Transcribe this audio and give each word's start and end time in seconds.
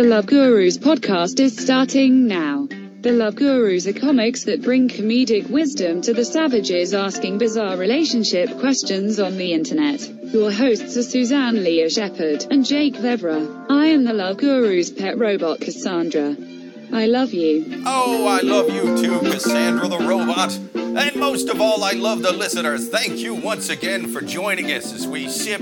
The 0.00 0.06
Love 0.06 0.24
Gurus 0.24 0.78
podcast 0.78 1.40
is 1.40 1.54
starting 1.58 2.26
now. 2.26 2.66
The 3.02 3.12
Love 3.12 3.34
Gurus 3.36 3.86
are 3.86 3.92
comics 3.92 4.44
that 4.44 4.62
bring 4.62 4.88
comedic 4.88 5.50
wisdom 5.50 6.00
to 6.00 6.14
the 6.14 6.24
savages 6.24 6.94
asking 6.94 7.36
bizarre 7.36 7.76
relationship 7.76 8.48
questions 8.60 9.20
on 9.20 9.36
the 9.36 9.52
internet. 9.52 10.00
Your 10.32 10.50
hosts 10.50 10.96
are 10.96 11.02
Suzanne 11.02 11.62
Lea 11.62 11.90
Shepherd 11.90 12.46
and 12.50 12.64
Jake 12.64 12.94
Vevera. 12.94 13.66
I 13.68 13.88
am 13.88 14.04
the 14.04 14.14
Love 14.14 14.38
Gurus' 14.38 14.90
pet 14.90 15.18
robot 15.18 15.60
Cassandra. 15.60 16.34
I 16.94 17.04
love 17.04 17.34
you. 17.34 17.82
Oh, 17.84 18.26
I 18.26 18.40
love 18.40 18.70
you 18.70 18.96
too, 18.96 19.18
Cassandra 19.30 19.86
the 19.86 19.98
robot. 19.98 20.58
And 20.74 21.14
most 21.16 21.50
of 21.50 21.60
all, 21.60 21.84
I 21.84 21.92
love 21.92 22.22
the 22.22 22.32
listeners. 22.32 22.88
Thank 22.88 23.18
you 23.18 23.34
once 23.34 23.68
again 23.68 24.08
for 24.08 24.22
joining 24.22 24.72
us 24.72 24.94
as 24.94 25.06
we 25.06 25.28
sip 25.28 25.60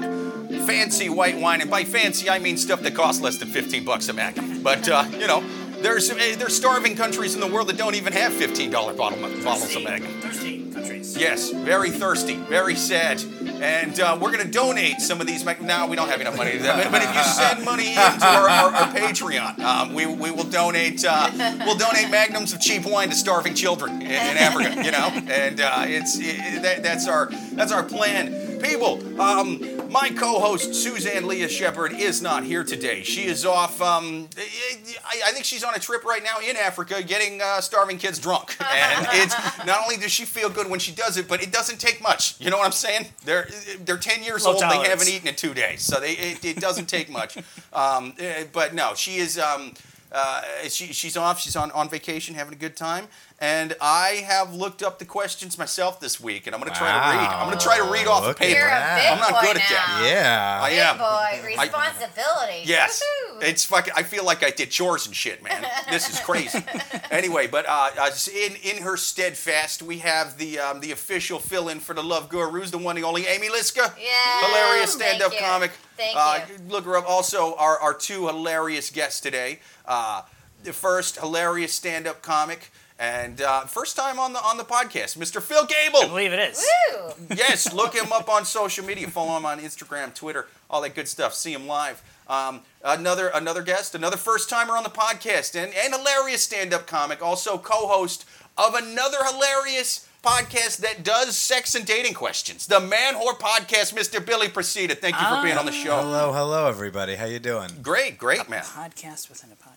fancy 0.69 1.09
white 1.09 1.39
wine. 1.39 1.63
And 1.63 1.71
by 1.71 1.85
fancy, 1.85 2.29
I 2.29 2.39
mean 2.39 2.59
stuff 2.59 2.83
that 2.83 2.95
costs 2.95 3.23
less 3.23 3.39
than 3.39 3.49
15 3.49 3.85
bucks 3.85 4.09
a 4.09 4.13
magnum. 4.13 4.63
But, 4.63 4.87
uh, 4.89 5.05
you 5.13 5.27
know, 5.27 5.43
there's, 5.81 6.11
eh, 6.11 6.37
there's 6.37 6.55
starving 6.55 6.95
countries 6.95 7.35
in 7.35 7.41
the 7.41 7.47
world 7.47 7.69
that 7.69 7.79
don't 7.79 7.95
even 7.95 8.13
have 8.13 8.33
$15 8.33 8.71
bottle, 8.97 9.19
bottles 9.43 9.75
of 9.75 9.83
magnum. 9.83 10.13
Thirsty 10.21 10.71
countries. 10.71 11.17
Yes, 11.17 11.51
very 11.51 11.91
thirsty, 11.91 12.35
very 12.35 12.75
sad. 12.75 13.23
And 13.61 13.99
uh, 13.99 14.19
we're 14.21 14.31
going 14.31 14.45
to 14.45 14.51
donate 14.51 15.01
some 15.01 15.21
of 15.21 15.27
these. 15.27 15.45
Mag- 15.45 15.63
now 15.63 15.87
we 15.87 15.97
don't 15.97 16.09
have 16.09 16.21
enough 16.21 16.37
money 16.37 16.53
to 16.53 16.59
that, 16.59 16.93
but 16.93 17.03
if 17.03 17.15
you 17.15 17.23
send 17.23 17.65
money 17.65 17.89
into 17.89 18.27
our, 18.27 18.49
our, 18.49 18.75
our 18.75 18.93
Patreon, 18.93 19.59
um, 19.61 19.95
we, 19.95 20.07
we 20.07 20.31
will 20.31 20.45
donate. 20.45 21.05
Uh, 21.05 21.31
we'll 21.65 21.79
donate 21.79 22.11
magnums 22.11 22.53
of 22.53 22.61
cheap 22.61 22.85
wine 22.85 23.09
to 23.09 23.15
starving 23.15 23.55
children 23.55 24.03
in, 24.03 24.11
in 24.11 24.37
Africa. 24.37 24.85
You 24.85 24.93
know, 24.93 25.09
and 25.33 25.61
uh, 25.61 25.85
it's 25.87 26.19
it, 26.19 26.63
that, 26.63 26.83
that's 26.83 27.09
our 27.09 27.31
that's 27.53 27.73
our 27.73 27.83
plan. 27.83 28.61
People, 28.61 29.21
um, 29.21 29.59
my 29.89 30.11
co-host 30.11 30.75
Suzanne 30.75 31.27
Lea 31.27 31.49
Shepherd 31.49 31.93
is 31.93 32.21
not 32.21 32.45
here 32.45 32.65
today. 32.65 33.03
She 33.03 33.25
is 33.25 33.45
off. 33.45 33.81
Um, 33.81 34.29
I, 34.37 35.21
I 35.27 35.33
think 35.33 35.45
she's 35.45 35.65
on 35.65 35.75
a 35.75 35.79
trip 35.79 36.05
right 36.05 36.23
now 36.23 36.39
in 36.47 36.57
Africa, 36.57 37.03
getting 37.03 37.41
uh, 37.43 37.61
starving 37.61 37.99
kids 37.99 38.19
drunk. 38.19 38.57
And 38.61 39.07
it's 39.13 39.35
not 39.65 39.83
only 39.83 39.97
does 39.97 40.13
she 40.13 40.25
feel 40.25 40.51
good 40.51 40.69
when 40.69 40.81
she 40.81 40.93
does 40.93 41.17
it, 41.17 41.29
but 41.29 41.43
it 41.43 41.53
doesn't 41.53 41.81
take 41.81 42.03
much. 42.03 42.41
You 42.41 42.51
know 42.51 42.59
what 42.59 42.67
I'm 42.67 42.73
saying? 42.73 43.07
They're 43.25 43.49
they're 43.81 43.97
10 43.97 44.23
years 44.23 44.45
Low 44.45 44.53
old. 44.53 44.61
tolerance. 44.61 44.85
They 44.85 44.91
haven't 44.91 45.09
eaten 45.09 45.29
in 45.29 45.35
two 45.35 45.55
days, 45.55 45.83
so 45.83 46.01
they 46.01 46.13
it, 46.13 46.45
it 46.45 46.57
doesn't 46.61 46.87
take 46.87 47.11
much. 47.11 47.39
Um, 47.73 48.15
eh, 48.19 48.45
but 48.53 48.75
no, 48.75 48.95
she 48.95 49.17
is. 49.17 49.39
Um, 49.39 49.75
uh, 50.11 50.43
she, 50.69 50.87
she's 50.93 51.17
off. 51.17 51.39
She's 51.39 51.57
on, 51.57 51.71
on 51.73 51.89
vacation, 51.89 52.35
having 52.35 52.55
a 52.55 52.57
good 52.57 52.77
time. 52.77 53.09
And 53.41 53.77
I 53.81 54.25
have 54.27 54.53
looked 54.53 54.83
up 54.83 54.99
the 54.99 55.05
questions 55.05 55.57
myself 55.57 56.01
this 56.01 56.21
week, 56.21 56.49
and 56.49 56.57
I'm 56.57 56.61
going 56.61 56.73
to 56.73 56.77
try 56.77 56.91
to 56.91 57.17
read. 57.17 57.29
I'm 57.29 57.47
going 57.47 57.57
to 57.57 57.65
try 57.65 57.77
to 57.77 57.85
read 57.85 58.09
off 58.09 58.23
the 58.23 58.29
Look 58.31 58.41
at 58.41 58.47
paper. 58.49 58.59
You're 58.59 58.67
a 58.67 58.97
big 58.97 59.13
I'm 59.13 59.19
not 59.21 59.31
boy 59.31 59.41
good 59.43 59.57
at 59.59 59.63
that. 59.69 60.11
Yeah. 60.11 60.61
I 60.61 60.71
Big 60.71 60.79
am. 60.81 60.99
boy 60.99 61.47
responsibility. 61.47 62.63
Yes, 62.65 63.01
Woohoo. 63.31 63.43
it's 63.45 63.65
fucking. 63.65 63.93
I 63.97 64.03
feel 64.03 64.25
like 64.25 64.43
I 64.43 64.51
did 64.51 64.73
chores 64.73 65.07
and 65.07 65.15
shit, 65.15 65.41
man. 65.45 65.65
This 65.89 66.11
is 66.11 66.19
crazy. 66.19 66.65
anyway, 67.13 67.47
but 67.47 67.65
uh, 67.69 67.91
uh, 67.97 68.11
in 68.35 68.57
in 68.65 68.83
her 68.83 68.97
steadfast, 68.97 69.83
we 69.83 69.99
have 69.99 70.37
the 70.37 70.59
um, 70.59 70.81
the 70.81 70.91
official 70.91 71.39
fill-in 71.39 71.79
for 71.79 71.95
the 71.95 72.03
Love 72.03 72.29
Gurus, 72.29 72.73
the 72.73 72.79
one 72.79 72.97
and 72.97 73.05
only 73.05 73.27
Amy 73.27 73.49
Liska. 73.51 73.95
Yeah, 73.99 74.47
hilarious 74.49 74.93
stand-up 74.95 75.33
comic. 75.39 75.71
Thank 75.97 76.17
uh, 76.17 76.41
you. 76.49 76.57
Look 76.69 76.87
her 76.87 76.97
up. 76.97 77.09
Also, 77.09 77.55
our 77.55 77.79
our 77.79 77.95
two 77.95 78.27
hilarious 78.27 78.91
guests 78.91 79.21
today. 79.21 79.61
Uh, 79.87 80.23
the 80.65 80.73
first 80.73 81.21
hilarious 81.21 81.73
stand-up 81.73 82.21
comic. 82.21 82.73
And 83.01 83.41
uh, 83.41 83.61
first 83.67 83.97
time 83.97 84.19
on 84.19 84.33
the 84.33 84.41
on 84.43 84.57
the 84.57 84.65
podcast, 84.65 85.17
Mr. 85.17 85.41
Phil 85.41 85.63
I 85.63 85.67
Gable. 85.67 86.09
believe 86.09 86.33
it 86.33 86.41
is. 86.41 86.67
Woo. 86.93 87.13
Yes, 87.37 87.73
look 87.73 87.95
him 87.95 88.13
up 88.13 88.29
on 88.29 88.45
social 88.45 88.85
media. 88.85 89.07
Follow 89.09 89.37
him 89.37 89.47
on 89.47 89.61
Instagram, 89.61 90.13
Twitter, 90.15 90.49
all 90.69 90.81
that 90.83 90.95
good 90.97 91.07
stuff. 91.07 91.33
See 91.35 91.53
him 91.53 91.67
live. 91.69 92.03
Um, 92.27 92.63
another 92.85 93.29
another 93.29 93.63
guest, 93.63 93.95
another 93.95 94.17
first 94.17 94.51
timer 94.51 94.77
on 94.77 94.83
the 94.83 94.91
podcast, 94.91 95.55
and, 95.55 95.73
and 95.75 95.95
hilarious 95.95 96.43
stand 96.43 96.75
up 96.75 96.87
comic, 96.89 97.23
also 97.23 97.57
co 97.57 97.87
host 97.87 98.25
of 98.57 98.75
another 98.75 99.19
hilarious 99.25 100.09
podcast 100.25 100.79
that 100.79 101.05
does 101.05 101.37
sex 101.37 101.77
and 101.77 101.87
dating 101.87 102.15
questions. 102.15 102.67
The 102.67 102.81
Man 102.81 103.15
Whore 103.15 103.39
Podcast, 103.39 103.95
Mr. 103.95 104.25
Billy 104.25 104.49
Procida. 104.49 104.99
Thank 104.99 105.15
you 105.21 105.27
for 105.29 105.41
being 105.45 105.57
on 105.57 105.65
the 105.67 105.73
show. 105.73 106.01
Hello, 106.01 106.33
hello, 106.33 106.67
everybody. 106.67 107.15
How 107.15 107.27
you 107.27 107.39
doing? 107.39 107.71
Great, 107.81 108.19
great, 108.19 108.49
man. 108.49 108.63
Podcast 108.65 109.29
within 109.29 109.51
a 109.53 109.55
podcast. 109.55 109.68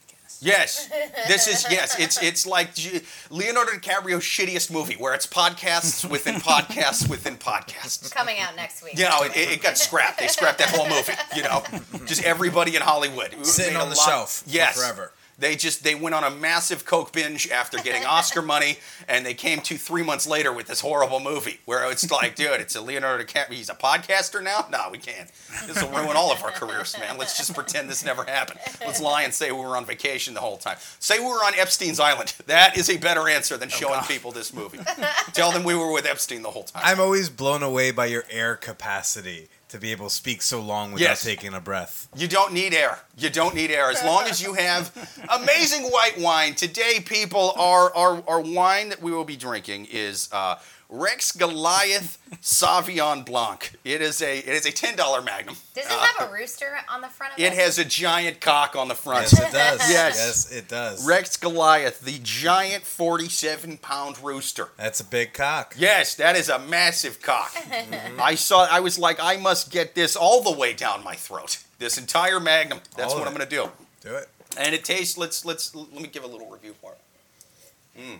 Yes, 0.43 0.89
this 1.27 1.47
is 1.47 1.65
yes. 1.69 1.99
It's 1.99 2.21
it's 2.21 2.47
like 2.47 2.73
G- 2.73 3.01
Leonardo 3.29 3.73
DiCaprio's 3.73 4.23
shittiest 4.23 4.71
movie, 4.71 4.95
where 4.95 5.13
it's 5.13 5.27
podcasts 5.27 6.03
within 6.09 6.35
podcasts 6.35 7.07
within 7.07 7.37
podcasts. 7.37 8.11
Coming 8.11 8.39
out 8.39 8.55
next 8.55 8.83
week. 8.83 8.97
You 8.97 9.05
know, 9.05 9.21
it, 9.21 9.37
it 9.37 9.61
got 9.61 9.77
scrapped. 9.77 10.19
They 10.19 10.27
scrapped 10.27 10.57
that 10.57 10.69
whole 10.69 10.89
movie. 10.89 11.13
You 11.35 11.43
know, 11.43 11.63
just 12.07 12.23
everybody 12.23 12.75
in 12.75 12.81
Hollywood 12.81 13.45
Sitting 13.45 13.77
on 13.77 13.89
the 13.89 13.95
lot- 13.95 14.05
shelf 14.07 14.31
for 14.43 14.49
Yes, 14.49 14.75
forever. 14.81 15.11
They 15.37 15.55
just 15.55 15.83
they 15.83 15.95
went 15.95 16.15
on 16.15 16.23
a 16.23 16.29
massive 16.29 16.85
coke 16.85 17.11
binge 17.11 17.49
after 17.49 17.77
getting 17.77 18.05
Oscar 18.07 18.41
money, 18.41 18.77
and 19.07 19.25
they 19.25 19.33
came 19.33 19.59
to 19.61 19.77
three 19.77 20.03
months 20.03 20.27
later 20.27 20.53
with 20.53 20.67
this 20.67 20.81
horrible 20.81 21.19
movie 21.19 21.59
where 21.65 21.89
it's 21.91 22.09
like, 22.11 22.35
dude, 22.35 22.59
it's 22.61 22.75
a 22.75 22.81
Leonardo 22.81 23.23
DiCaprio. 23.23 23.53
He's 23.53 23.69
a 23.69 23.75
podcaster 23.75 24.43
now. 24.43 24.67
No, 24.71 24.89
we 24.91 24.97
can't. 24.97 25.29
This 25.67 25.81
will 25.81 25.89
ruin 25.89 26.15
all 26.15 26.31
of 26.31 26.43
our 26.43 26.51
careers, 26.51 26.97
man. 26.99 27.17
Let's 27.17 27.37
just 27.37 27.53
pretend 27.53 27.89
this 27.89 28.05
never 28.05 28.23
happened. 28.23 28.59
Let's 28.81 29.01
lie 29.01 29.23
and 29.23 29.33
say 29.33 29.51
we 29.51 29.59
were 29.59 29.77
on 29.77 29.85
vacation 29.85 30.33
the 30.33 30.39
whole 30.39 30.57
time. 30.57 30.77
Say 30.99 31.19
we 31.19 31.25
were 31.25 31.43
on 31.43 31.53
Epstein's 31.55 31.99
island. 31.99 32.33
That 32.47 32.77
is 32.77 32.89
a 32.89 32.97
better 32.97 33.29
answer 33.29 33.57
than 33.57 33.69
oh, 33.69 33.75
showing 33.75 34.01
people 34.01 34.31
this 34.31 34.53
movie. 34.53 34.79
Tell 35.33 35.51
them 35.51 35.63
we 35.63 35.75
were 35.75 35.91
with 35.91 36.05
Epstein 36.05 36.41
the 36.41 36.51
whole 36.51 36.63
time. 36.63 36.81
I'm 36.85 36.99
always 36.99 37.29
blown 37.29 37.63
away 37.63 37.91
by 37.91 38.07
your 38.07 38.25
air 38.29 38.55
capacity 38.55 39.49
to 39.71 39.79
be 39.79 39.91
able 39.91 40.07
to 40.09 40.13
speak 40.13 40.41
so 40.41 40.61
long 40.61 40.91
without 40.91 41.05
Yes. 41.05 41.23
taking 41.23 41.53
a 41.53 41.59
breath. 41.61 42.07
You 42.15 42.27
don't 42.27 42.53
need 42.53 42.73
air. 42.73 42.99
You 43.17 43.29
don't 43.29 43.55
need 43.55 43.71
air 43.71 43.89
as 43.89 44.03
long 44.03 44.23
as 44.25 44.41
you 44.41 44.53
have 44.53 44.91
amazing 45.41 45.83
white 45.83 46.17
wine. 46.19 46.55
Today, 46.55 46.99
people, 47.03 47.53
our 47.57 47.93
our, 47.95 48.23
our 48.27 48.39
wine 48.41 48.89
that 48.89 49.01
we 49.01 49.11
will 49.11 49.23
be 49.25 49.35
drinking 49.37 49.87
is 49.91 50.29
uh, 50.31 50.55
Rex 50.93 51.31
Goliath 51.31 52.17
Sauvignon 52.41 53.25
Blanc. 53.25 53.71
It 53.85 54.01
is 54.01 54.21
a 54.21 54.39
it 54.39 54.47
is 54.49 54.65
a 54.65 54.71
ten 54.73 54.97
dollar 54.97 55.21
Magnum. 55.21 55.55
Does 55.73 55.85
it 55.85 55.91
Uh, 55.91 55.97
have 55.99 56.29
a 56.29 56.33
rooster 56.33 56.77
on 56.89 56.99
the 56.99 57.07
front 57.07 57.31
of 57.33 57.39
it? 57.39 57.43
it 57.43 57.53
has 57.53 57.79
a 57.79 57.85
giant 57.85 58.41
cock 58.41 58.75
on 58.75 58.89
the 58.89 58.93
front. 58.95 59.31
Yes, 59.31 59.39
it 59.39 59.51
does. 59.53 59.79
Yes. 59.89 60.15
yes, 60.17 60.51
it 60.51 60.67
does. 60.67 61.05
Rex 61.07 61.37
Goliath, 61.37 62.01
the 62.01 62.19
giant 62.21 62.83
forty-seven 62.83 63.77
pound 63.77 64.21
rooster. 64.21 64.67
That's 64.75 64.99
a 64.99 65.05
big 65.05 65.31
cock. 65.33 65.75
Yes, 65.77 66.15
that 66.15 66.35
is 66.35 66.49
a 66.49 66.59
massive 66.59 67.21
cock. 67.21 67.53
I 68.21 68.35
saw. 68.35 68.65
I 68.69 68.81
was 68.81 68.99
like, 68.99 69.17
I 69.21 69.37
must 69.37 69.71
get 69.71 69.95
this 69.95 70.17
all 70.17 70.41
the 70.43 70.51
way 70.51 70.73
down 70.73 71.05
my 71.05 71.15
throat. 71.15 71.63
This 71.79 71.97
entire 71.97 72.41
Magnum. 72.41 72.81
That's 72.97 73.13
All 73.13 73.19
what 73.19 73.27
of 73.29 73.33
I'm 73.33 73.37
gonna 73.39 73.49
do. 73.49 73.69
Do 74.01 74.15
it. 74.15 74.27
And 74.57 74.75
it 74.75 74.83
tastes. 74.83 75.17
Let's 75.17 75.45
let's 75.45 75.73
let 75.73 75.93
me 75.93 76.07
give 76.09 76.25
a 76.25 76.27
little 76.27 76.49
review 76.49 76.75
for 76.81 76.91
it. 76.91 78.01
Mm. 78.01 78.17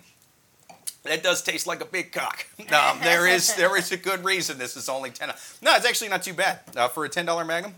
That 1.04 1.24
does 1.24 1.42
taste 1.42 1.66
like 1.66 1.82
a 1.82 1.86
big 1.86 2.12
cock. 2.12 2.48
Um, 2.72 3.00
there 3.02 3.28
is 3.28 3.54
there 3.56 3.76
is 3.76 3.92
a 3.92 3.98
good 3.98 4.24
reason 4.24 4.58
this 4.58 4.78
is 4.78 4.88
only 4.88 5.10
ten. 5.10 5.30
No, 5.62 5.76
it's 5.76 5.86
actually 5.86 6.08
not 6.08 6.24
too 6.24 6.34
bad 6.34 6.60
uh, 6.78 6.88
for 6.88 7.04
a 7.04 7.10
ten 7.10 7.26
dollar 7.26 7.44
Magnum. 7.44 7.74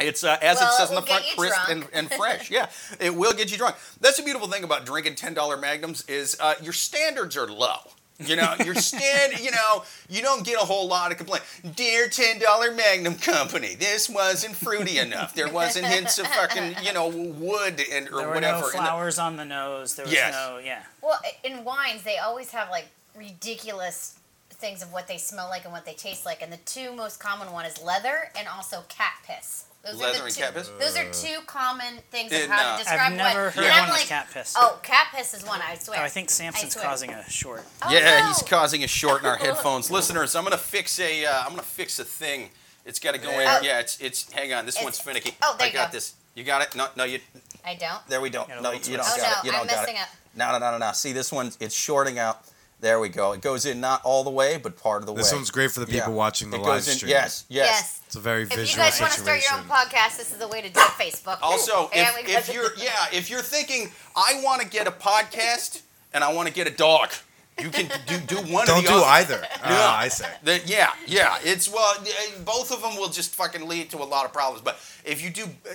It's 0.00 0.24
uh, 0.24 0.36
as 0.42 0.56
Well, 0.58 0.68
it 0.68 0.76
says 0.76 0.88
on 0.90 0.96
the 0.96 1.02
front, 1.02 1.24
crisp 1.36 1.58
and, 1.70 1.86
and 1.92 2.10
fresh. 2.10 2.50
Yeah, 2.56 2.68
it 2.98 3.14
will 3.14 3.32
get 3.32 3.52
you 3.52 3.56
drunk. 3.58 3.76
That's 4.00 4.16
the 4.16 4.24
beautiful 4.24 4.48
thing 4.48 4.64
about 4.64 4.84
drinking 4.84 5.14
ten 5.14 5.32
dollar 5.32 5.56
Magnums 5.56 6.04
is 6.08 6.36
uh, 6.40 6.54
your 6.60 6.72
standards 6.72 7.36
are 7.36 7.46
low. 7.46 7.78
You 8.18 8.36
know, 8.36 8.54
you're 8.64 8.74
standing, 8.74 9.44
You 9.44 9.50
know, 9.50 9.84
you 10.08 10.22
don't 10.22 10.42
get 10.44 10.56
a 10.56 10.64
whole 10.64 10.88
lot 10.88 11.12
of 11.12 11.18
complaint. 11.18 11.44
Dear 11.76 12.08
ten 12.08 12.38
dollar 12.38 12.72
Magnum 12.72 13.16
Company, 13.16 13.74
this 13.74 14.08
wasn't 14.08 14.56
fruity 14.56 14.98
enough. 14.98 15.34
There 15.34 15.48
wasn't 15.50 15.86
hints 15.86 16.18
of 16.18 16.26
fucking 16.28 16.76
you 16.82 16.92
know 16.94 17.08
wood 17.08 17.80
and 17.92 18.08
or 18.08 18.18
There 18.18 18.28
were 18.28 18.34
whatever. 18.34 18.60
no 18.60 18.66
in 18.68 18.72
the- 18.72 18.78
flowers 18.78 19.18
on 19.18 19.36
the 19.36 19.44
nose. 19.44 19.96
There 19.96 20.06
was 20.06 20.14
Yes. 20.14 20.32
no, 20.32 20.56
yeah. 20.58 20.82
Well, 21.02 21.20
in 21.44 21.62
wines, 21.62 22.04
they 22.04 22.16
always 22.18 22.50
have 22.52 22.70
like 22.70 22.86
ridiculous 23.14 24.18
things 24.50 24.82
of 24.82 24.90
what 24.92 25.06
they 25.06 25.18
smell 25.18 25.48
like 25.50 25.64
and 25.64 25.72
what 25.72 25.84
they 25.84 25.92
taste 25.92 26.24
like. 26.24 26.40
And 26.40 26.50
the 26.50 26.56
two 26.58 26.92
most 26.94 27.20
common 27.20 27.52
one 27.52 27.66
is 27.66 27.80
leather 27.82 28.30
and 28.38 28.48
also 28.48 28.82
cat 28.88 29.12
piss. 29.26 29.64
Those 29.86 30.00
Leather 30.00 30.18
are 30.18 30.18
the 30.18 30.24
and 30.26 30.34
two, 30.34 30.40
cat 30.42 30.54
piss? 30.54 30.70
Those 30.80 30.96
are 30.96 31.10
two 31.12 31.40
common 31.46 31.98
things 32.10 32.32
of 32.32 32.48
how 32.48 32.72
no. 32.72 32.78
to 32.78 32.84
describe 32.84 33.12
I've 33.12 33.16
never 33.16 33.44
what. 33.46 33.54
heard 33.54 33.64
and 33.64 33.72
I'm 33.72 33.80
one 33.82 33.88
with 33.90 33.98
like, 34.00 34.06
cat 34.08 34.26
piss. 34.32 34.54
Oh, 34.56 34.78
cat 34.82 35.08
piss 35.14 35.32
is 35.34 35.44
one. 35.44 35.60
I 35.62 35.74
swear. 35.76 35.98
Oh, 36.00 36.02
I 36.04 36.08
think 36.08 36.28
Samson's 36.30 36.72
swear. 36.74 36.84
causing 36.84 37.10
a 37.10 37.28
short. 37.30 37.64
Oh, 37.82 37.90
yeah, 37.92 38.20
no. 38.20 38.26
he's 38.28 38.42
causing 38.42 38.82
a 38.84 38.88
short 38.88 39.20
in 39.22 39.26
our 39.28 39.36
headphones. 39.46 39.90
Listeners, 39.90 40.34
I'm 40.34 40.44
gonna 40.44 40.56
fix 40.58 40.98
a. 41.00 41.24
Uh, 41.24 41.40
I'm 41.42 41.50
gonna 41.50 41.62
fix 41.62 41.98
a 41.98 42.04
thing. 42.04 42.50
It's 42.84 42.98
got 43.00 43.14
to 43.14 43.20
go 43.20 43.30
in. 43.30 43.46
Oh. 43.48 43.60
Yeah, 43.62 43.80
it's 43.80 44.00
it's. 44.00 44.30
Hang 44.32 44.52
on, 44.52 44.66
this 44.66 44.74
It's- 44.76 44.84
one's 44.84 44.98
finicky. 45.00 45.34
oh, 45.42 45.54
there 45.58 45.66
I 45.66 45.70
you 45.70 45.74
got 45.76 45.90
go. 45.92 45.96
this. 45.96 46.14
You 46.34 46.44
got 46.44 46.62
it? 46.62 46.76
No, 46.76 46.86
no, 46.96 47.04
you. 47.04 47.18
I 47.64 47.74
don't. 47.74 48.06
There 48.08 48.20
we 48.20 48.30
don't. 48.30 48.46
Got 48.48 48.58
a 48.58 48.62
No, 48.62 48.70
little 48.70 48.90
you 48.90 48.96
don't 48.96 49.04
twist. 49.06 49.18
Oh 49.18 49.22
got 49.22 49.30
no, 49.32 49.38
it. 49.40 49.44
You 49.44 49.50
I'm 49.52 49.58
don't 49.66 49.70
got 49.70 49.80
messing 49.82 49.96
it. 49.96 50.00
up. 50.02 50.08
No, 50.36 50.52
no, 50.52 50.58
no, 50.58 50.70
no, 50.72 50.78
no. 50.86 50.92
See, 50.92 51.12
this 51.12 51.32
one, 51.32 51.50
it's 51.60 51.74
shorting 51.74 52.18
out. 52.18 52.42
There 52.80 53.00
we 53.00 53.08
go. 53.08 53.32
It 53.32 53.40
goes 53.40 53.64
in 53.64 53.80
not 53.80 54.02
all 54.04 54.22
the 54.22 54.30
way, 54.30 54.58
but 54.58 54.76
part 54.76 55.00
of 55.02 55.06
the 55.06 55.14
This 55.14 55.24
way. 55.26 55.30
This 55.30 55.32
one's 55.34 55.50
great 55.50 55.70
for 55.72 55.80
the 55.80 55.86
people 55.86 56.10
Yeah. 56.12 56.16
watching 56.16 56.50
the 56.50 56.58
It 56.58 56.60
live 56.60 56.66
goes 56.76 56.88
in- 56.88 56.96
stream. 56.96 57.10
Yes, 57.10 57.44
yes. 57.48 57.66
Yes. 57.70 58.00
It's 58.06 58.16
a 58.16 58.20
very 58.20 58.44
visual. 58.44 58.62
If 58.64 58.70
you 58.70 58.76
visual 58.76 58.90
guys 58.90 59.00
want 59.00 59.12
to 59.14 59.20
start 59.20 59.40
your 59.42 59.58
own 59.58 59.64
podcast, 59.64 60.16
this 60.18 60.30
is 60.30 60.36
the 60.38 60.48
way 60.48 60.60
to 60.60 60.68
do 60.68 60.78
it. 60.78 60.82
Facebook. 60.98 61.38
Also, 61.42 61.90
if, 61.92 62.28
if 62.28 62.52
you're 62.54 62.74
yeah, 62.76 63.06
if 63.12 63.30
you're 63.30 63.40
thinking 63.42 63.90
I 64.14 64.40
want 64.44 64.60
to 64.62 64.68
get 64.68 64.86
a 64.86 64.90
podcast 64.90 65.80
and 66.12 66.22
I 66.22 66.32
want 66.34 66.48
to 66.48 66.54
get 66.54 66.66
a 66.66 66.70
dog, 66.70 67.10
you 67.58 67.70
can 67.70 67.90
do 68.06 68.18
do 68.18 68.36
one. 68.52 68.66
Don't 68.66 68.80
or 68.80 68.82
the 68.82 68.88
do 68.88 68.94
other. 68.96 69.06
either. 69.06 69.48
Yeah. 69.64 69.86
Uh, 69.88 69.90
I 69.96 70.08
say. 70.08 70.28
The- 70.42 70.60
yeah, 70.66 70.90
yeah. 71.06 71.38
It's 71.42 71.68
well, 71.70 71.94
eh, 72.06 72.10
both 72.44 72.70
of 72.72 72.82
them 72.82 72.96
will 72.96 73.08
just 73.08 73.34
fucking 73.34 73.66
lead 73.66 73.88
to 73.90 73.98
a 73.98 74.04
lot 74.04 74.26
of 74.26 74.32
problems. 74.34 74.60
But 74.62 74.78
if 75.04 75.22
you 75.24 75.30
do, 75.30 75.44
eh, 75.68 75.74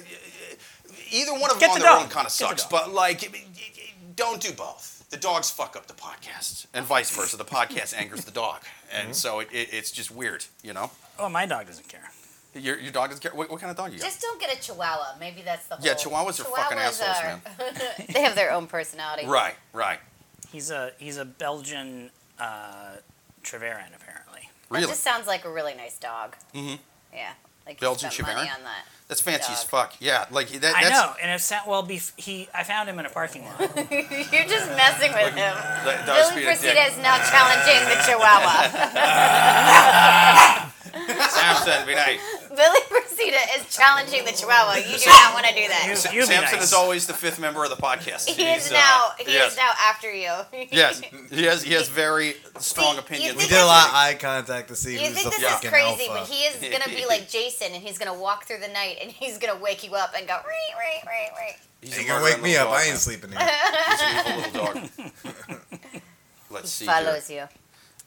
either 1.10 1.32
one 1.34 1.50
of 1.50 1.60
them 1.60 1.60
Get 1.60 1.70
on 1.72 1.80
the 1.80 1.84
their 1.84 1.94
dog. 1.94 2.04
own 2.04 2.10
kind 2.10 2.28
of 2.28 2.32
sucks. 2.32 2.64
But 2.66 2.94
like, 2.94 3.36
don't 4.16 4.40
do 4.40 4.52
both. 4.54 4.91
The 5.12 5.18
dogs 5.18 5.50
fuck 5.52 5.76
up 5.76 5.88
the 5.88 5.94
podcast, 5.94 6.66
and 6.74 6.86
vice 6.86 7.10
versa. 7.16 7.38
The 7.38 7.46
podcast 7.46 7.94
angers 7.98 8.26
the 8.26 8.32
dog, 8.32 8.62
and 8.92 9.04
Mm-hmm. 9.10 9.14
so 9.14 9.40
it, 9.42 9.50
it, 9.52 9.70
it's 9.74 9.92
just 9.92 10.10
weird, 10.10 10.46
you 10.64 10.74
know. 10.74 10.90
Oh, 11.20 11.30
my 11.30 11.46
dog 11.46 11.68
doesn't 11.68 11.88
care. 11.88 12.10
Your, 12.56 12.78
your 12.80 12.92
dog 12.92 13.10
doesn't 13.10 13.22
care. 13.22 13.34
What, 13.34 13.50
what 13.50 13.60
kind 13.62 13.72
of 13.72 13.78
dog 13.78 13.92
you 13.94 14.00
got? 14.00 14.06
Just 14.06 14.22
don't 14.22 14.40
get 14.40 14.54
a 14.58 14.62
Chihuahua. 14.62 15.16
Maybe 15.20 15.42
that's 15.42 15.68
the 15.68 15.76
whole. 15.76 15.86
Yeah, 15.86 15.94
Chihuahuas 15.94 16.40
are 16.42 16.44
fucking 16.46 16.78
assholes, 16.78 17.18
man. 17.24 17.42
they 18.14 18.22
have 18.24 18.36
their 18.36 18.52
own 18.52 18.68
personality. 18.68 19.26
Right, 19.28 19.56
right. 19.74 20.00
He's 20.52 20.70
a 20.72 20.92
he's 20.98 21.16
a 21.18 21.24
Belgian 21.26 22.10
uh, 22.40 22.96
Tervuren 23.44 23.96
apparently. 23.96 24.50
That 24.70 24.76
Really, 24.76 24.88
just 24.88 25.02
sounds 25.04 25.28
like 25.28 25.46
a 25.46 25.50
really 25.52 25.74
nice 25.76 25.98
dog. 25.98 26.36
Mm-hmm. 26.54 26.76
Yeah. 27.14 27.32
Like 27.66 27.80
you 27.80 27.86
Belgian 27.86 28.12
spent 28.12 28.28
money 28.36 28.50
on 28.50 28.64
that. 28.64 28.86
That's 29.12 29.20
fancy 29.20 29.52
as 29.52 29.62
fuck. 29.62 29.94
Yeah, 30.00 30.24
like 30.32 30.48
that. 30.62 30.74
I 30.74 30.84
That's, 30.84 30.96
know, 30.96 31.12
and 31.22 31.30
it 31.30 31.42
sound 31.42 31.68
well. 31.68 31.84
Bef- 31.84 32.14
he 32.16 32.48
I 32.54 32.64
found 32.64 32.88
him 32.88 32.98
in 32.98 33.06
a 33.06 33.10
parking 33.10 33.44
lot. 33.44 33.60
You're 33.92 34.48
just 34.48 34.70
messing 34.70 35.12
with 35.12 35.36
him. 35.36 35.54
That 35.84 36.06
does 36.06 36.30
Billy 36.30 36.44
be 36.44 36.48
a 36.48 36.56
dick. 36.56 36.78
Procida 36.78 36.88
is 36.88 36.98
now 37.04 37.18
challenging 37.18 37.90
the 37.92 37.96
Chihuahua. 38.08 38.72
Samson, 40.94 41.86
be 41.88 41.96
nice. 41.96 42.20
Billy 42.50 42.80
Procida 42.90 43.40
is 43.58 43.76
challenging 43.76 44.26
the 44.26 44.32
Chihuahua. 44.32 44.76
You 44.76 44.98
do 44.98 45.06
not 45.08 45.34
want 45.34 45.46
to 45.48 45.54
do 45.54 45.68
that. 45.68 45.84
You- 45.86 46.12
you 46.22 46.22
be 46.22 46.28
Samson 46.28 46.60
nice. 46.60 46.64
is 46.68 46.74
always 46.74 47.08
the 47.08 47.14
fifth 47.14 47.40
member 47.40 47.64
of 47.64 47.70
the 47.70 47.76
podcast. 47.78 48.28
He 48.30 48.44
is 48.44 48.64
He's, 48.68 48.72
uh, 48.72 48.76
now. 48.76 49.12
He 49.20 49.32
yes. 49.34 49.52
is 49.52 49.58
now 49.58 49.70
after 49.88 50.12
you. 50.14 50.32
Yes, 50.72 51.02
he 51.32 51.44
has. 51.44 51.64
He 51.64 51.74
has 51.74 51.88
very 51.90 52.36
strong 52.60 52.94
you 52.96 53.00
opinions. 53.02 53.34
We 53.36 53.42
think 53.42 53.52
did 53.52 53.62
a 53.62 53.66
lot 53.66 53.88
of 53.90 53.94
eye 53.96 54.16
contact 54.20 54.68
to 54.70 54.76
see 54.76 54.94
You 54.94 55.08
who's 55.08 55.14
think 55.22 55.34
the 55.36 55.42
this 55.42 55.50
fucking 55.50 55.68
is 55.68 55.74
crazy, 55.74 56.08
alpha. 56.10 56.20
but 56.22 56.28
he 56.30 56.44
is 56.44 56.56
gonna 56.78 56.90
be 56.96 57.06
like 57.06 57.30
Jason, 57.38 57.68
and 57.74 57.84
he's 57.84 57.98
gonna 57.98 58.18
walk 58.18 58.46
through 58.46 58.60
the 58.60 58.68
night, 58.70 58.98
and 59.02 59.12
he's 59.12 59.38
gonna 59.38 59.60
wake 59.60 59.84
you 59.84 59.96
up 59.96 60.14
and 60.18 60.28
go, 60.28 60.34
right, 60.34 60.44
right, 60.78 61.06
right, 61.06 61.30
right. 61.38 61.56
He's 61.82 61.94
Hey, 61.96 62.02
a 62.02 62.04
you 62.04 62.08
can 62.10 62.22
murdering 62.22 62.34
wake 62.36 62.44
me 62.44 62.52
little 62.58 62.68
up. 62.68 62.74
dog, 62.74 62.80
I 62.80 62.84
ain't 62.84 62.92
man. 62.92 63.00
sleeping 63.00 63.32
here. 63.32 63.50
He's 63.90 64.02
an 64.02 64.28
evil 64.28 64.64
little 64.64 64.82
dog. 64.82 65.52
Let's 66.50 66.70
see 66.72 66.86
here. 66.86 66.94
Follows 66.94 67.30
you. 67.30 67.44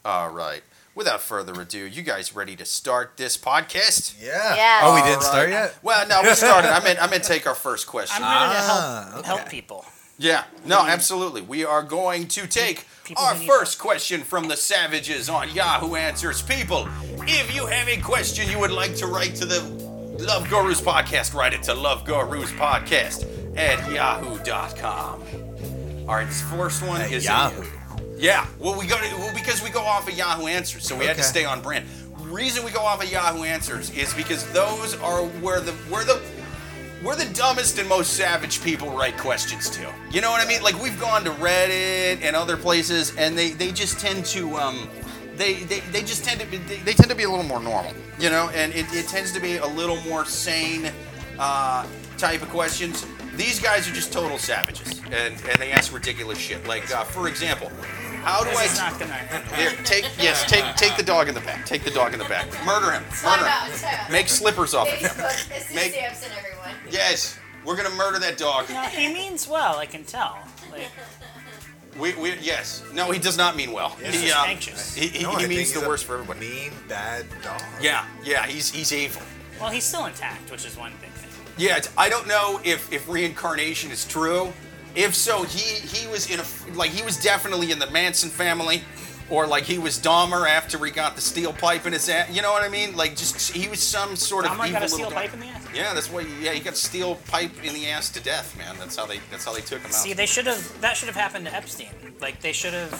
All 0.04 0.30
right. 0.30 0.62
Without 0.94 1.20
further 1.20 1.60
ado, 1.60 1.78
you 1.86 2.02
guys 2.02 2.36
ready 2.36 2.54
to 2.56 2.64
start 2.64 3.16
this 3.16 3.36
podcast? 3.36 4.14
Yeah. 4.22 4.54
Yeah. 4.54 4.80
Oh, 4.84 4.94
we 4.94 5.00
didn't 5.02 5.16
right. 5.16 5.22
start 5.24 5.50
yet. 5.50 5.78
Well, 5.82 6.06
no, 6.06 6.22
we 6.22 6.34
started. 6.34 6.70
I 6.72 6.82
meant 6.84 7.02
I 7.02 7.08
meant 7.08 7.24
take 7.24 7.46
our 7.46 7.54
first 7.54 7.86
question. 7.88 8.22
I'm 8.24 8.48
ready 8.50 8.60
to 8.60 8.66
Ah, 8.72 9.04
help 9.10 9.18
okay. 9.18 9.26
help 9.26 9.48
people. 9.48 9.84
Yeah, 10.16 10.44
no, 10.64 10.86
absolutely. 10.86 11.40
We 11.42 11.64
are 11.64 11.82
going 11.82 12.28
to 12.28 12.46
take 12.46 12.86
People 13.02 13.24
our 13.24 13.34
who 13.34 13.40
need 13.40 13.48
first 13.48 13.80
question 13.80 14.20
from 14.22 14.46
the 14.46 14.56
savages 14.56 15.28
on 15.28 15.52
Yahoo 15.52 15.96
Answers. 15.96 16.40
People, 16.40 16.88
if 17.22 17.52
you 17.52 17.66
have 17.66 17.88
a 17.88 18.00
question 18.00 18.48
you 18.48 18.60
would 18.60 18.70
like 18.70 18.94
to 18.96 19.08
write 19.08 19.34
to 19.36 19.44
the 19.44 19.60
Love 20.24 20.48
Gurus 20.48 20.80
podcast, 20.80 21.34
write 21.34 21.52
it 21.52 21.64
to 21.64 21.74
Love 21.74 22.04
Gurus 22.04 22.52
podcast 22.52 23.26
at 23.56 23.90
yahoo.com. 23.90 25.22
All 26.08 26.14
right, 26.14 26.28
this 26.28 26.42
first 26.42 26.82
one 26.86 27.00
At 27.00 27.10
is 27.10 27.24
Yahoo. 27.24 27.64
Yeah, 28.16 28.46
well, 28.58 28.78
we 28.78 28.86
go 28.86 28.96
to 28.96 29.16
well, 29.16 29.34
because 29.34 29.62
we 29.62 29.70
go 29.70 29.82
off 29.82 30.08
of 30.08 30.16
Yahoo 30.16 30.46
Answers, 30.46 30.86
so 30.86 30.96
we 30.96 31.06
had 31.06 31.16
to 31.16 31.22
stay 31.22 31.44
on 31.44 31.60
brand. 31.60 31.86
Reason 32.20 32.64
we 32.64 32.70
go 32.70 32.80
off 32.80 33.02
of 33.02 33.10
Yahoo 33.10 33.44
Answers 33.44 33.90
is 33.96 34.12
because 34.14 34.50
those 34.52 34.94
are 35.00 35.22
where 35.40 35.60
the 35.60 35.72
where 35.90 36.04
the 36.04 36.20
where 37.02 37.16
the 37.16 37.26
dumbest 37.34 37.78
and 37.78 37.88
most 37.88 38.14
savage 38.14 38.62
people 38.62 38.88
write 38.90 39.18
questions 39.18 39.68
to. 39.70 39.92
You 40.10 40.20
know 40.20 40.30
what 40.30 40.44
I 40.44 40.48
mean? 40.48 40.62
Like 40.62 40.80
we've 40.80 40.98
gone 40.98 41.22
to 41.24 41.30
Reddit 41.32 42.22
and 42.22 42.34
other 42.34 42.56
places, 42.56 43.14
and 43.16 43.36
they 43.36 43.50
they 43.50 43.72
just 43.72 43.98
tend 44.00 44.24
to 44.26 44.56
um. 44.56 44.88
They, 45.36 45.54
they, 45.64 45.80
they 45.90 46.02
just 46.02 46.24
tend 46.24 46.40
to 46.40 46.46
be 46.46 46.58
they, 46.58 46.76
they 46.76 46.92
tend 46.92 47.10
to 47.10 47.16
be 47.16 47.24
a 47.24 47.28
little 47.28 47.44
more 47.44 47.60
normal, 47.60 47.92
you 48.20 48.30
know, 48.30 48.50
and 48.54 48.72
it, 48.72 48.86
it 48.92 49.08
tends 49.08 49.32
to 49.32 49.40
be 49.40 49.56
a 49.56 49.66
little 49.66 50.00
more 50.02 50.24
sane 50.24 50.92
uh, 51.40 51.84
type 52.18 52.40
of 52.40 52.48
questions. 52.50 53.04
These 53.36 53.60
guys 53.60 53.88
are 53.88 53.92
just 53.92 54.12
total 54.12 54.38
savages, 54.38 55.00
and, 55.06 55.34
and 55.48 55.56
they 55.58 55.72
ask 55.72 55.92
ridiculous 55.92 56.38
shit. 56.38 56.66
Like, 56.66 56.90
uh, 56.94 57.04
for 57.04 57.28
example, 57.28 57.70
how 58.22 58.42
do 58.44 58.50
I? 58.50 58.62
This 58.62 58.72
is 58.72 58.78
not 58.78 58.98
gonna. 58.98 59.14
Here, 59.56 59.70
take 59.84 60.04
yes, 60.18 60.44
take 60.48 60.64
take 60.76 60.96
the 60.96 61.02
dog 61.02 61.28
in 61.28 61.34
the 61.34 61.40
back. 61.40 61.66
Take 61.66 61.84
the 61.84 61.90
dog 61.90 62.12
in 62.12 62.18
the 62.18 62.24
back. 62.26 62.46
Murder 62.64 62.90
him. 62.92 63.04
Murder 63.24 63.46
him. 63.46 64.12
Make 64.12 64.28
slippers 64.28 64.72
off 64.74 64.88
of 64.88 64.94
him. 64.98 65.10
Facebook, 65.10 65.48
this 65.48 65.68
is 65.70 65.74
Make- 65.74 65.92
Samson, 65.92 66.30
everyone. 66.38 66.74
Yes, 66.90 67.38
we're 67.64 67.76
gonna 67.76 67.94
murder 67.96 68.18
that 68.20 68.38
dog. 68.38 68.68
No, 68.70 68.82
he 68.82 69.12
means 69.12 69.46
well. 69.48 69.78
I 69.78 69.86
can 69.86 70.04
tell. 70.04 70.38
Like, 70.72 70.88
We, 71.98 72.14
we 72.14 72.34
yes. 72.40 72.82
No, 72.92 73.10
he 73.10 73.18
does 73.18 73.36
not 73.36 73.56
mean 73.56 73.72
well. 73.72 73.90
He's 74.02 74.20
he, 74.20 74.26
just 74.28 74.36
um, 74.38 74.48
anxious. 74.48 74.94
He, 74.94 75.08
he, 75.08 75.22
No, 75.22 75.36
he 75.36 75.46
means 75.46 75.72
the 75.72 75.86
worst 75.86 76.04
for 76.06 76.14
everybody. 76.14 76.40
Mean, 76.40 76.72
bad 76.88 77.26
dog. 77.42 77.60
Yeah, 77.80 78.04
yeah. 78.24 78.46
He's 78.46 78.70
he's 78.70 78.92
evil. 78.92 79.22
well, 79.60 79.70
he's 79.70 79.84
still 79.84 80.06
intact, 80.06 80.50
which 80.50 80.64
is 80.64 80.76
one 80.76 80.92
thing. 80.94 81.10
Yeah, 81.56 81.76
it's- 81.76 81.92
I 81.96 82.08
don't 82.08 82.26
know 82.26 82.60
if 82.64 82.92
if 82.92 83.08
reincarnation 83.08 83.90
is 83.90 84.04
true. 84.04 84.52
If 84.94 85.14
so, 85.14 85.42
he 85.42 85.80
he 85.86 86.06
was 86.08 86.30
in 86.30 86.40
a 86.40 86.44
like 86.74 86.90
he 86.90 87.02
was 87.02 87.16
definitely 87.20 87.70
in 87.72 87.78
the 87.78 87.90
Manson 87.90 88.30
family, 88.30 88.82
or 89.28 89.46
like 89.46 89.64
he 89.64 89.78
was 89.78 89.98
Dahmer 89.98 90.48
after 90.48 90.84
he 90.84 90.90
got 90.92 91.16
the 91.16 91.20
steel 91.22 91.52
pipe 91.52 91.84
in 91.86 91.92
his 91.92 92.08
ass. 92.08 92.28
You 92.30 92.42
know 92.42 92.52
what 92.52 92.62
I 92.62 92.68
mean? 92.68 92.96
Like 92.96 93.16
just 93.16 93.52
he 93.52 93.68
was 93.68 93.80
some 93.80 94.14
sort 94.16 94.44
of 94.44 94.52
Dahmer 94.52 94.68
evil 94.68 94.72
got 94.80 94.82
a 94.82 94.84
little 94.84 94.88
steel 94.98 95.10
guy. 95.10 95.16
pipe 95.22 95.34
in 95.34 95.40
the 95.40 95.46
ass. 95.46 95.66
Yeah, 95.74 95.94
that's 95.94 96.10
why. 96.10 96.20
Yeah, 96.40 96.52
he 96.52 96.60
got 96.60 96.76
steel 96.76 97.16
pipe 97.28 97.50
in 97.64 97.74
the 97.74 97.88
ass 97.88 98.08
to 98.10 98.20
death, 98.20 98.56
man. 98.56 98.76
That's 98.78 98.96
how 98.96 99.06
they. 99.06 99.18
That's 99.30 99.44
how 99.44 99.52
they 99.52 99.60
took 99.62 99.80
him 99.80 99.86
out. 99.86 99.94
See, 99.94 100.12
they 100.12 100.26
should 100.26 100.46
have. 100.46 100.80
That 100.80 100.96
should 100.96 101.08
have 101.08 101.16
happened 101.16 101.46
to 101.46 101.54
Epstein. 101.54 101.90
Like 102.20 102.40
they 102.40 102.52
should 102.52 102.74
have. 102.74 102.92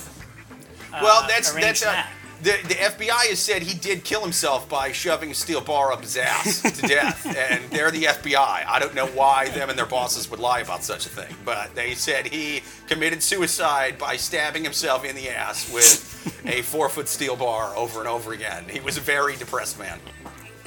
Uh, 0.92 1.00
well, 1.02 1.26
that's 1.28 1.52
that's 1.52 1.82
uh, 1.82 1.92
that. 1.92 2.10
The 2.44 2.52
the 2.68 2.74
FBI 2.74 3.28
has 3.30 3.38
said 3.40 3.62
he 3.62 3.76
did 3.76 4.04
kill 4.04 4.20
himself 4.22 4.68
by 4.68 4.92
shoving 4.92 5.30
a 5.30 5.34
steel 5.34 5.60
bar 5.60 5.92
up 5.92 6.02
his 6.02 6.16
ass 6.16 6.60
to 6.62 6.82
death, 6.86 7.26
and 7.26 7.64
they're 7.70 7.90
the 7.90 8.04
FBI. 8.04 8.36
I 8.66 8.78
don't 8.78 8.94
know 8.94 9.06
why 9.06 9.48
them 9.48 9.70
and 9.70 9.78
their 9.78 9.86
bosses 9.86 10.30
would 10.30 10.38
lie 10.40 10.60
about 10.60 10.84
such 10.84 11.06
a 11.06 11.08
thing, 11.08 11.34
but 11.44 11.74
they 11.74 11.94
said 11.94 12.26
he 12.26 12.62
committed 12.86 13.22
suicide 13.22 13.98
by 13.98 14.16
stabbing 14.16 14.62
himself 14.62 15.04
in 15.04 15.16
the 15.16 15.28
ass 15.30 15.72
with 15.72 16.42
a 16.46 16.62
four 16.72 16.88
foot 16.88 17.08
steel 17.08 17.34
bar 17.36 17.74
over 17.76 17.98
and 18.00 18.08
over 18.08 18.32
again. 18.32 18.64
He 18.68 18.78
was 18.80 18.96
a 18.96 19.00
very 19.00 19.36
depressed 19.36 19.78
man. 19.78 19.98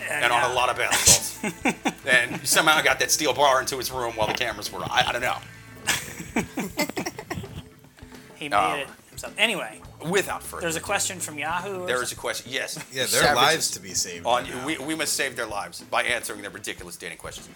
And 0.10 0.32
on 0.32 0.50
a 0.50 0.54
lot 0.54 0.70
of 0.70 0.78
salts. 0.96 1.40
and 2.08 2.48
somehow 2.48 2.82
got 2.82 2.98
that 3.00 3.12
steel 3.12 3.34
bar 3.34 3.60
into 3.60 3.78
his 3.78 3.92
room 3.92 4.14
while 4.16 4.28
the 4.28 4.34
cameras 4.34 4.72
were 4.72 4.80
on. 4.80 4.90
I, 4.90 5.04
I 5.10 5.12
don't 5.12 5.22
know. 5.22 5.38
He 8.36 8.48
made 8.50 8.56
Oh. 8.56 8.76
it 8.76 8.88
himself. 9.10 9.34
Anyway, 9.38 9.82
Without 10.10 10.44
further 10.44 10.62
there's 10.62 10.76
a 10.76 10.82
question 10.82 11.20
from 11.20 11.40
Yahoo. 11.40 11.88
There 11.88 12.04
is 12.04 12.12
a 12.12 12.16
question. 12.16 12.52
Yes. 12.52 12.78
Yeah, 12.92 13.06
their 13.08 13.24
Savages 13.24 13.36
lives 13.36 13.72
to 13.72 13.80
be 13.80 13.94
saved. 13.94 14.26
On 14.26 14.44
right 14.44 14.66
we, 14.66 14.78
we 14.78 14.96
must 14.96 15.14
save 15.14 15.36
their 15.36 15.48
lives 15.48 15.82
by 15.82 16.04
answering 16.04 16.42
their 16.42 16.52
ridiculous 16.52 16.98
dating 16.98 17.18
questions. 17.18 17.50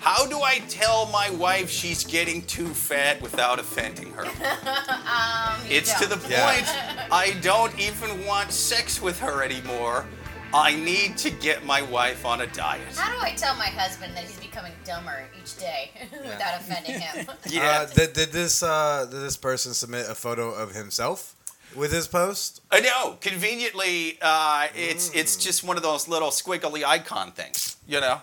How 0.00 0.26
do 0.26 0.40
I 0.42 0.60
tell 0.68 1.06
my 1.06 1.30
wife 1.30 1.70
she's 1.70 2.04
getting 2.04 2.42
too 2.42 2.68
fat 2.68 3.20
without 3.20 3.58
offending 3.58 4.12
her? 4.12 4.24
it's 5.68 5.98
to 6.00 6.06
the 6.06 6.18
Yeah. 6.28 6.44
point 6.52 7.12
I 7.12 7.36
don't 7.42 7.76
even 7.78 8.24
want 8.26 8.52
sex 8.52 9.00
with 9.02 9.18
her 9.20 9.42
anymore. 9.42 10.06
I 10.54 10.74
need 10.76 11.18
to 11.18 11.30
get 11.30 11.66
my 11.66 11.82
wife 11.82 12.24
on 12.24 12.40
a 12.40 12.46
diet. 12.46 12.96
How 12.96 13.12
do 13.14 13.22
I 13.22 13.32
tell 13.32 13.54
my 13.56 13.66
husband 13.66 14.16
that 14.16 14.24
he's 14.24 14.40
becoming 14.40 14.72
dumber 14.84 15.24
each 15.38 15.58
day 15.58 15.90
without 16.12 16.60
offending 16.60 17.00
him? 17.00 17.26
Yeah. 17.46 17.62
Uh, 17.82 17.86
did, 17.86 18.12
did 18.14 18.32
this 18.32 18.62
uh, 18.62 19.06
did 19.10 19.20
this 19.20 19.36
person 19.36 19.74
submit 19.74 20.08
a 20.08 20.14
photo 20.14 20.50
of 20.52 20.74
himself 20.74 21.34
with 21.74 21.92
his 21.92 22.06
post? 22.08 22.60
I 22.70 22.80
know. 22.80 23.16
Conveniently, 23.20 24.18
uh, 24.22 24.68
it's 24.74 25.10
Mm. 25.10 25.16
it's 25.16 25.36
just 25.36 25.64
one 25.64 25.76
of 25.76 25.82
those 25.82 26.08
little 26.08 26.30
squiggly 26.30 26.84
icon 26.84 27.32
things, 27.32 27.76
you 27.86 28.00
know. 28.00 28.22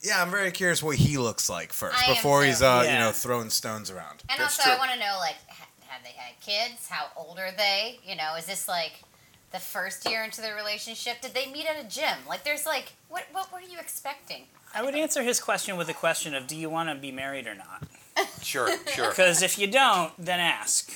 Yeah, 0.00 0.20
I'm 0.20 0.30
very 0.32 0.50
curious 0.50 0.82
what 0.82 0.96
he 0.96 1.16
looks 1.16 1.48
like 1.48 1.72
first 1.72 1.96
I 1.96 2.14
before 2.14 2.42
he's 2.44 2.60
uh, 2.62 2.82
you 2.86 2.98
know 2.98 3.12
throwing 3.12 3.50
stones 3.50 3.90
around. 3.90 4.22
And 4.28 4.40
That's 4.40 4.58
also, 4.58 4.70
I 4.70 4.74
true. 4.74 4.78
want 4.80 4.92
to 4.92 4.98
know, 4.98 5.16
like, 5.20 5.36
have 5.88 6.02
they 6.02 6.10
had 6.10 6.34
kids? 6.40 6.88
How 6.88 7.06
old 7.16 7.38
are 7.38 7.52
they? 7.56 8.00
You 8.04 8.16
know, 8.16 8.34
is 8.36 8.46
this 8.46 8.66
like 8.66 9.02
the 9.52 9.60
first 9.60 10.08
year 10.08 10.24
into 10.24 10.40
their 10.40 10.56
relationship? 10.56 11.20
Did 11.20 11.34
they 11.34 11.46
meet 11.46 11.66
at 11.66 11.78
a 11.78 11.86
gym? 11.86 12.18
Like, 12.28 12.42
there's 12.42 12.66
like, 12.66 12.94
what 13.08 13.24
what 13.32 13.52
were 13.52 13.60
you 13.60 13.78
expecting? 13.78 14.46
I 14.74 14.82
would 14.82 14.94
answer 14.94 15.22
his 15.22 15.38
question 15.38 15.76
with 15.76 15.88
a 15.90 15.94
question 15.94 16.34
of, 16.34 16.46
do 16.46 16.56
you 16.56 16.70
want 16.70 16.88
to 16.88 16.94
be 16.94 17.12
married 17.12 17.46
or 17.46 17.54
not? 17.54 17.84
Sure, 18.42 18.68
sure. 18.94 19.08
Because 19.10 19.40
if 19.40 19.56
you 19.58 19.66
don't, 19.68 20.12
then 20.18 20.40
ask. 20.40 20.92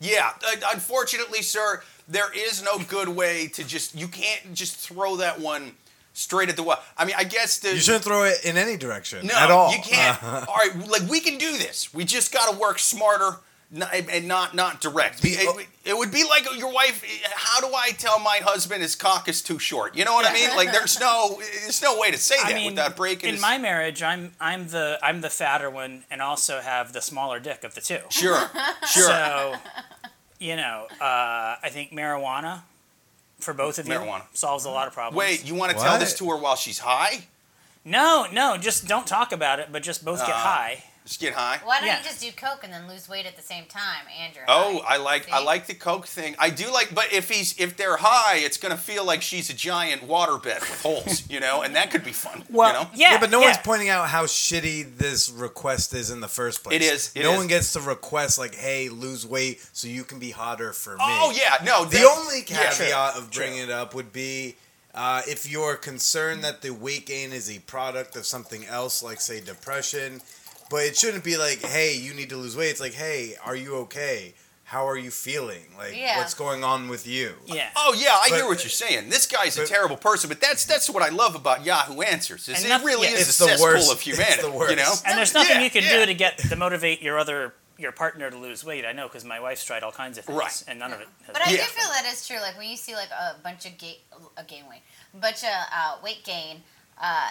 Yeah, 0.00 0.30
unfortunately, 0.72 1.42
sir, 1.42 1.82
there 2.08 2.32
is 2.32 2.62
no 2.62 2.78
good 2.78 3.08
way 3.08 3.48
to 3.48 3.64
just. 3.64 3.94
You 3.94 4.08
can't 4.08 4.54
just 4.54 4.76
throw 4.76 5.16
that 5.16 5.40
one 5.40 5.72
straight 6.12 6.48
at 6.48 6.56
the 6.56 6.62
wall. 6.62 6.78
I 6.96 7.04
mean, 7.04 7.14
I 7.18 7.24
guess 7.24 7.58
the. 7.58 7.74
You 7.74 7.80
shouldn't 7.80 8.04
throw 8.04 8.24
it 8.24 8.44
in 8.44 8.56
any 8.56 8.76
direction 8.76 9.26
no, 9.26 9.34
at 9.34 9.50
all. 9.50 9.72
you 9.72 9.80
can't. 9.82 10.22
all 10.24 10.54
right, 10.54 10.88
like 10.88 11.02
we 11.08 11.20
can 11.20 11.38
do 11.38 11.52
this. 11.58 11.92
We 11.92 12.04
just 12.04 12.32
got 12.32 12.52
to 12.52 12.58
work 12.58 12.78
smarter 12.78 13.38
n- 13.74 13.82
and 14.10 14.26
not 14.28 14.54
not 14.54 14.80
direct. 14.80 15.22
Be- 15.22 15.30
it, 15.30 15.66
it 15.84 15.96
would 15.96 16.10
be 16.12 16.24
like 16.24 16.46
your 16.58 16.72
wife. 16.72 17.04
How 17.34 17.60
do 17.60 17.74
I 17.74 17.90
tell 17.92 18.18
my 18.18 18.40
husband 18.42 18.82
his 18.82 18.94
cock 18.96 19.28
is 19.28 19.42
too 19.42 19.58
short? 19.58 19.96
You 19.96 20.04
know 20.04 20.14
what 20.14 20.26
I 20.26 20.32
mean? 20.32 20.50
Like 20.56 20.72
there's 20.72 20.98
no 21.00 21.38
there's 21.62 21.82
no 21.82 21.98
way 21.98 22.10
to 22.10 22.18
say 22.18 22.36
that 22.42 22.52
I 22.52 22.54
mean, 22.54 22.72
without 22.72 22.96
breaking. 22.96 23.28
in 23.28 23.34
his, 23.36 23.42
my 23.42 23.58
marriage, 23.58 24.02
I'm 24.02 24.32
I'm 24.40 24.68
the 24.68 24.98
I'm 25.02 25.20
the 25.20 25.30
fatter 25.30 25.70
one, 25.70 26.04
and 26.10 26.20
also 26.22 26.60
have 26.60 26.92
the 26.92 27.00
smaller 27.00 27.40
dick 27.40 27.64
of 27.64 27.74
the 27.74 27.80
two. 27.80 27.98
sure, 28.10 28.50
sure. 28.88 29.04
So, 29.08 29.54
you 30.38 30.56
know, 30.56 30.86
uh, 31.00 31.56
I 31.62 31.68
think 31.70 31.90
marijuana 31.92 32.62
for 33.38 33.54
both 33.54 33.78
of 33.78 33.86
you 33.86 33.94
Marijuana. 33.94 34.22
solves 34.32 34.64
a 34.64 34.70
lot 34.70 34.88
of 34.88 34.92
problems. 34.94 35.16
Wait, 35.18 35.44
you 35.46 35.54
want 35.54 35.70
to 35.72 35.78
tell 35.78 35.98
this 35.98 36.16
to 36.18 36.28
her 36.30 36.36
while 36.36 36.56
she's 36.56 36.80
high? 36.80 37.24
No, 37.84 38.26
no, 38.32 38.56
just 38.58 38.86
don't 38.88 39.06
talk 39.06 39.32
about 39.32 39.60
it, 39.60 39.68
but 39.72 39.82
just 39.82 40.04
both 40.04 40.18
get 40.20 40.30
Uh, 40.34 40.38
high. 40.38 40.84
Just 41.08 41.20
get 41.20 41.32
high. 41.32 41.58
Why 41.64 41.78
don't 41.78 41.86
Yeah. 41.88 41.98
you 42.00 42.04
just 42.04 42.20
do 42.20 42.30
coke 42.32 42.60
and 42.64 42.70
then 42.70 42.86
lose 42.86 43.08
weight 43.08 43.24
at 43.24 43.34
the 43.34 43.42
same 43.42 43.64
time, 43.64 44.04
Andrew? 44.20 44.42
Oh, 44.46 44.84
I 44.86 44.98
like 44.98 45.32
I 45.32 45.42
like 45.42 45.66
the 45.66 45.72
coke 45.72 46.06
thing. 46.06 46.36
I 46.38 46.50
do 46.50 46.70
like, 46.70 46.94
but 46.94 47.10
if 47.14 47.30
he's 47.30 47.54
if 47.58 47.78
they're 47.78 47.96
high, 47.96 48.36
it's 48.36 48.58
gonna 48.58 48.76
feel 48.76 49.04
like 49.06 49.22
she's 49.22 49.48
a 49.48 49.54
giant 49.54 50.06
waterbed 50.06 50.60
with 50.60 50.82
holes, 50.82 51.22
you 51.30 51.40
know, 51.40 51.62
and 51.62 51.74
that 51.76 51.90
could 51.90 52.04
be 52.04 52.12
fun. 52.12 52.44
Well, 52.50 52.68
you 52.68 52.72
know? 52.74 52.90
yeah, 52.94 53.12
Yeah, 53.12 53.20
but 53.20 53.30
no 53.30 53.40
yeah. 53.40 53.46
one's 53.46 53.58
pointing 53.64 53.88
out 53.88 54.06
how 54.10 54.26
shitty 54.26 54.98
this 54.98 55.30
request 55.30 55.94
is 55.94 56.10
in 56.10 56.20
the 56.20 56.28
first 56.28 56.62
place. 56.62 56.76
It 56.76 56.82
is, 56.82 57.10
it 57.14 57.22
no 57.22 57.32
is. 57.32 57.38
one 57.38 57.46
gets 57.46 57.72
to 57.72 57.80
request 57.80 58.38
like, 58.38 58.54
"Hey, 58.54 58.90
lose 58.90 59.26
weight 59.26 59.66
so 59.72 59.88
you 59.88 60.04
can 60.04 60.18
be 60.18 60.32
hotter 60.32 60.74
for 60.74 60.90
me." 60.90 61.04
Oh 61.06 61.32
yeah, 61.34 61.56
no. 61.64 61.86
The 61.86 61.96
that- 62.00 62.16
only 62.18 62.44
yeah. 62.46 62.70
caveat 62.70 63.16
of 63.16 63.30
bringing 63.30 63.60
it 63.60 63.70
up 63.70 63.94
would 63.94 64.12
be 64.12 64.56
uh, 64.94 65.22
if 65.26 65.48
you're 65.50 65.76
concerned 65.76 66.42
that 66.44 66.60
the 66.60 66.70
weight 66.70 67.06
gain 67.06 67.32
is 67.32 67.48
a 67.50 67.60
product 67.60 68.14
of 68.16 68.26
something 68.26 68.66
else, 68.66 69.02
like 69.02 69.20
say 69.22 69.40
depression. 69.40 70.20
But 70.70 70.84
it 70.84 70.96
shouldn't 70.96 71.24
be 71.24 71.36
like, 71.36 71.62
"Hey, 71.62 71.94
you 71.94 72.12
need 72.14 72.28
to 72.30 72.36
lose 72.36 72.56
weight." 72.56 72.70
It's 72.70 72.80
like, 72.80 72.94
"Hey, 72.94 73.36
are 73.44 73.56
you 73.56 73.76
okay? 73.76 74.34
How 74.64 74.86
are 74.86 74.98
you 74.98 75.10
feeling? 75.10 75.64
Like, 75.78 75.96
Yeah. 75.96 76.18
what's 76.18 76.34
going 76.34 76.62
on 76.62 76.88
with 76.88 77.06
you?" 77.06 77.36
Yeah. 77.46 77.70
Oh 77.74 77.94
yeah, 77.94 78.18
I 78.22 78.28
But- 78.28 78.36
hear 78.36 78.46
what 78.46 78.62
you're 78.62 78.70
saying. 78.70 79.08
This 79.08 79.26
guy's 79.26 79.56
a 79.56 79.66
terrible 79.66 79.96
person, 79.96 80.28
but 80.28 80.40
that's 80.42 80.64
that's 80.66 80.90
what 80.90 81.02
I 81.02 81.08
love 81.08 81.34
about 81.34 81.64
Yahoo 81.64 82.02
Answers. 82.02 82.48
Is 82.48 82.62
And 82.64 82.72
it 82.72 82.84
really 82.84 83.08
yeah, 83.08 83.14
is 83.14 83.28
it's 83.28 83.40
a 83.40 83.44
the 83.44 83.48
cesspool 83.50 83.66
worst. 83.66 83.90
of 83.90 83.96
It's 83.96 84.06
humanity. 84.06 84.42
the 84.42 84.50
worst. 84.50 84.70
You 84.70 84.76
know, 84.76 84.94
And 85.06 85.18
there's 85.18 85.32
nothing 85.32 85.56
Yeah, 85.56 85.62
you 85.62 85.70
can 85.70 85.84
yeah. 85.84 85.96
do 86.00 86.06
to 86.06 86.14
get 86.14 86.36
to 86.38 86.56
motivate 86.56 87.00
your 87.00 87.18
other 87.18 87.54
your 87.78 87.92
partner 87.92 88.28
to 88.28 88.36
lose 88.36 88.64
weight. 88.64 88.84
I 88.84 88.90
know 88.90 89.06
because 89.06 89.22
my 89.24 89.38
wife's 89.38 89.64
tried 89.64 89.84
all 89.84 89.92
kinds 89.92 90.18
of 90.18 90.24
things, 90.24 90.36
Right. 90.36 90.62
and 90.66 90.80
none 90.80 90.92
of 90.92 91.00
it. 91.00 91.06
Has 91.26 91.32
But 91.32 91.42
I 91.46 91.50
Yeah. 91.52 91.64
do 91.64 91.70
feel 91.70 91.88
that 91.90 92.04
is 92.06 92.26
true. 92.26 92.40
Like 92.40 92.58
when 92.58 92.68
you 92.68 92.76
see 92.76 92.94
like 92.96 93.10
a 93.12 93.36
bunch 93.42 93.66
of 93.66 93.78
gain, 93.78 93.98
a 94.36 94.42
gain 94.42 94.68
weight, 94.68 94.82
bunch 95.14 95.44
of 95.44 95.50
uh, 95.72 95.96
weight 96.02 96.24
gain. 96.24 96.64
Uh, 97.00 97.30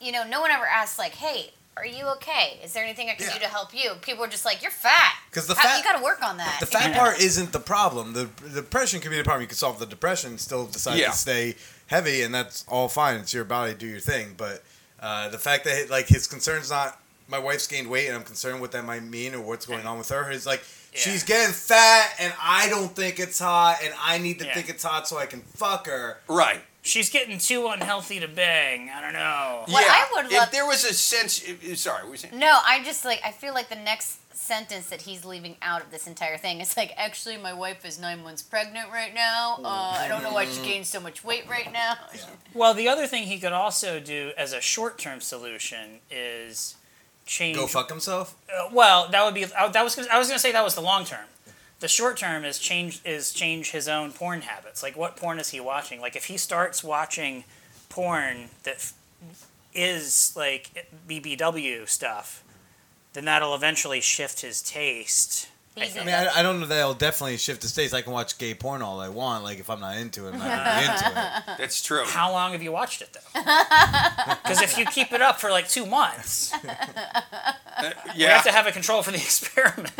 you 0.00 0.12
know, 0.12 0.22
no 0.22 0.40
one 0.40 0.52
ever 0.52 0.64
asks 0.64 0.96
like, 0.96 1.16
"Hey, 1.16 1.52
are 1.80 1.86
you 1.86 2.06
okay? 2.16 2.60
Is 2.62 2.72
there 2.72 2.84
anything 2.84 3.08
I 3.10 3.14
can 3.14 3.26
Yeah. 3.26 3.34
do 3.34 3.40
to 3.40 3.48
help 3.48 3.74
you?" 3.74 3.94
People 4.02 4.24
are 4.24 4.28
just 4.28 4.44
like, 4.44 4.62
"You're 4.62 4.70
fat. 4.70 5.14
Because 5.30 5.46
the 5.46 5.54
How- 5.54 5.62
fat- 5.62 5.78
you 5.78 5.84
got 5.84 5.96
to 5.98 6.02
work 6.02 6.22
on 6.22 6.36
that. 6.38 6.58
The 6.60 6.66
fat 6.66 6.94
part 6.96 7.18
isn't 7.20 7.52
the 7.52 7.60
problem. 7.60 8.12
The, 8.12 8.28
the 8.42 8.60
depression 8.62 9.00
could 9.00 9.10
be 9.10 9.16
the 9.16 9.24
problem. 9.24 9.42
You 9.42 9.48
can 9.48 9.56
solve 9.56 9.78
the 9.78 9.86
depression, 9.86 10.38
still 10.38 10.66
decide 10.66 10.98
Yeah. 10.98 11.10
to 11.10 11.16
stay 11.16 11.56
heavy, 11.88 12.22
and 12.22 12.34
that's 12.34 12.64
all 12.68 12.88
fine. 12.88 13.16
It's 13.16 13.34
your 13.34 13.44
body, 13.44 13.74
do 13.74 13.86
your 13.86 14.00
thing. 14.00 14.34
But 14.36 14.62
uh, 15.00 15.28
the 15.28 15.38
fact 15.38 15.64
that 15.64 15.88
like 15.90 16.06
his 16.08 16.26
concern's 16.26 16.70
not 16.70 16.98
my 17.28 17.38
wife's 17.38 17.66
gained 17.68 17.88
weight, 17.88 18.08
and 18.08 18.16
I'm 18.16 18.24
concerned 18.24 18.60
what 18.60 18.72
that 18.72 18.84
might 18.84 19.04
mean 19.04 19.34
or 19.34 19.40
what's 19.40 19.64
going 19.64 19.86
on 19.86 19.98
with 19.98 20.08
her. 20.08 20.30
Is 20.30 20.46
like 20.46 20.62
Yeah. 20.92 21.00
she's 21.00 21.22
getting 21.22 21.52
fat, 21.54 22.12
and 22.18 22.34
I 22.42 22.68
don't 22.68 22.94
think 22.96 23.20
it's 23.20 23.38
hot, 23.38 23.78
and 23.84 23.94
I 24.00 24.18
need 24.18 24.40
to 24.40 24.46
Yeah. 24.46 24.54
think 24.54 24.68
it's 24.68 24.82
hot 24.82 25.06
so 25.06 25.16
I 25.16 25.26
can 25.26 25.42
fuck 25.56 25.86
her. 25.86 26.18
right. 26.26 26.62
She's 26.82 27.10
getting 27.10 27.38
too 27.38 27.66
unhealthy 27.68 28.20
to 28.20 28.28
bang. 28.28 28.88
I 28.88 29.00
don't 29.02 29.12
know. 29.12 29.64
What 29.66 29.84
yeah. 29.84 29.92
I 29.92 30.08
would 30.14 30.32
love- 30.32 30.44
if 30.44 30.50
there 30.50 30.66
was 30.66 30.84
a 30.84 30.94
sense. 30.94 31.42
if- 31.42 31.78
Sorry, 31.78 31.98
what 32.02 32.06
were 32.06 32.12
you 32.12 32.18
saying? 32.18 32.38
No, 32.38 32.58
I 32.64 32.82
just 32.82 33.04
like 33.04 33.20
I 33.24 33.32
feel 33.32 33.52
like 33.52 33.68
the 33.68 33.74
next 33.76 34.18
sentence 34.34 34.86
that 34.88 35.02
he's 35.02 35.24
leaving 35.24 35.56
out 35.60 35.82
of 35.82 35.90
this 35.90 36.06
entire 36.06 36.38
thing 36.38 36.60
is 36.60 36.74
like, 36.76 36.92
actually, 36.96 37.36
my 37.36 37.52
wife 37.52 37.84
is 37.84 38.00
nine 38.00 38.22
months 38.24 38.42
pregnant 38.42 38.90
right 38.90 39.14
now. 39.14 39.58
Uh, 39.62 39.68
I 39.98 40.08
don't 40.08 40.22
know 40.22 40.32
why 40.32 40.46
she 40.46 40.62
gained 40.62 40.86
so 40.86 40.98
much 40.98 41.22
weight 41.22 41.44
right 41.48 41.70
now. 41.72 41.94
Well, 42.52 42.74
the 42.74 42.88
other 42.88 43.06
thing 43.06 43.24
he 43.28 43.38
could 43.38 43.52
also 43.52 44.00
do 44.00 44.32
as 44.36 44.52
a 44.52 44.60
short-term 44.60 45.20
solution 45.20 46.00
is 46.10 46.74
change. 47.26 47.56
Go 47.56 47.68
fuck 47.68 47.88
himself. 47.88 48.34
Uh, 48.52 48.68
well, 48.72 49.08
that 49.08 49.24
would 49.24 49.34
be. 49.34 49.44
I, 49.56 49.68
that 49.68 49.84
was. 49.84 49.96
I 49.98 50.18
was 50.18 50.26
going 50.26 50.36
to 50.36 50.40
say 50.42 50.50
that 50.50 50.64
was 50.64 50.74
the 50.74 50.80
long 50.80 51.04
term. 51.04 51.24
The 51.80 51.88
short 51.88 52.18
term 52.18 52.44
is 52.44 52.58
change 52.58 53.00
is 53.04 53.32
change 53.32 53.70
his 53.70 53.88
own 53.88 54.12
porn 54.12 54.42
habits. 54.42 54.82
Like, 54.82 54.96
what 54.96 55.16
porn 55.16 55.38
is 55.38 55.48
he 55.48 55.60
watching? 55.60 56.00
Like, 56.00 56.14
if 56.14 56.26
he 56.26 56.36
starts 56.36 56.84
watching 56.84 57.44
porn 57.88 58.50
that 58.64 58.76
f- 58.76 58.94
is 59.74 60.34
like 60.36 60.86
BBW 61.08 61.88
stuff, 61.88 62.44
then 63.14 63.24
that'll 63.24 63.54
eventually 63.54 64.00
shift 64.00 64.42
his 64.42 64.60
taste. 64.60 65.48
I 65.80 65.84
He's. 65.84 65.96
I 65.96 66.04
mean, 66.04 66.14
I, 66.14 66.28
I 66.38 66.42
don't 66.42 66.60
know 66.60 66.66
that 66.66 66.80
I'll 66.80 66.94
definitely 66.94 67.36
shift 67.36 67.62
the 67.62 67.68
states. 67.68 67.92
I 67.92 68.02
can 68.02 68.12
watch 68.12 68.38
gay 68.38 68.54
porn 68.54 68.82
all 68.82 69.00
I 69.00 69.08
want. 69.08 69.44
Like 69.44 69.58
if 69.58 69.70
I'm 69.70 69.80
not 69.80 69.96
into 69.96 70.26
it, 70.26 70.34
I'm 70.34 70.38
not 70.38 70.48
gonna 70.48 70.80
be 70.80 70.86
into 70.92 71.20
it. 71.52 71.58
That's 71.58 71.82
true. 71.82 72.04
How 72.06 72.32
long 72.32 72.52
have 72.52 72.62
you 72.62 72.72
watched 72.72 73.02
it 73.02 73.12
though? 73.12 73.40
Because 74.42 74.62
if 74.62 74.76
you 74.78 74.84
keep 74.86 75.12
it 75.12 75.22
up 75.22 75.38
for 75.40 75.50
like 75.50 75.68
two 75.68 75.86
months, 75.86 76.52
you 76.64 76.70
yeah, 78.16 78.34
have 78.34 78.44
to 78.44 78.50
have 78.52 78.66
a 78.66 78.72
control 78.72 79.00
for 79.02 79.12
the 79.12 79.16
experiment. 79.18 79.92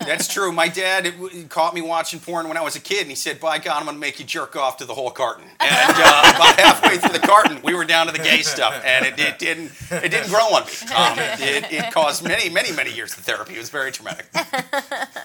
that's 0.00 0.32
true. 0.32 0.50
My 0.50 0.68
dad 0.68 1.04
it, 1.04 1.10
w- 1.20 1.44
caught 1.44 1.74
me 1.74 1.82
watching 1.82 2.18
porn 2.18 2.48
when 2.48 2.56
I 2.56 2.62
was 2.62 2.74
a 2.74 2.80
kid, 2.80 3.02
and 3.02 3.10
he 3.10 3.14
said, 3.14 3.38
"By 3.38 3.58
God, 3.58 3.80
I'm 3.80 3.84
gonna 3.84 3.98
make 3.98 4.18
you 4.18 4.24
jerk 4.24 4.56
off 4.56 4.78
to 4.78 4.86
the 4.86 4.94
whole 4.94 5.10
carton." 5.10 5.44
And 5.44 5.90
uh, 5.90 6.32
about 6.34 6.58
halfway 6.58 6.96
through 6.96 7.12
the 7.12 7.26
carton, 7.26 7.60
we 7.62 7.74
were 7.74 7.84
down 7.84 8.06
to 8.06 8.12
the 8.12 8.18
gay 8.18 8.40
stuff, 8.40 8.80
and 8.84 9.04
it, 9.04 9.18
it 9.18 9.38
didn't 9.38 9.72
it 9.90 10.10
didn't 10.10 10.30
grow 10.30 10.40
on 10.54 10.64
me. 10.64 10.72
Um, 10.94 11.18
it, 11.18 11.70
it 11.72 11.92
caused 11.92 12.24
many 12.24 12.48
many 12.48 12.72
many 12.72 12.92
years 12.94 13.12
of 13.16 13.24
therapy. 13.24 13.54
It 13.56 13.58
was 13.58 13.68
very 13.70 13.92
traumatic. 13.92 14.26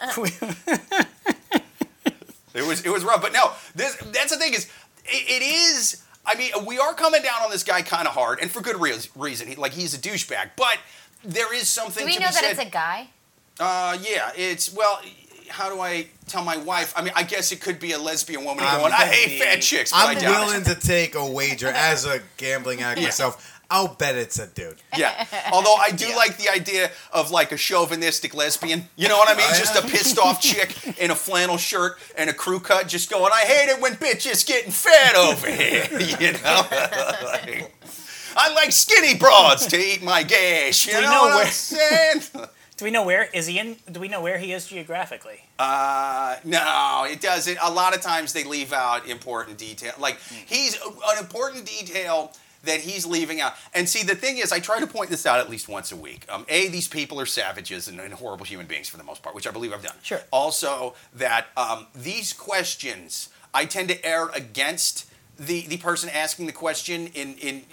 It 2.55 2.61
was 2.67 2.85
it 2.85 2.89
was 2.89 3.03
rough, 3.03 3.19
but 3.21 3.33
no, 3.33 3.51
this 3.73 3.95
that's 3.95 4.29
the 4.31 4.37
thing 4.37 4.53
is 4.53 4.65
it, 5.05 5.41
it 5.41 5.43
is. 5.43 6.03
I 6.23 6.35
mean, 6.35 6.51
we 6.67 6.77
are 6.77 6.93
coming 6.93 7.23
down 7.23 7.41
on 7.43 7.49
this 7.49 7.63
guy 7.63 7.81
kind 7.81 8.07
of 8.07 8.13
hard, 8.13 8.39
and 8.41 8.51
for 8.51 8.61
good 8.61 8.79
reas- 8.79 9.09
reason. 9.15 9.47
He, 9.47 9.55
like 9.55 9.71
he's 9.73 9.95
a 9.95 9.97
douchebag, 9.97 10.51
but 10.55 10.77
there 11.23 11.51
is 11.55 11.67
something. 11.67 12.01
Do 12.03 12.05
we 12.05 12.13
to 12.13 12.19
know 12.19 12.27
be 12.27 12.33
that 12.33 12.41
said. 12.43 12.51
it's 12.51 12.59
a 12.61 12.69
guy? 12.69 13.07
Uh, 13.59 13.97
yeah, 14.07 14.29
it's 14.35 14.71
well. 14.71 15.01
How 15.49 15.73
do 15.73 15.81
I 15.81 16.07
tell 16.27 16.43
my 16.43 16.57
wife? 16.57 16.93
I 16.95 17.01
mean, 17.01 17.13
I 17.15 17.23
guess 17.23 17.51
it 17.51 17.59
could 17.59 17.79
be 17.79 17.91
a 17.93 17.97
lesbian 17.99 18.45
woman 18.45 18.65
I'm 18.67 18.81
going, 18.81 18.93
"I 18.93 19.05
hate 19.05 19.29
be- 19.29 19.39
fat 19.39 19.61
chicks." 19.61 19.91
But 19.91 19.97
I 19.97 20.11
I'm 20.11 20.17
doubt 20.19 20.43
it. 20.43 20.45
willing 20.45 20.63
to 20.65 20.75
take 20.75 21.15
a 21.15 21.25
wager 21.25 21.69
as 21.69 22.05
a 22.05 22.21
gambling 22.37 22.81
act 22.83 22.99
Yeah. 22.99 23.05
myself. 23.07 23.52
I'll 23.73 23.95
bet 23.95 24.15
it's 24.15 24.37
a 24.39 24.47
dude. 24.47 24.77
Yeah. 24.97 25.25
Although 25.51 25.73
I 25.75 25.89
do 25.91 26.07
Yeah. 26.07 26.15
like 26.15 26.37
the 26.37 26.49
idea 26.49 26.91
of 27.11 27.31
like 27.31 27.51
a 27.51 27.57
chauvinistic 27.57 28.33
lesbian. 28.35 28.87
You 28.95 29.07
know 29.09 29.17
what 29.17 29.27
I 29.27 29.33
mean? 29.35 29.47
Oh, 29.49 29.57
Just 29.57 29.73
yeah. 29.75 29.81
a 29.81 29.89
pissed 29.89 30.19
off 30.19 30.39
chick 30.49 30.97
in 30.99 31.09
a 31.11 31.15
flannel 31.15 31.57
shirt 31.57 31.97
and 32.17 32.29
a 32.29 32.33
crew 32.33 32.59
cut, 32.59 32.87
just 32.87 33.09
going, 33.09 33.31
"I 33.33 33.41
hate 33.45 33.69
it 33.69 33.81
when 33.81 33.93
bitches 33.95 34.45
getting 34.45 34.71
fat 34.71 35.15
over 35.15 35.49
here." 35.49 35.87
You 36.23 36.33
know. 36.33 36.61
Like, 37.23 37.73
I 38.35 38.53
like 38.53 38.71
skinny 38.71 39.15
broads 39.15 39.65
to 39.67 39.77
eat 39.77 40.01
my 40.03 40.23
gash. 40.23 40.85
You 40.87 40.93
Do 40.93 40.97
we 40.99 41.03
know, 41.05 41.11
know 41.11 41.21
what 41.23 41.35
where- 41.35 41.45
I'm 41.45 41.51
saying? 41.51 42.47
Do 42.77 42.85
we 42.85 42.91
know 42.91 43.03
where 43.03 43.29
is 43.33 43.45
he 43.47 43.59
in? 43.59 43.75
Do 43.91 43.99
we 43.99 44.07
know 44.07 44.21
where 44.21 44.37
he 44.39 44.51
is 44.53 44.65
geographically? 44.67 45.39
Uh, 45.59 46.35
no, 46.43 47.05
it 47.09 47.21
doesn't. 47.21 47.57
A 47.61 47.71
lot 47.71 47.95
of 47.95 48.01
times 48.01 48.33
they 48.33 48.43
leave 48.43 48.73
out 48.73 49.07
important 49.07 49.57
detail. 49.57 49.93
Like 49.99 50.17
he's 50.47 50.75
an 50.75 51.17
important 51.19 51.65
detail 51.65 52.31
that 52.63 52.81
he's 52.81 53.05
leaving 53.05 53.41
out. 53.41 53.53
And 53.73 53.87
see, 53.87 54.03
the 54.03 54.15
thing 54.15 54.37
is, 54.37 54.51
I 54.51 54.59
try 54.59 54.79
to 54.79 54.87
point 54.87 55.09
this 55.09 55.25
out 55.25 55.39
at 55.39 55.49
least 55.49 55.67
once 55.67 55.91
a 55.91 55.95
week. 55.95 56.25
Um, 56.29 56.45
a, 56.49 56.67
these 56.69 56.87
people 56.87 57.19
are 57.19 57.25
savages 57.25 57.87
and, 57.87 57.99
and 57.99 58.13
horrible 58.13 58.45
human 58.45 58.65
beings 58.65 58.89
for 58.89 58.97
the 58.97 59.03
most 59.03 59.21
part, 59.21 59.35
which 59.35 59.47
I 59.47 59.51
believe 59.51 59.73
I've 59.73 59.83
done. 59.83 59.95
Sure. 60.01 60.21
Also, 60.31 60.95
that 61.13 61.47
um, 61.57 61.87
these 61.93 62.33
questions, 62.33 63.29
I 63.53 63.65
tend 63.65 63.89
to 63.89 64.05
err 64.05 64.29
against 64.29 65.09
the 65.37 65.61
the 65.67 65.77
person 65.77 66.09
asking 66.09 66.45
the 66.45 66.51
question 66.51 67.07
in 67.07 67.35
in 67.35 67.63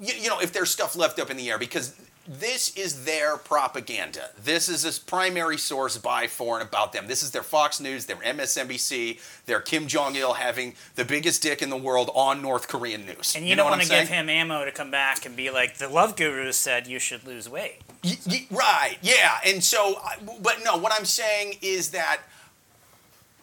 you, 0.00 0.14
you 0.14 0.28
know 0.28 0.40
if 0.40 0.52
there's 0.52 0.70
stuff 0.70 0.96
left 0.96 1.18
up 1.18 1.30
in 1.30 1.36
the 1.36 1.50
air 1.50 1.58
because 1.58 1.94
this 2.30 2.76
is 2.76 3.04
their 3.06 3.38
propaganda. 3.38 4.28
This 4.42 4.68
is 4.68 4.82
this 4.82 4.98
primary 4.98 5.56
source 5.56 5.96
by 5.96 6.26
for 6.26 6.60
and 6.60 6.68
about 6.68 6.92
them. 6.92 7.06
This 7.06 7.22
is 7.22 7.30
their 7.30 7.42
Fox 7.42 7.80
News, 7.80 8.04
their 8.04 8.16
MSNBC, 8.16 9.18
their 9.46 9.60
Kim 9.60 9.86
Jong 9.86 10.14
Il 10.14 10.34
having 10.34 10.74
the 10.94 11.06
biggest 11.06 11.42
dick 11.42 11.62
in 11.62 11.70
the 11.70 11.76
world 11.76 12.10
on 12.14 12.42
North 12.42 12.68
Korean 12.68 13.06
news. 13.06 13.34
And 13.34 13.48
you, 13.48 13.56
know 13.56 13.62
don't 13.62 13.70
want 13.70 13.82
to 13.82 13.88
give 13.88 14.08
him 14.08 14.28
ammo 14.28 14.64
to 14.66 14.72
come 14.72 14.90
back 14.90 15.24
and 15.24 15.34
be 15.34 15.50
like, 15.50 15.78
the 15.78 15.88
love 15.88 16.16
guru 16.16 16.52
said 16.52 16.86
you 16.86 16.98
should 16.98 17.24
lose 17.26 17.48
weight. 17.48 17.78
Y- 18.04 18.18
y- 18.26 18.46
right, 18.50 18.98
yeah. 19.00 19.38
And 19.46 19.64
so, 19.64 19.98
but 20.42 20.56
no, 20.64 20.76
what 20.76 20.92
I'm 20.92 21.06
saying 21.06 21.54
is 21.62 21.90
that 21.92 22.20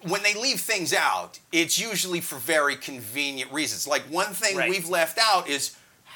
when 0.03 0.21
they 0.21 0.35
leave 0.35 0.59
things 0.59 0.93
out, 0.93 1.39
it's 1.51 1.79
usually 1.79 2.21
for 2.21 2.35
very 2.35 2.75
convenient 2.75 3.51
reasons. 3.51 3.87
Like 3.87 4.03
one 4.03 4.27
thing 4.33 4.55
Right. 4.55 4.69
we've 4.69 4.87
left 4.87 5.17
out 5.19 5.49
is 5.49 5.75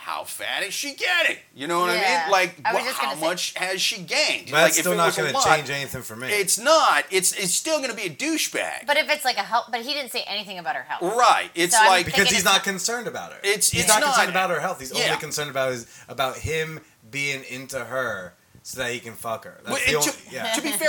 how 0.09 0.23
fat 0.23 0.63
is 0.63 0.73
she 0.73 0.93
getting? 0.95 1.37
You 1.55 1.67
know 1.67 1.79
what 1.81 1.91
I 1.91 1.95
mean? 1.95 2.31
Like 2.31 2.59
I 2.65 2.73
was 2.73 2.83
wh- 2.83 2.93
how 2.93 3.05
gonna 3.09 3.19
say- 3.21 3.27
much 3.27 3.53
has 3.55 3.79
she 3.81 4.01
gained? 4.01 4.47
That's 4.47 4.51
like, 4.51 4.69
if 4.71 4.75
still 4.79 4.93
it 4.93 4.97
not 4.97 5.15
going 5.15 5.33
to 5.33 5.39
change 5.41 5.69
anything 5.69 6.01
for 6.01 6.15
me. 6.15 6.27
It's 6.29 6.57
not. 6.57 7.05
It's 7.11 7.31
it's 7.33 7.53
still 7.53 7.77
going 7.77 7.91
to 7.91 7.95
be 7.95 8.03
a 8.03 8.09
douchebag. 8.09 8.87
But 8.87 8.97
if 8.97 9.09
it's 9.09 9.23
like 9.23 9.37
a 9.37 9.41
health, 9.43 9.65
but 9.71 9.81
he 9.81 9.93
didn't 9.93 10.11
say 10.11 10.23
anything 10.27 10.57
about 10.59 10.75
her 10.75 10.83
health. 10.83 11.01
right. 11.15 11.49
It's 11.55 11.77
So 11.77 11.85
like 11.85 12.05
because 12.05 12.29
he's 12.29 12.43
not 12.45 12.63
concerned 12.63 13.07
about 13.07 13.33
her. 13.33 13.39
It's- 13.43 13.69
he's 13.69 13.81
it's 13.81 13.89
not, 13.89 13.99
not- 14.01 14.13
concerned 14.15 14.29
about 14.31 14.49
her 14.49 14.59
health. 14.59 14.79
He's 14.79 14.91
Yeah. 14.91 15.05
only 15.05 15.17
concerned 15.17 15.49
about 15.51 15.71
his 15.71 15.85
about 16.07 16.37
him 16.37 16.79
being 17.11 17.43
into 17.43 17.79
her 17.85 18.33
so 18.63 18.79
that 18.81 18.91
he 18.91 18.99
can 18.99 19.13
fuck 19.15 19.45
her. 19.45 19.61
That's 19.63 19.69
Well, 19.69 19.79
the 19.87 19.95
only, 19.95 20.11
to, 20.11 20.17
yeah. 20.31 20.53
to 20.53 20.61
be 20.61 20.71
fair, 20.73 20.77
that 20.79 20.79
that 20.79 20.88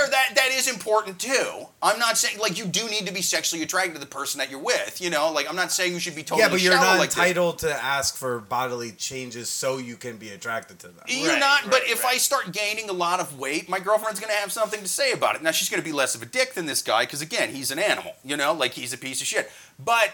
important 0.71 1.19
too. 1.19 1.67
I'm 1.83 1.99
not 1.99 2.17
saying 2.17 2.39
like 2.39 2.57
you 2.57 2.65
do 2.65 2.87
need 2.89 3.05
to 3.05 3.13
be 3.13 3.21
sexually 3.21 3.61
attracted 3.61 3.93
to 3.93 3.99
the 3.99 4.05
person 4.07 4.39
that 4.39 4.49
you're 4.49 4.59
with. 4.59 4.99
You 5.01 5.09
know, 5.11 5.31
like 5.31 5.47
I'm 5.49 5.55
not 5.55 5.71
saying 5.71 5.93
you 5.93 5.99
should 5.99 6.15
be 6.15 6.23
totally 6.23 6.41
yeah, 6.41 6.49
but 6.49 6.61
you're 6.61 6.73
not 6.73 6.97
like 6.97 7.09
this. 7.09 7.17
entitled 7.17 7.59
to 7.59 7.71
ask 7.71 8.15
for 8.15 8.39
bodily 8.39 8.91
changes 8.91 9.49
so 9.49 9.77
you 9.77 9.95
can 9.97 10.17
be 10.17 10.29
attracted 10.29 10.79
to 10.79 10.87
them. 10.87 11.03
You're 11.07 11.29
Right, 11.29 11.39
not, 11.39 11.63
but 11.65 11.81
right, 11.81 11.89
if. 11.91 12.05
I 12.05 12.17
start 12.17 12.51
gaining 12.51 12.89
a 12.89 12.93
lot 12.93 13.19
of 13.19 13.37
weight, 13.37 13.69
my 13.69 13.79
girlfriend's 13.79 14.19
gonna 14.19 14.33
have 14.33 14.51
something 14.51 14.81
to 14.81 14.87
say 14.87 15.11
about 15.11 15.35
it. 15.35 15.41
Now 15.43 15.51
she's 15.51 15.69
gonna 15.69 15.83
be 15.83 15.91
less 15.91 16.15
of 16.15 16.21
a 16.21 16.25
dick 16.25 16.53
than 16.55 16.65
this 16.65 16.81
guy 16.81 17.03
because 17.03 17.21
again, 17.21 17.49
he's 17.53 17.69
an 17.71 17.79
animal. 17.79 18.13
You 18.23 18.37
know, 18.37 18.53
like 18.53 18.71
he's 18.73 18.93
a 18.93 18.97
piece 18.97 19.21
of 19.21 19.27
shit. 19.27 19.51
But 19.77 20.13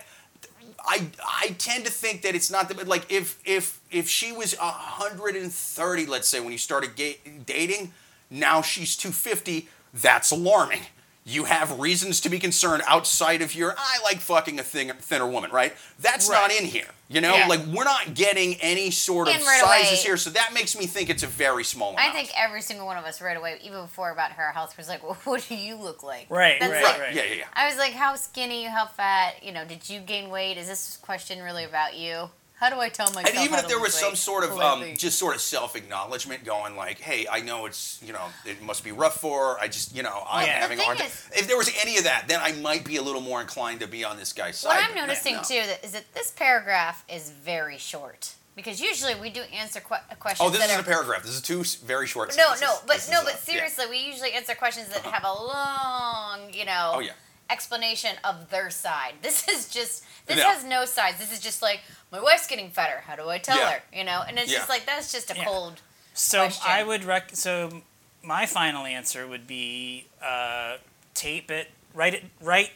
I 0.85 1.07
I 1.41 1.55
tend 1.57 1.85
to 1.85 1.91
think 1.91 2.21
that 2.21 2.35
it's 2.35 2.51
not 2.51 2.69
that 2.69 2.87
like 2.87 3.11
if 3.11 3.39
if 3.45 3.79
if 3.91 4.07
she 4.09 4.31
was 4.31 4.53
130, 4.59 6.05
let's 6.05 6.27
say 6.27 6.39
when 6.39 6.51
you 6.51 6.57
started 6.57 6.95
ga- 6.95 7.19
dating, 7.45 7.93
now 8.29 8.61
she's 8.61 8.95
250. 8.95 9.67
That's 9.93 10.31
alarming. 10.31 10.81
You 11.25 11.43
have 11.43 11.77
reasons 11.77 12.21
to 12.21 12.29
be 12.29 12.39
concerned 12.39 12.83
outside 12.87 13.41
of 13.41 13.53
your 13.53 13.75
I 13.77 13.99
like 14.03 14.19
fucking 14.21 14.59
a 14.59 14.63
thing, 14.63 14.91
thinner 14.93 15.27
woman, 15.27 15.51
right? 15.51 15.73
That's 15.99 16.29
not 16.29 16.51
in 16.51 16.63
here. 16.65 16.87
You 17.09 17.19
know, 17.19 17.35
Yeah. 17.35 17.47
like 17.47 17.59
we're 17.65 17.83
not 17.83 18.13
getting 18.13 18.55
any 18.61 18.91
sort 18.91 19.27
of 19.27 19.35
right 19.35 19.59
sizes 19.61 19.91
away- 19.99 20.03
here, 20.03 20.17
so 20.17 20.29
that 20.29 20.53
makes 20.53 20.77
me 20.77 20.85
think 20.87 21.09
it's 21.09 21.23
a 21.23 21.27
very 21.27 21.65
small 21.65 21.89
amount. 21.93 22.09
I 22.09 22.13
think 22.13 22.29
every 22.37 22.61
single 22.61 22.85
one 22.85 22.97
of 22.97 23.03
us 23.03 23.19
right 23.19 23.35
away, 23.35 23.59
even 23.61 23.81
before 23.81 24.11
about 24.11 24.31
her 24.33 24.51
health, 24.53 24.77
was 24.77 24.87
like, 24.87 25.03
well, 25.03 25.17
"What 25.25 25.45
do 25.49 25.55
you 25.55 25.75
look 25.75 26.01
like?" 26.01 26.27
Right, 26.29 26.59
That's 26.61 26.71
right, 26.71 26.83
like- 26.83 26.99
right. 26.99 27.13
Yeah, 27.13 27.23
yeah, 27.23 27.35
yeah. 27.35 27.45
I 27.53 27.67
was 27.67 27.77
like, 27.77 27.93
"How 27.93 28.15
skinny? 28.15 28.63
How 28.63 28.85
fat? 28.87 29.41
You 29.43 29.51
know, 29.51 29.65
did 29.65 29.89
you 29.89 29.99
gain 29.99 30.29
weight? 30.29 30.57
Is 30.57 30.67
this 30.67 30.97
question 31.01 31.41
really 31.41 31.65
about 31.65 31.95
you? 31.95 32.29
How 32.59 32.69
do 32.69 32.79
I 32.79 32.89
tell 32.89 33.07
myself?" 33.07 33.27
And 33.27 33.37
even 33.43 33.53
how 33.53 33.59
if 33.59 33.67
there 33.67 33.77
lose 33.77 33.87
was 33.87 33.93
some 33.95 34.15
sort 34.15 34.43
of 34.43 34.57
um, 34.59 34.83
just 34.95 35.19
sort 35.19 35.35
of 35.35 35.41
self 35.41 35.75
acknowledgement 35.75 36.43
going 36.43 36.75
like, 36.75 36.99
hey, 36.99 37.27
I 37.31 37.41
know 37.41 37.65
it's 37.65 37.99
you 38.03 38.13
know 38.13 38.25
it 38.45 38.61
must 38.61 38.83
be 38.83 38.91
rough 38.91 39.19
for 39.21 39.53
her. 39.55 39.59
I 39.59 39.67
just 39.67 39.95
you 39.95 40.03
know 40.03 40.23
I'm 40.29 40.45
Yeah. 40.47 40.59
Having 40.59 40.79
a 40.79 40.83
hard 40.83 40.97
time. 40.97 41.07
is- 41.07 41.29
If 41.35 41.47
there 41.47 41.57
was 41.57 41.71
any 41.81 41.97
of 41.97 42.03
that, 42.05 42.27
then 42.27 42.39
I 42.41 42.53
might 42.53 42.83
be 42.83 42.97
a 42.97 43.01
little 43.01 43.21
more 43.21 43.41
inclined 43.41 43.79
to 43.81 43.87
be 43.87 44.03
on 44.03 44.17
this 44.17 44.33
guy's 44.33 44.57
side. 44.57 44.69
What 44.69 44.77
I'm 44.83 44.89
but 44.89 44.95
man, 44.95 45.07
noticing 45.07 45.35
no. 45.35 45.41
too 45.43 45.61
that 45.67 45.83
is 45.83 45.91
that 45.91 46.13
this 46.13 46.31
paragraph 46.31 47.03
is 47.07 47.29
very 47.29 47.77
short 47.77 48.33
because 48.55 48.81
usually 48.81 49.13
we 49.13 49.29
do 49.29 49.41
answer 49.53 49.79
que- 49.79 50.15
questions. 50.19 50.47
Oh, 50.47 50.49
this 50.49 50.59
that 50.59 50.69
isn't 50.71 50.79
are, 50.79 50.89
a 50.89 50.93
paragraph. 50.93 51.21
This 51.23 51.35
is 51.35 51.41
two 51.43 51.63
very 51.85 52.07
short. 52.07 52.29
No, 52.35 52.55
sentences. 52.55 52.61
no, 52.61 52.77
but 52.87 52.95
This 52.95 53.11
no, 53.11 53.21
but 53.23 53.33
a- 53.33 53.37
yeah. 53.37 53.53
seriously, 53.53 53.85
we 53.87 53.99
usually 53.99 54.33
answer 54.33 54.55
questions 54.55 54.87
that 54.89 55.03
have 55.03 55.23
a 55.23 55.31
long, 55.33 56.51
you 56.53 56.65
know, 56.65 56.93
Oh 56.95 56.99
yeah. 57.01 57.11
Explanation 57.49 58.15
of 58.23 58.49
their 58.49 58.69
side. 58.69 59.13
This 59.21 59.47
is 59.47 59.69
just 59.69 60.03
this 60.25 60.37
Yeah. 60.37 60.53
has 60.53 60.63
no 60.63 60.85
sides. 60.85 61.17
This 61.19 61.31
is 61.31 61.39
just 61.39 61.61
like 61.61 61.81
my 62.11 62.21
wife's 62.21 62.47
getting 62.47 62.69
fatter. 62.69 63.03
How 63.07 63.15
do 63.15 63.29
I 63.29 63.37
tell 63.37 63.57
Yeah. 63.57 63.71
her? 63.71 63.83
You 63.93 64.03
know, 64.03 64.23
and 64.27 64.37
it's 64.37 64.51
Yeah. 64.51 64.57
just 64.59 64.69
like 64.69 64.85
that's 64.85 65.11
just 65.11 65.31
a 65.31 65.35
Yeah. 65.35 65.45
cold. 65.45 65.81
So 66.13 66.39
question. 66.39 66.63
I 66.67 66.83
would 66.83 67.03
rec. 67.03 67.31
So 67.35 67.83
my 68.23 68.45
final 68.45 68.85
answer 68.85 69.25
would 69.27 69.47
be 69.47 70.07
uh, 70.21 70.77
tape 71.13 71.49
it, 71.51 71.71
write 71.93 72.13
it, 72.13 72.25
write, 72.41 72.71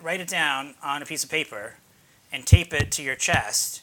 write 0.00 0.20
it 0.20 0.28
down 0.28 0.74
on 0.82 1.02
a 1.02 1.06
piece 1.06 1.22
of 1.24 1.30
paper, 1.30 1.76
and 2.32 2.46
tape 2.46 2.72
it 2.72 2.90
to 2.92 3.02
your 3.02 3.14
chest, 3.14 3.82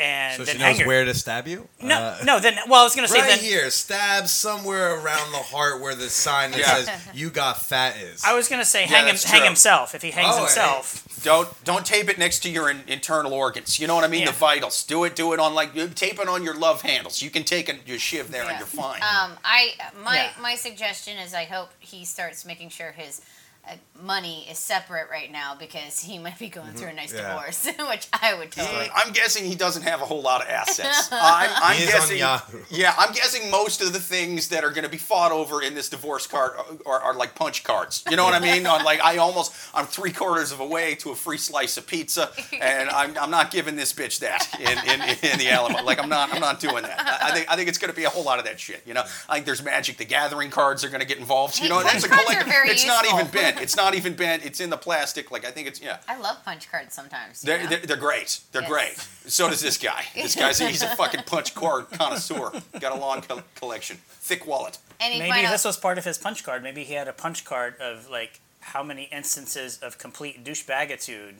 and 0.00 0.36
So 0.38 0.44
then 0.44 0.56
she 0.56 0.62
knows 0.62 0.78
your- 0.78 0.88
where 0.88 1.04
to 1.04 1.14
stab 1.14 1.46
you. 1.46 1.68
No, 1.80 1.96
Uh, 1.98 2.18
no. 2.24 2.40
Then 2.40 2.58
well, 2.68 2.80
I 2.80 2.84
was 2.84 2.94
gonna 2.94 3.06
say 3.08 3.20
Right 3.20 3.28
then. 3.28 3.38
here, 3.38 3.70
stab 3.70 4.28
somewhere 4.28 4.94
around 4.94 5.32
the 5.32 5.38
heart 5.38 5.80
where 5.80 5.94
the 5.94 6.08
sign 6.10 6.50
that 6.52 6.60
Yeah. 6.60 6.74
says 6.84 6.88
"You 7.12 7.30
got 7.30 7.64
fat" 7.64 7.96
is. 7.96 8.24
I 8.24 8.32
was 8.32 8.48
gonna 8.48 8.64
say 8.64 8.82
Yeah, 8.82 8.86
hang 8.88 9.00
him, 9.08 9.14
that's 9.14 9.24
hang 9.24 9.44
himself. 9.44 9.94
If 9.94 10.02
he 10.02 10.10
hangs 10.10 10.34
Oh, 10.36 10.40
himself, 10.44 11.04
Don't 11.22 11.64
don't 11.64 11.84
tape 11.84 12.08
it 12.08 12.16
next 12.16 12.38
to 12.40 12.48
your 12.48 12.70
in, 12.70 12.82
internal 12.86 13.34
organs. 13.34 13.78
You 13.78 13.86
know 13.86 13.94
what 13.94 14.04
I 14.04 14.08
mean? 14.08 14.22
Yeah. 14.22 14.28
The 14.30 14.38
vitals. 14.38 14.82
Do 14.84 15.04
it. 15.04 15.14
Do 15.14 15.34
it 15.34 15.38
on 15.40 15.54
like 15.54 15.74
you 15.74 15.86
tape 15.88 16.18
it 16.18 16.28
on 16.28 16.42
your 16.42 16.54
love 16.54 16.80
handles. 16.80 17.20
You 17.20 17.28
can 17.30 17.44
take 17.44 17.68
a, 17.68 17.74
your 17.84 17.98
shiv 17.98 18.30
there 18.30 18.44
and 18.48 18.58
you're 18.58 18.66
fine. 18.66 19.02
Um, 19.02 19.38
I 19.44 19.74
my 20.02 20.16
Yeah. 20.16 20.30
my 20.38 20.54
suggestion 20.54 21.18
is 21.18 21.34
I 21.34 21.44
hope 21.44 21.70
he 21.78 22.06
starts 22.06 22.46
making 22.46 22.70
sure 22.70 22.92
his 22.92 23.20
Uh, 23.68 23.74
money 24.02 24.46
is 24.50 24.58
separate 24.58 25.10
right 25.10 25.30
now 25.30 25.54
because 25.54 26.00
he 26.00 26.18
might 26.18 26.38
be 26.38 26.48
going 26.48 26.72
through 26.72 26.86
a 26.86 26.90
mm-hmm. 26.90 26.96
nice 26.96 27.12
Yeah. 27.14 27.34
divorce, 27.34 27.66
which 27.90 28.08
I 28.12 28.34
would 28.34 28.50
totally. 28.50 28.88
I'm 28.94 29.12
guessing 29.12 29.44
he 29.44 29.54
doesn't 29.54 29.82
have 29.82 30.00
a 30.00 30.06
whole 30.06 30.22
lot 30.22 30.40
of 30.40 30.48
assets. 30.48 31.08
I'm, 31.12 31.50
I'm 31.62 31.76
He 31.76 31.82
is 31.84 31.90
on 31.94 32.00
guessing. 32.00 32.18
Yahoo. 32.18 32.58
Yeah, 32.70 32.94
I'm 32.98 33.12
guessing 33.12 33.50
most 33.50 33.82
of 33.82 33.92
the 33.92 34.00
things 34.00 34.48
that 34.48 34.64
are 34.64 34.70
going 34.70 34.84
to 34.84 34.90
be 34.90 34.96
fought 34.96 35.30
over 35.30 35.62
in 35.62 35.74
this 35.74 35.90
divorce 35.90 36.26
card 36.26 36.52
are, 36.86 37.00
are, 37.00 37.14
like 37.14 37.34
punch 37.34 37.62
cards. 37.62 38.02
You 38.10 38.16
know 38.16 38.24
what 38.24 38.32
I 38.32 38.40
mean? 38.40 38.66
On 38.66 38.82
like, 38.82 39.00
I 39.02 39.18
almost, 39.18 39.52
I'm 39.74 39.84
three 39.86 40.12
quarters 40.12 40.52
of 40.52 40.60
a 40.60 40.66
way 40.66 40.94
to 40.96 41.10
a 41.10 41.14
free 41.14 41.36
slice 41.38 41.76
of 41.76 41.86
pizza, 41.86 42.30
and 42.58 42.88
I'm, 43.00 43.16
I'm 43.18 43.30
not 43.30 43.50
giving 43.50 43.76
this 43.76 43.92
bitch 43.92 44.20
that 44.20 44.48
in, 44.58 44.78
in, 44.90 45.32
in 45.32 45.38
the 45.38 45.50
Alamo. 45.50 45.82
Like, 45.84 46.02
I'm 46.02 46.08
not, 46.08 46.32
I'm 46.32 46.40
not 46.40 46.60
doing 46.60 46.82
that. 46.82 46.98
I, 46.98 47.28
I 47.28 47.34
think, 47.34 47.52
I 47.52 47.56
think 47.56 47.68
it's 47.68 47.78
going 47.78 47.90
to 47.92 47.96
be 47.96 48.04
a 48.04 48.10
whole 48.10 48.24
lot 48.24 48.38
of 48.38 48.46
that 48.46 48.58
shit. 48.58 48.82
You 48.86 48.94
know, 48.94 49.02
I 49.28 49.34
think 49.34 49.44
there's 49.46 49.62
Magic 49.62 49.98
the 49.98 50.06
Gathering 50.06 50.48
cards 50.50 50.82
are 50.82 50.88
going 50.88 51.00
to 51.02 51.06
get 51.06 51.18
involved. 51.18 51.58
You 51.58 51.64
Hey, 51.64 51.68
know, 51.68 51.82
that's 51.82 52.04
a 52.04 52.08
punch 52.08 52.22
are 52.22 52.24
collector. 52.24 52.50
very 52.50 52.70
It's 52.70 52.86
not 52.86 53.04
even 53.04 53.20
even 53.20 53.30
bent. 53.54 53.62
It's 53.62 53.76
not 53.76 53.94
even 53.94 54.14
bent. 54.14 54.44
It's 54.44 54.60
in 54.60 54.70
the 54.70 54.76
plastic. 54.76 55.30
Like, 55.30 55.44
I 55.46 55.50
think 55.50 55.68
it's 55.68 55.80
yeah. 55.80 55.98
I 56.08 56.18
love 56.18 56.44
punch 56.44 56.70
cards 56.70 56.94
sometimes. 56.94 57.42
They're, 57.42 57.66
they're, 57.66 57.80
they're 57.80 57.96
great. 57.96 58.40
They're 58.52 58.62
Yes. 58.62 58.70
great. 58.70 58.96
So 59.30 59.48
does 59.48 59.60
this 59.60 59.76
guy. 59.78 60.04
This 60.14 60.34
guy's 60.34 60.58
he's 60.58 60.82
a 60.82 60.94
fucking 60.96 61.22
punch 61.26 61.54
card 61.54 61.90
connoisseur. 61.90 62.52
Got 62.78 62.92
a 62.92 63.00
long 63.00 63.22
co- 63.22 63.42
collection, 63.54 63.98
thick 64.06 64.46
wallet. 64.46 64.78
Any 65.00 65.18
maybe 65.18 65.30
final, 65.30 65.50
this 65.50 65.64
was 65.64 65.76
part 65.78 65.96
of 65.98 66.04
his 66.04 66.18
punch 66.18 66.44
card. 66.44 66.62
Maybe 66.62 66.84
he 66.84 66.94
had 66.94 67.08
a 67.08 67.12
punch 67.12 67.44
card 67.44 67.74
of 67.80 68.08
like 68.10 68.40
how 68.60 68.82
many 68.82 69.04
instances 69.04 69.78
of 69.78 69.96
complete 69.98 70.44
douchebagitude 70.44 71.34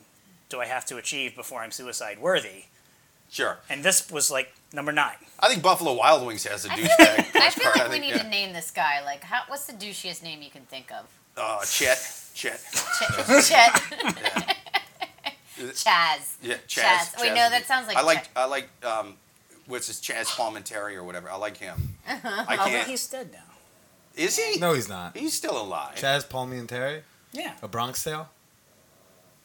do 0.49 0.61
I 0.61 0.67
have 0.67 0.85
to 0.87 0.97
achieve 0.97 1.37
before 1.37 1.61
I'm 1.61 1.71
suicide 1.71 2.19
worthy? 2.21 2.65
Sure. 3.31 3.59
And 3.69 3.85
this 3.85 4.11
was 4.11 4.31
like 4.31 4.53
number 4.73 4.93
nine. 4.93 5.15
I 5.39 5.49
think 5.49 5.63
Buffalo 5.63 5.93
Wild 5.95 6.27
Wings 6.27 6.45
has 6.45 6.65
a 6.65 6.73
I 6.73 6.77
feel 6.77 6.87
douchebag 6.87 7.17
like, 7.19 7.37
I 7.37 7.51
feel 7.51 7.65
card. 7.65 7.77
like 7.77 7.85
we 7.89 7.91
think, 7.93 8.05
need 8.05 8.17
yeah. 8.17 8.23
to 8.23 8.29
name 8.29 8.53
this 8.53 8.71
guy. 8.71 9.05
Like, 9.05 9.23
how, 9.23 9.43
what's 9.47 9.67
the 9.67 9.73
douchiest 9.75 10.23
name 10.23 10.43
you 10.43 10.51
can 10.51 10.63
think 10.63 10.91
of? 10.91 11.07
Uh, 11.37 11.61
Chet. 11.65 11.99
Chet. 12.35 12.61
Ch- 12.61 13.49
Chet. 13.49 13.83
Chaz. 15.59 16.37
Yeah, 16.43 16.55
Chaz. 16.67 16.83
Chaz. 16.83 17.21
Wait, 17.21 17.31
Chaz 17.31 17.35
no, 17.37 17.51
that 17.51 17.67
sounds 17.67 17.87
like 17.87 17.97
I 17.97 18.03
like. 18.03 18.19
Chet. 18.25 18.29
I 18.37 18.45
like. 18.47 18.69
Um, 18.85 19.15
what's 19.67 19.87
his 19.89 20.01
Chaz 20.01 20.27
Palminteri 20.27 20.95
or 20.97 21.05
whatever. 21.05 21.31
I 21.31 21.37
like 21.37 21.57
him. 21.59 21.97
I 22.07 22.57
can't. 22.57 22.89
he's 22.89 23.07
dead 23.07 23.31
now. 23.33 23.39
Is 24.17 24.37
he? 24.39 24.59
no, 24.59 24.73
he's 24.75 24.89
not. 24.89 25.17
He's 25.17 25.35
still 25.35 25.61
alive. 25.61 25.97
Chaz 25.97 26.27
Palminteri, 26.27 27.03
Yeah. 27.33 27.55
a 27.63 27.69
Bronx 27.69 28.03
Tale. 28.03 28.29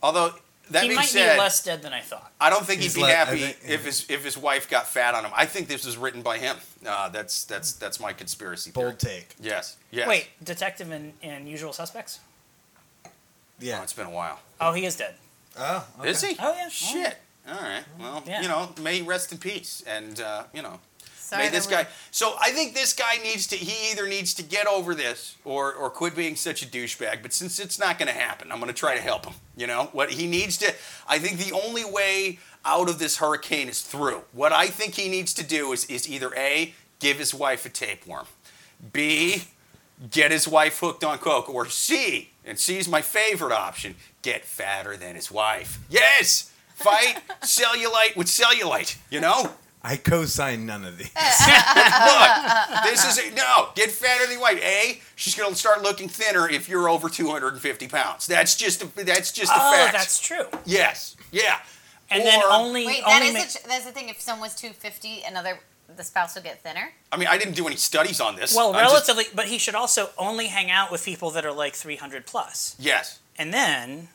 Although 0.02 0.34
that 0.72 0.84
he 0.84 0.90
being 0.90 0.98
might 1.00 1.06
said, 1.08 1.34
be 1.36 1.40
less 1.40 1.64
dead 1.64 1.82
than 1.82 1.94
I 1.94 2.02
thought. 2.02 2.32
I 2.42 2.50
don't 2.50 2.66
think 2.66 2.82
he'd 2.82 2.94
be 2.94 3.02
le- 3.02 3.08
happy 3.10 3.38
think- 3.40 3.58
if 3.70 3.86
his 3.86 4.06
if 4.10 4.24
his 4.24 4.38
wife 4.38 4.70
got 4.70 4.88
fat 4.88 5.14
on 5.16 5.24
him. 5.26 5.32
I 5.36 5.46
think 5.46 5.68
this 5.68 5.86
was 5.86 5.98
written 5.98 6.22
by 6.22 6.38
him. 6.38 6.58
Uh, 6.86 7.10
that's 7.10 7.44
that's 7.46 7.74
that's 7.74 8.00
my 8.00 8.14
conspiracy 8.14 8.72
theory. 8.72 8.86
Bold 8.90 9.00
take. 9.00 9.36
Yes. 9.40 9.78
Yes. 9.92 10.08
Wait, 10.08 10.28
detective 10.44 10.92
in, 10.92 11.14
in 11.22 11.48
Usual 11.48 11.74
Suspects? 11.74 12.20
Oh, 13.06 13.10
Yeah. 13.60 13.82
it's 13.84 13.94
been 13.94 14.08
a 14.08 14.12
while. 14.12 14.40
Oh, 14.60 14.74
he 14.74 14.86
is 14.86 14.96
dead. 14.98 15.16
Oh, 15.58 15.86
okay. 16.00 16.10
Is 16.10 16.22
he? 16.22 16.36
Oh, 16.40 16.54
yeah. 16.54 16.68
Shit. 16.70 17.18
All 17.48 17.54
right. 17.62 17.84
Well, 18.00 18.24
Yeah. 18.28 18.42
you 18.42 18.48
know, 18.48 18.74
may 18.82 18.98
he 18.98 19.02
rest 19.04 19.32
in 19.32 19.38
peace, 19.38 19.84
and 19.88 20.20
uh, 20.20 20.44
you 20.54 20.62
know, 20.62 20.80
Sorry 21.26 21.50
this 21.50 21.66
guy. 21.66 21.88
So 22.12 22.36
I 22.40 22.52
think 22.52 22.76
this 22.76 22.94
guy 22.94 23.18
needs 23.24 23.48
to. 23.48 23.56
He 23.56 23.92
either 23.92 24.08
needs 24.08 24.36
to 24.36 24.44
get 24.44 24.68
over 24.68 24.94
this, 24.94 25.38
or 25.44 25.74
or 25.74 25.90
quit 25.90 26.16
being 26.16 26.36
such 26.36 26.62
a 26.62 26.68
douchebag. 26.68 27.24
But 27.24 27.34
since 27.34 27.60
it's 27.60 27.80
not 27.80 27.98
going 27.98 28.08
to 28.08 28.14
happen, 28.14 28.52
I'm 28.52 28.60
going 28.60 28.68
to 28.72 28.80
try 28.80 28.96
to 28.96 29.02
help 29.02 29.26
him. 29.26 29.34
You 29.58 29.66
know 29.66 29.90
what 29.92 30.12
he 30.12 30.28
needs 30.28 30.58
to. 30.60 30.74
I 31.08 31.18
think 31.18 31.40
the 31.40 31.52
only 31.52 31.84
way 31.84 32.38
out 32.64 32.90
of 32.90 33.00
this 33.00 33.18
hurricane 33.18 33.70
is 33.70 33.82
through. 33.82 34.22
What 34.34 34.54
I 34.54 34.68
think 34.68 34.94
he 34.94 35.10
needs 35.10 35.34
to 35.34 35.44
do 35.44 35.72
is 35.72 35.86
is 35.86 36.08
either 36.08 36.32
a 36.36 36.76
give 37.00 37.18
his 37.18 37.34
wife 37.34 37.66
a 37.66 37.70
tapeworm, 37.70 38.28
b 38.94 39.46
get 40.12 40.30
his 40.30 40.48
wife 40.48 40.80
hooked 40.80 41.04
on 41.04 41.18
coke, 41.18 41.50
or 41.50 41.68
c 41.68 42.30
and 42.46 42.60
c 42.60 42.78
is 42.78 42.88
my 42.88 43.02
favorite 43.02 43.54
option 43.54 43.96
get 44.22 44.46
fatter 44.46 44.96
than 44.96 45.16
his 45.16 45.32
wife. 45.32 45.80
Yes. 45.90 46.52
Fight 46.76 47.18
cellulite 47.42 48.16
with 48.16 48.28
cellulite, 48.28 48.98
you 49.10 49.22
know? 49.22 49.52
I 49.88 49.98
co-sign 49.98 50.66
none 50.66 50.84
of 50.84 50.98
these. 50.98 51.12
Look, 51.16 52.84
this 52.86 53.06
is 53.06 53.18
a, 53.20 53.36
no. 53.36 53.70
Get 53.76 53.92
fatter 53.92 54.26
than 54.28 54.40
white. 54.40 54.60
A, 54.64 55.00
she's 55.16 55.36
gonna 55.36 55.56
start 55.56 55.82
looking 55.84 56.10
thinner 56.10 56.50
if 56.50 56.68
you're 56.68 56.90
over 56.90 57.08
250 57.10 57.88
pounds. 57.88 58.26
That's 58.28 58.56
just 58.56 58.84
a, 58.84 58.88
that's 59.06 59.32
just 59.32 59.52
a 59.52 59.56
Oh, 59.58 59.72
fact. 59.74 59.94
that's 59.94 60.20
true. 60.20 60.46
yes, 60.66 61.16
yeah. 61.32 61.60
And 62.10 62.24
then 62.24 62.42
only 62.50 62.86
Wait, 62.86 63.04
that 63.06 63.22
only 63.22 63.28
is 63.28 63.34
ma- 63.34 63.66
a 63.66 63.68
that's 63.70 63.86
the 63.86 63.92
thing. 63.92 64.10
If 64.10 64.22
someone's 64.22 64.56
two 64.56 64.70
fifty, 64.72 65.24
another 65.28 65.60
the 65.96 66.04
spouse 66.04 66.36
will 66.36 66.42
get 66.44 66.62
thinner. 66.64 66.90
I 67.12 67.18
mean, 67.18 67.28
I 67.28 67.38
didn't 67.38 67.56
do 67.56 67.68
any 67.68 67.76
studies 67.76 68.20
on 68.20 68.36
this. 68.36 68.56
well, 68.56 68.76
I 68.76 68.82
just- 68.84 68.94
relatively, 69.08 69.26
but 69.36 69.46
he 69.48 69.58
should 69.60 69.76
also 69.76 70.10
only 70.18 70.48
hang 70.48 70.70
out 70.72 70.92
with 70.92 71.06
people 71.06 71.30
that 71.32 71.46
are 71.46 71.52
like 71.54 71.74
300 71.76 72.26
plus. 72.26 72.76
yes. 72.80 73.20
And 73.38 73.54
then, 73.54 74.08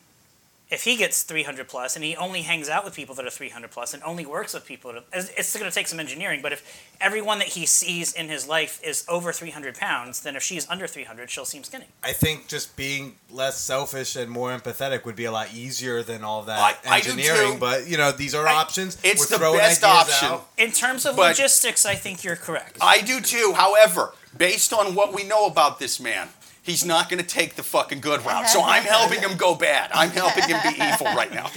if 0.70 0.84
he 0.84 0.96
gets 0.96 1.22
300 1.24 1.66
plus 1.68 1.96
and 1.96 2.04
he 2.04 2.14
only 2.16 2.42
hangs 2.42 2.68
out 2.68 2.84
with 2.84 2.94
people 2.94 3.14
that 3.16 3.26
are 3.26 3.30
300 3.30 3.70
plus 3.70 3.92
and 3.92 4.02
only 4.04 4.24
works 4.24 4.54
with 4.54 4.64
people, 4.64 4.92
that 4.92 5.04
it's 5.12 5.28
it's 5.36 5.56
going 5.56 5.68
to 5.70 5.74
take 5.74 5.88
some 5.88 5.98
engineering. 5.98 6.40
But 6.42 6.52
if 6.52 6.62
everyone 7.00 7.38
that 7.40 7.48
he 7.48 7.66
sees 7.66 8.12
in 8.12 8.28
his 8.28 8.46
life 8.46 8.80
is 8.84 9.04
over 9.08 9.32
300 9.32 9.74
pounds, 9.76 10.20
then 10.20 10.36
if 10.36 10.42
she's 10.42 10.68
under 10.70 10.86
300, 10.86 11.28
she'll 11.30 11.44
seem 11.44 11.64
skinny. 11.64 11.86
I 12.04 12.12
think 12.12 12.46
just 12.46 12.76
being 12.76 13.16
less 13.30 13.58
selfish 13.58 14.14
and 14.16 14.30
more 14.30 14.56
empathetic 14.56 15.04
would 15.04 15.16
be 15.16 15.24
a 15.24 15.32
lot 15.32 15.52
easier 15.54 16.02
than 16.02 16.22
all 16.22 16.42
that 16.44 16.58
I- 16.58 16.76
I 16.94 16.96
engineering. 16.98 17.52
too. 17.54 17.58
But 17.58 17.86
you 17.88 17.96
know, 17.96 18.12
these 18.12 18.34
are 18.34 18.46
I- 18.46 18.54
options. 18.54 18.96
It's 19.02 19.20
We're 19.20 19.26
the 19.26 19.38
throwing 19.38 19.58
best 19.58 19.82
ideas 19.82 20.12
option. 20.14 20.28
out. 20.28 20.48
In 20.56 20.70
terms 20.72 21.04
of 21.04 21.16
But- 21.16 21.30
logistics, 21.30 21.84
I 21.84 21.96
think 21.96 22.22
you're 22.22 22.36
correct. 22.36 22.76
I 22.80 23.00
do 23.00 23.20
too. 23.20 23.54
However, 23.56 24.14
based 24.36 24.72
on 24.72 24.94
what 24.94 25.12
we 25.12 25.24
know 25.24 25.46
about 25.46 25.78
this 25.80 25.98
man, 25.98 26.28
he's 26.62 26.84
not 26.84 27.08
going 27.08 27.22
to 27.22 27.26
take 27.28 27.54
the 27.56 27.62
fucking 27.62 28.00
good 28.00 28.24
route. 28.24 28.48
So 28.48 28.62
I'm 28.62 28.82
helping 28.84 29.20
him 29.20 29.36
go 29.36 29.54
bad. 29.54 29.90
I'm 29.94 30.10
helping 30.10 30.44
him 30.44 30.58
be 30.62 30.82
evil 30.82 31.06
right 31.16 31.32
now. 31.32 31.48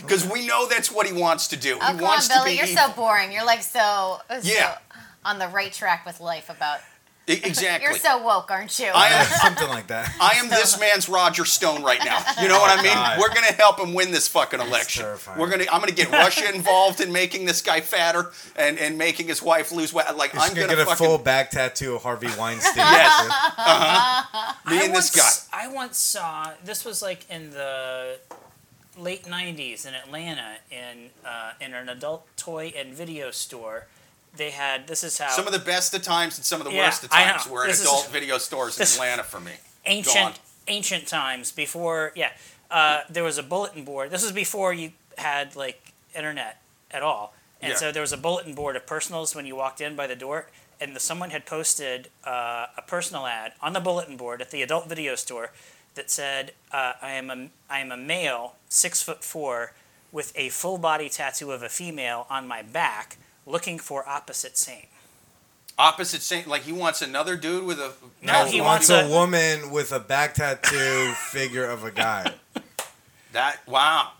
Because 0.00 0.28
we 0.28 0.46
know 0.46 0.68
that's 0.68 0.90
what 0.90 1.06
he 1.06 1.12
wants 1.12 1.48
to 1.48 1.56
do. 1.56 1.78
Oh 1.80 1.86
he 1.92 1.92
come 1.92 2.00
wants 2.00 2.30
on, 2.30 2.38
Billy, 2.44 2.56
to 2.56 2.62
be 2.64 2.70
you're 2.70 2.78
evil. 2.78 2.94
so 2.94 3.00
boring. 3.00 3.32
You're 3.32 3.46
like 3.46 3.62
so, 3.62 4.18
so 4.28 4.40
Yeah. 4.42 4.78
on 5.24 5.38
the 5.38 5.48
right 5.48 5.72
track 5.72 6.04
with 6.06 6.20
life 6.20 6.50
about 6.50 6.80
Exactly. 7.48 7.84
You're 7.84 7.98
so 7.98 8.22
woke, 8.22 8.50
aren't 8.50 8.78
you? 8.78 8.90
I 8.94 9.08
am. 9.08 9.26
Something 9.42 9.68
like 9.68 9.88
that. 9.88 10.14
I 10.20 10.36
am 10.38 10.48
this 10.48 10.78
man's 10.80 11.08
Roger 11.08 11.44
Stone 11.44 11.82
right 11.82 12.02
now. 12.04 12.18
You 12.40 12.48
know 12.48 12.58
what 12.58 12.78
I 12.78 12.82
mean? 12.82 12.92
God. 12.94 13.18
We're 13.20 13.28
gonna 13.34 13.52
help 13.52 13.78
him 13.78 13.92
win 13.92 14.10
this 14.12 14.28
fucking 14.28 14.60
election. 14.60 15.02
terrifying. 15.02 15.38
We're 15.38 15.50
gonna. 15.50 15.64
I'm 15.70 15.80
gonna 15.80 15.92
get 15.92 16.10
Russia 16.10 16.48
involved 16.54 17.00
in 17.00 17.12
making 17.12 17.44
this 17.44 17.60
guy 17.60 17.80
fatter 17.80 18.32
and, 18.56 18.78
and 18.78 18.96
making 18.96 19.28
his 19.28 19.42
wife 19.42 19.72
lose 19.72 19.92
weight. 19.92 20.06
Like 20.16 20.32
You're 20.32 20.42
I'm 20.42 20.48
gonna, 20.50 20.60
gonna 20.62 20.76
get 20.76 20.82
a 20.82 20.86
fucking 20.86 21.06
full 21.06 21.18
back 21.18 21.50
tattoo 21.50 21.94
of 21.96 22.02
Harvey 22.02 22.28
Weinstein. 22.38 22.76
Yes. 22.76 23.28
me 23.28 24.78
I 24.78 24.82
and 24.84 24.94
this 24.94 25.10
guy. 25.14 25.22
once, 25.22 25.48
I 25.52 25.68
once 25.68 25.98
saw 25.98 26.52
this 26.64 26.84
was 26.84 27.02
like 27.02 27.28
in 27.30 27.50
the 27.50 28.18
late 28.96 29.24
'90s 29.24 29.86
in 29.86 29.94
Atlanta 29.94 30.56
in 30.70 31.10
uh, 31.26 31.52
in 31.60 31.74
an 31.74 31.88
adult 31.88 32.26
toy 32.36 32.72
and 32.76 32.94
video 32.94 33.30
store. 33.30 33.86
They 34.36 34.50
had 34.50 34.86
this 34.86 35.02
is 35.04 35.18
how 35.18 35.28
Some 35.30 35.46
of 35.46 35.52
the 35.52 35.58
best 35.58 35.94
of 35.94 36.02
times 36.02 36.36
and 36.38 36.44
some 36.44 36.60
of 36.60 36.66
the 36.66 36.72
Yeah, 36.72 36.86
worst 36.86 37.02
of 37.04 37.10
times 37.10 37.46
were 37.46 37.62
in 37.64 37.68
This 37.70 37.80
is- 37.80 37.86
adult 37.86 38.08
video 38.08 38.38
stores 38.38 38.76
in 38.78 38.82
Atlanta 38.84 39.22
for 39.24 39.40
me. 39.40 39.52
ancient 39.86 40.14
Go 40.14 40.22
on. 40.22 40.34
ancient 40.66 41.08
times 41.08 41.50
before 41.52 42.12
yeah 42.14 42.30
uh, 42.70 43.00
there 43.08 43.24
was 43.24 43.38
a 43.38 43.42
bulletin 43.42 43.84
board 43.84 44.10
this 44.10 44.22
was 44.22 44.32
before 44.32 44.72
you 44.74 44.92
had 45.16 45.56
like 45.56 45.92
internet 46.14 46.60
at 46.90 47.02
all 47.02 47.32
and 47.62 47.70
Yeah. 47.72 47.78
so 47.78 47.90
there 47.92 48.02
was 48.02 48.12
a 48.12 48.18
bulletin 48.18 48.54
board 48.54 48.76
of 48.76 48.84
personals 48.86 49.34
when 49.34 49.46
you 49.46 49.56
walked 49.56 49.80
in 49.80 49.96
by 49.96 50.06
the 50.06 50.14
door 50.16 50.50
and 50.80 50.94
the, 50.94 51.00
someone 51.00 51.30
had 51.30 51.46
posted 51.46 52.10
uh, 52.24 52.66
a 52.76 52.82
personal 52.86 53.26
ad 53.26 53.52
on 53.62 53.72
the 53.72 53.80
bulletin 53.80 54.16
board 54.18 54.42
at 54.42 54.50
the 54.50 54.60
adult 54.62 54.88
video 54.88 55.14
store 55.14 55.52
that 55.94 56.10
said 56.10 56.52
uh, 56.70 56.92
I 57.00 57.12
am 57.12 57.30
a 57.30 57.48
I 57.70 57.78
am 57.80 57.90
a 57.90 57.96
male 57.96 58.56
six 58.68 59.02
foot 59.02 59.24
four 59.24 59.72
with 60.12 60.32
a 60.36 60.50
full 60.50 60.76
body 60.76 61.08
tattoo 61.08 61.50
of 61.52 61.62
a 61.62 61.68
female 61.70 62.26
on 62.28 62.46
my 62.46 62.60
back 62.62 63.16
looking 63.48 63.78
for 63.78 64.08
opposite 64.08 64.56
same 64.56 64.86
Opposite 65.80 66.22
Saint, 66.22 66.48
like 66.48 66.62
he 66.62 66.72
wants 66.72 67.02
another 67.02 67.36
dude 67.36 67.64
with 67.64 67.78
a. 67.78 67.92
No, 68.20 68.44
he 68.46 68.54
he 68.54 68.60
wants 68.60 68.88
wants 68.88 68.90
a 68.90 69.06
a- 69.06 69.08
woman 69.16 69.70
with 69.70 69.92
a 69.92 70.00
back 70.00 70.34
tattoo 70.34 71.12
figure 71.30 71.64
of 71.66 71.84
a 71.84 71.92
guy. 71.92 72.32
That 73.32 73.58
wow. 73.68 74.10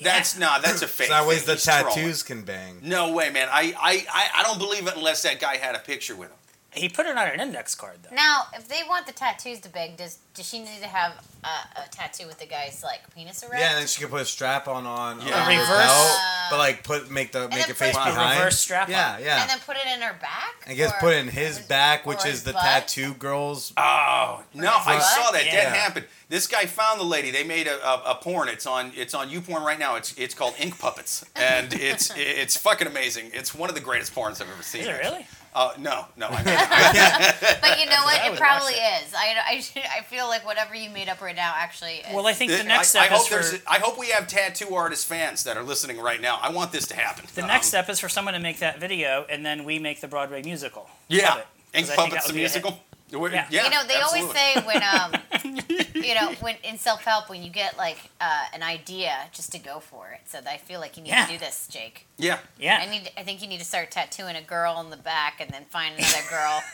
That's 0.00 0.38
nah. 0.38 0.58
That's 0.58 0.80
a 0.80 0.88
fake. 0.88 1.08
So 1.08 1.12
that 1.12 1.26
way 1.28 1.38
the 1.38 1.52
He's 1.52 1.64
trolling. 1.64 1.84
tattoos 1.94 2.22
can 2.22 2.42
bang. 2.42 2.78
No 2.82 3.12
way, 3.12 3.28
man. 3.28 3.48
I, 3.52 3.74
I, 3.78 4.06
I, 4.10 4.28
I 4.38 4.42
don't 4.42 4.58
believe 4.58 4.86
it 4.86 4.96
unless 4.96 5.22
that 5.24 5.38
guy 5.38 5.58
had 5.58 5.74
a 5.74 5.80
picture 5.80 6.16
with 6.16 6.30
him. 6.30 6.36
He 6.74 6.88
put 6.88 7.06
it 7.06 7.16
on 7.16 7.28
an 7.28 7.40
index 7.40 7.74
card 7.74 7.96
though 8.02 8.14
Now, 8.14 8.46
if 8.54 8.66
they 8.68 8.80
want 8.88 9.06
the 9.06 9.12
tattoos 9.12 9.60
to 9.60 9.68
beg, 9.68 9.96
does 9.96 10.18
does 10.34 10.48
she 10.48 10.60
need 10.60 10.80
to 10.80 10.86
have 10.88 11.12
a, 11.44 11.80
a 11.84 11.88
tattoo 11.90 12.26
with 12.26 12.38
the 12.38 12.46
guy's 12.46 12.82
like 12.82 13.00
penis 13.14 13.42
erect? 13.42 13.60
Yeah, 13.60 13.70
and 13.72 13.78
then 13.80 13.86
she 13.86 14.00
can 14.00 14.08
put 14.10 14.22
a 14.22 14.24
strap 14.24 14.66
on 14.68 14.86
on 14.86 15.20
Yeah. 15.20 15.34
on 15.44 15.50
A 15.50 15.54
her 15.54 15.60
reverse- 15.60 15.68
belt, 15.68 16.10
uh, 16.18 16.46
but 16.50 16.58
like 16.58 16.82
put 16.84 17.10
make 17.10 17.32
the 17.32 17.40
make 17.48 17.50
then 17.50 17.70
it 17.70 17.76
face 17.76 17.94
put- 17.96 18.02
A 18.02 18.04
behind. 18.06 18.38
reverse 18.38 18.58
strap 18.58 18.88
on. 18.88 18.92
Yeah, 18.92 19.18
yeah. 19.18 19.40
And 19.42 19.50
then 19.50 19.58
put 19.66 19.76
it 19.76 19.86
in 19.94 20.00
her 20.00 20.14
back. 20.14 20.54
I 20.66 20.74
guess 20.74 20.90
Or- 20.92 21.00
put 21.00 21.12
it 21.14 21.18
in 21.18 21.28
his 21.28 21.58
back, 21.58 22.06
which 22.06 22.24
is 22.24 22.44
the 22.44 22.52
butt? 22.54 22.62
tattoo 22.62 23.14
girl's. 23.14 23.72
Oh 23.76 24.42
no, 24.54 24.68
I 24.74 24.94
What? 24.94 25.02
saw 25.02 25.30
that. 25.32 25.44
That 25.44 25.74
happened. 25.74 26.06
This 26.30 26.46
guy 26.46 26.64
found 26.64 26.98
the 26.98 27.04
lady. 27.04 27.30
They 27.30 27.44
made 27.44 27.66
a, 27.66 27.76
a, 27.86 28.12
a 28.12 28.14
porn. 28.14 28.48
It's 28.48 28.66
on 28.66 28.92
it's 28.96 29.12
on 29.12 29.28
YouPorn 29.28 29.60
right 29.62 29.78
now. 29.78 29.96
It's 29.96 30.14
it's 30.16 30.34
called 30.34 30.54
Ink 30.58 30.78
Puppets, 30.78 31.24
and 31.36 31.74
it's 31.74 32.10
it's 32.16 32.56
fucking 32.56 32.86
amazing. 32.86 33.30
It's 33.34 33.54
one 33.54 33.68
of 33.68 33.74
the 33.74 33.82
greatest 33.82 34.14
porns 34.14 34.40
I've 34.40 34.50
ever 34.50 34.62
seen. 34.62 34.82
is 34.82 34.86
it 34.88 35.00
really 35.02 35.26
Uh, 35.54 35.72
no, 35.78 36.06
no. 36.16 36.28
I, 36.30 36.42
But 37.60 37.78
you 37.78 37.86
know 37.86 38.02
what? 38.04 38.16
It 38.24 38.38
probably 38.38 38.72
watch 38.72 39.02
is. 39.04 39.14
I, 39.14 39.36
I, 39.46 39.64
I 39.98 40.02
feel 40.02 40.26
like 40.26 40.46
whatever 40.46 40.74
you 40.74 40.88
made 40.88 41.08
up 41.10 41.20
right 41.20 41.36
now 41.36 41.52
actually 41.54 41.96
is. 41.96 42.14
well 42.14 42.26
I 42.26 42.32
think 42.32 42.52
the 42.52 42.60
I, 42.60 42.62
next 42.62 42.94
I 42.94 43.06
step 43.06 43.12
is 43.12 43.18
hope 43.18 43.28
for 43.28 43.34
there's. 43.34 43.62
I 43.66 43.78
hope 43.78 43.98
we 43.98 44.08
have 44.10 44.26
tattoo 44.26 44.74
artist 44.74 45.06
fans 45.06 45.44
that 45.44 45.56
are 45.58 45.62
listening 45.62 46.00
right 46.00 46.20
now. 46.22 46.38
I 46.40 46.50
want 46.50 46.72
this 46.72 46.86
to 46.88 46.94
happen. 46.96 47.26
The 47.34 47.42
Um, 47.42 47.48
next 47.48 47.66
step 47.66 47.90
is 47.90 48.00
for 48.00 48.08
someone 48.08 48.32
to 48.34 48.40
make 48.40 48.60
that 48.60 48.80
video, 48.80 49.26
and 49.28 49.44
then 49.44 49.64
we 49.64 49.78
make 49.78 50.00
the 50.00 50.08
Broadway 50.08 50.42
musical. 50.42 50.88
Yeah, 51.08 51.32
of 51.34 51.38
it. 51.40 51.46
'Cause 51.74 51.88
Ink 51.90 51.96
Puppets 51.96 52.26
the 52.26 52.32
would 52.32 52.36
a 52.36 52.40
musical. 52.40 52.80
We're- 53.18 53.34
Yeah. 53.34 53.46
yeah, 53.50 53.64
you 53.64 53.70
know, 53.70 53.84
they 53.86 53.96
always 54.00 54.30
say 54.32 54.54
when 54.62 54.82
um, 54.82 55.12
you 55.94 56.14
know, 56.14 56.32
when 56.40 56.56
in 56.64 56.78
self 56.78 57.04
help 57.04 57.28
when 57.28 57.42
you 57.42 57.50
get 57.50 57.76
like 57.76 57.98
uh, 58.20 58.44
an 58.54 58.62
idea, 58.62 59.14
just 59.32 59.52
to 59.52 59.58
go 59.58 59.80
for 59.80 60.10
it. 60.10 60.20
So 60.26 60.38
I 60.48 60.56
feel 60.56 60.80
like 60.80 60.96
you 60.96 61.02
need 61.02 61.10
Yeah. 61.10 61.26
to 61.26 61.32
do 61.32 61.38
this, 61.38 61.68
Jake. 61.68 62.06
Yeah. 62.16 62.38
Yeah, 62.58 62.78
I 62.82 62.86
need. 62.90 63.10
I 63.16 63.22
think 63.22 63.42
you 63.42 63.48
need 63.48 63.58
to 63.60 63.64
start 63.66 63.90
tattooing 63.90 64.36
a 64.36 64.42
girl 64.42 64.80
in 64.80 64.90
the 64.90 64.96
back, 64.96 65.40
and 65.40 65.50
then 65.50 65.64
find 65.70 65.94
another 65.96 66.22
girl. 66.30 66.62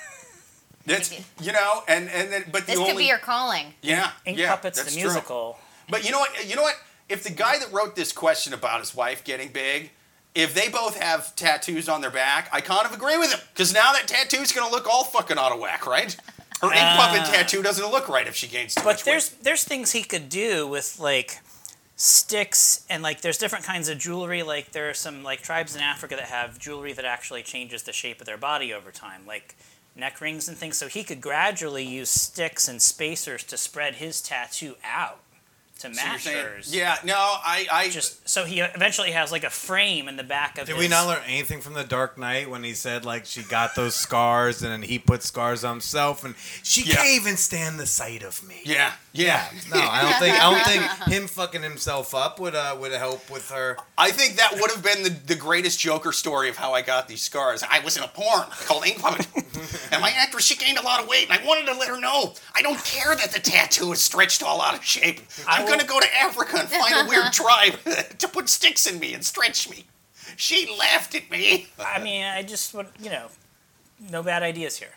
That's 0.87 1.13
you 1.41 1.53
know, 1.53 1.83
and 1.87 2.09
and 2.09 2.33
then 2.33 2.45
but 2.51 2.63
the 2.63 2.73
this 2.73 2.79
only 2.79 2.93
could 2.93 2.99
be 2.99 3.05
your 3.05 3.19
calling. 3.19 3.75
yeah 3.83 4.13
Ink 4.25 4.39
yeah 4.39 4.55
Puppets 4.55 4.79
that's 4.79 4.95
the 4.95 5.01
true. 5.01 5.11
musical. 5.11 5.59
But 5.91 6.05
you 6.05 6.13
know 6.13 6.19
what? 6.21 6.49
You 6.49 6.57
know 6.57 6.63
what? 6.63 6.77
If 7.11 7.25
the 7.25 7.31
guy 7.31 7.59
that 7.59 7.71
wrote 7.73 7.95
this 7.95 8.11
question 8.13 8.55
about 8.55 8.81
his 8.81 8.95
wife 8.95 9.23
getting 9.25 9.49
big, 9.49 9.91
if 10.35 10.55
they 10.55 10.69
both 10.69 10.99
have 11.01 11.35
tattoos 11.37 11.89
on 11.89 12.01
their 12.01 12.11
back, 12.11 12.49
I 12.53 12.61
kind 12.61 12.87
of 12.87 12.93
agree 12.93 13.17
with 13.19 13.33
him 13.33 13.41
because 13.53 13.73
now 13.73 13.93
that 13.93 14.07
tattoo's 14.09 14.53
gonna 14.53 14.71
look 14.71 14.87
all 14.87 15.05
fucking 15.05 15.39
out 15.39 15.53
of 15.53 15.59
whack, 15.61 15.87
right? 15.87 16.17
Her 16.61 16.69
ink 16.73 16.81
puppet 16.83 17.23
Ah. 17.23 17.31
tattoo 17.33 17.63
doesn't 17.63 17.89
look 17.91 18.09
right 18.09 18.27
if 18.27 18.35
she 18.35 18.47
gains 18.49 18.75
too 18.75 18.83
But 18.83 19.01
there's 19.05 19.31
weight. 19.31 19.45
there's 19.45 19.65
things 19.65 19.93
he 19.93 20.03
could 20.03 20.29
do 20.29 20.67
with 20.67 20.99
like 20.99 21.39
sticks 21.97 22.85
and 22.89 23.03
like 23.03 23.21
there's 23.23 23.39
different 23.39 23.65
kinds 23.65 23.89
of 23.89 23.99
jewelry. 23.99 24.43
Like 24.43 24.73
there 24.73 24.89
are 24.91 24.95
some 24.95 25.23
like 25.23 25.43
tribes 25.43 25.75
in 25.75 25.83
Africa 25.83 26.17
that 26.17 26.27
have 26.27 26.59
jewelry 26.59 26.93
that 26.93 27.05
actually 27.05 27.43
changes 27.43 27.83
the 27.83 27.93
shape 27.93 28.21
of 28.21 28.27
their 28.27 28.37
body 28.37 28.73
over 28.73 28.91
time, 28.91 29.23
like 29.27 29.57
neck 29.97 30.21
rings 30.21 30.49
and 30.49 30.57
things. 30.57 30.77
So 30.79 30.87
he 30.89 31.03
could 31.05 31.21
gradually 31.21 31.85
use 31.85 32.11
sticks 32.11 32.69
and 32.69 32.81
spacers 32.81 33.43
to 33.45 33.57
spread 33.57 33.97
his 33.97 34.21
tattoo 34.21 34.77
out 34.85 35.21
to 35.79 35.95
So 35.95 36.03
match 36.07 36.23
saying- 36.25 36.45
hers. 36.45 36.75
yeah, 36.75 36.97
no, 37.05 37.15
I, 37.17 37.67
I 37.71 37.89
Just 37.89 38.29
so 38.29 38.45
he 38.45 38.61
eventually 38.61 39.13
has 39.13 39.31
like 39.33 39.45
a 39.45 39.51
frame 39.51 40.09
in 40.09 40.17
the 40.17 40.25
back 40.25 40.59
of. 40.59 40.67
Did 40.67 40.75
his, 40.77 40.83
we 40.83 40.89
not 40.89 41.07
learn 41.07 41.23
anything 41.27 41.61
from 41.61 41.75
the 41.75 41.85
Dark 41.85 42.19
Knight 42.19 42.51
when 42.51 42.65
he 42.65 42.75
said 42.75 43.05
like 43.05 43.27
she 43.27 43.43
got 43.43 43.75
those 43.75 43.95
scars 44.07 44.63
and 44.63 44.73
then 44.73 44.83
he 44.83 44.99
put 44.99 45.23
scars 45.23 45.65
on 45.65 45.75
himself 45.77 46.25
and 46.25 46.35
she 46.63 46.83
Yeah. 46.83 46.97
can't 46.97 47.09
even 47.21 47.37
stand 47.37 47.79
the 47.79 47.87
sight 47.87 48.23
of 48.23 48.43
me? 48.47 48.61
yeah, 48.65 48.93
yeah. 49.13 49.49
No, 49.73 49.81
I 49.81 50.03
don't 50.03 50.19
think 50.21 50.35
I 50.43 50.51
don't 50.51 50.65
think 50.67 51.09
him 51.23 51.27
fucking 51.29 51.63
himself 51.63 52.15
up 52.15 52.41
would 52.41 52.55
uh, 52.55 52.77
would 52.81 52.93
help 52.93 53.31
with 53.31 53.51
her. 53.51 53.77
I 53.97 54.11
think 54.11 54.37
that 54.37 54.55
would 54.61 54.71
have 54.71 54.83
been 54.83 55.03
the, 55.05 55.11
the 55.11 55.35
greatest 55.37 55.79
Joker 55.81 56.13
story 56.13 56.49
of 56.49 56.57
how 56.57 56.73
I 56.73 56.83
got 56.83 57.09
these 57.09 57.23
scars. 57.23 57.63
I 57.69 57.81
was 57.81 57.97
in 57.97 58.03
a 58.03 58.09
porn 58.09 58.45
called 58.67 58.87
Ink 58.87 59.01
Puppet, 59.01 59.27
and 59.93 60.01
my 60.03 60.11
actress 60.17 60.45
she 60.45 60.57
gained 60.57 60.79
a 60.79 60.83
lot 60.83 61.01
of 61.03 61.09
weight, 61.09 61.29
and 61.31 61.39
I 61.41 61.45
wanted 61.47 61.67
to 61.67 61.75
let 61.79 61.89
her 61.89 62.01
know 62.01 62.35
I 62.55 62.63
don't 62.63 62.83
care 62.85 63.15
that 63.15 63.31
the 63.33 63.41
tattoo 63.41 63.93
is 63.93 64.03
stretched 64.03 64.43
all 64.43 64.61
out 64.61 64.75
of 64.75 64.85
shape. 64.85 65.21
I'm 65.47 65.67
will- 65.71 65.77
gonna 65.79 65.89
go 65.89 66.01
to 66.01 66.19
Africa 66.19 66.59
and 66.61 66.69
find 66.69 67.07
a 67.07 67.09
weird 67.09 67.33
tribe 67.33 67.75
to 68.19 68.29
put 68.29 68.49
sticks 68.49 68.87
in 68.87 68.99
me 68.99 69.15
and 69.15 69.25
stretch 69.25 69.69
me. 69.71 69.85
She 70.37 70.75
laughed 70.79 71.15
at 71.15 71.31
me. 71.31 71.69
I 71.79 71.99
mean, 72.03 72.25
I 72.25 72.43
just 72.43 72.73
would 72.75 72.89
you 73.01 73.11
know, 73.11 73.29
no 74.11 74.23
bad 74.23 74.43
ideas 74.43 74.79
here. 74.79 74.91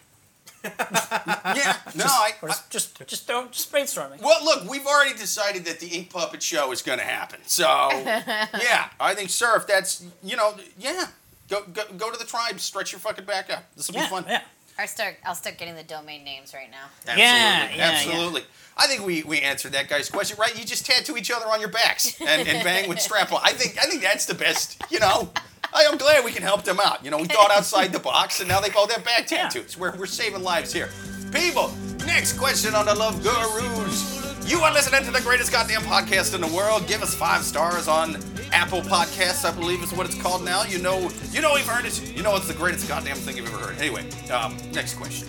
Yeah, 0.64 1.76
no, 1.96 2.06
I, 2.06 2.34
I- 2.44 2.48
just 2.48 2.70
just, 2.70 3.08
just 3.08 3.28
don't 3.28 3.52
just 3.52 3.72
brainstorming. 3.72 4.22
Well, 4.22 4.44
look, 4.46 4.70
we've 4.70 4.86
already 4.86 5.18
decided 5.18 5.66
that 5.66 5.80
the 5.80 5.88
Ink 5.88 6.12
Puppet 6.12 6.42
show 6.44 6.72
is 6.72 6.82
going 6.82 7.00
to 7.00 7.04
happen. 7.06 7.40
So, 7.46 7.64
yeah, 7.66 8.90
I 9.00 9.14
think, 9.16 9.30
sir, 9.32 9.56
if 9.58 9.66
that's, 9.68 10.06
you 10.24 10.36
know, 10.38 10.54
yeah, 10.78 11.08
go 11.50 11.64
go, 11.74 11.84
go 11.98 12.12
to 12.12 12.18
the 12.18 12.26
tribe, 12.26 12.60
stretch 12.60 12.92
your 12.92 13.00
fucking 13.00 13.26
back 13.26 13.52
up. 13.52 13.64
This 13.76 13.90
will 13.90 13.96
Yeah, 13.96 14.04
be 14.04 14.10
fun. 14.10 14.26
yeah. 14.28 14.42
I 14.78 14.86
start. 14.86 15.16
I'll 15.26 15.36
start 15.36 15.58
getting 15.58 15.76
the 15.76 15.84
domain 15.84 16.24
names 16.24 16.54
right 16.54 16.70
now. 16.72 16.86
Absolutely, 17.08 17.22
Yeah, 17.24 17.70
yeah, 17.76 17.92
absolutely. 17.94 18.42
I 18.78 18.88
think 18.88 19.06
we, 19.06 19.22
we 19.24 19.40
answered 19.42 19.74
that 19.74 19.90
guy's 19.90 20.10
question 20.10 20.38
right. 20.40 20.58
You 20.58 20.66
just 20.66 20.86
tattoo 20.86 21.18
each 21.18 21.30
other 21.30 21.46
on 21.46 21.60
your 21.60 21.70
backs 21.70 22.20
and, 22.22 22.48
and 22.48 22.64
bang 22.64 22.90
with 22.90 23.00
strap 23.00 23.32
on. 23.32 23.42
I 23.44 23.52
think 23.52 23.78
I 23.78 23.84
think 23.88 24.02
that's 24.02 24.26
the 24.26 24.34
best. 24.34 24.82
You 24.90 25.00
know, 25.00 25.30
I, 25.74 25.86
I'm 25.90 25.98
glad 25.98 26.26
we 26.26 26.32
can 26.32 26.42
help 26.44 26.64
them 26.64 26.80
out. 26.84 27.04
You 27.06 27.12
know, 27.12 27.18
we 27.18 27.28
thought 27.28 27.52
outside 27.52 27.92
the 27.94 28.00
box, 28.00 28.40
and 28.40 28.50
now 28.50 28.60
they 28.60 28.70
both 28.70 28.92
have 28.92 29.04
back 29.06 29.30
Yeah. 29.30 29.50
tattoos. 29.50 29.78
We're, 29.78 29.96
we're 29.98 30.06
saving 30.08 30.42
lives 30.44 30.74
here. 30.74 30.90
People, 31.32 31.72
next 32.06 32.38
question 32.40 32.74
on 32.74 32.86
the 32.86 32.96
Love 32.96 33.22
Gurus. 33.24 34.50
You 34.50 34.60
are 34.62 34.74
listening 34.74 35.04
to 35.06 35.12
the 35.12 35.22
greatest 35.22 35.52
goddamn 35.52 35.82
podcast 35.82 36.34
in 36.34 36.42
the 36.42 36.48
world. 36.48 36.88
Give 36.88 37.02
us 37.04 37.14
five 37.14 37.44
stars 37.44 37.88
on 37.88 38.14
Apple 38.52 38.82
Podcasts, 38.82 39.46
I 39.46 39.52
believe 39.58 39.82
is 39.82 39.94
what 39.94 40.06
it's 40.06 40.22
called 40.22 40.44
now. 40.44 40.64
You 40.64 40.80
know, 40.80 41.10
you 41.32 41.42
know 41.42 41.54
we've 41.54 41.66
heard 41.66 41.86
it. 41.86 42.16
You 42.16 42.24
know 42.24 42.36
it's 42.36 42.48
the 42.48 42.54
greatest 42.54 42.88
goddamn 42.88 43.18
thing 43.18 43.38
you've 43.38 43.48
ever 43.48 43.58
heard. 43.58 43.78
Anyway, 43.80 44.06
um, 44.30 44.56
next 44.74 44.96
question. 44.96 45.28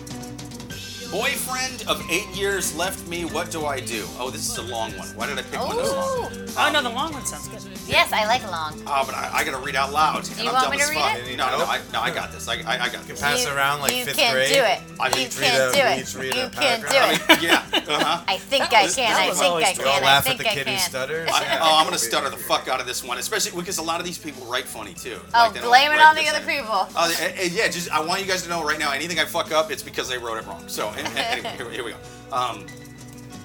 Boyfriend 1.13 1.83
of 1.87 2.03
eight 2.09 2.27
years 2.35 2.75
left 2.75 3.07
me. 3.07 3.23
What 3.23 3.51
do 3.51 3.67
I 3.67 3.79
do? 3.79 4.03
Oh, 4.17 4.31
this 4.31 4.49
is 4.49 4.57
a 4.57 4.63
long 4.63 4.97
one. 4.97 5.07
Why 5.09 5.27
did 5.27 5.37
I 5.37 5.43
pick 5.43 5.59
one 5.59 5.77
that's 5.77 5.91
long? 5.91 6.33
Ooh. 6.33 6.45
Oh 6.57 6.69
no, 6.73 6.81
the 6.81 6.89
long 6.89 7.13
one 7.13 7.23
sounds 7.23 7.47
good. 7.49 7.61
Yes, 7.87 8.11
I 8.11 8.25
like 8.25 8.41
long. 8.49 8.81
Oh, 8.87 9.03
but 9.05 9.13
I, 9.13 9.29
I 9.31 9.43
gotta 9.43 9.57
read 9.63 9.75
out 9.75 9.91
loud. 9.93 10.27
and 10.27 10.37
you 10.39 10.47
I'm 10.47 10.53
want 10.53 10.63
dumb 10.65 10.71
me 10.71 10.77
to 10.77 10.83
as 10.83 10.89
read 10.89 10.97
fuck. 10.99 11.17
it? 11.19 11.37
No, 11.37 11.49
no, 11.51 11.57
no, 11.59 11.65
I, 11.65 11.81
no, 11.93 12.01
I 12.01 12.09
got 12.11 12.31
this. 12.31 12.47
I, 12.47 12.55
I, 12.65 12.85
I 12.85 12.89
got 12.89 13.03
this. 13.05 13.21
Pass 13.21 13.43
you, 13.45 13.51
it 13.51 13.55
around 13.55 13.81
like 13.81 13.95
you 13.95 14.05
fifth 14.05 14.17
can 14.17 14.33
grade. 14.33 14.53
do 14.53 14.59
it. 14.63 14.79
I 14.99 15.09
you 15.09 15.15
mean, 15.15 15.23
read 15.25 15.31
can 15.31 15.69
a- 15.69 15.73
do 15.73 15.79
it. 15.85 16.01
each 16.01 16.15
read 16.15 16.33
a 16.33 16.37
You 16.43 16.49
can 16.49 16.81
do 16.81 16.87
paragraph. 16.87 17.29
it. 17.29 17.43
Yeah. 17.43 17.63
Uh-huh. 17.93 18.23
I 18.27 18.37
think 18.37 18.63
That 18.71 18.73
I 18.73 18.83
was- 18.85 18.95
can. 18.95 19.11
that 19.13 19.21
I 19.21 19.29
was 19.29 19.37
think 19.39 19.49
always 19.51 19.67
I 19.67 19.73
good. 19.73 19.83
We 19.83 19.85
all 19.85 19.93
can. 19.95 20.03
I 20.03 20.05
laugh 20.07 20.17
at 20.17 20.23
think 20.37 20.39
the 20.41 20.49
I 20.49 20.53
kid 20.55 20.67
who 20.67 20.73
can. 20.73 20.79
stutters. 20.89 21.29
I, 21.31 21.57
oh, 21.61 21.77
I'm 21.77 21.85
gonna 21.85 21.97
stutter 21.99 22.29
the 22.31 22.37
fuck 22.37 22.67
out 22.67 22.79
of 22.81 22.87
this 22.87 23.03
one, 23.03 23.19
especially 23.19 23.59
because 23.59 23.77
a 23.77 23.83
lot 23.83 23.99
of 23.99 24.05
these 24.05 24.17
people 24.17 24.45
write 24.47 24.65
funny 24.65 24.95
too. 24.95 25.19
Oh, 25.35 25.51
they 25.51 25.59
don't 25.59 25.69
blame 25.69 25.91
it 25.91 25.95
write 25.97 26.05
on 26.07 26.15
the 26.15 26.21
good 26.23 26.33
other 26.33 26.45
thing. 26.45 26.61
people. 26.61 26.87
Uh, 26.95 27.13
and- 27.21 27.37
and 27.39 27.51
yeah, 27.51 27.67
just 27.67 27.91
I 27.91 27.99
want 28.03 28.21
you 28.21 28.27
guys 28.27 28.41
to 28.43 28.49
know 28.49 28.63
right 28.63 28.79
now. 28.79 28.91
Anything 28.93 29.19
I 29.19 29.25
fuck 29.25 29.51
up, 29.51 29.69
it's 29.69 29.83
because 29.83 30.09
they 30.09 30.17
wrote 30.17 30.37
it 30.37 30.45
wrong. 30.47 30.63
So 30.67 30.89
and- 30.89 31.02
and 31.02 31.02
anyway, 31.05 31.55
here, 31.57 31.69
here 31.69 31.83
we 31.83 31.91
go. 31.91 31.97
Um, 32.31 32.65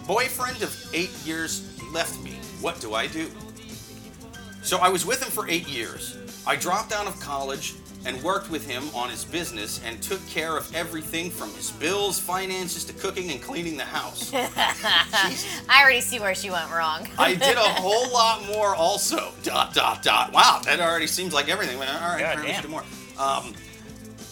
boyfriend 0.07 0.62
of 0.62 0.75
eight 0.94 1.12
years 1.25 1.81
left 1.92 2.21
me. 2.23 2.33
What 2.61 2.81
do 2.81 2.94
I 2.94 3.07
do? 3.07 3.31
So 4.62 4.79
I 4.79 4.88
was 4.88 5.07
with 5.07 5.23
him 5.23 5.31
for 5.31 5.49
eight 5.49 5.68
years. 5.68 6.16
I 6.47 6.57
dropped 6.57 6.92
out 6.92 7.07
of 7.07 7.18
college 7.21 7.75
and 8.05 8.23
worked 8.23 8.51
with 8.51 8.66
him 8.66 8.85
on 8.94 9.11
his 9.11 9.25
business 9.25 9.81
and 9.85 10.01
took 10.03 10.25
care 10.29 10.57
of 10.57 10.75
everything 10.75 11.31
from 11.31 11.53
his 11.55 11.71
bills, 11.73 12.18
finances 12.18 12.85
to 12.85 12.92
cooking 12.92 13.31
and 13.31 13.42
cleaning 13.42 13.77
the 13.77 13.85
house. 13.85 14.33
I 14.35 15.83
already 15.83 16.01
see 16.01 16.21
where 16.21 16.35
she 16.35 16.51
went 16.51 16.71
wrong. 16.73 17.09
I 17.18 17.35
did 17.35 17.57
a 17.57 17.61
whole 17.61 18.11
lot 18.12 18.47
more 18.47 18.75
also. 18.75 19.33
Dot 19.42 19.75
dot 19.75 20.03
dot. 20.03 20.33
Wow, 20.33 20.61
that 20.64 20.81
already 20.81 21.07
seems 21.07 21.33
like 21.33 21.49
everything. 21.49 21.77
All 21.77 21.83
right, 21.83 22.21
God 22.21 22.38
apparently 22.38 22.53
damn. 22.53 22.62
do 22.62 22.68
more. 22.68 22.85
Um, 23.18 23.53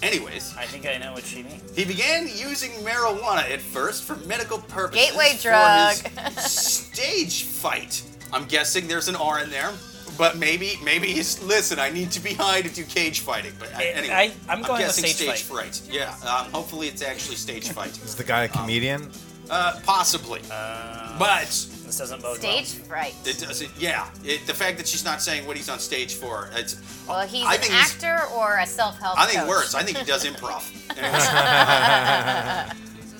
anyways, 0.03 0.55
I 0.57 0.65
think 0.67 0.87
I 0.87 0.99
know 0.99 1.13
what 1.13 1.25
she 1.25 1.43
means. 1.43 1.75
he 1.77 1.85
began 1.85 2.29
using 2.29 2.71
marijuana 2.85 3.49
at 3.51 3.61
first 3.61 4.05
for 4.05 4.17
medical 4.27 4.59
purposes. 4.59 5.07
Gateway 5.11 5.35
for 5.37 5.43
drug. 5.49 5.97
his 6.35 6.53
stage 6.53 7.45
fight. 7.45 8.03
I'm 8.33 8.45
guessing 8.47 8.89
there's 8.89 9.09
an 9.09 9.17
R 9.17 9.41
in 9.41 9.51
there, 9.51 9.73
but 10.19 10.37
maybe 10.37 10.75
maybe 10.85 11.07
he's 11.09 11.43
listen. 11.43 11.79
I 11.79 11.91
need 11.91 12.11
to 12.13 12.21
be 12.21 12.35
high 12.35 12.61
to 12.63 12.69
do 12.69 12.85
cage 12.85 13.21
fighting. 13.21 13.53
But 13.59 13.75
I, 13.75 13.83
I- 13.83 13.85
anyway, 13.87 14.15
I- 14.15 14.53
I'm 14.53 14.63
going 14.63 14.73
with 14.83 14.97
guessing 14.97 15.07
stage 15.07 15.43
fight. 15.43 15.81
Yeah. 15.91 16.11
Um, 16.23 16.51
hopefully 16.53 16.89
it's 16.89 17.03
actually 17.03 17.37
stage 17.37 17.71
fight. 17.71 17.91
Is 18.05 18.15
the 18.15 18.25
guy 18.25 18.45
a 18.45 18.49
comedian? 18.49 19.11
Uh, 19.49 19.79
possibly. 19.85 20.41
but 20.49 21.67
This 21.97 22.11
doesn't 22.11 22.21
bode 22.23 22.37
Stage 22.37 22.75
fright. 22.87 23.15
it 23.25 23.39
doesn't. 23.39 23.71
Yeah. 23.79 24.07
It, 24.23 24.47
the 24.47 24.53
fact 24.53 24.77
that 24.77 24.87
she's 24.87 25.03
not 25.03 25.23
saying 25.23 25.47
what 25.47 25.57
he's 25.57 25.71
on 25.71 25.79
stage 25.79 26.13
for. 26.17 26.51
It's. 26.53 26.77
Well, 27.09 27.27
he's 27.27 27.47
I 27.47 27.55
an 27.55 27.61
think 27.63 27.73
he's- 27.73 27.95
actor 27.95 28.21
or 28.35 28.59
a 28.59 28.67
self-help 28.67 29.19
I 29.19 29.25
think 29.25 29.39
coach. 29.41 29.49
worse. 29.49 29.75
I 29.75 29.83
think 29.83 29.97
he 29.97 30.05
does 30.05 30.23
improv. 30.31 30.71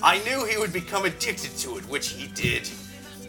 I 0.03 0.19
knew 0.25 0.45
he 0.45 0.57
would 0.59 0.71
become 0.71 1.05
addicted 1.05 1.57
to 1.57 1.77
it, 1.79 1.89
which 1.89 2.09
he 2.09 2.27
did. 2.27 2.69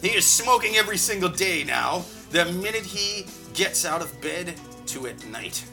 He 0.03 0.09
is 0.09 0.27
smoking 0.27 0.77
every 0.77 0.99
single 0.99 1.31
day 1.31 1.65
now, 1.65 2.05
the 2.31 2.45
minute 2.45 2.85
he 2.85 3.25
gets 3.55 3.87
out 3.87 4.03
of 4.03 4.21
bed 4.21 4.55
to 4.89 5.07
at 5.07 5.25
night. 5.29 5.65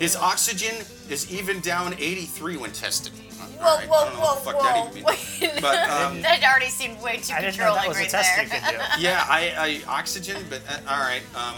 His 0.00 0.16
oxygen 0.16 0.74
is 1.08 1.30
even 1.32 1.60
down 1.60 1.94
83 1.96 2.56
when 2.56 2.72
tested. 2.72 3.12
Whoa, 3.36 3.66
Alright, 3.66 3.84
I 3.84 3.86
whoa, 3.90 4.04
don't 4.04 4.14
know 4.14 4.20
what 4.20 4.44
the 4.44 4.50
whoa, 4.50 4.62
that 4.62 4.76
whoa! 4.76 4.90
even 4.90 5.04
Wait, 5.04 5.18
means. 5.40 5.60
But, 5.60 5.90
um, 5.90 6.22
that 6.22 6.42
already 6.44 6.66
seemed 6.70 7.00
way 7.02 7.16
too 7.18 7.34
I 7.34 7.40
didn't 7.40 7.58
know 7.58 7.74
controlling 7.74 7.82
that 7.82 7.88
was 7.88 7.96
a 7.96 8.00
right 8.00 8.10
test 8.10 8.36
there. 8.36 8.44
you 8.44 8.50
could 8.50 8.96
do. 8.96 9.00
yeah, 9.02 9.24
I, 9.28 9.82
I 9.86 9.98
oxygen, 9.98 10.44
but 10.50 10.60
uh, 10.68 10.78
all 10.92 11.00
right. 11.00 11.22
Um, 11.34 11.56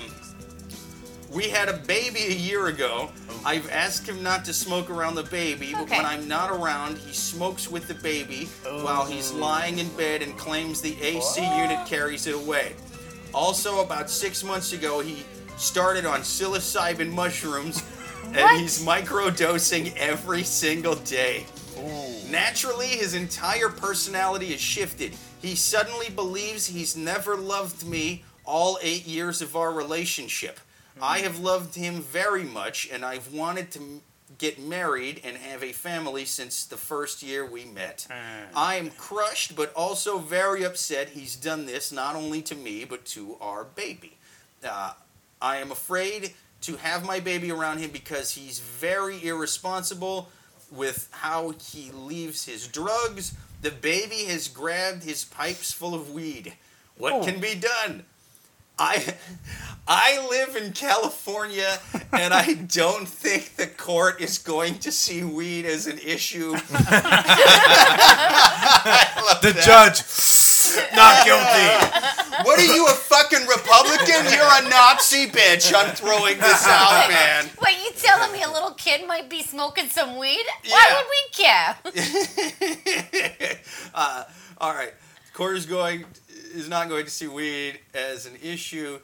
we 1.31 1.49
had 1.51 1.69
a 1.69 1.77
baby 1.77 2.21
a 2.29 2.35
year 2.35 2.69
ago. 2.69 3.11
I've 3.45 3.71
asked 3.71 4.09
him 4.09 4.23
not 4.23 4.45
to 4.47 4.53
smoke 4.55 4.88
around 4.88 5.14
the 5.14 5.25
baby, 5.25 5.73
but 5.73 5.83
Okay. 5.83 5.97
when 5.99 6.07
I'm 6.07 6.27
not 6.27 6.51
around, 6.51 6.97
he 6.99 7.12
smokes 7.12 7.71
with 7.71 7.87
the 7.87 7.95
baby 7.95 8.47
while 8.83 9.05
he's 9.05 9.31
lying 9.33 9.79
in 9.79 9.88
bed 9.91 10.23
and 10.23 10.37
claims 10.38 10.81
the 10.81 10.97
AC 11.03 11.41
unit 11.43 11.87
carries 11.87 12.27
it 12.27 12.35
away. 12.35 12.73
Also, 13.35 13.81
about 13.83 14.09
six 14.09 14.43
months 14.43 14.73
ago, 14.73 15.01
he 15.01 15.23
started 15.59 16.07
on 16.07 16.21
psilocybin 16.21 17.11
mushrooms, 17.12 17.83
What? 17.83 18.37
and 18.38 18.61
he's 18.61 18.83
microdosing 18.83 19.95
every 19.99 20.43
single 20.45 20.95
day. 20.95 21.45
Naturally, 22.31 22.88
his 22.88 23.14
entire 23.14 23.69
personality 23.69 24.53
is 24.53 24.61
shifted. 24.61 25.14
He 25.41 25.55
suddenly 25.55 26.11
believes 26.11 26.67
he's 26.67 26.97
never 26.97 27.37
loved 27.37 27.87
me 27.87 28.25
all 28.45 28.79
eight 28.83 29.07
years 29.07 29.41
of 29.43 29.57
our 29.57 29.73
relationship. 29.73 30.59
I 31.01 31.19
have 31.21 31.38
loved 31.38 31.75
him 31.75 32.03
very 32.03 32.45
much, 32.45 32.88
and 32.91 33.05
I've 33.05 33.33
wanted 33.33 33.71
to 33.73 34.01
get 34.38 34.59
married 34.59 35.21
and 35.25 35.37
have 35.37 35.62
a 35.62 35.73
family 35.73 36.25
since 36.25 36.64
the 36.64 36.77
first 36.77 37.23
year 37.23 37.47
we 37.47 37.64
met. 37.64 38.07
I 38.55 38.77
am 38.77 38.91
crushed, 38.91 39.57
but 39.57 39.73
also 39.75 40.19
very 40.19 40.64
upset 40.64 41.11
he's 41.11 41.35
done 41.37 41.67
this 41.67 41.93
not 41.93 42.14
only 42.14 42.43
to 42.43 42.55
me, 42.55 42.85
but 42.85 43.05
to 43.07 43.37
our 43.41 43.64
baby. 43.64 44.17
Uh, 44.64 44.93
I 45.41 45.57
am 45.57 45.71
afraid 45.71 46.35
to 46.62 46.77
have 46.77 47.05
my 47.05 47.21
baby 47.21 47.51
around 47.51 47.79
him 47.79 47.91
because 47.91 48.33
he's 48.33 48.59
very 48.59 49.25
irresponsible 49.25 50.29
with 50.71 51.09
how 51.11 51.51
he 51.61 51.91
leaves 51.93 52.45
his 52.45 52.67
drugs. 52.69 53.35
The 53.63 53.71
baby 53.71 54.25
has 54.27 54.49
grabbed 54.49 55.03
his 55.05 55.25
pipes 55.25 55.73
full 55.73 55.95
of 55.95 56.11
weed. 56.13 56.55
What 56.97 57.13
Oh. 57.15 57.25
can 57.25 57.41
be 57.41 57.55
done? 57.55 58.05
I 58.79 59.15
I 59.89 60.25
live 60.29 60.55
in 60.55 60.73
California 60.73 61.79
and 62.13 62.33
I 62.33 62.53
don't 62.69 63.09
think 63.09 63.57
the 63.57 63.67
court 63.67 64.21
is 64.21 64.39
going 64.39 64.79
to 64.81 64.93
see 64.93 65.25
weed 65.25 65.67
as 65.67 65.87
an 65.89 65.99
issue. 65.99 66.55
The 69.43 69.53
judge, 69.65 70.03
not 70.94 71.25
guilty. 71.25 71.68
What 72.44 72.59
are 72.61 72.64
you, 72.64 72.87
a 72.87 72.90
fucking 72.90 73.47
Republican? 73.47 74.25
You're 74.33 74.44
a 74.44 74.62
Nazi 74.68 75.27
bitch. 75.27 75.73
I'm 75.75 75.94
throwing 75.94 76.38
this 76.38 76.66
out, 76.66 77.09
man. 77.09 77.49
Wait, 77.62 77.77
you 77.85 77.90
telling 77.97 78.33
me 78.33 78.42
a 78.42 78.51
little 78.51 78.73
kid 78.73 79.07
might 79.07 79.29
be 79.29 79.42
smoking 79.42 79.88
some 79.88 80.16
weed? 80.18 80.44
Yeah. 80.64 80.73
Why 80.75 80.97
would 80.97 81.07
we 81.11 81.44
care? 81.44 81.77
uh, 83.94 84.25
all 84.59 84.73
right, 84.75 84.92
court 85.35 85.57
is 85.57 85.66
going 85.66 86.05
is 86.55 86.68
not 86.68 86.88
going 86.88 87.05
to 87.05 87.11
see 87.11 87.29
weed 87.29 87.79
as 87.94 88.27
an 88.27 88.35
issue, 88.42 88.99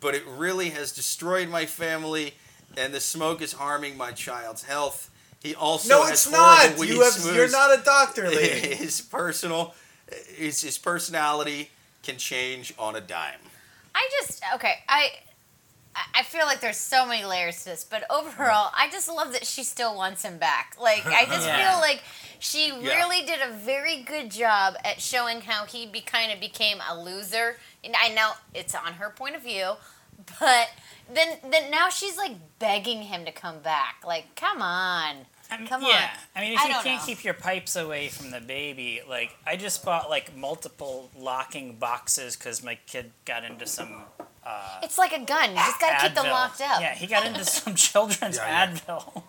but 0.00 0.14
it 0.14 0.22
really 0.26 0.70
has 0.70 0.92
destroyed 0.92 1.48
my 1.48 1.66
family, 1.66 2.34
and 2.76 2.92
the 2.92 3.00
smoke 3.00 3.40
is 3.40 3.52
harming 3.52 3.96
my 3.96 4.12
child's 4.12 4.62
health. 4.62 5.10
He 5.42 5.54
also 5.54 5.88
No, 5.88 6.02
has 6.02 6.10
it's 6.12 6.34
horrible 6.34 6.70
not. 6.72 6.78
weed 6.78 6.90
You 6.90 7.02
have. 7.02 7.12
smooths. 7.14 7.36
You're 7.36 7.50
not 7.50 7.78
a 7.78 7.82
doctor, 7.82 8.28
lady. 8.38 8.74
his 8.74 9.00
personal, 9.00 9.74
his, 10.36 10.60
his 10.62 10.78
personality 10.78 11.70
can 12.02 12.16
change 12.16 12.72
on 12.78 12.96
a 12.96 13.00
dime. 13.00 13.40
I 13.94 14.08
just 14.20 14.42
okay. 14.54 14.74
I 14.88 15.10
I 16.14 16.22
feel 16.22 16.46
like 16.46 16.60
there's 16.60 16.76
so 16.76 17.04
many 17.04 17.24
layers 17.24 17.58
to 17.60 17.64
this, 17.66 17.84
but 17.84 18.04
overall, 18.08 18.70
I 18.76 18.88
just 18.90 19.08
love 19.08 19.32
that 19.32 19.44
she 19.44 19.64
still 19.64 19.96
wants 19.96 20.22
him 20.24 20.38
back. 20.38 20.76
Like 20.80 21.04
I 21.06 21.26
just 21.26 21.46
Yeah. 21.46 21.72
feel 21.72 21.80
like 21.80 22.02
she 22.38 22.70
really 22.72 23.26
did 23.26 23.40
a 23.42 23.52
very 23.52 24.02
good 24.02 24.30
job 24.30 24.74
at 24.84 25.00
showing 25.00 25.40
how 25.42 25.66
he 25.66 25.86
be 25.86 26.00
kind 26.00 26.32
of 26.32 26.40
became 26.40 26.78
a 26.88 26.98
loser. 27.02 27.56
And 27.84 27.94
I 28.00 28.08
know 28.14 28.32
it's 28.54 28.74
on 28.74 28.94
her 28.94 29.10
point 29.10 29.34
of 29.36 29.42
view, 29.42 29.72
but 30.38 30.68
then 31.12 31.38
then 31.50 31.70
now 31.70 31.88
she's 31.88 32.16
like 32.16 32.36
begging 32.60 33.02
him 33.02 33.24
to 33.24 33.32
come 33.32 33.58
back. 33.58 34.02
Like, 34.06 34.36
come 34.36 34.62
on. 34.62 35.26
I 35.50 35.58
mean, 35.58 35.66
Come 35.66 35.82
yeah. 35.82 35.88
on. 35.88 36.02
I 36.36 36.40
mean, 36.42 36.52
if 36.52 36.60
I 36.60 36.68
you 36.68 36.74
can't 36.82 37.00
know. 37.02 37.06
keep 37.06 37.24
your 37.24 37.34
pipes 37.34 37.76
away 37.76 38.08
from 38.08 38.30
the 38.30 38.40
baby, 38.40 39.00
like 39.08 39.36
I 39.46 39.56
just 39.56 39.84
bought 39.84 40.08
like 40.08 40.36
multiple 40.36 41.10
locking 41.18 41.76
boxes 41.76 42.36
because 42.36 42.62
my 42.62 42.78
kid 42.86 43.10
got 43.24 43.44
into 43.44 43.66
some 43.66 44.02
uh, 44.46 44.80
It's 44.82 44.96
like 44.98 45.12
a 45.12 45.24
gun. 45.24 45.50
You 45.50 45.56
just 45.56 45.80
gotta 45.80 46.06
keep 46.06 46.14
them 46.14 46.26
locked 46.30 46.60
up. 46.60 46.80
Yeah, 46.80 46.94
he 46.94 47.06
got 47.06 47.26
into 47.26 47.44
some 47.58 47.74
children's 47.74 48.36
Yeah, 48.36 48.68
Advil. 48.72 49.22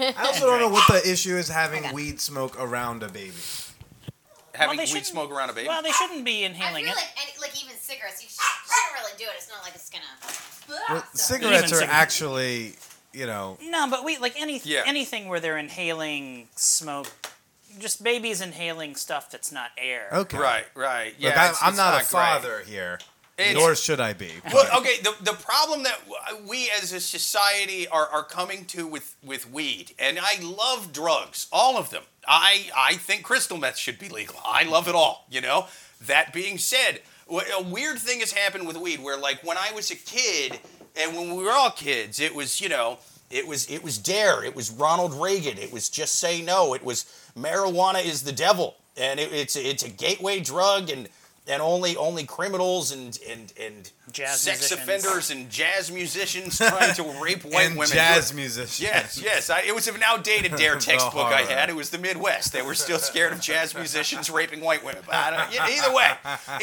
I 0.00 0.12
also 0.26 0.46
don't 0.46 0.60
know 0.60 0.68
what 0.70 0.88
the 0.88 1.08
issue 1.10 1.36
is 1.36 1.48
having 1.48 1.92
weed 1.94 2.20
smoke 2.20 2.60
around 2.60 3.02
a 3.04 3.08
baby. 3.08 3.32
Having 4.54 4.76
they 4.76 4.82
weed 4.82 4.86
shouldn't- 4.88 5.06
smoke 5.06 5.30
around 5.30 5.50
a 5.50 5.52
baby. 5.52 5.68
well, 5.68 5.82
they 5.82 5.92
shouldn't 5.92 6.24
be 6.24 6.42
I 6.42 6.48
inhaling 6.48 6.84
feel 6.84 6.92
it. 6.94 6.96
like, 6.96 7.08
any, 7.22 7.40
like 7.40 7.62
even 7.62 7.76
cigarettes, 7.76 8.20
you, 8.22 8.28
sh- 8.28 8.34
shouldn't 8.34 8.94
really 9.00 9.16
do 9.16 9.24
it. 9.24 9.34
It's 9.36 9.48
not 9.48 9.62
like 9.62 9.74
it's 9.76 9.88
gonna. 9.88 10.04
Well, 10.68 11.04
So- 11.14 11.34
cigarettes 11.34 11.64
are 11.72 11.76
cigarettes. 11.76 11.92
actually, 11.92 12.74
you 13.12 13.26
know, 13.26 13.58
No, 13.62 13.88
but 13.90 14.04
we 14.04 14.18
like 14.18 14.34
any 14.40 14.60
Yeah. 14.64 14.82
anything 14.86 15.28
where 15.28 15.40
they're 15.40 15.58
inhaling 15.58 16.48
smoke. 16.56 17.08
Just 17.78 18.02
babies 18.02 18.40
inhaling 18.40 18.96
stuff 18.96 19.30
that's 19.30 19.52
not 19.52 19.70
air. 19.78 20.08
okay. 20.12 20.38
right, 20.38 20.64
right. 20.74 21.14
Yeah, 21.18 21.28
Look, 21.30 21.38
I'm, 21.38 21.44
it's- 21.44 21.62
I'm 21.62 21.68
it's 21.70 21.76
not, 21.78 21.94
a 21.94 21.96
great. 21.98 22.08
father 22.08 22.62
here, 22.66 22.98
It's- 23.36 23.54
nor 23.54 23.74
should 23.76 24.00
I 24.00 24.14
be. 24.14 24.32
Well, 24.52 24.78
okay. 24.80 24.96
The, 25.02 25.14
the 25.22 25.32
problem 25.34 25.84
that 25.84 25.98
uh, 26.10 26.36
we 26.48 26.70
as 26.82 26.92
a 26.92 26.98
society 27.00 27.86
are, 27.86 28.08
are 28.08 28.24
coming 28.24 28.64
to 28.66 28.86
with, 28.86 29.14
with 29.22 29.48
weed, 29.50 29.94
and 29.98 30.18
I 30.20 30.40
love 30.42 30.92
drugs, 30.92 31.46
all 31.52 31.76
of 31.76 31.90
them. 31.90 32.02
I 32.26 32.68
I 32.76 32.94
think 32.94 33.22
crystal 33.22 33.56
meth 33.58 33.76
should 33.78 33.98
be 33.98 34.08
legal. 34.08 34.36
I 34.44 34.64
love 34.64 34.88
it 34.88 34.94
all. 34.94 35.26
You 35.30 35.40
know. 35.40 35.66
That 36.02 36.32
being 36.32 36.58
said, 36.58 37.00
a 37.30 37.62
weird 37.62 37.98
thing 37.98 38.20
has 38.20 38.32
happened 38.32 38.66
with 38.68 38.76
weed, 38.76 39.00
where 39.02 39.16
like 39.16 39.42
when 39.44 39.56
I 39.56 39.72
was 39.72 39.90
a 39.90 39.96
kid, 39.96 40.60
and 40.98 41.16
when 41.16 41.36
we 41.36 41.42
were 41.42 41.52
all 41.52 41.70
kids, 41.70 42.20
it 42.20 42.34
was 42.34 42.60
you 42.60 42.68
know. 42.68 42.98
It 43.30 43.46
was 43.46 43.70
it 43.70 43.84
was 43.84 43.98
dare. 43.98 44.42
It 44.42 44.56
was 44.56 44.70
Ronald 44.70 45.12
Reagan. 45.12 45.58
It 45.58 45.70
was 45.70 45.90
just 45.90 46.14
say 46.14 46.40
no. 46.40 46.72
It 46.72 46.82
was 46.82 47.04
marijuana 47.38 48.02
is 48.02 48.22
the 48.22 48.32
devil, 48.32 48.76
and 48.96 49.20
it, 49.20 49.30
it's 49.34 49.54
it's 49.54 49.82
a 49.82 49.90
gateway 49.90 50.40
drug, 50.40 50.88
and 50.88 51.10
and 51.48 51.62
only 51.62 51.96
only 51.96 52.24
criminals 52.24 52.92
and 52.92 53.18
and 53.28 53.52
and 53.60 53.90
Jazz 54.12 54.40
sex 54.40 54.60
musicians. 54.60 54.80
offenders 54.80 55.30
and 55.30 55.50
jazz 55.50 55.90
musicians 55.90 56.58
trying 56.58 56.94
to 56.94 57.02
rape 57.22 57.44
white 57.44 57.66
and 57.66 57.76
women. 57.76 57.94
jazz 57.94 58.32
musicians. 58.32 58.80
Yes, 58.80 59.20
yes. 59.22 59.50
I, 59.50 59.62
it 59.62 59.74
was 59.74 59.88
an 59.88 60.02
outdated 60.02 60.56
dare 60.56 60.76
textbook 60.78 61.26
oh, 61.26 61.34
I 61.34 61.42
had. 61.42 61.68
It 61.68 61.76
was 61.76 61.90
the 61.90 61.98
Midwest. 61.98 62.52
They 62.52 62.62
were 62.62 62.74
still 62.74 62.98
scared 62.98 63.32
of 63.32 63.40
jazz 63.40 63.74
musicians 63.74 64.30
raping 64.30 64.60
white 64.60 64.84
women. 64.84 65.02
But 65.04 65.14
I 65.14 65.30
don't, 65.30 65.70
either 65.70 65.94
way, 65.94 66.12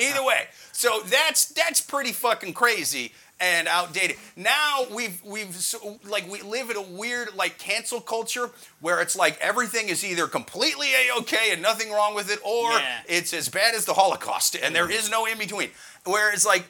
either 0.02 0.24
way. 0.24 0.48
So 0.71 1.02
that's 1.06 1.45
that's 1.45 1.82
pretty 1.82 2.12
fucking 2.12 2.54
crazy 2.54 3.13
and 3.39 3.67
outdated. 3.67 4.15
Now 4.36 4.86
we've 4.93 5.21
we've 5.26 5.54
so, 5.56 6.00
like 6.08 6.30
we 6.30 6.41
live 6.41 6.69
in 6.69 6.78
a 6.78 6.82
weird 6.82 7.36
like 7.36 7.58
cancel 7.58 8.00
culture 8.00 8.50
where 8.80 9.02
it's 9.02 9.15
like 9.15 9.38
everything 9.41 9.89
is 9.89 10.06
either 10.06 10.28
completely 10.28 10.88
a 10.93 11.19
okay 11.19 11.50
and 11.52 11.62
nothing 11.62 11.91
wrong 11.91 12.15
with 12.15 12.32
it, 12.32 12.39
or 12.45 12.71
Yeah. 12.71 13.02
it's 13.08 13.34
as 13.34 13.50
bad 13.50 13.76
as 13.76 13.86
the 13.86 13.93
Holocaust 13.93 14.56
and 14.56 14.74
there 14.76 14.89
is 14.89 15.10
no 15.12 15.26
in 15.26 15.38
between. 15.38 15.69
Where 16.06 16.32
it's 16.34 16.45
like 16.45 16.65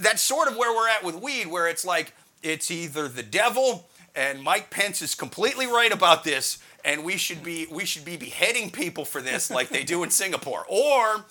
that's 0.00 0.22
sort 0.22 0.48
of 0.48 0.56
where 0.56 0.74
we're 0.74 0.88
at 0.88 1.04
with 1.04 1.14
weed, 1.16 1.46
where 1.46 1.68
it's 1.68 1.84
like 1.84 2.12
it's 2.42 2.70
either 2.70 3.06
the 3.08 3.22
devil 3.22 3.88
and 4.16 4.42
Mike 4.42 4.70
Pence 4.70 5.02
is 5.02 5.14
completely 5.14 5.66
right 5.66 5.92
about 5.92 6.24
this, 6.24 6.58
and 6.84 7.04
we 7.04 7.16
should 7.16 7.42
be 7.44 7.66
we 7.70 7.84
should 7.84 8.04
be 8.04 8.16
beheading 8.16 8.70
people 8.70 9.04
for 9.04 9.20
this 9.20 9.50
like 9.50 9.68
they 9.68 9.84
do 9.84 10.02
in 10.02 10.10
Singapore, 10.10 10.64
or 10.68 11.24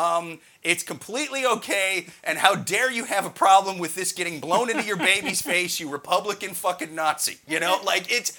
um, 0.00 0.38
it's 0.62 0.82
completely 0.82 1.44
okay, 1.46 2.06
and 2.24 2.38
how 2.38 2.54
dare 2.54 2.90
you 2.90 3.04
have 3.04 3.26
a 3.26 3.30
problem 3.30 3.78
with 3.78 3.94
this 3.94 4.12
getting 4.12 4.40
blown 4.40 4.70
into 4.70 4.84
your 4.84 4.96
baby's 4.96 5.42
face, 5.52 5.78
you 5.80 5.88
Republican 5.90 6.54
fucking 6.54 6.94
Nazi? 6.94 7.38
You 7.46 7.60
know, 7.60 7.80
like 7.84 8.10
it's, 8.10 8.36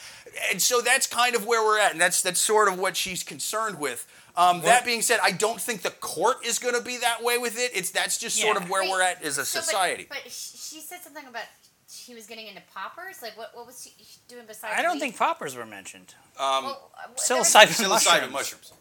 and 0.52 0.62
so 0.62 0.82
that's 0.82 1.08
kind 1.08 1.36
of 1.36 1.46
where 1.46 1.64
we're 1.64 1.80
at, 1.80 1.92
and 1.92 2.02
that's 2.02 2.22
that's 2.22 2.40
sort 2.42 2.68
of 2.72 2.80
what 2.80 2.96
she's 2.98 3.24
concerned 3.24 3.80
with. 3.80 4.08
Um, 4.38 4.62
that 4.62 4.86
being 4.86 5.02
said, 5.02 5.20
I 5.22 5.32
don't 5.32 5.60
think 5.60 5.82
the 5.82 5.90
court 5.92 6.38
is 6.46 6.58
going 6.58 6.74
to 6.76 6.82
be 6.82 6.98
that 7.00 7.22
way 7.22 7.38
with 7.38 7.60
it. 7.60 7.72
It's 7.76 7.92
that's 7.92 8.18
just 8.18 8.38
sort 8.38 8.56
Yeah. 8.58 8.64
of 8.64 8.70
where 8.70 8.82
Wait, 8.84 8.90
we're 8.92 9.02
at 9.02 9.22
as 9.24 9.38
a 9.38 9.44
so, 9.46 9.60
but- 9.60 9.66
society. 9.66 10.06
But, 10.08 10.22
sh- 10.32 10.58
she 10.70 10.80
said 10.80 11.00
something 11.04 11.26
about 11.28 11.44
she 11.90 12.16
was 12.16 12.28
getting 12.28 12.48
into 12.48 12.62
poppers. 12.74 13.22
Like, 13.22 13.38
what, 13.38 13.52
what 13.54 13.66
was 13.68 13.84
she 13.84 13.92
doing 14.30 14.46
besides? 14.48 14.74
I 14.78 14.82
don't 14.82 14.94
weed? 14.94 15.00
think 15.02 15.18
poppers 15.18 15.54
were 15.58 15.66
mentioned. 15.66 16.16
Um, 16.40 16.64
Well, 16.64 16.92
uh, 16.96 17.08
there 17.28 17.38
was 17.38 17.48
Psilocybin 17.54 17.86
psilocybin 17.86 18.32
mushrooms. 18.32 18.32
mushrooms. 18.32 18.74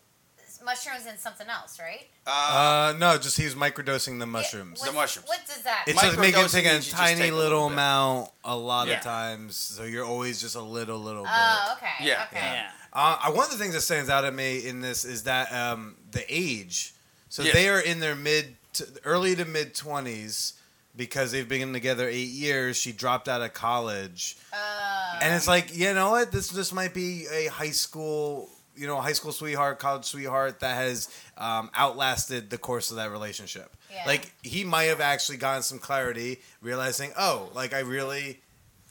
Mushrooms 0.65 1.07
and 1.09 1.19
something 1.19 1.49
else, 1.49 1.79
right? 1.81 2.07
Uh, 2.27 2.95
no, 2.99 3.17
just 3.19 3.37
he 3.37 3.45
was 3.45 3.55
microdosing 3.55 4.19
the 4.19 4.27
mushrooms. 4.27 4.81
Yeah, 4.85 4.91
The 4.91 4.97
mushrooms. 4.97 5.29
What 5.29 5.41
does 5.47 5.63
that? 5.63 5.85
It's 5.87 5.99
Microdosing 6.01 6.03
just 6.07 6.19
making 6.19 6.33
take 6.51 6.65
a 6.67 6.73
means 6.73 6.87
you 6.87 6.91
just 6.93 6.97
tiny 7.03 7.21
take 7.21 7.33
a 7.33 7.35
little 7.35 7.51
little 7.65 7.69
bit. 7.69 7.73
amount 7.75 8.31
a 8.45 8.57
lot 8.57 8.89
Yeah. 8.89 8.99
of 8.99 9.03
times, 9.05 9.57
so 9.57 9.85
you're 9.85 10.05
always 10.05 10.41
just 10.41 10.57
a 10.57 10.61
little, 10.63 10.99
little 10.99 11.23
bit. 11.25 11.33
Oh, 11.35 11.75
okay. 11.77 12.05
Yeah. 12.07 12.25
Okay. 12.31 12.41
Yeah. 12.41 12.71
Uh, 12.93 13.19
I- 13.25 13.31
one 13.31 13.45
of 13.45 13.51
the 13.53 13.59
things 13.59 13.75
that 13.75 13.81
stands 13.83 14.11
out 14.11 14.25
at 14.25 14.35
me 14.35 14.67
in 14.67 14.81
this 14.81 15.05
is 15.05 15.23
that 15.25 15.53
um, 15.53 15.97
the 16.11 16.25
age. 16.29 16.93
So 17.29 17.43
Yes. 17.43 17.55
they 17.55 17.69
are 17.69 17.81
in 17.81 18.01
their 18.01 18.17
mid, 18.17 18.57
to, 18.75 18.87
early 19.05 19.37
to 19.37 19.45
mid 19.45 19.75
twenties 19.75 20.55
because 20.97 21.31
they've 21.31 21.49
been 21.49 21.73
together 21.73 22.09
eight 22.09 22.29
years. 22.31 22.77
She 22.77 22.91
dropped 22.93 23.29
out 23.29 23.41
of 23.43 23.53
college, 23.55 24.37
Uh, 24.53 25.19
and 25.23 25.33
it's 25.35 25.47
like 25.47 25.75
you 25.75 25.95
know 25.95 26.11
what? 26.11 26.33
This 26.33 26.49
this 26.49 26.73
might 26.73 26.93
be 26.93 27.27
a 27.33 27.47
high 27.47 27.71
school, 27.71 28.51
you 28.81 28.87
know, 28.87 29.01
high 29.01 29.13
school 29.13 29.33
sweetheart, 29.33 29.79
college 29.79 30.05
sweetheart 30.05 30.61
that 30.61 30.75
has 30.77 31.09
um, 31.37 31.71
outlasted 31.75 32.49
the 32.51 32.59
course 32.59 32.91
of 32.91 32.97
that 32.97 33.11
relationship. 33.11 33.77
Yeah. 33.93 34.05
Like 34.07 34.33
he 34.43 34.65
might 34.65 34.85
have 34.85 35.01
actually 35.01 35.37
gotten 35.39 35.63
some 35.63 35.79
clarity, 35.79 36.41
realizing, 36.63 37.13
oh, 37.19 37.51
like 37.55 37.75
I 37.75 37.81
really 37.81 38.41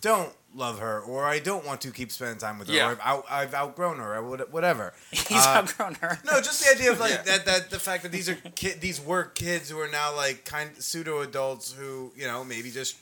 don't 0.02 0.32
love 0.56 0.80
her, 0.80 1.00
or 1.02 1.26
I 1.26 1.40
don't 1.40 1.66
want 1.66 1.82
to 1.82 1.92
keep 1.92 2.12
spending 2.12 2.38
time 2.38 2.58
with 2.60 2.68
her, 2.70 2.74
Yeah. 2.74 2.88
or 2.88 2.92
I've, 2.92 3.00
out, 3.02 3.26
I've 3.30 3.54
outgrown 3.54 3.98
her, 3.98 4.16
or 4.16 4.38
whatever. 4.48 4.94
He's 5.12 5.32
Uh, 5.46 5.58
outgrown 5.64 5.96
her. 5.96 6.20
no, 6.26 6.40
just 6.42 6.64
the 6.64 6.72
idea 6.76 6.92
of 6.92 7.00
like 7.00 7.12
Yeah. 7.12 7.22
that 7.24 7.46
that 7.46 7.70
the 7.70 7.80
fact 7.80 8.04
that 8.04 8.12
these 8.12 8.30
are 8.30 8.36
kid 8.56 8.80
these 8.82 9.02
were 9.02 9.26
kids 9.26 9.70
who 9.70 9.80
are 9.80 9.88
now 9.90 10.16
like 10.16 10.46
kind 10.46 10.70
pseudo 10.82 11.22
adults 11.22 11.72
who 11.74 12.12
you 12.16 12.26
know 12.28 12.44
maybe 12.44 12.70
just 12.72 12.96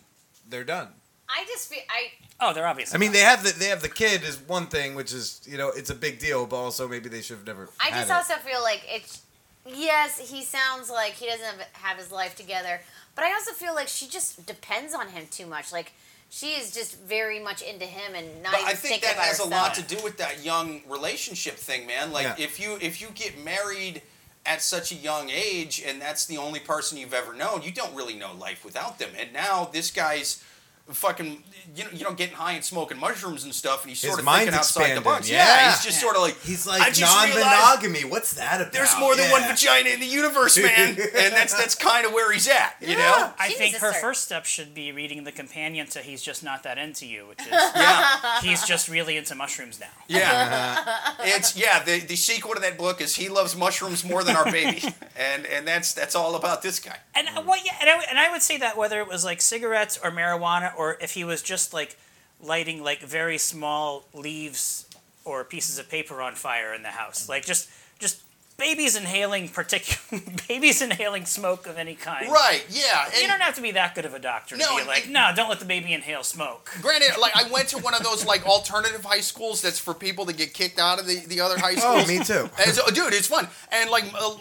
they're 0.50 0.64
done. 0.64 0.88
I 1.30 1.46
just 1.46 1.70
feel 1.70 1.82
I 1.90 2.12
Oh, 2.40 2.54
they're 2.54 2.68
obvious. 2.68 2.94
I 2.94 2.98
mean 2.98 3.12
they 3.12 3.20
have 3.22 3.44
the 3.44 3.52
they 3.52 3.68
have 3.68 3.82
the 3.82 3.90
kid 3.90 4.24
is 4.24 4.38
one 4.40 4.68
thing 4.68 4.96
which 4.96 5.14
is 5.14 5.42
you 5.46 5.58
know 5.58 5.70
it's 5.70 5.90
a 5.90 5.96
big 5.96 6.20
deal, 6.20 6.46
but 6.46 6.58
also 6.58 6.88
maybe 6.88 7.10
they 7.10 7.22
should 7.22 7.38
have 7.38 7.48
never. 7.48 7.70
I 7.80 7.86
had 7.86 8.00
just 8.08 8.10
it. 8.10 8.14
also 8.14 8.34
feel 8.36 8.62
like 8.62 8.84
it's 8.88 9.22
yes, 9.66 10.20
he 10.32 10.44
sounds 10.44 10.90
like 10.90 11.14
he 11.14 11.26
doesn't 11.26 11.46
have, 11.46 11.68
have 11.74 11.98
his 11.98 12.12
life 12.12 12.36
together, 12.36 12.80
but 13.16 13.26
I 13.26 13.34
also 13.34 13.52
feel 13.54 13.76
like 13.76 13.88
she 13.88 14.08
just 14.08 14.46
depends 14.46 14.94
on 14.94 15.10
him 15.10 15.26
too 15.30 15.46
much. 15.46 15.72
Like 15.72 15.94
she 16.30 16.52
is 16.52 16.74
just 16.74 17.00
very 17.02 17.40
much 17.40 17.62
into 17.62 17.86
him 17.86 18.14
and 18.16 18.44
not 18.44 18.52
But 18.54 18.62
even 18.62 18.72
I 18.72 18.76
think 18.76 19.02
that 19.02 19.14
about 19.14 19.26
has 19.26 19.40
a 19.40 19.46
lot 19.46 19.74
to 19.76 19.82
do 19.82 19.98
with 20.04 20.18
that 20.18 20.44
young 20.44 20.82
relationship 20.88 21.56
thing, 21.56 21.88
man. 21.88 22.12
Like 22.12 22.26
Yeah. 22.26 22.46
if 22.46 22.60
you 22.60 22.78
if 22.82 23.02
you 23.02 23.08
get 23.16 23.44
married 23.44 24.02
at 24.46 24.62
such 24.62 24.92
a 24.92 24.96
young 24.96 25.30
age 25.30 25.84
and 25.86 26.02
that's 26.02 26.26
the 26.26 26.38
only 26.38 26.60
person 26.60 26.98
you've 26.98 27.14
ever 27.14 27.34
known, 27.34 27.64
you 27.64 27.72
don't 27.72 27.94
really 27.96 28.16
know 28.16 28.34
life 28.34 28.64
without 28.64 28.98
them. 29.00 29.10
And 29.20 29.34
now 29.34 29.66
this 29.66 29.92
guy's 29.92 30.44
fucking 30.90 31.44
you 31.76 31.84
know 31.84 31.90
you 31.94 32.04
know 32.04 32.14
getting 32.14 32.36
high 32.36 32.54
and 32.54 32.64
smoking 32.64 32.98
mushrooms 32.98 33.44
and 33.44 33.54
stuff 33.54 33.82
and 33.84 33.90
he's 33.90 34.02
His 34.02 34.10
sort 34.10 34.20
of 34.20 34.26
mind's 34.26 34.46
thinking 34.46 34.60
outside 34.60 34.96
the 34.96 35.02
box. 35.02 35.30
yeah. 35.30 35.70
he's 35.72 35.84
just 35.84 35.98
Yeah. 35.98 36.02
sort 36.06 36.16
of 36.16 36.22
like 36.22 36.40
He's 36.42 36.66
like 36.66 36.94
just 36.94 37.02
non-monogamy. 37.02 38.06
What's 38.06 38.34
that 38.36 38.62
about? 38.62 38.72
There's 38.74 38.98
more 39.00 39.16
than 39.16 39.30
one 39.32 39.42
vagina 39.44 39.90
in 39.90 40.00
the 40.00 40.06
universe, 40.06 40.58
man, 40.58 40.90
and 41.16 41.34
that's 41.34 41.54
that's 41.54 41.76
kind 41.76 42.06
of 42.06 42.14
where 42.14 42.32
he's 42.32 42.48
at, 42.48 42.76
you 42.82 42.90
Yeah. 42.90 42.98
know. 42.98 43.34
I 43.38 43.50
think 43.50 43.76
her 43.78 43.92
sir. 43.94 44.00
first 44.00 44.24
step 44.24 44.46
should 44.46 44.74
be 44.74 44.92
reading 44.92 45.24
the 45.26 45.32
companion 45.32 45.88
to 45.88 46.00
"He's 46.00 46.22
just 46.22 46.44
not 46.44 46.64
that 46.64 46.78
into 46.78 47.06
you," 47.06 47.28
which 47.28 47.42
is 47.42 47.48
Yeah, 47.52 48.42
he's 48.42 48.64
just 48.66 48.88
really 48.88 49.18
into 49.18 49.36
mushrooms 49.36 49.80
now. 49.80 49.88
yeah. 50.08 50.86
It's 51.20 51.56
yeah. 51.58 51.84
The 51.84 52.00
the 52.00 52.16
sequel 52.16 52.54
to 52.56 52.60
that 52.62 52.78
book 52.78 53.02
is 53.02 53.16
he 53.16 53.30
loves 53.30 53.56
mushrooms 53.56 54.04
more 54.06 54.24
than 54.24 54.36
our 54.36 54.50
baby, 54.52 54.82
and 55.18 55.46
and 55.46 55.68
that's 55.68 55.94
that's 55.94 56.16
all 56.16 56.36
about 56.36 56.62
this 56.62 56.80
guy. 56.80 56.98
And 57.16 57.28
uh, 57.30 57.42
what? 57.42 57.66
Yeah, 57.66 57.74
and 57.82 57.90
I, 57.90 58.04
and 58.10 58.20
I 58.20 58.32
would 58.32 58.42
say 58.42 58.58
that 58.58 58.78
whether 58.78 59.00
it 59.02 59.08
was 59.08 59.26
like 59.26 59.42
cigarettes 59.42 60.00
or 60.02 60.12
marijuana, 60.12 60.74
or 60.78 60.98
if 61.02 61.12
he 61.14 61.24
was 61.24 61.42
just 61.42 61.74
like 61.74 61.98
lighting 62.42 62.84
like 62.84 63.02
very 63.02 63.38
small 63.38 64.06
leaves 64.14 64.86
or 65.26 65.44
pieces 65.44 65.78
of 65.80 65.90
paper 65.90 66.22
on 66.22 66.36
fire 66.36 66.74
in 66.74 66.84
the 66.84 66.90
house, 66.90 67.28
like 67.28 67.46
just 67.46 67.70
just 68.00 68.22
babies 68.58 68.96
inhaling 68.96 69.48
particular 69.50 70.20
babies 70.48 70.82
inhaling 70.82 71.26
smoke 71.26 71.68
of 71.68 71.78
any 71.78 71.94
kind. 71.94 72.28
Right? 72.32 72.66
Yeah. 72.72 73.08
You 73.22 73.28
don't 73.28 73.40
have 73.42 73.54
to 73.56 73.62
be 73.62 73.72
that 73.72 73.94
good 73.94 74.06
of 74.06 74.16
a 74.16 74.20
doctor 74.20 74.56
to 74.58 74.62
No, 74.64 74.78
be 74.78 74.84
like, 74.84 75.04
and- 75.06 75.14
no, 75.14 75.32
don't 75.36 75.48
let 75.50 75.60
the 75.60 75.66
baby 75.66 75.94
inhale 75.94 76.24
smoke. 76.24 76.72
Granted, 76.82 77.20
like 77.20 77.34
I 77.36 77.48
went 77.52 77.68
to 77.70 77.78
one 77.78 77.94
of 77.94 78.02
those 78.04 78.26
like 78.26 78.46
alternative 78.48 79.04
high 79.06 79.20
schools 79.20 79.62
that's 79.62 79.78
for 79.78 79.94
people 79.94 80.26
that 80.26 80.38
get 80.38 80.54
kicked 80.56 80.80
out 80.80 81.00
of 81.00 81.06
the, 81.06 81.20
the 81.28 81.40
other 81.42 81.58
high 81.60 81.76
Oh, 81.78 82.04
me 82.08 82.24
too. 82.24 82.50
And 82.66 82.74
so, 82.74 82.86
dude, 82.88 83.14
it's 83.14 83.28
fun, 83.28 83.48
and 83.72 83.90
like 83.92 84.06
uh, 84.14 84.36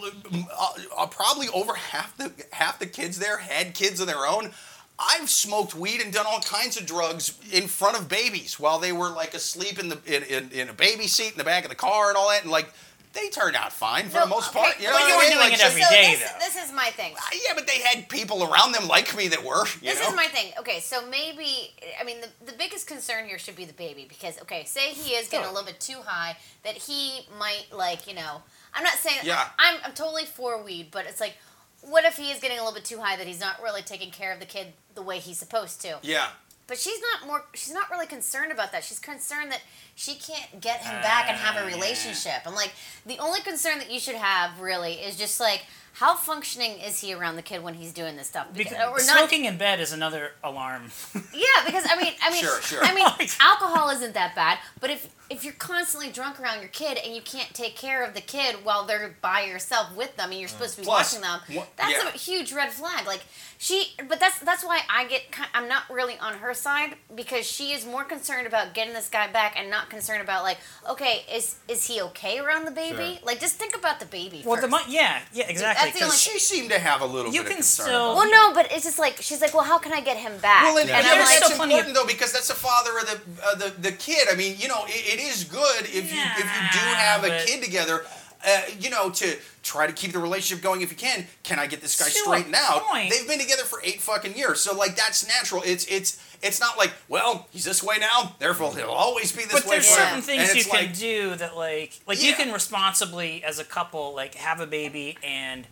uh, 0.59 0.67
uh, 0.97 1.05
probably 1.07 1.47
over 1.49 1.73
half 1.75 2.17
the 2.17 2.31
half 2.51 2.79
the 2.79 2.87
kids 2.87 3.19
there 3.19 3.37
had 3.37 3.73
kids 3.75 3.99
of 3.99 4.07
their 4.07 4.25
own. 4.25 4.51
I've 4.99 5.29
smoked 5.29 5.75
weed 5.75 6.01
and 6.01 6.11
done 6.11 6.25
all 6.27 6.39
kinds 6.41 6.75
of 6.79 6.85
drugs 6.87 7.37
in 7.51 7.67
front 7.67 7.97
of 7.99 8.09
babies 8.09 8.59
while 8.59 8.79
they 8.79 8.91
were 8.91 9.09
like 9.09 9.33
asleep 9.35 9.77
in 9.79 9.89
the 9.89 9.99
in, 10.05 10.23
in, 10.23 10.51
in 10.51 10.69
a 10.69 10.73
baby 10.73 11.07
seat 11.07 11.31
in 11.33 11.37
the 11.37 11.43
back 11.43 11.63
of 11.63 11.69
the 11.69 11.75
car 11.75 12.07
and 12.09 12.17
all 12.17 12.29
that, 12.29 12.41
and 12.43 12.51
like 12.51 12.67
they 13.13 13.29
turned 13.29 13.55
out 13.55 13.71
fine 13.73 14.09
for 14.09 14.15
No, 14.17 14.23
the 14.25 14.29
most 14.29 14.49
okay, 14.49 14.59
part. 14.59 14.79
You 14.79 14.87
know 14.87 14.93
but 14.93 15.01
what 15.01 15.07
you 15.07 15.13
I 15.13 15.17
were 15.17 15.21
mean? 15.23 15.31
doing 15.31 15.43
Like, 15.45 15.53
it 15.53 15.59
just- 15.59 15.71
every 15.71 15.81
so 15.83 15.89
day, 15.89 16.15
this, 16.19 16.31
though. 16.31 16.39
this 16.39 16.55
is 16.67 16.71
my 16.73 16.89
thing. 16.91 17.13
Uh, 17.15 17.21
yeah, 17.47 17.53
but 17.55 17.65
they 17.67 17.79
had 17.79 18.09
people 18.09 18.43
around 18.43 18.73
them 18.73 18.87
like 18.87 19.15
me 19.15 19.27
that 19.29 19.43
were. 19.43 19.65
You 19.81 19.89
This 19.91 20.01
know? 20.01 20.09
is 20.09 20.15
my 20.15 20.25
thing. 20.27 20.51
Okay, 20.59 20.79
so 20.79 21.07
maybe 21.07 21.73
I 21.99 22.03
mean 22.03 22.17
the, 22.21 22.51
the 22.51 22.57
biggest 22.57 22.87
concern 22.87 23.25
here 23.27 23.37
should 23.39 23.55
be 23.55 23.65
the 23.65 23.73
baby 23.73 24.05
because 24.09 24.39
okay, 24.41 24.65
say 24.65 24.89
he 24.89 25.13
is 25.13 25.29
getting 25.29 25.47
a 25.47 25.51
little 25.51 25.65
bit 25.65 25.79
too 25.79 25.99
high 26.05 26.37
that 26.63 26.73
he 26.75 27.21
might 27.39 27.65
like 27.71 28.07
you 28.07 28.15
know 28.15 28.41
I'm 28.73 28.83
not 28.83 28.93
saying 28.95 29.19
Yeah. 29.23 29.47
I'm 29.59 29.77
I'm 29.85 29.93
totally 29.93 30.25
for 30.25 30.61
weed, 30.61 30.87
but 30.91 31.05
it's 31.05 31.21
like 31.21 31.35
what 31.81 32.03
if 32.05 32.17
he 32.17 32.31
is 32.31 32.39
getting 32.39 32.57
a 32.57 32.61
little 32.61 32.73
bit 32.73 32.83
too 32.85 32.97
high 32.99 33.15
that 33.15 33.27
he's 33.27 33.39
not 33.39 33.61
really 33.63 33.81
taking 33.83 34.09
care 34.11 34.33
of 34.33 34.39
the 34.39 34.45
kid 34.47 34.73
the 34.97 35.01
way 35.03 35.19
he's 35.19 35.37
supposed 35.39 35.79
to? 35.81 35.99
yeah. 36.01 36.27
But 36.67 36.77
she's 36.77 36.99
not 36.99 37.27
more. 37.27 37.45
She's 37.53 37.73
not 37.73 37.89
really 37.89 38.07
concerned 38.07 38.51
about 38.51 38.73
that. 38.73 38.83
She's 38.83 38.99
concerned 38.99 39.53
that 39.53 39.61
she 39.95 40.15
can't 40.15 40.59
get 40.59 40.81
him 40.81 41.01
back 41.01 41.29
and 41.29 41.37
have 41.37 41.55
a 41.55 41.61
Ah, 41.63 41.73
relationship. 41.73 42.41
And 42.45 42.53
like 42.55 42.73
the 43.05 43.17
only 43.19 43.39
concern 43.39 43.77
that 43.79 43.89
you 43.89 44.01
should 44.01 44.15
have 44.15 44.59
really 44.59 44.95
is 44.95 45.15
just 45.15 45.39
like 45.39 45.61
how 45.99 46.15
functioning 46.15 46.79
is 46.79 46.99
he 47.01 47.13
around 47.13 47.35
the 47.37 47.41
kid 47.41 47.63
when 47.63 47.73
he's 47.73 47.91
doing 47.91 48.15
this 48.17 48.27
stuff? 48.27 48.47
Because 48.53 48.73
or 48.73 48.77
uh, 48.77 48.89
not. 48.91 49.01
smoking 49.01 49.45
in 49.45 49.57
bed 49.57 49.79
is 49.79 49.91
another 49.91 50.31
alarm. 50.43 50.91
Yeah, 51.33 51.65
because 51.65 51.85
I 51.89 51.95
mean, 52.01 52.13
I 52.23 52.31
mean, 52.31 52.43
Sure, 52.43 52.61
sure. 52.61 52.83
I 52.83 52.93
mean, 52.93 53.05
alcohol 53.39 53.89
isn't 53.89 54.13
that 54.13 54.33
bad. 54.35 54.57
But 54.79 54.89
if 54.91 55.07
if 55.29 55.43
you're 55.43 55.53
constantly 55.53 56.09
drunk 56.09 56.39
around 56.39 56.59
your 56.61 56.69
kid 56.69 56.97
and 57.03 57.13
you 57.13 57.21
can't 57.21 57.53
take 57.53 57.75
care 57.75 58.01
of 58.03 58.13
the 58.13 58.21
kid 58.21 58.55
while 58.63 58.85
they're 58.85 59.15
by 59.21 59.41
yourself 59.41 59.93
with 59.95 60.15
them 60.15 60.31
and 60.31 60.39
you're 60.39 60.47
supposed 60.47 60.75
to 60.75 60.81
be 60.81 60.85
Plus, 60.85 61.11
watching 61.13 61.21
them, 61.21 61.41
what- 61.57 61.75
that's 61.77 61.91
yeah. 61.91 62.07
a 62.09 62.11
huge 62.17 62.53
red 62.53 62.71
flag. 62.71 63.05
Like 63.05 63.21
she, 63.59 63.87
but 64.07 64.19
that's 64.19 64.39
that's 64.39 64.63
why 64.63 64.79
I 64.89 65.05
get. 65.07 65.31
ki- 65.31 65.43
I'm 65.53 65.67
not 65.67 65.83
really 65.91 66.17
on 66.19 66.35
her 66.35 66.53
side 66.53 66.95
because 67.15 67.45
she 67.45 67.71
is 67.73 67.85
more 67.85 68.03
concerned 68.03 68.47
about 68.47 68.73
getting 68.73 68.93
this 68.93 69.09
guy 69.09 69.27
back 69.27 69.55
and 69.59 69.69
not 69.69 69.89
concerned 69.89 70.21
about 70.21 70.43
like, 70.43 70.57
okay, 70.89 71.25
is 71.33 71.55
is 71.67 71.85
he 71.87 72.01
okay 72.01 72.39
around 72.39 72.65
the 72.65 72.71
baby? 72.71 73.15
Sure. 73.17 73.25
Like, 73.25 73.39
just 73.39 73.55
think 73.55 73.75
about 73.75 73.99
the 73.99 74.05
baby. 74.05 74.43
well, 74.45 74.55
first. 74.55 74.61
the 74.61 74.67
mo- 74.69 74.83
yeah, 74.87 75.21
yeah, 75.33 75.49
exactly. 75.49 75.86
That's 75.93 75.99
the 75.99 76.03
only- 76.05 76.11
'cause- 76.13 76.21
She 76.21 76.39
seemed 76.39 76.69
to 76.71 76.79
have 76.79 77.01
a 77.01 77.05
little 77.05 77.31
You 77.31 77.41
bit 77.41 77.47
of 77.47 77.47
can 77.47 77.57
concern 77.57 77.85
still- 77.87 78.15
Well, 78.15 78.29
no, 78.29 78.53
but 78.53 78.71
it's 78.71 78.83
just 78.83 78.99
like 78.99 79.17
she's 79.21 79.41
like, 79.41 79.53
well, 79.53 79.63
how 79.63 79.77
can 79.77 79.93
I 79.93 80.01
get 80.01 80.17
him 80.17 80.37
back? 80.39 80.63
Well, 80.63 80.77
and, 80.77 80.89
Yeah. 80.89 80.97
and 80.97 81.05
and 81.05 81.13
I'm 81.13 81.17
There's 81.19 81.29
like, 81.29 81.39
that's 81.39 81.45
still 81.47 81.57
plenty 81.57 81.73
of- 81.73 81.79
important 81.87 81.95
though 81.95 82.13
because 82.13 82.31
that's 82.31 82.47
the 82.47 82.55
father 82.55 82.97
of 82.99 83.05
the 83.07 83.45
uh, 83.45 83.55
the 83.55 83.69
the 83.79 83.91
kid. 83.91 84.27
I 84.31 84.35
mean, 84.35 84.57
you 84.59 84.67
know, 84.67 84.85
it, 84.87 85.13
it 85.15 85.19
is 85.19 85.43
good 85.43 85.85
if 85.85 85.93
you 86.13 86.21
if 86.21 86.37
you 86.45 86.79
do 86.79 86.85
Nah, 86.85 86.95
have 86.95 87.23
a 87.23 87.43
kid 87.45 87.63
together. 87.63 88.05
Uh, 88.45 88.61
you 88.79 88.91
know, 88.91 89.09
to 89.09 89.35
try 89.63 89.87
to 89.87 89.91
keep 89.93 90.11
the 90.11 90.19
relationship 90.19 90.63
going 90.63 90.81
if 90.81 90.91
you 90.91 90.95
can. 90.95 91.27
Can 91.41 91.57
I 91.57 91.65
get 91.65 91.81
this 91.81 91.97
guy 91.97 92.05
To 92.05 92.11
straightened 92.11 92.53
out? 92.55 92.85
point. 92.85 93.09
They've 93.09 93.27
been 93.27 93.39
together 93.39 93.63
for 93.63 93.81
eight 93.83 93.99
fucking 93.99 94.37
years, 94.37 94.61
so 94.61 94.75
like 94.75 94.95
that's 94.95 95.27
natural. 95.27 95.63
It's 95.65 95.85
it's 95.85 96.17
it's 96.43 96.59
not 96.59 96.77
like 96.77 96.91
well 97.07 97.47
he's 97.51 97.63
this 97.65 97.81
way 97.81 97.97
now, 97.97 98.35
therefore 98.37 98.75
he'll 98.75 98.91
always 98.91 99.31
be 99.31 99.43
this 99.45 99.53
but 99.53 99.65
way 99.65 99.77
there's 99.77 99.87
forever. 99.89 100.09
certain 100.09 100.21
things 100.21 100.43
And 100.43 100.55
you 100.55 100.61
it's 100.61 100.69
can 100.69 100.79
like, 100.85 100.97
do 100.97 101.35
that 101.35 101.57
like 101.57 101.93
like 102.05 102.21
you 102.21 102.35
can 102.35 102.51
responsibly 102.53 103.43
as 103.43 103.57
a 103.57 103.63
couple 103.65 104.13
like 104.13 104.35
have 104.35 104.59
a 104.59 104.67
baby 104.67 105.17
and 105.23 105.67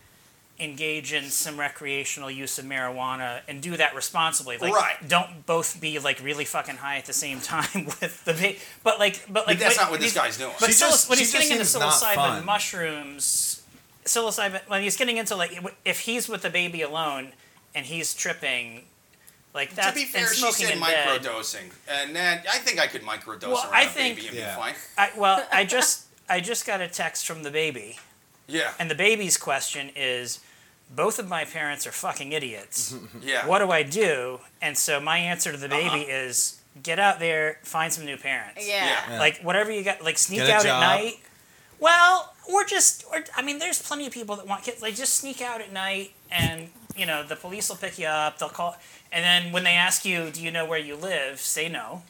engage 0.58 1.12
in 1.12 1.26
some 1.30 1.60
recreational 1.60 2.32
use 2.32 2.58
of 2.58 2.64
marijuana 2.66 3.42
and 3.48 3.62
do 3.62 3.76
that 3.76 3.94
responsibly 3.94 4.58
like 4.58 4.74
Right. 4.74 4.96
don't 5.06 5.46
both 5.46 5.82
be 5.82 6.00
like 6.00 6.24
really 6.24 6.46
fucking 6.46 6.78
high 6.78 6.96
at 6.98 7.06
the 7.06 7.12
same 7.14 7.42
time 7.42 7.86
with 8.02 8.24
the 8.24 8.34
baby 8.34 8.60
but 8.82 8.98
like 8.98 9.22
but 9.30 9.48
like 9.48 9.60
that's 9.60 9.76
when- 9.78 9.84
not 9.86 9.92
what 9.92 10.00
this 10.00 10.14
guy's 10.14 10.38
doing. 10.38 10.54
but 10.60 10.68
She 10.68 10.72
psil- 10.74 10.90
just- 10.92 11.10
when 11.10 11.18
she 11.18 11.24
he's 11.26 11.34
just 11.34 11.44
getting 11.44 11.58
into 11.58 11.66
seems 11.66 11.82
not 11.82 11.94
psilocybin 11.94 12.46
mushrooms 12.46 13.64
psilocybin 14.06 14.62
when 14.70 14.82
he's 14.82 14.96
getting 14.96 15.18
into 15.18 15.36
like 15.36 15.60
if 15.84 16.00
he's 16.02 16.30
with 16.30 16.42
the 16.42 16.50
baby 16.50 16.82
alone 16.82 17.34
and 17.74 17.86
he's 17.86 18.14
tripping 18.14 18.84
Like 19.54 19.76
that. 19.76 19.90
to 19.90 19.96
be 19.96 20.06
fair, 20.06 20.26
and 20.28 20.36
she 20.36 20.52
said 20.52 20.74
in 20.76 20.80
bed. 20.80 21.22
microdosing, 21.22 21.72
and 21.90 22.16
that 22.16 22.46
I 22.50 22.60
think 22.60 22.80
I 22.80 22.88
could 22.88 23.02
microdose 23.04 23.44
Well, 23.50 23.64
around 23.64 23.74
I 23.74 23.82
a 23.84 23.88
think- 23.90 24.16
baby 24.18 24.28
and 24.30 24.38
Yeah. 24.38 24.56
be 24.56 24.62
fine. 24.62 24.76
I, 24.98 25.10
well, 25.18 25.46
I 25.52 25.66
just 25.76 26.06
I 26.30 26.40
just 26.40 26.66
got 26.66 26.80
a 26.82 26.88
text 26.88 27.26
from 27.28 27.44
the 27.44 27.52
baby, 27.52 28.00
Yeah, 28.48 28.74
and 28.80 28.90
the 28.92 28.96
baby's 28.96 29.38
question 29.38 29.90
is, 29.96 30.40
both 30.96 31.18
of 31.20 31.28
my 31.28 31.46
parents 31.46 31.88
are 31.88 31.92
fucking 31.92 32.32
idiots. 32.32 32.96
yeah. 33.22 33.48
what 33.48 33.60
do 33.60 33.72
I 33.72 33.84
do? 33.84 34.40
And 34.62 34.78
so 34.78 35.00
my 35.00 35.18
answer 35.18 35.52
to 35.52 35.58
the 35.58 35.68
baby 35.70 35.88
Uh-huh. 36.04 36.26
is 36.26 36.60
get 36.84 37.00
out 37.00 37.20
there, 37.20 37.58
find 37.64 37.92
some 37.92 38.06
new 38.06 38.18
parents. 38.18 38.68
Yeah. 38.68 39.00
Yeah. 39.10 39.20
Like 39.20 39.40
whatever 39.42 39.72
you 39.72 39.84
got, 39.84 40.04
like 40.04 40.18
sneak 40.18 40.42
out 40.42 40.64
job. 40.64 40.68
at 40.68 40.80
night. 40.80 41.20
Well, 41.80 42.34
or 42.48 42.64
just, 42.66 43.04
or 43.12 43.24
I 43.36 43.42
mean, 43.42 43.60
there's 43.60 43.82
plenty 43.82 44.06
of 44.08 44.14
people 44.14 44.36
that 44.38 44.48
want 44.48 44.64
kids. 44.64 44.82
Like 44.82 44.96
just 44.96 45.16
sneak 45.16 45.42
out 45.42 45.60
at 45.62 45.74
night, 45.74 46.12
and 46.32 46.70
you 46.96 47.06
know 47.06 47.24
the 47.24 47.36
police 47.36 47.68
will 47.70 47.76
pick 47.76 47.98
you 48.00 48.08
up. 48.08 48.38
They'll 48.40 48.50
call, 48.50 48.78
and 49.12 49.24
then 49.26 49.52
when 49.52 49.64
they 49.66 49.74
ask 49.74 50.06
you, 50.06 50.30
do 50.32 50.42
you 50.42 50.52
know 50.52 50.66
where 50.66 50.80
you 50.80 50.96
live? 50.96 51.40
Say 51.42 51.68
no. 51.68 52.04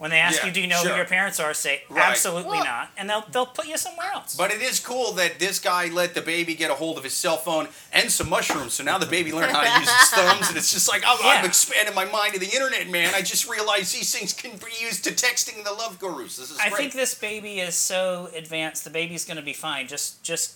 When 0.00 0.10
they 0.10 0.18
ask 0.18 0.38
Yeah, 0.40 0.46
you, 0.46 0.52
do 0.52 0.60
you 0.62 0.66
know 0.66 0.80
sure. 0.80 0.92
who 0.92 0.96
your 0.96 1.04
parents 1.04 1.38
are? 1.38 1.52
Say 1.52 1.82
Right. 1.90 2.02
absolutely 2.10 2.52
Well- 2.56 2.64
not, 2.64 2.90
and 2.96 3.08
they'll 3.10 3.20
they'll 3.30 3.44
put 3.44 3.66
you 3.66 3.76
somewhere 3.76 4.10
else. 4.14 4.34
But 4.34 4.50
it 4.50 4.62
is 4.62 4.80
cool 4.80 5.12
that 5.12 5.38
this 5.38 5.58
guy 5.58 5.88
let 5.88 6.14
the 6.14 6.22
baby 6.22 6.54
get 6.54 6.70
a 6.70 6.74
hold 6.74 6.96
of 6.96 7.04
his 7.04 7.12
cell 7.12 7.36
phone 7.36 7.68
and 7.92 8.10
some 8.10 8.30
mushrooms. 8.30 8.72
So 8.72 8.82
now 8.82 8.96
the 8.96 9.04
baby 9.04 9.30
learned 9.30 9.52
how 9.52 9.60
to 9.60 9.78
use 9.80 9.90
his 9.90 10.08
thumbs, 10.08 10.48
and 10.48 10.56
it's 10.56 10.72
just 10.72 10.88
like 10.88 11.02
I'm, 11.06 11.18
I'm 11.18 11.42
Yeah. 11.42 11.46
expanding 11.46 11.94
my 11.94 12.06
mind 12.06 12.32
to 12.32 12.40
the 12.40 12.48
internet, 12.48 12.88
man. 12.88 13.14
I 13.14 13.20
just 13.20 13.46
realized 13.46 13.94
these 13.94 14.10
things 14.10 14.32
can 14.32 14.52
be 14.56 14.72
used 14.80 15.04
to 15.04 15.10
texting 15.10 15.64
the 15.64 15.72
love 15.74 15.98
gurus. 15.98 16.36
This 16.36 16.50
is 16.50 16.58
I 16.58 16.70
great. 16.70 16.78
think 16.78 16.92
this 16.94 17.14
baby 17.14 17.60
is 17.60 17.74
so 17.74 18.30
advanced. 18.34 18.84
The 18.84 18.90
baby's 18.90 19.26
going 19.26 19.36
to 19.36 19.42
be 19.42 19.52
fine. 19.52 19.86
Just 19.86 20.22
just 20.22 20.52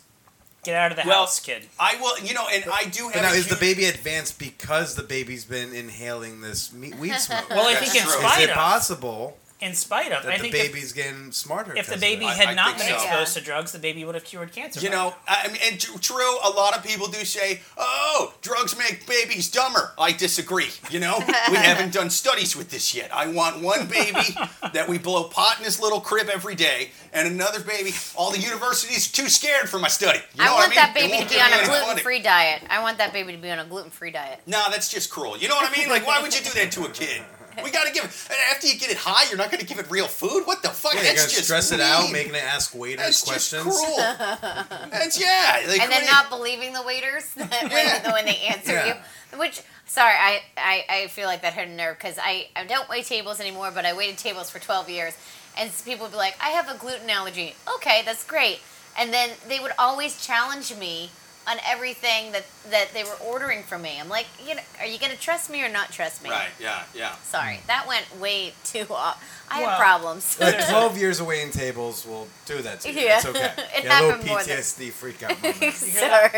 get 0.65 0.77
out 0.77 0.91
of 0.91 0.97
the 0.97 1.05
Well, 1.07 1.21
house, 1.21 1.41
kid. 1.41 1.62
I 1.79 1.97
will, 2.01 2.19
you 2.21 2.35
know, 2.35 2.47
and 2.53 2.65
I 2.73 2.85
do 2.85 3.05
have. 3.05 3.15
But 3.15 3.23
now, 3.23 3.33
a 3.33 3.37
is 3.37 3.49
the 3.49 3.57
baby 3.57 3.85
advanced 3.87 4.39
because 4.39 4.95
the 4.95 5.03
baby's 5.03 5.45
been 5.45 5.75
inhaling 5.75 6.41
this 6.41 6.73
me- 6.73 6.93
weed 6.95 7.15
smoke? 7.15 7.49
Well, 7.51 7.67
I 7.67 7.75
think 7.75 7.95
it's 7.95 8.15
is 8.15 8.39
it 8.49 8.51
possible 8.51 9.37
in 9.61 9.72
spite 9.74 10.12
of, 10.12 10.24
that 10.24 10.32
I 10.32 10.36
the 10.36 10.42
think 10.42 10.55
if, 10.55 10.72
baby's 10.72 10.92
getting 10.92 11.32
smarter? 11.32 11.76
if 11.76 11.86
the 11.86 11.96
baby 11.96 12.24
had 12.24 12.48
I 12.48 12.55
not 12.55 12.76
think 12.76 12.90
been 12.90 12.98
so. 12.98 13.05
exposed 13.07 13.34
to 13.36 13.40
drugs, 13.42 13.72
the 13.72 13.78
baby 13.78 14.05
would 14.05 14.14
have 14.14 14.24
cured 14.24 14.52
cancer. 14.52 14.80
You 14.80 14.88
by 14.88 14.94
know. 14.94 15.14
I 15.26 15.48
mean, 15.48 15.59
and 15.64 15.80
true, 15.80 16.38
a 16.44 16.50
lot 16.50 16.76
of 16.76 16.84
people 16.84 17.07
do 17.07 17.24
say, 17.24 17.61
oh, 17.78 18.34
drugs 18.42 18.76
make 18.76 19.07
babies 19.07 19.50
dumber. 19.50 19.92
I 19.98 20.12
disagree. 20.12 20.68
You 20.90 21.00
know, 21.00 21.18
we 21.50 21.57
haven't 21.57 21.92
done 21.92 22.11
studies 22.11 22.57
with 22.57 22.70
this 22.70 22.94
yet. 22.94 23.14
I 23.14 23.28
want 23.28 23.62
one 23.62 23.86
baby 23.86 24.36
that 24.72 24.86
we 24.88 24.98
blow 24.98 25.24
pot 25.24 25.59
in 25.59 25.64
his 25.64 25.80
little 25.80 26.00
crib 26.00 26.28
every 26.28 26.55
day, 26.57 26.90
and 27.12 27.28
another 27.28 27.61
baby, 27.61 27.92
all 28.16 28.30
the 28.30 28.40
universities 28.40 29.09
are 29.09 29.12
too 29.12 29.28
scared 29.28 29.68
for 29.68 29.78
my 29.78 29.88
study. 29.88 30.18
You 30.34 30.44
know 30.44 30.50
I 30.50 30.55
what 30.55 30.57
want 30.57 30.64
I 30.64 30.68
mean? 30.68 30.76
that 30.76 30.94
baby 30.94 31.24
to 31.24 31.34
be 31.34 31.40
on 31.40 31.52
a 31.52 31.64
gluten-free 31.64 32.20
diet. 32.22 32.62
I 32.68 32.82
want 32.82 32.98
that 32.98 33.12
baby 33.12 33.32
to 33.32 33.38
be 33.38 33.50
on 33.50 33.61
a 33.61 33.64
gluten-free 33.64 34.11
diet. 34.11 34.40
No, 34.46 34.62
that's 34.70 34.88
just 34.90 35.11
cruel. 35.11 35.38
You 35.38 35.48
know 35.48 35.55
what 35.55 35.70
I 35.72 35.76
mean? 35.78 35.88
Like, 35.88 36.07
why 36.07 36.20
would 36.20 36.36
you 36.36 36.44
do 36.44 36.50
that 36.59 36.72
to 36.72 36.84
a 36.84 36.90
kid? 36.90 37.22
We 37.62 37.70
gotta 37.70 37.92
give. 37.92 38.05
And 38.30 38.38
after 38.50 38.66
you 38.66 38.78
get 38.78 38.90
it 38.90 38.96
high, 38.96 39.28
you're 39.28 39.38
not 39.38 39.50
gonna 39.50 39.64
give 39.64 39.78
it 39.78 39.90
real 39.90 40.07
food. 40.09 40.44
What 40.46 40.62
the 40.62 40.68
fuck? 40.70 40.94
Yeah, 40.94 41.00
you 41.00 41.07
that's 41.09 41.22
gotta 41.24 41.34
just 41.34 41.44
stress 41.44 41.72
it 41.72 41.80
out, 41.80 42.11
making 42.11 42.34
it 42.34 42.42
ask 42.42 42.74
waiters 42.74 43.05
That's 43.05 43.22
questions. 43.22 43.64
just 43.64 43.84
cruel. 43.84 43.96
that's 44.90 45.20
yeah. 45.20 45.61
They 45.66 45.78
and 45.80 45.90
then 45.92 46.07
couldn't- 46.07 46.30
believing 46.30 46.72
the 46.72 46.82
waiters 46.82 47.24
when, 47.34 47.48
Yeah. 47.70 48.12
when 48.12 48.24
they 48.24 48.36
answer 48.48 48.72
Yeah. 48.72 48.86
you. 49.32 49.38
Which, 49.38 49.62
sorry, 49.86 50.14
I, 50.14 50.42
I, 50.57 50.84
I 50.88 51.07
feel 51.09 51.26
like 51.26 51.42
that 51.42 51.55
hurt 51.55 51.66
a 51.68 51.70
nerve 51.72 51.98
because 51.98 52.18
I, 52.22 52.46
I 52.55 52.64
don't 52.64 52.88
wait 52.88 53.05
tables 53.07 53.40
anymore, 53.40 53.70
but 53.74 53.84
I 53.84 53.92
waited 53.92 54.16
tables 54.18 54.48
for 54.48 54.59
12 54.61 54.88
years. 54.90 55.16
And 55.59 55.70
people 55.84 56.05
would 56.07 56.12
be 56.12 56.16
like, 56.18 56.36
I 56.42 56.50
have 56.50 56.68
a 56.68 56.78
gluten 56.78 57.11
allergy. 57.11 57.55
Okay, 57.76 58.02
that's 58.05 58.24
great. 58.24 58.61
And 58.98 59.12
then 59.12 59.30
they 59.48 59.59
would 59.59 59.72
always 59.78 60.24
challenge 60.24 60.74
me 60.76 61.11
on 61.47 61.57
everything 61.66 62.32
that, 62.32 62.45
that 62.70 62.88
they 62.95 63.05
were 63.05 63.16
ordering 63.24 63.62
from 63.62 63.82
me. 63.82 63.99
I'm 64.01 64.09
like, 64.09 64.26
you 64.47 64.55
know, 64.55 64.62
are 64.80 64.86
you 64.86 64.99
going 64.99 65.12
to 65.12 65.18
trust 65.18 65.51
me 65.51 65.62
or 65.64 65.68
not 65.68 65.90
trust 65.92 66.22
me? 66.24 66.30
Right. 66.30 66.49
Yeah. 66.61 66.82
Yeah. 66.95 67.14
Sorry, 67.16 67.61
that 67.66 67.86
went 67.86 68.18
way 68.18 68.55
too 68.64 68.86
off. 68.90 69.22
I 69.51 69.61
Well, 69.61 69.70
have 69.70 69.78
problems. 69.78 70.38
Like 70.40 70.66
12 70.68 70.97
years 70.99 71.20
of 71.20 71.26
waiting 71.26 71.51
tables 71.53 72.07
will 72.07 72.28
do 72.47 72.62
that 72.62 72.80
to 72.80 72.92
you. 72.92 73.01
Yeah. 73.01 73.16
It's 73.16 73.26
okay. 73.26 73.53
It 73.76 73.84
yeah, 73.84 74.01
a 74.01 74.01
little 74.01 74.11
happened 74.12 74.28
more 74.28 74.42
than- 74.42 74.57
PTSD 74.59 74.90
freak 74.92 75.22
out 75.22 75.42
moment. 75.42 75.74
Sorry. 75.74 76.30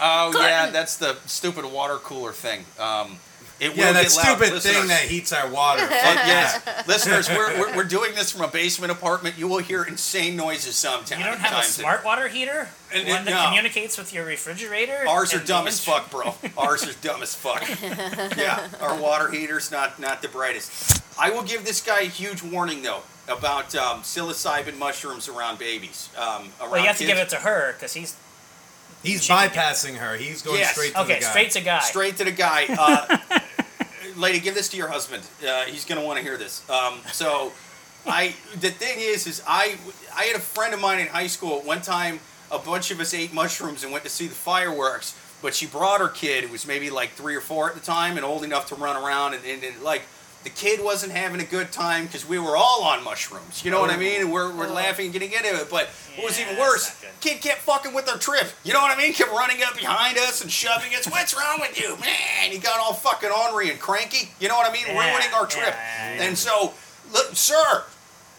Oh 0.00 0.32
yeah, 0.40 0.70
that's 0.70 0.96
the 0.96 1.16
stupid 1.26 1.64
water 1.64 1.96
cooler 1.96 2.32
thing. 2.32 2.64
Um, 2.78 3.18
it 3.58 3.74
yeah, 3.74 3.86
will 3.86 3.94
that 3.94 4.02
get 4.02 4.16
loud. 4.16 4.24
stupid 4.24 4.52
Listeners, 4.54 4.76
thing 4.76 4.88
that 4.88 5.02
heats 5.02 5.32
our 5.32 5.48
water. 5.50 5.82
uh, 5.84 5.88
yes, 5.88 6.86
listeners, 6.86 7.28
we're, 7.28 7.58
we're, 7.58 7.76
we're 7.76 7.84
doing 7.84 8.14
this 8.14 8.30
from 8.30 8.42
a 8.42 8.48
basement 8.48 8.92
apartment. 8.92 9.38
You 9.38 9.48
will 9.48 9.58
hear 9.58 9.84
insane 9.84 10.36
noises 10.36 10.76
sometimes. 10.76 11.18
You 11.18 11.24
don't 11.24 11.38
have 11.38 11.60
a 11.60 11.66
smart 11.66 12.04
water 12.04 12.28
heater? 12.28 12.68
And- 12.92 13.08
One 13.08 13.24
that 13.24 13.30
no. 13.30 13.44
communicates 13.46 13.96
with 13.96 14.12
your 14.12 14.24
refrigerator? 14.26 15.04
Ours 15.08 15.32
are 15.32 15.42
dumb 15.42 15.66
as 15.66 15.82
fuck, 15.82 16.10
bro. 16.10 16.34
Ours 16.58 16.86
are 16.86 16.92
dumb 17.00 17.22
as 17.22 17.34
fuck. 17.34 17.66
Yeah, 18.36 18.68
our 18.80 19.00
water 19.00 19.30
heater's 19.30 19.70
not 19.70 19.98
not 19.98 20.22
the 20.22 20.28
brightest. 20.28 21.02
I 21.18 21.30
will 21.30 21.42
give 21.42 21.64
this 21.64 21.80
guy 21.80 22.00
a 22.00 22.04
huge 22.04 22.42
warning 22.42 22.82
though 22.82 23.00
about 23.26 23.74
um, 23.74 24.00
psilocybin 24.02 24.78
mushrooms 24.78 25.28
around 25.28 25.58
babies. 25.58 26.10
Um, 26.16 26.50
around 26.60 26.70
Well, 26.70 26.80
you 26.82 26.86
have 26.86 26.98
to 26.98 27.06
give 27.06 27.18
it 27.18 27.30
to 27.30 27.36
her 27.36 27.72
because 27.72 27.94
he's 27.94 28.16
He's 29.02 29.22
She 29.22 29.32
can 29.32 29.48
bypassing 29.50 29.96
her. 29.96 30.16
He's 30.16 30.42
going 30.42 30.58
Yes. 30.58 30.72
straight 30.72 30.94
to 30.94 31.02
okay. 31.02 31.14
the 31.16 31.20
guy. 31.20 31.30
Straight 31.30 31.50
to 31.52 31.60
guy. 31.60 31.80
Straight 31.80 32.16
to 32.16 32.24
the 32.24 32.32
guy. 32.32 32.66
Uh, 32.68 33.18
lady, 34.16 34.40
give 34.40 34.54
this 34.54 34.68
to 34.70 34.76
your 34.76 34.88
husband. 34.88 35.22
Uh, 35.46 35.62
he's 35.62 35.84
gonna 35.84 36.04
want 36.04 36.18
to 36.18 36.24
hear 36.24 36.36
this. 36.36 36.68
Um, 36.70 37.00
so, 37.12 37.52
I 38.06 38.34
the 38.60 38.70
thing 38.70 38.98
is, 38.98 39.26
is 39.26 39.42
I 39.46 39.76
I 40.14 40.24
had 40.24 40.36
a 40.36 40.40
friend 40.40 40.74
of 40.74 40.80
mine 40.80 41.00
in 41.00 41.06
high 41.08 41.26
school. 41.26 41.58
At 41.58 41.66
one 41.66 41.82
time, 41.82 42.20
a 42.50 42.58
bunch 42.58 42.90
of 42.90 43.00
us 43.00 43.14
ate 43.14 43.32
mushrooms 43.32 43.82
and 43.82 43.92
went 43.92 44.04
to 44.04 44.10
see 44.10 44.26
the 44.26 44.34
fireworks. 44.34 45.18
But 45.42 45.54
she 45.54 45.66
brought 45.66 46.00
her 46.00 46.08
kid, 46.08 46.44
who 46.44 46.52
was 46.52 46.66
maybe 46.66 46.88
like 46.90 47.10
three 47.10 47.36
or 47.36 47.42
four 47.42 47.68
at 47.68 47.74
the 47.74 47.80
time, 47.80 48.16
and 48.16 48.24
old 48.24 48.42
enough 48.42 48.68
to 48.68 48.74
run 48.74 48.96
around, 48.96 49.34
and, 49.34 49.44
and, 49.44 49.62
and 49.62 49.82
like. 49.82 50.02
The 50.46 50.50
kid 50.50 50.78
wasn't 50.80 51.10
having 51.10 51.40
a 51.40 51.44
good 51.44 51.72
time 51.72 52.06
because 52.06 52.24
we 52.24 52.38
were 52.38 52.56
all 52.56 52.84
on 52.84 53.02
mushrooms. 53.02 53.64
You 53.64 53.72
know 53.72 53.80
what 53.80 53.90
I 53.90 53.96
mean? 53.96 54.20
And 54.20 54.32
we're, 54.32 54.54
we're 54.54 54.68
laughing 54.68 55.06
and 55.06 55.12
getting 55.12 55.32
into 55.32 55.48
it. 55.48 55.68
But 55.68 55.88
what 56.14 56.26
was 56.26 56.38
even 56.38 56.56
worse, 56.56 57.04
kid 57.20 57.40
kept 57.40 57.62
fucking 57.62 57.92
with 57.92 58.08
our 58.08 58.16
trip. 58.16 58.46
You 58.62 58.72
know 58.72 58.80
what 58.80 58.96
I 58.96 59.02
mean? 59.02 59.12
Kept 59.12 59.32
running 59.32 59.64
up 59.64 59.76
behind 59.76 60.16
us 60.18 60.42
and 60.42 60.48
shoving 60.48 60.94
us. 60.94 61.10
What's 61.10 61.34
wrong 61.36 61.58
with 61.58 61.76
you, 61.80 61.96
man? 61.96 62.52
He 62.52 62.58
got 62.58 62.78
all 62.78 62.92
fucking 62.92 63.28
ornery 63.28 63.70
and 63.70 63.80
cranky. 63.80 64.30
You 64.38 64.46
know 64.46 64.54
what 64.54 64.70
I 64.70 64.72
mean? 64.72 64.84
Yeah, 64.86 65.10
ruining 65.10 65.34
our 65.34 65.48
trip. 65.48 65.74
yeah, 65.74 66.14
yeah. 66.14 66.22
And 66.22 66.38
so, 66.38 66.74
look, 67.12 67.30
sir, 67.34 67.82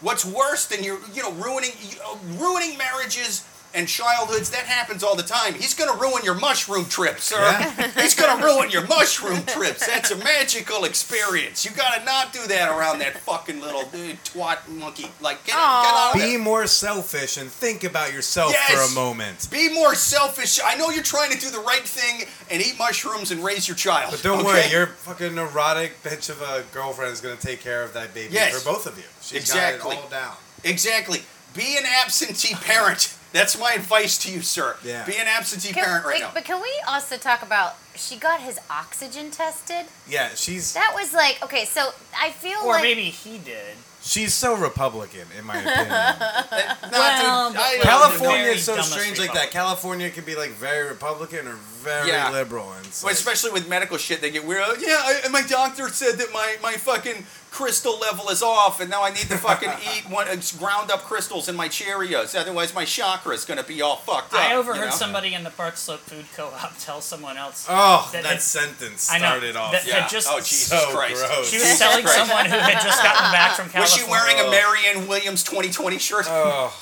what's 0.00 0.24
worse 0.24 0.64
than 0.64 0.82
you, 0.82 1.00
you 1.12 1.22
know, 1.22 1.32
ruining 1.32 1.72
uh, 2.06 2.16
ruining 2.42 2.78
marriages 2.78 3.44
and 3.74 3.86
childhoods? 3.88 4.50
That 4.50 4.64
happens 4.66 5.02
all 5.02 5.14
the 5.16 5.22
time. 5.22 5.54
He's 5.54 5.74
gonna 5.74 5.98
ruin 5.98 6.22
your 6.24 6.34
mushroom 6.34 6.86
trip, 6.86 7.20
sir. 7.20 7.38
Yeah. 7.40 7.90
He's 8.02 8.14
gonna 8.14 8.42
ruin 8.44 8.70
your 8.70 8.86
mushroom 8.86 9.42
trips. 9.44 9.86
That's 9.86 10.10
a 10.10 10.16
magical 10.16 10.84
experience. 10.84 11.64
You 11.64 11.70
gotta 11.72 12.04
not 12.04 12.32
do 12.32 12.46
that 12.46 12.68
around 12.70 13.00
that 13.00 13.18
fucking 13.18 13.60
little 13.60 13.80
uh, 13.82 14.14
twat 14.24 14.68
monkey. 14.68 15.06
Like, 15.20 15.38
get, 15.44 15.52
get 15.52 15.56
Aw. 15.58 16.08
out 16.10 16.14
of 16.14 16.20
there. 16.20 16.38
Be 16.38 16.42
more 16.42 16.66
selfish 16.66 17.36
and 17.36 17.50
think 17.50 17.84
about 17.84 18.12
yourself 18.12 18.52
Yes. 18.52 18.72
for 18.72 18.92
a 18.92 18.94
moment. 18.94 19.48
Be 19.50 19.72
more 19.72 19.94
selfish. 19.94 20.58
I 20.64 20.76
know 20.76 20.90
you're 20.90 21.02
trying 21.02 21.30
to 21.32 21.38
do 21.38 21.50
the 21.50 21.60
right 21.60 21.82
thing 21.82 22.26
and 22.50 22.62
eat 22.62 22.78
mushrooms 22.78 23.30
and 23.30 23.42
raise 23.44 23.68
your 23.68 23.76
child. 23.76 24.10
But 24.12 24.22
don't 24.22 24.38
okay? 24.40 24.46
worry, 24.46 24.70
your 24.70 24.86
fucking 24.86 25.34
neurotic 25.34 26.02
bitch 26.02 26.30
of 26.30 26.40
a 26.42 26.64
girlfriend 26.72 27.12
is 27.12 27.20
going 27.20 27.36
to 27.36 27.42
take 27.46 27.60
care 27.60 27.82
of 27.82 27.92
that 27.94 28.14
baby 28.14 28.34
Yes. 28.34 28.58
for 28.62 28.72
both 28.72 28.86
of 28.86 28.96
you. 28.96 29.04
She's 29.20 29.38
Exactly. 29.40 29.94
got 29.96 29.98
it 29.98 30.04
all 30.04 30.10
down. 30.10 30.34
Exactly. 30.64 31.22
Be 31.54 31.76
an 31.76 31.84
absentee 31.86 32.54
parent. 32.54 33.14
That's 33.32 33.58
my 33.58 33.72
advice 33.74 34.16
to 34.18 34.32
you, 34.32 34.40
sir. 34.40 34.76
Yeah. 34.84 35.04
Be 35.04 35.16
an 35.16 35.26
absentee 35.26 35.72
Can, 35.74 35.84
parent 35.84 36.04
right 36.06 36.14
wait, 36.14 36.20
now. 36.22 36.30
But 36.32 36.44
can 36.44 36.62
we 36.62 36.70
also 36.88 37.16
talk 37.16 37.42
about 37.42 37.76
she 37.94 38.16
got 38.16 38.40
his 38.40 38.58
oxygen 38.70 39.30
tested? 39.30 39.86
Yeah, 40.08 40.30
she's 40.34 40.72
That 40.74 40.92
was 40.94 41.12
like 41.12 41.42
okay, 41.44 41.64
so 41.66 41.90
I 42.18 42.30
feel 42.30 42.58
Or 42.64 42.72
like 42.72 42.80
Or 42.80 42.82
maybe 42.84 43.04
he 43.04 43.36
did. 43.38 43.76
she's 44.00 44.32
so 44.32 44.54
Republican 44.56 45.26
in 45.38 45.44
my 45.44 45.56
opinion. 45.58 45.88
No, 46.90 46.98
Well, 46.98 47.50
dude, 47.52 47.60
I- 47.60 47.78
California 47.82 48.46
is 48.52 48.64
so 48.64 48.80
strange 48.80 49.18
like 49.18 49.34
that. 49.34 49.50
California 49.50 50.08
can 50.10 50.24
be 50.24 50.34
like 50.34 50.50
very 50.52 50.88
Republican 50.88 51.46
or 51.48 51.54
very 51.82 52.08
Yeah. 52.08 52.30
liberal, 52.30 52.72
and 52.72 52.86
it's 52.86 53.02
Well, 53.02 53.10
like, 53.10 53.18
especially 53.18 53.50
with 53.50 53.68
medical 53.68 53.98
shit, 53.98 54.20
they 54.22 54.30
get 54.30 54.44
weird. 54.46 54.62
Oh, 54.64 54.74
yeah, 54.80 55.00
I, 55.04 55.20
and 55.24 55.32
my 55.32 55.42
doctor 55.42 55.88
said 55.90 56.16
that 56.18 56.32
my, 56.32 56.56
my 56.62 56.72
fucking 56.74 57.24
crystal 57.50 57.98
level 57.98 58.28
is 58.28 58.42
off, 58.42 58.80
and 58.80 58.90
now 58.90 59.02
I 59.02 59.10
need 59.10 59.28
to 59.28 59.36
fucking 59.38 59.70
eat 59.96 60.08
one 60.10 60.28
uh, 60.28 60.36
ground 60.58 60.90
up 60.90 61.00
crystals 61.04 61.48
in 61.48 61.56
my 61.56 61.68
Cheerios. 61.68 62.38
Otherwise, 62.38 62.74
my 62.74 62.84
chakra 62.84 63.34
is 63.34 63.44
going 63.44 63.58
to 63.58 63.66
be 63.66 63.80
all 63.82 63.96
fucked 63.96 64.34
up. 64.34 64.40
I 64.40 64.52
you 64.52 64.58
overheard 64.58 64.86
know? 64.86 64.90
somebody 64.90 65.34
in 65.34 65.44
the 65.44 65.50
Park 65.50 65.76
Slope 65.76 66.00
Food 66.00 66.26
Co-op 66.36 66.78
tell 66.78 67.00
someone 67.00 67.36
else. 67.36 67.66
oh, 67.68 68.08
that 68.12 68.22
that, 68.22 68.32
had- 68.32 68.42
sentence 68.42 69.10
I 69.10 69.18
know, 69.18 69.26
started 69.26 69.56
off. 69.56 69.72
that- 69.72 69.86
Yeah. 69.86 70.06
just 70.08 70.28
oh, 70.30 70.38
Jesus 70.38 70.68
so 70.68 70.90
Christ. 70.96 71.24
gross. 71.26 71.50
She 71.50 71.58
was 71.58 71.78
telling 71.78 72.06
someone 72.06 72.46
who 72.46 72.58
had 72.58 72.82
just 72.82 73.02
gotten 73.02 73.32
back 73.32 73.56
from 73.56 73.68
California. 73.70 73.80
Was 73.82 73.94
she 73.94 74.10
wearing 74.10 74.38
a. 74.40 74.50
Marianne 74.50 75.08
Williams 75.08 75.42
2020 75.44 75.98
shirt? 75.98 76.26
oh, 76.28 76.74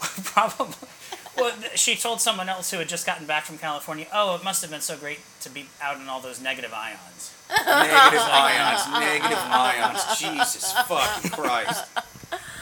Probably. 0.24 0.88
Well, 1.36 1.52
she 1.74 1.96
told 1.96 2.20
someone 2.20 2.48
else 2.48 2.70
who 2.70 2.78
had 2.78 2.88
just 2.88 3.06
gotten 3.06 3.26
back 3.26 3.44
from 3.44 3.56
California, 3.58 4.06
"Oh, 4.12 4.34
it 4.34 4.44
must 4.44 4.60
have 4.62 4.70
been 4.70 4.80
so 4.82 4.96
great 4.98 5.20
to 5.40 5.48
be 5.50 5.66
out 5.80 5.96
in 5.98 6.08
all 6.08 6.20
those 6.20 6.40
negative 6.40 6.72
ions." 6.74 7.32
Negative 7.66 8.20
ions, 8.30 9.00
negative 9.00 9.38
ions. 9.38 10.18
Jesus 10.18 10.72
fucking 10.72 11.30
Christ. 11.30 11.84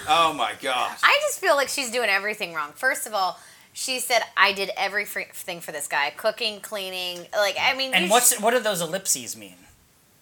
Oh 0.09 0.33
my 0.33 0.53
God. 0.61 0.97
I 1.03 1.19
just 1.23 1.39
feel 1.41 1.55
like 1.57 1.69
she's 1.69 1.91
doing 1.91 2.09
everything 2.11 2.55
wrong. 2.55 2.73
First 2.75 3.07
of 3.07 3.15
all, 3.15 3.39
she 3.73 4.01
said 4.01 4.23
I 4.37 4.53
did 4.53 4.71
everything 4.77 5.61
for 5.61 5.71
this 5.73 5.87
guy, 5.87 6.11
cooking, 6.17 6.61
cleaning. 6.61 7.27
Like 7.33 7.57
I 7.61 7.77
mean, 7.77 7.95
And 7.95 8.11
what's 8.11 8.37
sh- 8.37 8.41
what 8.41 8.51
do 8.53 8.59
those 8.61 8.81
ellipses 8.81 9.37
mean? 9.37 9.55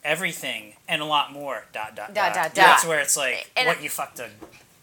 everything 0.05 0.75
and 0.89 1.03
a 1.03 1.05
lot 1.05 1.33
more. 1.33 1.65
Dot 1.73 1.95
dot 1.97 2.15
Dot, 2.15 2.33
dot, 2.35 2.55
That's 2.55 2.83
dot. 2.83 2.89
where 2.89 3.01
it's 3.01 3.17
like 3.17 3.51
And 3.57 3.67
what 3.69 3.79
I- 3.79 3.81
you 3.83 3.89
fucked 3.91 4.21
a 4.21 4.29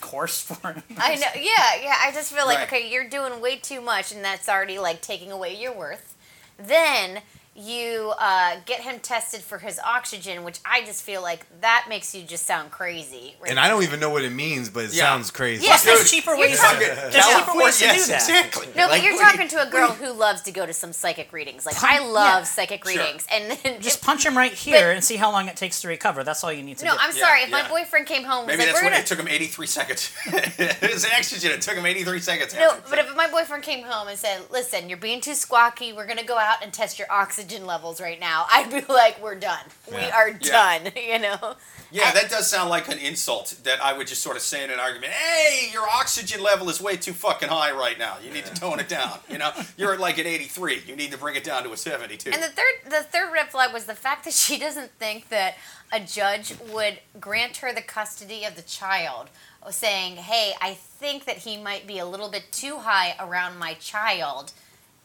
course 0.02 0.42
for. 0.42 0.76
I 0.98 1.16
know. 1.16 1.28
Yeah, 1.36 1.82
yeah. 1.82 1.96
I 2.02 2.12
just 2.14 2.34
feel 2.34 2.46
like 2.46 2.58
Right. 2.60 2.68
okay, 2.68 2.92
you're 2.92 3.08
doing 3.10 3.40
way 3.42 3.56
too 3.56 3.82
much, 3.82 4.12
and 4.12 4.24
that's 4.24 4.50
already 4.50 4.78
like 4.78 5.02
taking 5.02 5.32
away 5.32 5.56
your 5.60 5.74
worth. 5.74 6.16
Then 6.58 7.22
you 7.58 8.14
uh, 8.20 8.58
get 8.66 8.82
him 8.82 9.00
tested 9.00 9.40
for 9.42 9.60
his 9.60 9.80
oxygen, 9.80 10.44
which 10.44 10.60
I 10.66 10.84
just 10.84 11.04
feel 11.04 11.22
like 11.22 11.46
that 11.62 11.86
makes 11.88 12.14
you 12.14 12.22
just 12.24 12.46
sound 12.46 12.70
crazy. 12.72 13.36
right? 13.40 13.50
And 13.50 13.58
I 13.60 13.70
don't 13.70 13.84
even 13.84 14.02
know 14.02 14.10
what 14.10 14.24
it 14.26 14.32
means, 14.34 14.70
but 14.70 14.84
it 14.86 14.94
Yeah. 14.94 15.04
sounds 15.06 15.32
crazy. 15.32 15.66
Yeah, 15.66 15.78
There's 15.78 16.00
Dude, 16.02 16.08
cheaper 16.10 16.36
ways. 16.38 16.60
talking- 16.60 16.80
To, 16.90 16.96
there's 16.96 17.26
cheaper 17.26 17.56
ways 17.56 17.78
to 17.80 17.84
do 17.86 17.88
that. 17.88 17.96
exactly. 17.96 18.68
No, 18.76 18.84
Like, 18.88 18.90
but 18.92 19.04
you're 19.04 19.14
what 19.14 19.20
you- 19.20 19.32
talking 19.32 19.48
to 19.48 19.62
a 19.62 19.70
girl 19.72 19.92
who 19.92 20.12
loves 20.12 20.42
to 20.42 20.52
go 20.52 20.66
to 20.66 20.74
some 20.74 20.92
psychic 20.92 21.32
readings. 21.32 21.66
Like 21.66 21.82
I 21.82 22.00
love 22.00 22.46
psychic 22.46 22.84
Sure. 22.86 22.98
readings, 23.02 23.26
and 23.32 23.52
then 23.64 23.82
Just 23.82 23.98
if- 24.00 24.02
punch 24.04 24.26
him 24.26 24.38
right 24.38 24.52
here 24.54 24.90
But- 24.90 24.96
and 24.96 25.04
see 25.06 25.16
how 25.16 25.32
long 25.32 25.48
it 25.48 25.56
takes 25.56 25.80
to 25.82 25.88
recover. 25.88 26.26
That's 26.26 26.44
all 26.44 26.52
you 26.52 26.62
need 26.62 26.78
to 26.80 26.84
do. 26.84 26.90
no, 26.90 26.96
do. 26.96 27.00
I'm 27.02 27.16
Yeah, 27.16 27.24
sorry. 27.26 27.42
If 27.44 27.50
yeah. 27.52 27.62
my 27.62 27.70
boyfriend 27.70 28.06
came 28.06 28.26
home, 28.26 28.48
Maybe 28.48 28.58
like, 28.58 28.68
that's 28.68 28.80
"We're 28.80 28.84
when 28.84 28.92
gonna 28.92 29.04
it 29.04 29.08
took 29.08 29.20
him 29.20 29.30
83 29.30 29.68
seconds. 29.68 30.12
His 30.26 31.06
oxygen, 31.06 31.52
it 31.54 31.62
took 31.62 31.76
him 31.76 31.86
83 31.86 32.20
seconds. 32.20 32.54
No, 32.54 32.76
but 32.90 33.00
if 33.00 33.16
my 33.16 33.28
boyfriend 33.28 33.64
came 33.64 33.84
home 33.84 34.10
and 34.10 34.20
said, 34.20 34.42
"Listen, 34.50 34.90
you're 34.90 34.98
being 34.98 35.22
too 35.22 35.32
squawky. 35.32 35.96
We're 35.96 36.06
gonna 36.08 36.24
go 36.24 36.38
out 36.38 36.62
and 36.62 36.74
test 36.74 37.00
your 37.00 37.10
oxygen 37.10 37.45
levels 37.66 38.00
right 38.02 38.20
now," 38.20 38.46
I'd 38.52 38.70
be 38.72 38.82
like, 38.92 39.22
"We're 39.22 39.36
done. 39.36 39.64
We 39.90 39.98
are 39.98 40.30
Yeah. 40.30 40.80
done." 40.80 40.92
You 41.06 41.20
know. 41.20 41.56
Yeah, 41.92 42.12
that 42.12 42.30
does 42.30 42.50
sound 42.50 42.70
like 42.70 42.92
an 42.92 42.98
insult 42.98 43.56
that 43.64 43.82
I 43.82 43.94
would 43.94 44.08
just 44.08 44.22
sort 44.22 44.36
of 44.36 44.42
say 44.42 44.64
in 44.64 44.72
an 44.72 44.80
argument. 44.80 45.14
Hey, 45.14 45.70
your 45.72 45.84
oxygen 45.88 46.42
level 46.42 46.68
is 46.70 46.82
way 46.82 46.98
too 46.98 47.14
fucking 47.14 47.48
high 47.48 47.72
right 47.72 47.98
now. 47.98 48.18
You 48.26 48.32
need 48.32 48.46
to 48.48 48.54
tone 48.54 48.80
it 48.80 48.90
down. 48.90 49.20
You 49.30 49.38
know, 49.38 49.52
you're 49.78 49.94
at 49.94 50.00
like 50.00 50.18
an 50.18 50.26
83. 50.26 50.82
You 50.88 50.96
need 50.96 51.12
to 51.12 51.18
bring 51.18 51.36
it 51.36 51.44
down 51.44 51.64
to 51.64 51.72
a 51.72 51.78
72. 51.78 52.32
And 52.32 52.42
the 52.42 52.48
third, 52.48 52.74
the 52.92 53.04
third 53.04 53.32
red 53.32 53.50
flag 53.50 53.72
was 53.72 53.86
the 53.86 53.94
fact 53.96 54.26
that 54.26 54.34
she 54.34 54.58
doesn't 54.58 54.92
think 55.00 55.30
that 55.30 55.56
a 55.92 56.00
judge 56.00 56.56
would 56.74 57.00
grant 57.20 57.58
her 57.58 57.72
the 57.72 57.84
custody 57.84 58.44
of 58.44 58.56
the 58.56 58.64
child, 58.64 59.30
saying, 59.70 60.18
"Hey, 60.18 60.54
I 60.60 60.74
think 60.74 61.26
that 61.26 61.38
he 61.40 61.56
might 61.56 61.86
be 61.88 62.00
a 62.00 62.06
little 62.06 62.30
bit 62.30 62.52
too 62.52 62.80
high 62.80 63.16
around 63.20 63.58
my 63.58 63.76
child." 63.76 64.52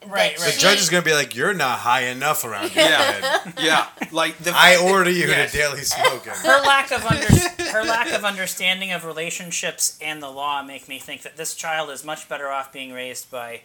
Right, 0.06 0.10
right. 0.12 0.38
The 0.38 0.52
she- 0.52 0.60
judge 0.60 0.78
is 0.78 0.88
gonna 0.88 1.02
be 1.02 1.12
like, 1.12 1.34
"You're 1.34 1.52
not 1.52 1.80
high 1.80 2.02
enough 2.04 2.44
around 2.44 2.74
your 2.74 2.84
Yeah. 2.84 3.02
head. 3.12 3.54
yeah, 3.60 3.86
like 4.10 4.38
the 4.38 4.52
I 4.54 4.76
order 4.76 5.10
you 5.10 5.26
Yes. 5.28 5.52
to 5.52 5.58
daily 5.58 5.82
smoking." 5.84 6.32
her 6.32 6.60
lack 6.62 6.90
of 6.90 7.04
under, 7.04 7.26
her 7.70 7.84
lack 7.84 8.10
of 8.12 8.24
understanding 8.24 8.92
of 8.92 9.04
relationships 9.04 9.98
and 10.00 10.22
the 10.22 10.30
law 10.30 10.62
make 10.62 10.88
me 10.88 10.98
think 10.98 11.22
that 11.22 11.36
this 11.36 11.54
child 11.54 11.90
is 11.90 12.02
much 12.02 12.28
better 12.28 12.48
off 12.48 12.72
being 12.72 12.92
raised 12.92 13.30
by 13.30 13.60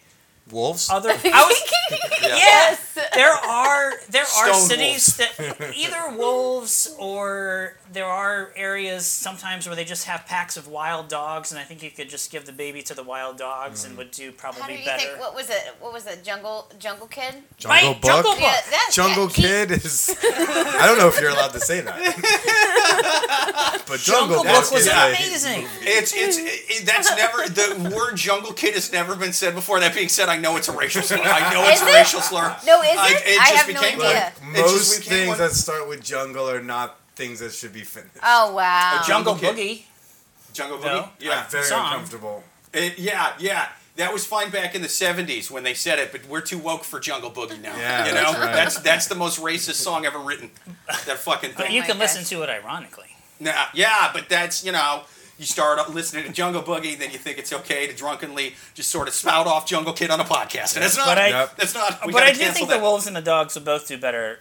Wolves. 0.51 0.89
other. 0.89 1.09
I 1.23 1.45
was, 1.45 1.71
Yeah. 2.21 2.35
yes, 2.35 2.99
there 3.13 3.31
are 3.31 3.93
there 4.09 4.23
are 4.23 4.53
Stone 4.53 4.61
cities 4.69 5.17
that 5.17 5.73
either 5.75 6.17
wolves 6.17 6.95
or 6.99 7.77
there 7.91 8.05
are 8.05 8.51
areas 8.55 9.05
sometimes 9.07 9.67
where 9.67 9.75
they 9.75 9.85
just 9.85 10.05
have 10.05 10.25
packs 10.25 10.55
of 10.57 10.67
wild 10.67 11.07
dogs, 11.07 11.51
and 11.51 11.59
I 11.59 11.63
think 11.63 11.81
you 11.83 11.91
could 11.91 12.09
just 12.09 12.31
give 12.31 12.45
the 12.45 12.51
baby 12.51 12.81
to 12.83 12.93
the 12.93 13.03
wild 13.03 13.37
dogs 13.37 13.85
and 13.85 13.93
mm. 13.95 13.97
would 13.99 14.11
do 14.11 14.25
How 14.39 14.51
do 14.51 14.57
probably 14.57 14.79
you 14.79 14.85
better. 14.85 15.03
think? 15.05 15.19
What 15.19 15.35
was 15.35 15.49
it? 15.49 15.75
What 15.79 15.93
was 15.93 16.05
it? 16.07 16.23
Jungle 16.23 16.71
Jungle 16.79 17.07
Kid? 17.07 17.35
Jungle 17.57 17.69
Right, 17.91 18.01
Book. 18.01 18.11
Jungle 18.11 18.31
Book. 18.33 18.41
Yeah, 18.41 18.57
that's 18.69 18.95
Jungle 18.95 19.23
yeah, 19.25 19.35
he- 19.35 19.41
Kid 19.41 19.71
is. 19.71 20.15
I 20.23 20.85
don't 20.87 20.97
know 20.97 21.07
if 21.07 21.19
you're 21.19 21.31
allowed 21.31 21.53
to 21.53 21.59
say 21.59 21.81
that. 21.81 21.95
but 23.87 23.99
Jungle, 23.99 24.37
Jungle 24.37 24.43
Book 24.43 24.53
Book 24.63 24.71
was 24.71 24.81
is 24.81 24.87
a- 24.87 25.07
amazing. 25.09 25.67
It's 25.81 26.13
it's 26.15 26.37
it, 26.39 26.85
that's 26.85 27.15
never 27.15 27.47
the 27.49 27.95
word 27.95 28.15
jungle 28.15 28.53
kid 28.53 28.73
has 28.75 28.91
never 28.91 29.15
been 29.15 29.33
said 29.33 29.53
before. 29.55 29.79
That 29.79 29.93
being 29.93 30.09
said, 30.09 30.29
I 30.29 30.34
know 30.37 30.57
it's 30.57 30.67
a 30.67 30.75
racial 30.75 31.01
slur. 31.09 31.17
I 31.23 31.53
know 31.53 31.63
it's 31.67 31.81
a 31.81 31.85
racial 31.85 32.21
slur. 32.21 32.55
No, 32.65 32.81
is 32.81 32.89
I- 32.97 33.09
it? 33.11 33.23
it 33.25 33.41
I 33.41 33.49
just 33.51 33.65
have 33.65 33.73
no 33.75 33.81
became 33.81 34.01
idea. 34.01 34.33
one. 34.41 34.51
It 34.55 34.57
just 34.57 34.73
Most 34.99 35.03
things 35.03 35.27
one. 35.29 35.37
that 35.37 35.51
start 35.51 35.87
with 35.87 36.03
jungle 36.03 36.49
are 36.49 36.61
not 36.61 36.99
things 37.15 37.39
that 37.39 37.51
should 37.53 37.73
be 37.73 37.81
finished. 37.81 38.11
Oh 38.23 38.53
wow. 38.53 39.01
Jungle 39.07 39.35
Jungle 39.35 39.55
Kid. 39.55 39.57
Boogie. 39.57 39.83
Jungle 40.53 40.79
No. 40.79 40.85
Boogie. 40.85 41.09
Yeah, 41.19 41.43
I'm 41.43 41.49
very 41.51 41.63
song. 41.65 41.85
uncomfortable. 41.93 42.43
It- 42.73 42.97
yeah, 42.99 43.33
yeah. 43.39 43.69
That 43.97 44.11
was 44.11 44.25
fine 44.25 44.49
back 44.49 44.75
in 44.75 44.81
the 44.81 44.89
'70s 44.89 45.49
when 45.49 45.63
they 45.63 45.73
said 45.73 45.99
it, 45.99 46.11
but 46.11 46.25
we're 46.27 46.41
too 46.41 46.57
woke 46.57 46.83
for 46.83 46.99
Jungle 46.99 47.31
Boogie 47.31 47.61
now. 47.61 47.77
Yeah, 47.77 48.05
you 48.07 48.13
know, 48.13 48.21
that's 48.23 48.37
right. 48.39 48.53
that's 48.53 48.79
that's 48.79 49.07
the 49.07 49.15
most 49.15 49.41
racist 49.41 49.75
song 49.75 50.05
ever 50.05 50.19
written. 50.19 50.51
That 51.05 51.17
fucking 51.19 51.51
thing. 51.51 51.57
But 51.57 51.71
you 51.71 51.81
oh 51.81 51.85
can 51.85 51.97
listen 51.97 52.25
to 52.25 52.43
it 52.43 52.49
ironically. 52.49 53.15
Nah, 53.39 53.53
yeah, 53.73 54.09
but 54.13 54.27
that's 54.27 54.65
you 54.65 54.73
know, 54.73 55.03
you 55.37 55.45
start 55.45 55.89
listening 55.93 56.23
to 56.25 56.31
Jungle 56.31 56.63
Boogie, 56.63 56.97
then 56.97 57.11
you 57.11 57.17
think 57.17 57.37
it's 57.37 57.51
okay 57.51 57.87
to 57.87 57.93
drunkenly 57.93 58.55
just 58.73 58.89
sort 58.89 59.07
of 59.07 59.13
spout 59.13 59.47
off 59.47 59.65
Jungle 59.67 59.93
Kid 59.93 60.09
on 60.09 60.19
a 60.19 60.23
podcast, 60.23 60.75
and 60.75 60.85
it's 60.85 60.95
not. 60.97 61.07
But 61.07 61.17
I- 61.17 61.27
Yep. 61.29 61.55
that's 61.57 61.73
not. 61.73 61.99
But 62.05 62.23
I 62.23 62.31
do 62.31 62.45
think 62.45 62.69
that. 62.69 62.77
the 62.77 62.81
wolves 62.81 63.05
and 63.07 63.15
the 63.15 63.21
dogs 63.21 63.55
will 63.55 63.63
both 63.63 63.87
do 63.87 63.97
better, 63.97 64.39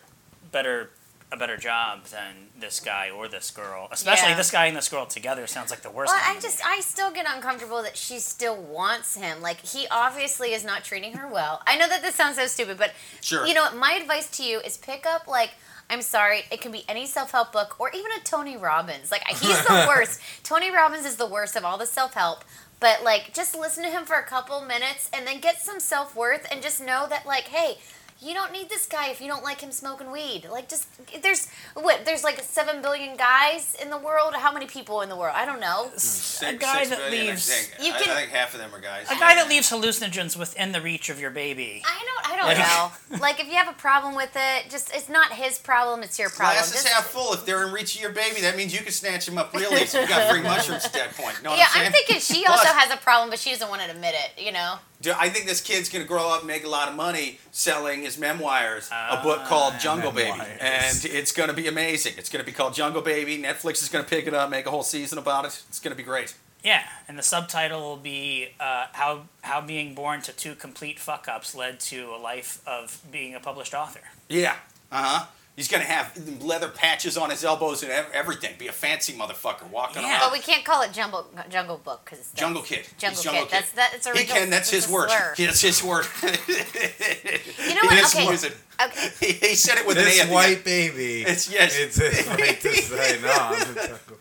better, 0.52 0.90
a 1.32 1.36
better 1.36 1.56
job 1.56 2.04
than 2.04 2.48
this 2.56 2.78
guy 2.78 3.10
or 3.10 3.26
this 3.26 3.50
girl. 3.50 3.88
Especially 3.90 4.28
Yeah. 4.30 4.36
this 4.36 4.50
guy 4.52 4.66
and 4.66 4.76
this 4.76 4.88
girl 4.88 5.04
together 5.04 5.46
sounds 5.48 5.70
like 5.70 5.82
the 5.82 5.90
worst. 5.90 6.12
Well, 6.12 6.22
I 6.24 6.38
just, 6.38 6.64
I 6.64 6.78
still 6.80 7.10
get 7.10 7.26
uncomfortable 7.28 7.82
that 7.82 7.96
she 7.96 8.20
still 8.20 8.56
wants 8.56 9.16
him. 9.16 9.42
Like, 9.42 9.60
he 9.66 9.88
obviously 9.90 10.54
is 10.54 10.62
not 10.64 10.84
treating 10.84 11.14
her 11.14 11.26
well. 11.26 11.60
I 11.66 11.76
know 11.76 11.88
that 11.88 12.02
this 12.02 12.14
sounds 12.14 12.36
so 12.36 12.46
stupid, 12.46 12.78
but, 12.78 12.92
Sure. 13.20 13.44
you 13.46 13.54
know, 13.54 13.72
my 13.74 13.92
advice 13.94 14.28
to 14.36 14.44
you 14.44 14.60
is 14.60 14.76
pick 14.76 15.04
up, 15.06 15.26
like, 15.26 15.50
I'm 15.90 16.02
sorry, 16.02 16.42
it 16.50 16.60
can 16.60 16.72
be 16.72 16.84
any 16.88 17.06
self 17.06 17.32
help 17.32 17.52
book 17.52 17.76
or 17.78 17.90
even 17.90 18.10
a 18.18 18.24
Tony 18.24 18.56
Robbins. 18.56 19.10
Like, 19.10 19.26
he's 19.28 19.64
the 19.64 19.84
worst. 19.88 20.20
Tony 20.42 20.70
Robbins 20.70 21.06
is 21.06 21.16
the 21.16 21.26
worst 21.26 21.56
of 21.56 21.64
all 21.64 21.78
the 21.78 21.86
self 21.86 22.14
help. 22.14 22.44
But, 22.80 23.02
like, 23.02 23.32
just 23.32 23.56
listen 23.56 23.84
to 23.84 23.90
him 23.90 24.04
for 24.04 24.16
a 24.16 24.24
couple 24.24 24.60
minutes 24.60 25.08
and 25.12 25.26
then 25.26 25.40
get 25.40 25.60
some 25.60 25.80
self 25.80 26.14
worth 26.16 26.46
and 26.50 26.60
just 26.60 26.80
know 26.80 27.06
that, 27.08 27.24
like, 27.26 27.44
hey, 27.44 27.78
you 28.24 28.34
don't 28.34 28.52
need 28.52 28.68
this 28.68 28.86
guy 28.86 29.08
if 29.10 29.20
you 29.20 29.28
don't 29.28 29.44
like 29.44 29.60
him 29.60 29.70
smoking 29.72 30.10
weed. 30.10 30.46
Like, 30.50 30.68
just, 30.68 30.86
there's, 31.22 31.48
what, 31.74 32.04
there's 32.04 32.24
like 32.24 32.40
7 32.40 32.80
billion 32.82 33.16
guys 33.16 33.76
in 33.82 33.90
the 33.90 33.98
world? 33.98 34.34
How 34.34 34.52
many 34.52 34.66
people 34.66 35.00
in 35.02 35.08
the 35.08 35.16
world? 35.16 35.34
I 35.36 35.44
don't 35.44 35.60
know. 35.60 35.84
Hmm. 35.92 35.98
Six- 35.98 36.42
a 36.42 36.56
guy 36.56 36.84
six 36.84 36.90
that 36.90 36.98
billion, 37.10 37.26
I 37.26 37.30
leaves- 37.30 37.48
think. 37.48 37.86
You 37.86 37.92
I- 37.94 37.98
can- 38.00 38.10
I 38.10 38.20
think 38.20 38.30
half 38.30 38.54
of 38.54 38.60
them 38.60 38.74
are 38.74 38.80
guys. 38.80 39.06
a 39.10 39.14
guy 39.14 39.34
that 39.34 39.48
leaves 39.48 39.70
hallucinogens 39.70 40.36
within 40.36 40.72
the 40.72 40.80
reach 40.80 41.08
of 41.10 41.20
your 41.20 41.30
baby. 41.30 41.82
I 41.84 42.04
don't. 42.04 42.32
I 42.32 42.36
don't 42.36 42.46
Like- 42.46 42.58
know. 42.58 42.90
Like, 43.24 43.38
if 43.40 43.46
you 43.46 43.54
have 43.54 43.68
a 43.68 43.72
problem 43.72 44.14
with 44.16 44.32
it, 44.34 44.70
just 44.70 44.94
it's 44.94 45.08
not 45.08 45.32
his 45.32 45.58
problem. 45.58 46.02
It's 46.02 46.18
your 46.18 46.30
problem. 46.30 46.56
Glass 46.56 46.68
is 46.74 46.82
Just- 46.82 46.88
half 46.88 47.06
full. 47.06 47.32
If 47.34 47.44
they're 47.46 47.66
in 47.66 47.72
reach 47.72 47.94
of 47.94 48.00
your 48.02 48.10
baby, 48.10 48.40
that 48.40 48.56
means 48.56 48.72
you 48.74 48.80
can 48.80 48.92
snatch 48.92 49.26
them 49.26 49.38
up 49.38 49.54
real 49.54 49.72
easy. 49.74 49.98
You 49.98 50.08
got 50.08 50.30
free 50.30 50.42
mushrooms 50.50 50.84
at 50.84 50.92
that 50.94 51.12
point. 51.14 51.42
Know 51.42 51.50
what 51.50 51.58
yeah, 51.58 51.66
I'm 51.68 51.72
saying? 51.74 51.86
I'm 51.86 51.92
thinking 51.92 52.18
she 52.20 52.44
Plus- 52.44 52.58
also 52.60 52.72
has 52.74 52.90
a 52.92 52.96
problem, 52.96 53.30
but 53.30 53.38
she 53.38 53.50
doesn't 53.50 53.68
want 53.68 53.82
to 53.82 53.90
admit 53.90 54.14
it. 54.14 54.42
You 54.42 54.52
know. 54.52 54.76
I 55.12 55.28
think 55.28 55.46
this 55.46 55.60
kid's 55.60 55.88
gonna 55.88 56.04
grow 56.04 56.28
up 56.30 56.40
and 56.40 56.46
make 56.48 56.64
a 56.64 56.68
lot 56.68 56.88
of 56.88 56.94
money 56.94 57.38
selling 57.52 58.02
his 58.02 58.16
memoirs, 58.18 58.88
a 58.92 59.20
book 59.22 59.44
called 59.44 59.74
Jungle 59.78 60.12
Baby, 60.12 60.40
and 60.60 61.04
it's 61.04 61.32
gonna 61.32 61.52
be 61.52 61.66
amazing. 61.68 62.14
It's 62.16 62.28
gonna 62.28 62.44
be 62.44 62.52
called 62.52 62.74
Jungle 62.74 63.02
Baby. 63.02 63.38
Netflix 63.38 63.82
is 63.82 63.88
gonna 63.88 64.04
pick 64.04 64.26
it 64.26 64.34
up, 64.34 64.50
make 64.50 64.66
a 64.66 64.70
whole 64.70 64.82
season 64.82 65.18
about 65.18 65.44
it. 65.44 65.62
It's 65.68 65.80
gonna 65.80 65.96
be 65.96 66.02
great. 66.02 66.34
Yeah, 66.62 66.82
and 67.08 67.18
the 67.18 67.22
subtitle 67.22 67.80
will 67.82 67.96
be 67.98 68.48
uh, 68.58 68.86
how 68.92 69.26
how 69.42 69.60
being 69.60 69.94
born 69.94 70.22
to 70.22 70.32
two 70.32 70.54
complete 70.54 70.98
fuck 70.98 71.28
ups 71.28 71.54
led 71.54 71.78
to 71.80 72.14
a 72.14 72.16
life 72.18 72.62
of 72.66 73.02
being 73.12 73.34
a 73.34 73.40
published 73.40 73.74
author. 73.74 74.00
Yeah. 74.28 74.56
Uh 74.90 75.02
huh. 75.02 75.26
He's 75.56 75.68
gonna 75.68 75.84
have 75.84 76.18
leather 76.42 76.68
patches 76.68 77.16
on 77.16 77.30
his 77.30 77.44
elbows 77.44 77.84
and 77.84 77.92
everything. 78.12 78.56
Be 78.58 78.66
a 78.66 78.72
fancy 78.72 79.12
motherfucker 79.12 79.70
walking 79.70 79.98
around. 79.98 80.06
Yeah. 80.06 80.18
around. 80.18 80.30
But 80.30 80.32
we 80.32 80.40
can't 80.40 80.64
call 80.64 80.82
it 80.82 80.92
Jungle 80.92 81.26
Jungle 81.48 81.78
Book 81.78 82.00
because 82.04 82.32
Jungle 82.34 82.62
Kid. 82.62 82.86
Jungle 82.98 83.22
Jungle 83.22 83.42
Kid. 83.44 83.52
That's 83.52 83.70
that. 83.72 83.92
It's 83.94 84.06
a 84.08 84.18
He 84.18 84.24
can. 84.24 84.50
That's 84.54 84.68
his 84.70 84.88
word. 84.88 85.10
That's 85.38 85.60
his 85.60 85.80
word. 85.84 86.06
You 86.22 87.74
know 87.74 87.80
what? 87.82 87.92
He 87.92 87.98
is 88.00 88.14
Okay. 88.14 88.30
using- 88.30 88.52
Okay. 88.84 89.08
He, 89.20 89.32
he 89.48 89.54
said 89.54 89.78
it 89.78 89.86
with 89.86 89.96
an 89.96 90.02
A 90.02 90.06
This 90.06 90.20
at 90.22 90.28
the 90.28 90.34
white 90.34 90.64
baby. 90.64 91.20
It's- 91.22 91.48
yes. 91.50 91.76
It's 91.78 91.96
his 91.98 92.26
right 92.26 92.60
to 92.60 92.72
say 92.74 93.20
no. 93.22 93.30
I'm 93.30 93.52
a 93.52 93.56
jungle 93.64 93.74
kid. 93.74 94.16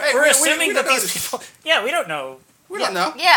Hey, 0.00 0.10
We're 0.14 0.20
we- 0.20 0.24
we- 0.24 0.30
assuming 0.30 0.68
we 0.68 0.74
that 0.74 0.86
these 0.88 1.12
people. 1.12 1.42
Yeah, 1.62 1.84
we 1.84 1.90
don't 1.90 2.08
know. 2.08 2.38
We 2.70 2.78
don't 2.78 2.94
know. 2.94 3.12
Yeah. 3.16 3.24
yeah, 3.24 3.36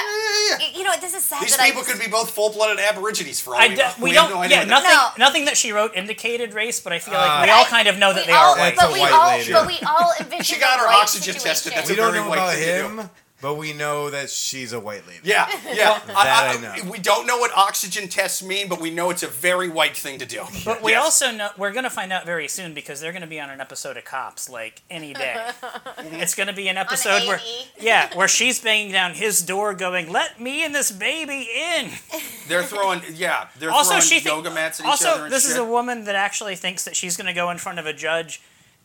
yeah. 0.50 0.58
Y- 0.60 0.72
You 0.76 0.84
know, 0.84 0.92
this 1.02 1.14
is 1.16 1.24
sad 1.24 1.42
These 1.42 1.58
that 1.58 1.66
people 1.66 1.82
I. 1.82 1.86
could 1.86 2.00
be 2.00 2.08
both 2.08 2.30
full-blooded 2.30 2.80
Aborigines 2.80 3.42
for 3.42 3.56
all 3.56 3.62
I 3.62 3.68
we 3.68 3.76
d- 3.76 3.82
know. 3.82 3.92
we, 4.00 4.12
have 4.12 4.30
don't. 4.30 4.42
no 4.42 4.44
yeah, 4.48 4.60
what 4.60 4.68
nothing. 4.68 4.90
No. 4.92 5.08
Nothing 5.26 5.46
that 5.46 5.58
she 5.58 5.72
wrote 5.72 5.96
indicated 5.96 6.54
race, 6.54 6.80
but 6.80 6.94
I 6.94 7.00
feel 7.00 7.16
like 7.16 7.30
Uh, 7.30 7.44
we 7.46 7.50
all 7.50 7.66
kind 7.66 7.88
of 7.88 7.98
know 7.98 8.14
that 8.14 8.22
we 8.28 8.32
they 8.32 8.38
all, 8.38 8.54
are 8.54 8.58
white. 8.60 8.76
but 8.76 8.82
That's 8.82 8.92
a 8.92 8.94
we 8.94 9.00
white 9.02 9.12
all, 9.12 9.28
lady. 9.38 9.52
but 9.52 9.68
we 9.68 9.80
all 9.86 10.14
envision 10.20 10.44
She 10.54 10.60
got 10.60 10.80
her 10.80 10.86
right 10.86 11.02
oxygen 11.02 11.34
tested. 11.36 11.74
That's 11.74 11.90
We 11.90 11.96
a 11.96 11.98
don't 11.98 12.12
very 12.14 12.24
know 12.24 12.30
white 12.30 12.38
about 12.38 12.54
thing 12.54 12.66
to 12.66 12.82
do. 12.94 13.00
him, 13.02 13.10
but 13.44 13.56
we 13.56 13.74
know 13.74 14.10
that 14.10 14.30
she's 14.32 14.72
a 14.74 14.80
white 14.80 15.06
lady. 15.06 15.20
Yeah, 15.24 15.48
yeah. 15.68 16.00
That 16.08 16.56
I 16.58 16.62
know. 16.62 16.90
We 16.90 16.98
don't 16.98 17.28
know 17.28 17.38
what 17.38 17.52
oxygen 17.56 18.08
tests 18.08 18.42
mean, 18.42 18.70
but 18.70 18.80
we 18.80 18.90
know 18.90 19.10
it's 19.10 19.22
a 19.22 19.28
very 19.28 19.68
white 19.70 19.96
thing 19.98 20.18
to 20.20 20.26
do. 20.26 20.44
But 20.66 20.82
we 20.82 20.92
Yes. 20.94 21.04
also 21.04 21.32
know 21.32 21.50
we're 21.58 21.74
going 21.74 21.84
to 21.84 21.90
find 21.90 22.14
out 22.14 22.26
very 22.26 22.48
soon 22.48 22.74
because 22.74 23.02
they're 23.02 23.12
going 23.12 23.22
to 23.22 23.28
be 23.28 23.40
on 23.42 23.50
an 23.50 23.60
episode 23.60 23.98
of 23.98 24.06
Cops 24.06 24.50
like 24.50 24.82
any 24.90 25.14
day. 25.14 25.36
it's 25.98 26.34
going 26.34 26.48
to 26.48 26.54
be 26.54 26.70
an 26.70 26.78
episode 26.78 27.28
where 27.28 27.42
yeah, 27.80 28.16
where 28.16 28.30
she's 28.30 28.60
banging 28.62 28.94
down 28.94 29.14
his 29.14 29.42
door, 29.42 29.74
going, 29.74 30.10
"Let 30.10 30.40
me 30.40 30.64
and 30.64 30.74
this 30.74 30.90
baby 30.90 31.50
in." 31.54 31.92
They're 32.48 32.64
throwing, 32.64 33.02
yeah, 33.14 33.48
they're 33.60 33.72
also, 33.72 33.92
throwing 33.92 34.04
she 34.04 34.20
thi- 34.22 34.30
yoga 34.30 34.52
mats 34.52 34.80
at 34.80 34.86
each 34.86 35.02
other 35.02 35.10
also 35.12 35.30
this 35.30 35.44
shit. 35.44 35.52
is 35.52 35.58
a 35.58 35.66
woman 35.66 36.06
that 36.06 36.16
actually 36.16 36.56
thinks 36.56 36.86
that 36.86 36.96
she's 36.96 37.16
going 37.18 37.28
to 37.28 37.34
go 37.34 37.50
in 37.50 37.58
front 37.58 37.80
of 37.80 37.86
a 37.86 37.94
judge 37.94 38.42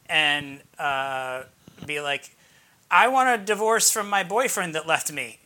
and 0.09 0.61
uh, 0.79 1.43
be 1.87 2.01
like, 2.01 2.31
"I 2.91 3.09
want 3.09 3.29
a 3.29 3.45
divorce 3.45 3.91
from 3.91 4.09
my 4.09 4.23
boyfriend 4.25 4.75
that 4.75 4.87
left 4.87 5.13
me." 5.13 5.39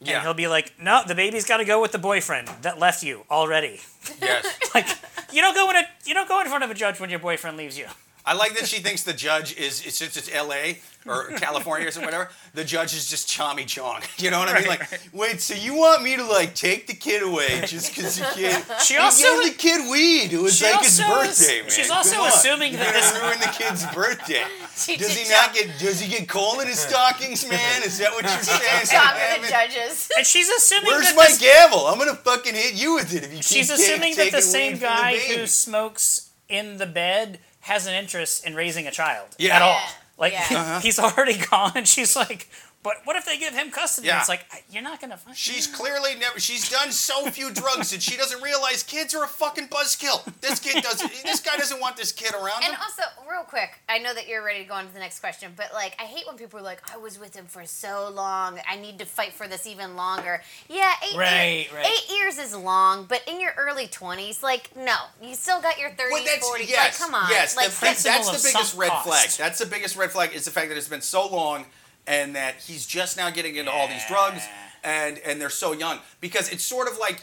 And 0.00 0.08
yeah, 0.08 0.22
he'll 0.22 0.34
be 0.34 0.48
like, 0.48 0.72
"No, 0.80 1.02
the 1.06 1.14
baby's 1.14 1.44
got 1.44 1.58
to 1.58 1.64
go 1.64 1.80
with 1.80 1.92
the 1.92 1.98
boyfriend 1.98 2.48
that 2.62 2.78
left 2.78 3.02
you 3.02 3.24
already." 3.30 3.80
yes. 4.20 4.46
Like, 4.74 4.86
you 5.32 5.42
don't 5.42 5.54
go 5.54 5.68
in 5.70 5.76
a 5.76 5.82
you 6.04 6.14
don't 6.14 6.28
go 6.28 6.40
in 6.40 6.46
front 6.46 6.64
of 6.64 6.70
a 6.70 6.74
judge 6.74 7.00
when 7.00 7.10
your 7.10 7.18
boyfriend 7.18 7.56
leaves 7.56 7.76
you. 7.78 7.86
I 8.30 8.34
like 8.34 8.54
that 8.58 8.68
she 8.68 8.78
thinks 8.78 9.02
the 9.02 9.12
judge 9.12 9.56
is 9.56 9.84
it's 9.84 9.98
just 9.98 10.16
it's 10.16 10.30
L.A. 10.32 10.78
or 11.04 11.30
California 11.38 11.88
or 11.88 11.90
something, 11.90 12.06
whatever. 12.06 12.30
The 12.54 12.62
judge 12.62 12.94
is 12.94 13.10
just 13.10 13.34
Tommy 13.34 13.64
Chong. 13.64 14.02
You 14.18 14.30
know 14.30 14.38
what 14.38 14.48
I 14.50 14.54
mean? 14.60 14.68
Right, 14.68 14.78
Like, 14.80 14.90
right. 14.92 15.08
wait, 15.12 15.40
so 15.40 15.54
you 15.54 15.74
want 15.74 16.04
me 16.04 16.14
to 16.14 16.24
like 16.24 16.54
take 16.54 16.86
the 16.86 16.94
kid 16.94 17.22
away 17.24 17.62
just 17.66 17.92
because 17.92 18.18
the 18.18 18.28
kid? 18.34 18.54
She 18.84 18.94
You 18.94 19.00
also 19.00 19.24
gave 19.42 19.50
the 19.52 19.58
kid 19.58 19.90
weed. 19.90 20.32
It 20.32 20.40
was 20.40 20.62
like 20.62 20.80
his 20.84 21.00
also 21.00 21.20
is- 21.22 21.38
birthday, 21.40 21.60
man. 21.62 21.70
she's 21.70 21.90
also 21.90 22.24
assuming 22.24 22.72
that 22.74 22.84
You're 22.84 22.92
this- 22.92 23.10
gonna 23.12 23.24
ruin 23.26 23.40
the 23.40 23.52
kid's 23.58 23.84
birthday. 23.94 24.44
She 24.76 24.96
Does 24.96 25.16
he 25.16 25.28
not 25.28 25.52
get? 25.52 25.66
Does 25.80 25.98
he 26.00 26.08
get 26.08 26.28
coal 26.28 26.60
in 26.60 26.68
his 26.68 26.78
stockings, 26.78 27.48
man? 27.48 27.82
Is 27.82 27.98
that 27.98 28.12
what 28.12 28.22
you're 28.22 28.42
saying? 28.42 28.86
job 28.86 29.14
Damn 29.16 29.40
with 29.40 29.50
the 29.50 29.56
judges. 29.56 30.08
and 30.16 30.24
she's 30.24 30.48
assuming 30.48 30.86
Where's 30.86 31.12
that 31.12 31.16
my 31.16 31.30
gavel? 31.40 31.86
I'm 31.88 31.98
gonna 31.98 32.14
fucking 32.14 32.54
hit 32.54 32.74
you 32.74 32.94
with 32.94 33.12
it 33.12 33.24
if 33.24 33.30
you 33.32 33.38
keep 33.38 33.44
she's 33.44 33.70
assuming 33.70 34.14
that 34.16 34.30
the 34.32 34.40
same 34.40 34.74
weed 34.74 34.78
from 34.78 34.88
the 34.88 35.02
guy 35.02 35.18
who 35.18 35.46
smokes 35.48 36.30
in 36.48 36.76
the 36.78 36.86
bed 36.86 37.40
has 37.60 37.86
an 37.86 37.94
interest 37.94 38.44
in 38.46 38.54
raising 38.54 38.86
a 38.86 38.90
child 38.90 39.28
Yeah. 39.38 39.56
at 39.56 39.62
all. 39.62 39.74
Yeah. 39.74 39.90
Like 40.18 40.32
Yeah. 40.32 40.46
Uh-huh. 40.50 40.80
he's 40.80 40.98
already 40.98 41.36
gone, 41.50 41.72
and 41.74 41.86
she's 41.88 42.14
like, 42.16 42.48
"But 42.82 42.96
what 43.04 43.16
if 43.16 43.24
they 43.26 43.38
give 43.38 43.52
him 43.54 43.70
custody?" 43.70 44.08
Yeah. 44.08 44.20
It's 44.20 44.28
like 44.28 44.44
you're 44.70 44.82
not 44.82 45.00
gonna. 45.00 45.16
Fucking 45.16 45.34
She's 45.34 45.66
clearly 45.66 46.14
never. 46.16 46.40
She's 46.40 46.68
done 46.70 46.92
so 46.92 47.30
few 47.30 47.50
drugs 47.52 47.90
that 47.90 48.02
she 48.02 48.16
doesn't 48.16 48.42
realize 48.42 48.82
kids 48.82 49.14
are 49.14 49.24
a 49.24 49.28
fucking 49.28 49.68
buzzkill. 49.68 50.24
This 50.40 50.58
kid 50.60 50.82
doesn't. 50.82 51.10
This 51.24 51.40
guy 51.40 51.56
doesn't 51.56 51.80
want 51.80 51.96
this 51.96 52.12
kid 52.12 52.32
around 52.34 52.62
And 52.64 52.72
him. 52.74 52.80
also, 52.82 53.02
real 53.30 53.42
quick, 53.44 53.70
I 53.88 53.98
know 53.98 54.14
that 54.14 54.28
you're 54.28 54.42
ready 54.44 54.62
to 54.62 54.68
go 54.68 54.74
on 54.74 54.86
to 54.86 54.92
the 54.92 54.98
next 55.00 55.20
question, 55.20 55.52
but 55.56 55.72
like, 55.74 55.94
I 55.98 56.04
hate 56.04 56.26
when 56.26 56.36
people 56.36 56.58
are 56.58 56.62
like, 56.62 56.82
"I 56.94 56.96
was 56.98 57.18
with 57.18 57.34
him 57.34 57.46
for 57.46 57.64
so 57.66 58.08
long. 58.14 58.58
I 58.68 58.76
need 58.76 58.98
to 59.00 59.04
fight 59.04 59.32
for 59.32 59.46
this 59.48 59.66
even 59.66 59.96
longer." 59.96 60.42
Yeah, 60.68 60.92
eight 61.08 61.16
Right, 61.16 61.42
years, 61.70 61.72
right. 61.72 61.86
eight 61.86 62.10
years 62.16 62.38
is 62.38 62.54
long, 62.54 63.04
but 63.04 63.22
in 63.28 63.40
your 63.40 63.52
early 63.58 63.86
twenties, 63.88 64.42
like, 64.42 64.74
no, 64.76 64.96
you 65.22 65.34
still 65.34 65.60
got 65.60 65.78
your 65.78 65.90
30s, 65.90 66.40
Well, 66.40 66.54
40s. 66.58 66.68
yes, 66.68 66.98
like, 67.00 67.08
come 67.08 67.14
on, 67.14 67.30
yes. 67.30 67.56
like, 67.56 67.70
the- 67.70 67.76
principle 67.76 68.12
that's 68.12 68.42
the 68.42 68.48
biggest 68.52 68.74
red 68.76 68.90
cost. 68.90 69.06
flag. 69.06 69.28
That's 69.30 69.58
the 69.58 69.66
biggest 69.66 69.96
red 69.96 70.10
flag 70.12 70.32
is 70.32 70.44
the 70.44 70.50
fact 70.50 70.68
that 70.68 70.78
it's 70.78 70.88
been 70.88 71.02
so 71.02 71.26
long, 71.28 71.66
and 72.06 72.34
that 72.36 72.56
he's 72.56 72.86
just 72.86 73.16
now 73.16 73.30
getting 73.30 73.56
into 73.56 73.70
all 73.70 73.88
these 73.88 74.04
drugs, 74.06 74.42
and 74.84 75.18
and 75.18 75.40
they're 75.40 75.50
so 75.50 75.72
young 75.72 75.98
because 76.20 76.50
it's 76.50 76.64
sort 76.64 76.88
of 76.88 76.98
like. 76.98 77.22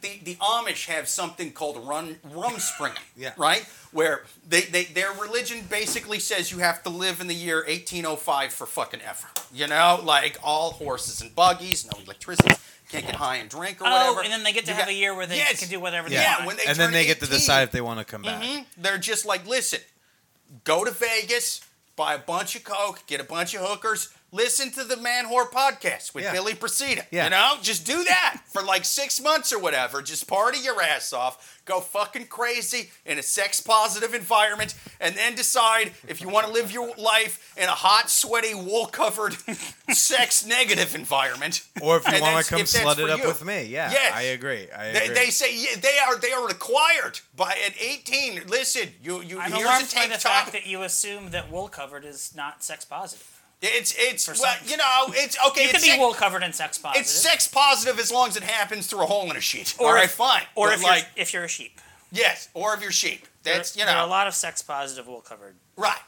The, 0.00 0.18
the 0.24 0.34
Amish 0.34 0.86
have 0.88 1.06
something 1.06 1.52
called 1.52 1.86
run, 1.86 2.16
rumspringen, 2.32 2.98
Yeah. 3.16 3.34
right? 3.36 3.64
Where 3.92 4.24
they, 4.48 4.62
they 4.62 4.82
their 4.82 5.12
religion 5.12 5.64
basically 5.70 6.18
says 6.18 6.50
you 6.50 6.58
have 6.58 6.82
to 6.82 6.88
live 6.90 7.20
in 7.20 7.28
the 7.28 7.34
year 7.36 7.58
1805 7.58 8.52
for 8.52 8.66
fucking 8.66 8.98
ever. 9.08 9.28
You 9.54 9.68
know, 9.68 10.00
like 10.02 10.38
all 10.42 10.72
horses 10.72 11.20
and 11.22 11.32
buggies, 11.36 11.84
no 11.86 11.96
electricity, 12.02 12.52
can't 12.90 13.06
get 13.06 13.14
high 13.14 13.36
and 13.36 13.48
drink 13.48 13.80
or 13.80 13.84
Oh, 13.86 13.90
whatever. 14.14 14.24
and 14.24 14.32
then 14.32 14.42
they 14.42 14.52
get 14.52 14.64
to 14.64 14.72
You 14.72 14.76
have 14.78 14.86
got- 14.86 14.90
a 14.92 14.94
year 14.94 15.14
where 15.14 15.26
they 15.28 15.36
Yes. 15.36 15.60
can 15.60 15.68
do 15.68 15.78
whatever 15.78 16.08
they 16.08 16.16
Yeah, 16.16 16.38
want. 16.38 16.46
when 16.48 16.56
they 16.56 16.64
and 16.64 16.76
then 16.76 16.86
turn 16.88 16.94
they 16.94 17.06
get 17.06 17.20
to 17.20 17.26
decide 17.26 17.62
if 17.62 17.70
they 17.70 17.80
want 17.80 18.00
to 18.00 18.04
come 18.04 18.22
back. 18.22 18.42
Mhm. 18.42 18.66
They're 18.76 18.98
just 18.98 19.24
like, 19.24 19.46
listen, 19.46 19.78
go 20.64 20.84
to 20.84 20.90
Vegas, 20.90 21.60
buy 21.96 22.14
a 22.14 22.18
bunch 22.18 22.56
of 22.56 22.64
coke, 22.64 23.02
get 23.06 23.20
a 23.20 23.24
bunch 23.24 23.54
of 23.54 23.60
hookers, 23.62 24.12
listen 24.32 24.70
to 24.72 24.82
the 24.84 24.96
Man 24.96 25.26
Whore 25.26 25.48
podcast 25.50 26.14
with 26.14 26.24
Yeah. 26.24 26.32
Billy 26.32 26.54
Procida. 26.54 27.04
Yeah. 27.10 27.24
You 27.24 27.30
know, 27.30 27.54
just 27.62 27.84
do 27.86 28.02
that 28.04 28.40
for 28.46 28.62
like 28.62 28.84
six 28.84 29.20
months 29.20 29.52
or 29.52 29.58
whatever. 29.58 30.00
Just 30.02 30.26
party 30.26 30.58
your 30.58 30.80
ass 30.82 31.12
off, 31.12 31.60
go 31.66 31.80
fucking 31.80 32.26
crazy 32.26 32.90
in 33.04 33.18
a 33.18 33.22
sex 33.22 33.60
positive 33.60 34.14
environment, 34.14 34.74
and 35.00 35.14
then 35.14 35.34
decide 35.34 35.92
if 36.08 36.20
you 36.20 36.28
want 36.28 36.46
to 36.46 36.52
live 36.52 36.72
your 36.72 36.94
life 36.96 37.54
in 37.56 37.64
a 37.64 37.72
hot, 37.72 38.08
sweaty, 38.10 38.54
wool 38.54 38.86
covered, 38.86 39.36
sex 39.90 40.46
negative 40.46 40.94
environment. 40.94 41.66
Or 41.82 41.96
if 41.98 42.06
you 42.10 42.20
want 42.20 42.44
to 42.44 42.50
come 42.50 42.60
slut 42.62 42.98
it 42.98 43.10
up 43.10 43.20
you. 43.20 43.26
with 43.28 43.44
me, 43.44 43.64
yeah, 43.64 43.90
Yes. 43.92 44.12
I 44.14 44.22
agree. 44.22 44.68
I 44.70 44.92
They, 44.92 45.04
agree. 45.04 45.14
they 45.14 45.30
say 45.30 45.56
yeah, 45.56 45.76
they 45.80 45.98
are 45.98 46.18
they 46.18 46.32
are 46.32 46.46
required 46.46 47.20
by 47.36 47.52
at 47.66 47.74
18. 47.80 48.46
Listen, 48.46 48.88
you 49.02 49.20
you 49.22 49.38
I'm 49.40 49.50
here's 49.52 49.62
a 49.62 49.66
alarmed 49.66 49.92
by 49.94 50.06
the 50.06 50.14
top. 50.14 50.20
fact 50.32 50.52
that 50.52 50.66
you 50.66 50.82
assume 50.82 51.30
that 51.30 51.50
wool 51.50 51.68
covered 51.68 52.04
is 52.04 52.32
not 52.34 52.62
sex 52.64 52.84
positive. 52.84 53.31
It's 53.64 53.94
it's 53.96 54.26
well, 54.40 54.54
you 54.66 54.76
know, 54.76 54.84
it's 55.10 55.36
okay. 55.48 55.62
You 55.62 55.68
it's 55.70 55.84
could 55.84 55.92
be 55.92 55.98
wool 55.98 56.12
covered 56.14 56.42
in 56.42 56.52
sex 56.52 56.78
positive. 56.78 57.02
it's 57.02 57.10
sex 57.12 57.46
positive 57.46 57.98
as 58.00 58.10
long 58.10 58.28
as 58.28 58.36
it 58.36 58.42
happens 58.42 58.88
through 58.88 59.02
a 59.02 59.06
hole 59.06 59.30
in 59.30 59.36
a 59.36 59.40
sheet. 59.40 59.76
Or 59.78 59.86
All 59.88 59.94
right, 59.94 60.04
if- 60.06 60.10
fine. 60.12 60.42
or 60.56 60.68
But 60.68 60.74
if 60.78 60.82
like 60.82 61.06
you're 61.14 61.22
if 61.22 61.32
you're 61.32 61.44
a 61.44 61.48
sheep. 61.48 61.80
yes, 62.10 62.48
or 62.54 62.74
if 62.74 62.82
you're 62.82 62.90
sheep. 62.90 63.26
That's 63.44 63.72
there, 63.72 63.82
you 63.82 63.86
there 63.86 63.96
are 63.96 64.04
a 64.06 64.10
lot 64.10 64.26
of 64.26 64.34
sex 64.34 64.62
positive 64.62 65.06
wool 65.06 65.20
covered. 65.20 65.54
right. 65.76 65.98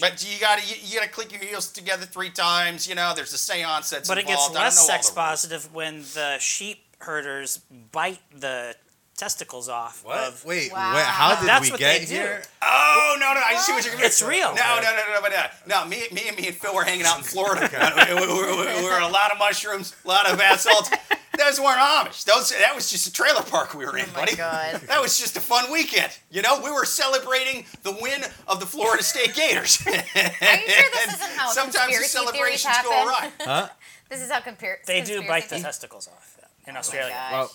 But 0.00 0.24
you 0.24 0.40
gotta 0.40 0.62
you, 0.66 0.76
you 0.82 0.96
gotta 0.98 1.10
click 1.10 1.32
your 1.32 1.42
heels 1.42 1.70
together 1.70 2.06
three 2.06 2.30
times. 2.30 2.88
You 2.88 2.94
know, 2.94 3.12
there's 3.14 3.32
a 3.32 3.38
seance 3.38 3.90
that's 3.90 4.08
But 4.08 4.18
it 4.18 4.26
gets 4.26 4.46
involved. 4.46 4.54
Less 4.54 4.86
sex 4.86 5.10
positive 5.10 5.72
when 5.74 6.02
the 6.14 6.38
sheep 6.38 6.78
herders 7.00 7.58
bite 7.90 8.20
the 8.34 8.74
testicles 9.16 9.68
off 9.68 10.04
what? 10.04 10.18
of 10.28 10.44
wait, 10.44 10.72
Wow. 10.72 10.94
wait, 10.94 11.04
how 11.04 11.38
did 11.38 11.48
That's 11.48 11.64
we 11.66 11.70
what 11.70 11.78
get 11.80 12.00
they 12.00 12.06
do. 12.06 12.12
here? 12.14 12.42
Oh 12.62 13.16
no 13.20 13.32
no! 13.34 13.40
I 13.44 13.56
see 13.56 13.72
what 13.72 13.84
you're. 13.84 13.94
It's 14.04 14.22
real. 14.22 14.54
No 14.54 14.76
no 14.76 14.82
no 14.82 15.14
no 15.14 15.20
but 15.20 15.32
uh, 15.34 15.46
no. 15.66 15.84
Me 15.86 16.04
me 16.12 16.22
and 16.28 16.36
me 16.36 16.46
and 16.48 16.56
Phil 16.56 16.74
were 16.74 16.84
hanging 16.84 17.04
out 17.06 17.18
in 17.18 17.22
Florida. 17.24 17.68
we, 18.08 18.14
we, 18.14 18.26
we, 18.26 18.82
we 18.82 18.84
were 18.84 18.94
on 18.96 19.02
a 19.02 19.08
lot 19.12 19.30
of 19.30 19.38
mushrooms, 19.38 19.94
a 20.04 20.08
lot 20.08 20.28
of 20.30 20.38
bath. 20.38 20.64
Those 21.38 21.58
weren't 21.58 21.78
Amish. 21.80 22.24
Those 22.24 22.50
that 22.50 22.74
was 22.74 22.90
just 22.90 23.06
a 23.06 23.12
trailer 23.12 23.42
park 23.42 23.74
we 23.74 23.86
were 23.86 23.96
in, 23.96 24.04
Oh 24.04 24.12
my 24.12 24.20
buddy. 24.20 24.36
God. 24.36 24.74
That 24.86 25.00
was 25.00 25.18
just 25.18 25.36
a 25.36 25.40
fun 25.40 25.72
weekend. 25.72 26.12
You 26.30 26.42
know, 26.42 26.60
we 26.62 26.70
were 26.70 26.84
celebrating 26.84 27.64
the 27.82 27.92
win 28.02 28.22
of 28.46 28.60
the 28.60 28.66
Florida 28.66 29.02
State 29.02 29.34
Gators. 29.34 29.82
Are 29.86 29.90
you 29.92 29.96
sure 30.02 30.90
this 30.92 31.14
isn't 31.14 31.36
how 31.38 31.48
Sometimes 31.50 31.96
the 31.98 32.04
celebrations 32.04 32.74
go 32.84 32.90
happen? 32.92 33.46
awry. 33.48 33.68
This 34.10 34.20
is 34.20 34.30
how 34.30 34.40
compar- 34.40 34.84
they 34.86 35.00
do 35.00 35.22
bite 35.26 35.48
the 35.48 35.58
testicles 35.58 36.06
off 36.06 36.38
in 36.66 36.70
Oh 36.70 36.72
my 36.74 36.78
Australia. 36.80 37.14
gosh. 37.14 37.32
Well, 37.32 37.52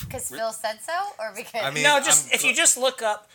Because 0.00 0.28
Phil 0.30 0.52
said 0.52 0.78
so, 0.84 0.92
or 1.18 1.32
because 1.36 1.62
I 1.62 1.70
mean- 1.70 1.82
no, 1.82 1.98
just 2.00 2.26
I'm- 2.26 2.34
if 2.34 2.44
you 2.44 2.54
just 2.54 2.76
look 2.76 3.02
up, 3.02 3.28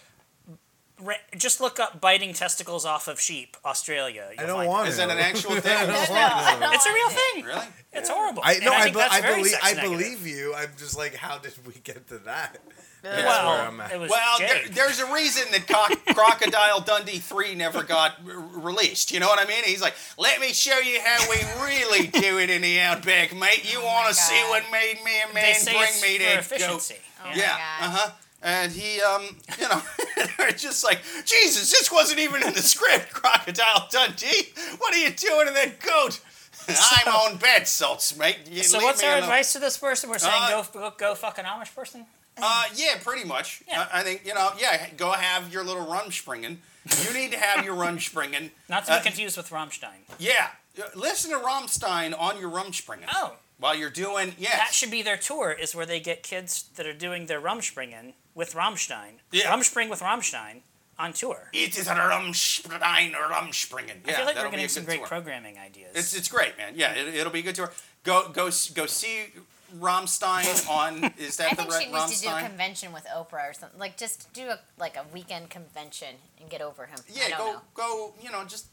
ra- 0.99 1.15
just 1.35 1.59
look 1.61 1.79
up 1.79 1.99
biting 1.99 2.33
testicles 2.33 2.85
off 2.85 3.07
of 3.07 3.19
sheep, 3.19 3.57
Australia. 3.65 4.27
I 4.29 4.33
you'll 4.33 4.47
don't 4.47 4.55
find 4.57 4.69
want 4.69 4.87
Is 4.89 4.97
that 4.97 5.09
an 5.09 5.17
actual 5.17 5.55
thing? 5.55 5.71
I 5.75 5.85
don't 5.85 6.71
it. 6.71 6.75
It's 6.75 6.85
a 6.85 6.93
real 6.93 7.09
thing. 7.09 7.43
Really? 7.45 7.67
It's 7.93 8.09
horrible. 8.09 8.41
I 8.45 8.53
And 8.53 8.65
no, 8.65 8.73
I, 8.73 8.81
think 8.83 8.95
be- 8.95 8.99
that's 9.01 9.13
I 9.15 9.21
very 9.21 9.35
believe 9.37 9.51
sex 9.51 9.63
I 9.65 9.73
negative. 9.73 9.91
believe 9.91 10.27
you. 10.27 10.53
I'm 10.55 10.71
just 10.77 10.97
like, 10.97 11.15
how 11.15 11.37
did 11.37 11.53
we 11.67 11.73
get 11.83 12.07
to 12.09 12.17
that? 12.19 12.57
That's 13.01 13.17
where 13.17 13.25
Well, 13.25 13.67
I'm 13.67 13.81
at. 13.81 13.99
Well, 13.99 14.37
there, 14.39 14.61
there's 14.69 14.99
a 14.99 15.11
reason 15.13 15.43
that 15.51 15.67
Co- 15.67 16.13
Crocodile 16.13 16.81
Dundee 16.81 17.17
3 17.17 17.55
never 17.55 17.81
got 17.83 18.15
r- 18.25 18.31
released. 18.61 19.11
You 19.11 19.19
know 19.19 19.27
what 19.27 19.39
I 19.41 19.45
mean? 19.45 19.63
He's 19.63 19.81
like, 19.81 19.95
let 20.17 20.39
me 20.39 20.53
show 20.53 20.77
you 20.79 20.99
how 21.01 21.27
we 21.29 21.37
really 21.65 22.07
do 22.07 22.37
it 22.39 22.49
in 22.51 22.61
the 22.61 22.79
outback, 22.79 23.35
mate. 23.35 23.71
You 23.71 23.79
Oh 23.81 23.85
want 23.85 24.07
to 24.09 24.13
see 24.13 24.41
what 24.49 24.63
made 24.71 24.99
me 25.03 25.11
a 25.23 25.33
they 25.33 25.41
man 25.41 25.53
say 25.55 25.71
bring 25.71 25.83
it's 25.83 26.01
me 26.03 26.17
for 26.17 26.23
that 26.25 26.39
efficiency. 26.39 26.95
Oh 27.23 27.29
my 27.29 27.35
Yeah. 27.35 27.57
Yeah, 27.57 27.57
uh 27.79 27.89
huh. 27.89 28.11
And 28.43 28.71
he, 28.71 28.99
um, 29.01 29.35
you 29.59 29.67
know, 29.69 29.81
they're 30.37 30.51
just 30.51 30.83
like, 30.83 31.01
Jesus, 31.25 31.69
this 31.71 31.91
wasn't 31.91 32.19
even 32.19 32.41
in 32.45 32.53
the 32.53 32.61
script, 32.61 33.13
Crocodile 33.13 33.87
Dundee. 33.91 34.49
What 34.79 34.93
are 34.95 34.97
you 34.97 35.11
doing 35.11 35.47
in 35.47 35.53
that 35.53 35.79
goat? 35.79 36.19
I'm 36.67 37.07
on 37.13 37.37
bed 37.37 37.67
salts, 37.67 38.15
mate. 38.17 38.37
You 38.49 38.63
So 38.63 38.77
leave 38.77 38.85
what's 38.85 39.01
me 39.01 39.07
our 39.07 39.13
alone. 39.13 39.23
advice 39.23 39.53
to 39.53 39.59
this 39.59 39.77
person? 39.77 40.09
We're 40.09 40.17
saying 40.19 40.33
Uh, 40.35 40.63
go, 40.63 40.79
go 40.79 40.93
go 40.97 41.15
fuck 41.15 41.37
an 41.39 41.45
Amish 41.45 41.73
person. 41.75 42.05
Uh, 42.41 42.63
yeah, 42.75 42.97
pretty 43.03 43.25
much. 43.27 43.61
Yeah. 43.67 43.87
I, 43.93 43.99
I 43.99 44.03
think 44.03 44.25
you 44.25 44.33
know. 44.33 44.49
Yeah, 44.57 44.89
go 44.97 45.11
have 45.11 45.51
your 45.53 45.63
little 45.63 45.85
rumspringen. 45.85 46.57
You 47.05 47.13
need 47.13 47.31
to 47.31 47.37
have 47.39 47.63
your 47.63 47.75
rumspringen. 47.75 48.49
Not 48.69 48.85
to 48.85 48.91
be 48.91 48.97
Uh, 48.97 49.01
confused 49.01 49.37
with 49.37 49.49
Rammstein. 49.49 50.01
Yeah, 50.17 50.47
Uh, 50.77 50.83
listen 50.95 51.29
to 51.31 51.37
Rammstein 51.37 52.17
on 52.19 52.39
your 52.39 52.49
rumspringen. 52.49 53.05
Oh, 53.13 53.35
While 53.59 53.75
you're 53.75 53.91
doing 53.91 54.33
yeah. 54.39 54.57
that 54.57 54.73
should 54.73 54.89
be 54.91 55.03
their 55.03 55.17
tour. 55.17 55.51
Is 55.51 55.75
where 55.75 55.85
they 55.85 55.99
get 55.99 56.23
kids 56.23 56.65
that 56.75 56.85
are 56.87 56.93
doing 57.07 57.27
their 57.27 57.39
Rumspringen 57.41 58.13
with 58.33 58.53
Rammstein. 58.55 59.19
Yeah. 59.31 59.51
Rumspring 59.53 59.89
with 59.89 59.99
Rammstein 60.01 60.61
on 60.97 61.13
tour. 61.13 61.49
It 61.53 61.77
is 61.77 61.87
a 61.87 61.93
rumspringen, 61.93 63.13
rumspringen. 63.13 63.97
Yeah, 64.05 64.13
I 64.13 64.15
feel 64.17 64.25
like 64.25 64.35
we're 64.37 64.45
be 64.45 64.51
getting 64.51 64.65
a 64.65 64.69
some 64.69 64.85
great 64.85 64.97
tour. 64.99 65.07
programming 65.07 65.57
ideas. 65.59 65.91
It's 65.95 66.15
it's 66.15 66.27
great, 66.27 66.57
man. 66.57 66.73
Yeah, 66.75 66.93
it, 66.93 67.13
it'll 67.15 67.31
be 67.31 67.39
a 67.39 67.43
good 67.43 67.55
tour. 67.55 67.71
Go 68.03 68.29
go 68.29 68.49
go 68.73 68.85
see 68.87 69.25
Rammstein 69.79 70.69
on. 70.69 71.11
Is 71.17 71.37
that 71.37 71.47
I 71.47 71.55
the 71.55 71.55
think 71.63 71.71
right 71.71 71.83
she 71.83 71.91
needs 71.91 72.19
to 72.19 72.21
do 72.27 72.27
a 72.29 72.31
Rammstein? 72.33 72.47
convention 72.47 72.93
with 72.93 73.05
Oprah 73.05 73.49
or 73.49 73.53
something. 73.53 73.79
Like 73.79 73.97
just 73.97 74.31
do 74.33 74.49
a 74.49 74.59
like 74.79 74.97
a 74.97 75.05
weekend 75.13 75.49
convention 75.49 76.15
and 76.39 76.49
get 76.49 76.61
over 76.61 76.85
him. 76.85 76.99
I 77.09 77.13
Yeah, 77.29 77.37
go 77.37 77.51
know. 77.53 77.61
go. 77.73 78.13
You 78.21 78.31
know, 78.31 78.43
just 78.45 78.67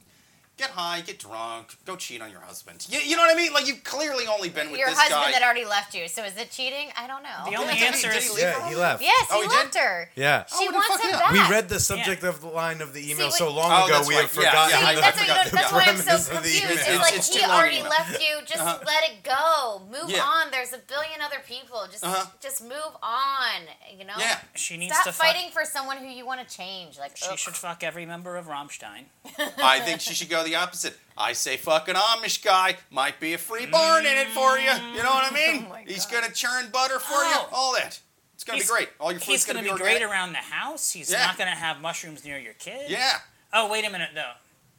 get 0.59 0.71
high, 0.71 1.01
get 1.01 1.19
drunk, 1.19 1.77
go 1.87 1.97
cheat 1.97 2.21
on 2.21 2.31
your 2.31 2.41
husband. 2.41 2.87
You, 2.91 2.99
you 2.99 3.17
know 3.17 3.23
what 3.23 3.35
I 3.35 3.39
mean? 3.39 3.53
Like 3.53 3.67
you've 3.67 3.85
clearly 3.85 4.27
only 4.27 4.49
been 4.49 4.71
with 4.71 4.79
Your 4.81 4.89
this 4.91 4.99
husband 4.99 5.23
guy. 5.27 5.33
that 5.33 5.43
already 5.43 5.65
left 5.65 5.95
you. 5.95 6.09
So 6.09 6.25
is 6.25 6.37
it 6.37 6.51
cheating? 6.51 6.89
I 6.99 7.07
don't 7.07 7.23
know. 7.23 7.49
The 7.49 7.57
only 7.57 7.75
Did 7.75 7.81
he- 7.81 7.87
answer 7.87 8.09
did 8.11 8.17
is 8.19 8.25
he 8.25 8.31
leave 8.35 8.43
Yeah, 8.43 8.61
her 8.61 8.69
he 8.69 8.75
left. 8.77 9.03
Yes, 9.03 9.27
Oh, 9.31 9.37
he 9.41 9.49
he 9.49 9.49
left 9.49 9.73
did? 9.73 9.83
her. 9.83 10.11
Yeah. 10.17 10.45
She 10.47 10.67
Oh, 10.69 10.73
wants 10.75 11.03
him 11.05 11.11
yeah. 11.11 11.19
back. 11.21 11.33
We 11.33 11.41
read 11.55 11.69
the 11.69 11.81
subject 11.81 12.25
of 12.25 12.41
the 12.41 12.49
line 12.49 12.81
of 12.83 12.93
the 12.93 13.11
email 13.11 13.27
like- 13.27 13.35
so 13.37 13.51
long 13.53 13.71
Oh, 13.71 13.87
ago 13.87 14.03
we 14.07 14.15
have 14.17 14.37
right. 14.37 14.45
Yeah, 14.45 14.51
forgotten 14.51 14.81
yeah, 14.83 14.87
I 14.89 14.95
the, 14.97 15.01
that's, 15.01 15.19
what, 15.19 15.29
you 15.29 15.35
know, 15.35 15.45
the 15.45 15.51
that's 15.57 15.73
why 15.73 15.85
I'm 15.87 15.97
so 15.97 16.33
confused. 16.35 16.65
It's 16.65 16.83
It's- 16.83 16.99
like 17.01 17.15
it's 17.17 17.35
he 17.35 17.45
already 17.45 17.83
left 17.83 18.21
you. 18.21 18.35
Just 18.45 18.61
Uh-huh. 18.61 18.79
let 18.85 19.05
it 19.11 19.23
go. 19.23 19.83
Move 19.91 20.11
on. 20.21 20.51
There's 20.51 20.73
a 20.73 20.79
billion 20.79 21.21
other 21.23 21.41
people. 21.47 21.87
Just 21.91 22.05
Uh-huh. 22.05 22.27
just 22.41 22.63
move 22.63 22.93
on. 23.03 23.63
You 23.97 24.05
know. 24.05 24.15
Yeah. 24.19 24.39
she 24.55 24.77
needs 24.77 24.95
Stop 24.95 25.07
to 25.07 25.13
fuck. 25.13 25.27
fighting 25.27 25.51
for 25.53 25.65
someone 25.65 25.99
who 25.99 26.07
you 26.09 26.27
want 26.27 26.47
to 26.47 26.57
change. 26.57 26.99
Like 26.99 27.17
She 27.17 27.37
should 27.37 27.55
fuck 27.55 27.83
every 27.85 28.05
member 28.07 28.37
of 28.37 28.47
Rammstein. 28.47 29.05
I 29.59 29.81
think 29.81 30.01
she 30.01 30.15
should 30.15 30.29
go 30.29 30.43
the 30.49 30.57
opposite. 30.57 30.97
I 31.17 31.33
say 31.33 31.57
fucking 31.57 31.95
Amish 31.95 32.45
guy 32.45 32.77
might 32.91 33.19
be 33.21 33.35
a 33.35 33.39
free 33.39 33.67
barn 33.67 34.07
in 34.07 34.17
it 34.17 34.29
for 34.29 34.57
you. 34.59 34.71
You 34.95 35.03
know 35.03 35.11
what 35.11 35.31
I 35.31 35.35
mean? 35.53 35.67
Oh 35.71 35.75
He's 35.87 36.07
gonna 36.07 36.31
churn 36.31 36.71
butter 36.73 36.99
for 36.99 37.15
Oh. 37.15 37.31
you. 37.51 37.57
All 37.57 37.73
that. 37.75 37.99
It's 38.35 38.45
gonna 38.45 38.57
He's- 38.59 38.69
be 38.69 38.73
great. 38.75 38.89
All 39.01 39.11
your 39.11 39.21
food's 39.21 39.45
going 39.45 39.57
to 39.57 39.63
be 39.65 39.71
be 39.71 39.77
great 39.77 40.01
around 40.01 40.31
the 40.33 40.39
house. 40.39 40.93
He's 40.93 41.11
Yeah. 41.11 41.27
not 41.27 41.37
to 41.39 41.45
have 41.47 41.81
mushrooms 41.81 42.25
near 42.25 42.39
your 42.39 42.53
kid. 42.55 42.89
Yeah. 42.89 43.19
Oh, 43.53 43.69
wait 43.69 43.85
a 43.85 43.91
minute, 43.91 44.11
no. 44.15 44.31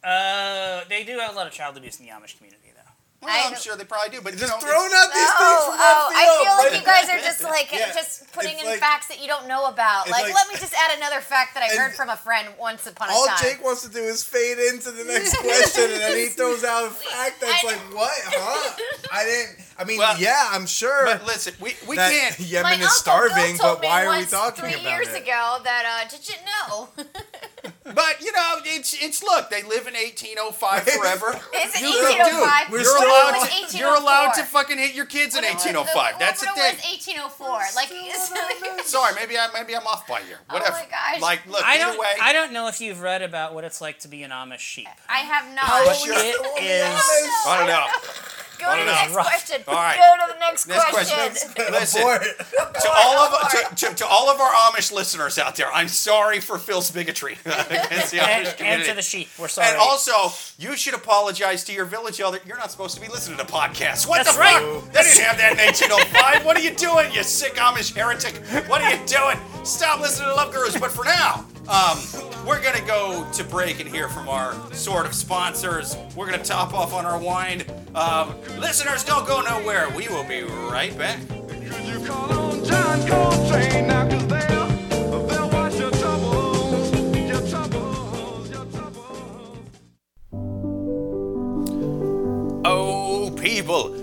Uh, 0.09 0.85
they 0.87 1.03
do 1.03 1.19
have 1.19 1.33
a 1.33 1.35
lot 1.35 1.45
of 1.45 1.51
child 1.51 1.75
abuse 1.75 1.99
in 1.99 2.05
the 2.05 2.11
Amish 2.13 2.37
community, 2.37 2.71
though. 2.73 2.78
Well, 3.21 3.35
I 3.35 3.49
I'm 3.51 3.59
sure 3.59 3.75
they 3.75 3.83
probably 3.83 4.15
do, 4.15 4.21
but 4.23 4.31
you 4.31 4.39
Just 4.39 4.47
know, 4.53 4.59
throwing 4.63 4.91
out 4.95 5.11
these 5.11 5.27
things 5.27 5.59
Oh, 5.59 5.75
from 5.75 5.75
oh, 5.75 6.07
left 6.07 6.15
I 6.15 6.23
feel 6.39 6.55
like 6.55 6.71
but- 6.71 6.79
you 6.79 6.85
guys 6.87 7.07
are 7.11 7.19
just 7.27 7.43
like 7.55 7.67
Yeah. 7.71 7.91
just 7.93 8.31
putting 8.31 8.53
It's 8.53 8.61
in 8.63 8.69
like- 8.69 8.79
facts 8.79 9.07
that 9.07 9.19
you 9.21 9.27
don't 9.27 9.45
know 9.47 9.65
about. 9.67 10.09
Like, 10.09 10.23
like- 10.23 10.33
let 10.33 10.47
me 10.47 10.55
just 10.55 10.73
add 10.73 10.95
another 10.97 11.19
fact 11.19 11.53
that 11.55 11.63
I 11.63 11.75
heard 11.75 11.93
from 11.95 12.07
a 12.07 12.15
friend 12.15 12.47
once 12.57 12.87
upon 12.87 13.09
a 13.09 13.11
time. 13.11 13.19
All. 13.19 13.27
Jake 13.41 13.61
wants 13.61 13.81
to 13.83 13.89
do 13.89 13.99
is 13.99 14.23
fade 14.23 14.57
into 14.57 14.91
the 14.91 15.03
next 15.03 15.35
question, 15.43 15.91
and 15.91 15.99
then 16.01 16.17
he 16.17 16.27
throws 16.27 16.63
out 16.63 16.87
a 16.87 16.89
fact 16.91 17.41
that's 17.41 17.61
I 17.63 17.67
like, 17.67 17.93
"What? 17.93 18.11
Huh? 18.25 18.75
I 19.11 19.23
didn't. 19.25 19.67
I 19.77 19.83
mean, 19.83 19.97
Well, 19.97 20.17
yeah, 20.17 20.49
I'm 20.51 20.65
sure 20.65 21.05
but 21.05 21.25
listen, 21.25 21.53
we, 21.59 21.75
we 21.87 21.95
that 21.97 22.11
can't. 22.11 22.39
My 22.39 22.45
Yemen 22.45 22.71
uncle 22.73 22.87
is 22.87 22.95
starving, 22.95 23.57
but 23.59 23.83
why 23.83 24.03
are 24.05 24.09
we 24.11 24.15
once 24.17 24.31
talking 24.31 24.63
three 24.63 24.79
years 24.81 25.07
ago 25.13 25.59
that 25.63 25.83
uh, 26.05 26.09
did 26.09 26.27
you 26.27 26.35
know? 26.47 26.89
But 27.95 28.21
you 28.21 28.31
know, 28.31 28.55
it's 28.65 28.93
it's 29.01 29.23
look, 29.23 29.49
they 29.49 29.63
live 29.63 29.87
in 29.87 29.93
1805 29.93 30.83
forever. 30.83 31.39
It's 31.53 31.81
You 31.81 31.87
eighteen 31.87 32.17
do. 32.23 32.31
oh 32.33 32.45
five. 32.45 32.71
We're 32.71 32.77
You're 32.81 32.85
still- 32.85 33.01
oh 33.03 33.31
allowed 33.31 33.45
to, 33.45 33.51
oh 33.51 33.77
you're 33.77 33.95
allowed 33.95 34.31
to 34.33 34.43
fucking 34.43 34.77
hit 34.77 34.93
your 34.95 35.05
kids 35.05 35.35
in 35.35 35.43
1805. 35.43 36.19
That's 36.19 36.41
the 36.41 36.47
what 36.47 36.55
thing. 36.55 36.75
was 36.75 36.85
eighteen 36.93 37.15
oh 37.19 37.29
four? 37.29 37.59
Like, 37.75 37.89
Sorry, 38.85 39.13
maybe 39.15 39.37
I 39.37 39.47
maybe 39.53 39.75
I'm 39.75 39.85
off 39.87 40.07
by 40.07 40.19
a 40.19 40.25
year. 40.25 40.39
Whatever. 40.49 40.75
Oh 40.75 40.79
my 40.79 40.87
gosh. 40.89 41.21
Like, 41.21 41.45
look, 41.47 41.63
I 41.63 41.77
don't. 41.77 41.97
way. 41.99 42.07
I 42.21 42.33
don't 42.33 42.53
know 42.53 42.67
if 42.67 42.79
you've 42.81 43.01
read 43.01 43.21
about 43.21 43.53
what 43.53 43.63
it's 43.63 43.81
like 43.81 43.99
to 43.99 44.07
be 44.07 44.23
an 44.23 44.31
Amish 44.31 44.59
sheep. 44.59 44.87
I 45.09 45.19
have 45.19 45.47
not. 45.55 45.65
How 45.65 45.85
But 45.85 45.97
old 45.99 46.09
it 46.09 46.61
is- 46.63 46.95
is. 46.95 47.01
I 47.47 47.57
don't 47.59 47.67
know. 47.67 47.85
Go 48.59 48.67
I 48.69 48.79
to 48.79 48.85
the 48.85 48.91
next 48.91 49.13
Rough. 49.13 49.25
question. 49.27 49.63
All 49.67 49.73
right. 49.75 49.95
Go 49.97 50.25
to 50.27 50.33
the 50.33 50.39
next, 50.39 50.67
Next 50.67 50.89
question. 50.89 51.17
question. 51.17 51.71
Listen, 51.71 52.01
to 52.81 52.89
all 52.91 53.17
of 53.19 53.49
to, 53.51 53.75
to, 53.87 53.95
to 53.95 54.05
all 54.07 54.29
of 54.29 54.39
our 54.39 54.51
Amish 54.51 54.91
listeners 54.91 55.37
out 55.37 55.55
there, 55.55 55.71
I'm 55.73 55.87
sorry 55.87 56.39
for 56.39 56.57
Phil's 56.57 56.91
bigotry 56.91 57.33
against 57.45 58.11
the 58.11 58.17
Amish 58.17 58.55
And, 58.59 58.65
and 58.81 58.83
to 58.85 58.95
the 58.95 59.01
sheep. 59.01 59.29
We're 59.39 59.47
sorry. 59.47 59.69
And 59.69 59.77
also, 59.77 60.31
you 60.57 60.75
should 60.75 60.93
apologize 60.93 61.63
to 61.65 61.73
your 61.73 61.85
village 61.85 62.19
elder. 62.19 62.39
You're 62.45 62.57
not 62.57 62.71
supposed 62.71 62.95
to 62.95 63.01
be 63.01 63.07
listening 63.07 63.37
to 63.39 63.45
podcasts. 63.45 64.07
What 64.07 64.23
That's 64.25 64.35
the 64.35 64.41
right. 64.41 64.81
fuck? 64.81 64.91
They 64.93 65.03
didn't 65.03 65.23
have 65.23 65.37
that 65.37 65.51
in 65.53 65.57
1805. 65.59 66.45
What 66.45 66.57
are 66.57 66.61
you 66.61 66.73
doing, 66.75 67.11
you 67.13 67.23
sick 67.23 67.55
Amish 67.55 67.95
heretic? 67.95 68.35
What 68.69 68.81
are 68.81 68.91
you 68.91 68.99
doing? 69.05 69.37
Stop 69.65 69.99
listening 70.01 70.29
to 70.29 70.35
Love 70.35 70.53
Gurus. 70.53 70.77
But 70.79 70.91
for 70.91 71.05
now, 71.05 71.45
um, 71.69 71.99
we're 72.47 72.61
gonna 72.61 72.85
go 72.85 73.27
to 73.33 73.43
break 73.43 73.79
and 73.79 73.87
hear 73.89 74.09
from 74.09 74.27
our 74.27 74.53
sort 74.73 75.05
of 75.05 75.13
sponsors. 75.13 75.95
We're 76.15 76.25
gonna 76.25 76.43
top 76.43 76.73
off 76.73 76.93
on 76.93 77.05
our 77.05 77.19
wine. 77.19 77.63
Um, 77.95 78.35
listeners, 78.59 79.03
don't 79.03 79.27
go 79.27 79.41
nowhere. 79.41 79.87
We 79.95 80.07
will 80.07 80.23
be 80.23 80.41
right 80.43 80.97
back. 80.97 81.19
Oh, 92.65 93.31
people. 93.37 93.98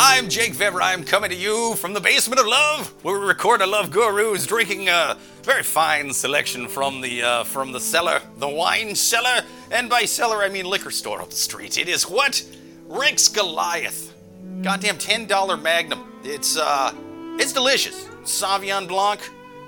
I'm 0.00 0.28
Jake 0.28 0.52
Vevera. 0.52 0.82
I'm 0.82 1.02
coming 1.02 1.28
to 1.30 1.34
you 1.34 1.74
from 1.74 1.92
the 1.92 2.00
basement 2.00 2.38
of 2.38 2.46
love, 2.46 2.94
where 3.02 3.18
we 3.18 3.26
record 3.26 3.62
a 3.62 3.66
Love 3.66 3.90
Gurus, 3.90 4.46
drinking 4.46 4.88
a 4.88 5.16
very 5.42 5.64
fine 5.64 6.12
selection 6.12 6.68
from 6.68 7.00
the 7.00 7.20
uh, 7.24 7.42
from 7.42 7.72
the 7.72 7.80
cellar, 7.80 8.20
the 8.36 8.48
wine 8.48 8.94
cellar, 8.94 9.42
and 9.72 9.90
by 9.90 10.04
cellar 10.04 10.36
I 10.36 10.50
mean 10.50 10.66
liquor 10.66 10.92
store 10.92 11.20
up 11.20 11.30
the 11.30 11.34
street. 11.34 11.78
It 11.78 11.88
is 11.88 12.04
what 12.04 12.46
Rex 12.86 13.26
Goliath, 13.26 14.14
goddamn 14.62 14.98
ten 14.98 15.26
dollar 15.26 15.56
Magnum. 15.56 16.20
It's 16.22 16.56
uh, 16.56 16.94
it's 17.40 17.52
delicious. 17.52 18.04
Sauvignon 18.22 18.86
Blanc. 18.86 19.20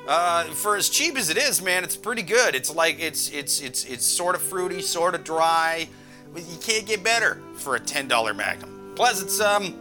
Uh, 0.06 0.44
for 0.44 0.76
as 0.76 0.88
cheap 0.88 1.16
as 1.18 1.28
it 1.28 1.38
is, 1.38 1.60
man, 1.60 1.82
it's 1.82 1.96
pretty 1.96 2.22
good. 2.22 2.54
It's 2.54 2.72
like 2.72 3.00
it's 3.00 3.30
it's 3.30 3.60
it's 3.60 3.84
it's 3.84 4.06
sort 4.06 4.36
of 4.36 4.42
fruity, 4.42 4.80
sort 4.80 5.16
of 5.16 5.24
dry. 5.24 5.88
You 6.36 6.58
can't 6.60 6.86
get 6.86 7.02
better 7.02 7.42
for 7.54 7.74
a 7.74 7.80
ten 7.80 8.06
dollar 8.06 8.32
Magnum. 8.32 8.92
Plus, 8.94 9.20
it's 9.22 9.40
um, 9.40 9.74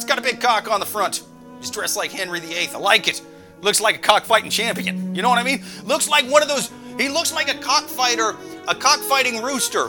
it's 0.00 0.08
got 0.08 0.18
a 0.18 0.22
big 0.22 0.40
cock 0.40 0.70
on 0.70 0.80
the 0.80 0.86
front. 0.86 1.24
He's 1.58 1.70
dressed 1.70 1.94
like 1.94 2.10
Henry 2.10 2.40
VIII. 2.40 2.68
I 2.68 2.78
like 2.78 3.06
it. 3.06 3.20
Looks 3.60 3.82
like 3.82 3.96
a 3.96 3.98
cockfighting 3.98 4.48
champion. 4.48 5.14
You 5.14 5.20
know 5.20 5.28
what 5.28 5.38
I 5.38 5.42
mean? 5.42 5.62
Looks 5.84 6.08
like 6.08 6.24
one 6.24 6.40
of 6.40 6.48
those. 6.48 6.70
He 6.96 7.10
looks 7.10 7.34
like 7.34 7.54
a 7.54 7.58
cockfighter, 7.58 8.34
a 8.66 8.74
cockfighting 8.74 9.42
rooster, 9.42 9.88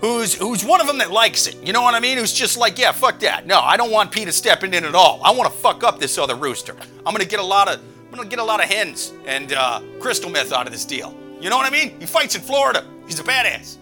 who's 0.00 0.34
who's 0.34 0.64
one 0.64 0.80
of 0.80 0.88
them 0.88 0.98
that 0.98 1.12
likes 1.12 1.46
it. 1.46 1.64
You 1.64 1.72
know 1.72 1.82
what 1.82 1.94
I 1.94 2.00
mean? 2.00 2.18
Who's 2.18 2.32
just 2.32 2.56
like, 2.58 2.76
yeah, 2.76 2.90
fuck 2.90 3.20
that. 3.20 3.46
No, 3.46 3.60
I 3.60 3.76
don't 3.76 3.92
want 3.92 4.10
Peter 4.10 4.32
stepping 4.32 4.74
in 4.74 4.84
at 4.84 4.96
all. 4.96 5.20
I 5.24 5.30
want 5.30 5.52
to 5.52 5.56
fuck 5.56 5.84
up 5.84 6.00
this 6.00 6.18
other 6.18 6.34
rooster. 6.34 6.74
I'm 7.06 7.14
gonna 7.14 7.24
get 7.24 7.38
a 7.38 7.44
lot 7.44 7.68
of, 7.68 7.80
I'm 8.10 8.16
gonna 8.16 8.28
get 8.28 8.40
a 8.40 8.44
lot 8.44 8.60
of 8.60 8.68
hens 8.68 9.12
and 9.26 9.52
uh, 9.52 9.80
crystal 10.00 10.28
meth 10.28 10.52
out 10.52 10.66
of 10.66 10.72
this 10.72 10.84
deal. 10.84 11.16
You 11.40 11.50
know 11.50 11.56
what 11.56 11.66
I 11.66 11.70
mean? 11.70 12.00
He 12.00 12.06
fights 12.06 12.34
in 12.34 12.40
Florida. 12.40 12.84
He's 13.06 13.20
a 13.20 13.22
badass. 13.22 13.78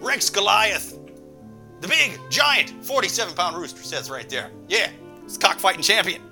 Rex 0.00 0.30
Goliath. 0.30 0.93
The 1.84 1.90
big, 1.90 2.18
giant, 2.30 2.72
47 2.82 3.34
pound 3.34 3.58
rooster 3.58 3.82
says 3.82 4.08
right 4.08 4.26
there. 4.30 4.50
Yeah, 4.68 4.88
it's 5.22 5.36
cockfighting 5.36 5.82
champion. 5.82 6.22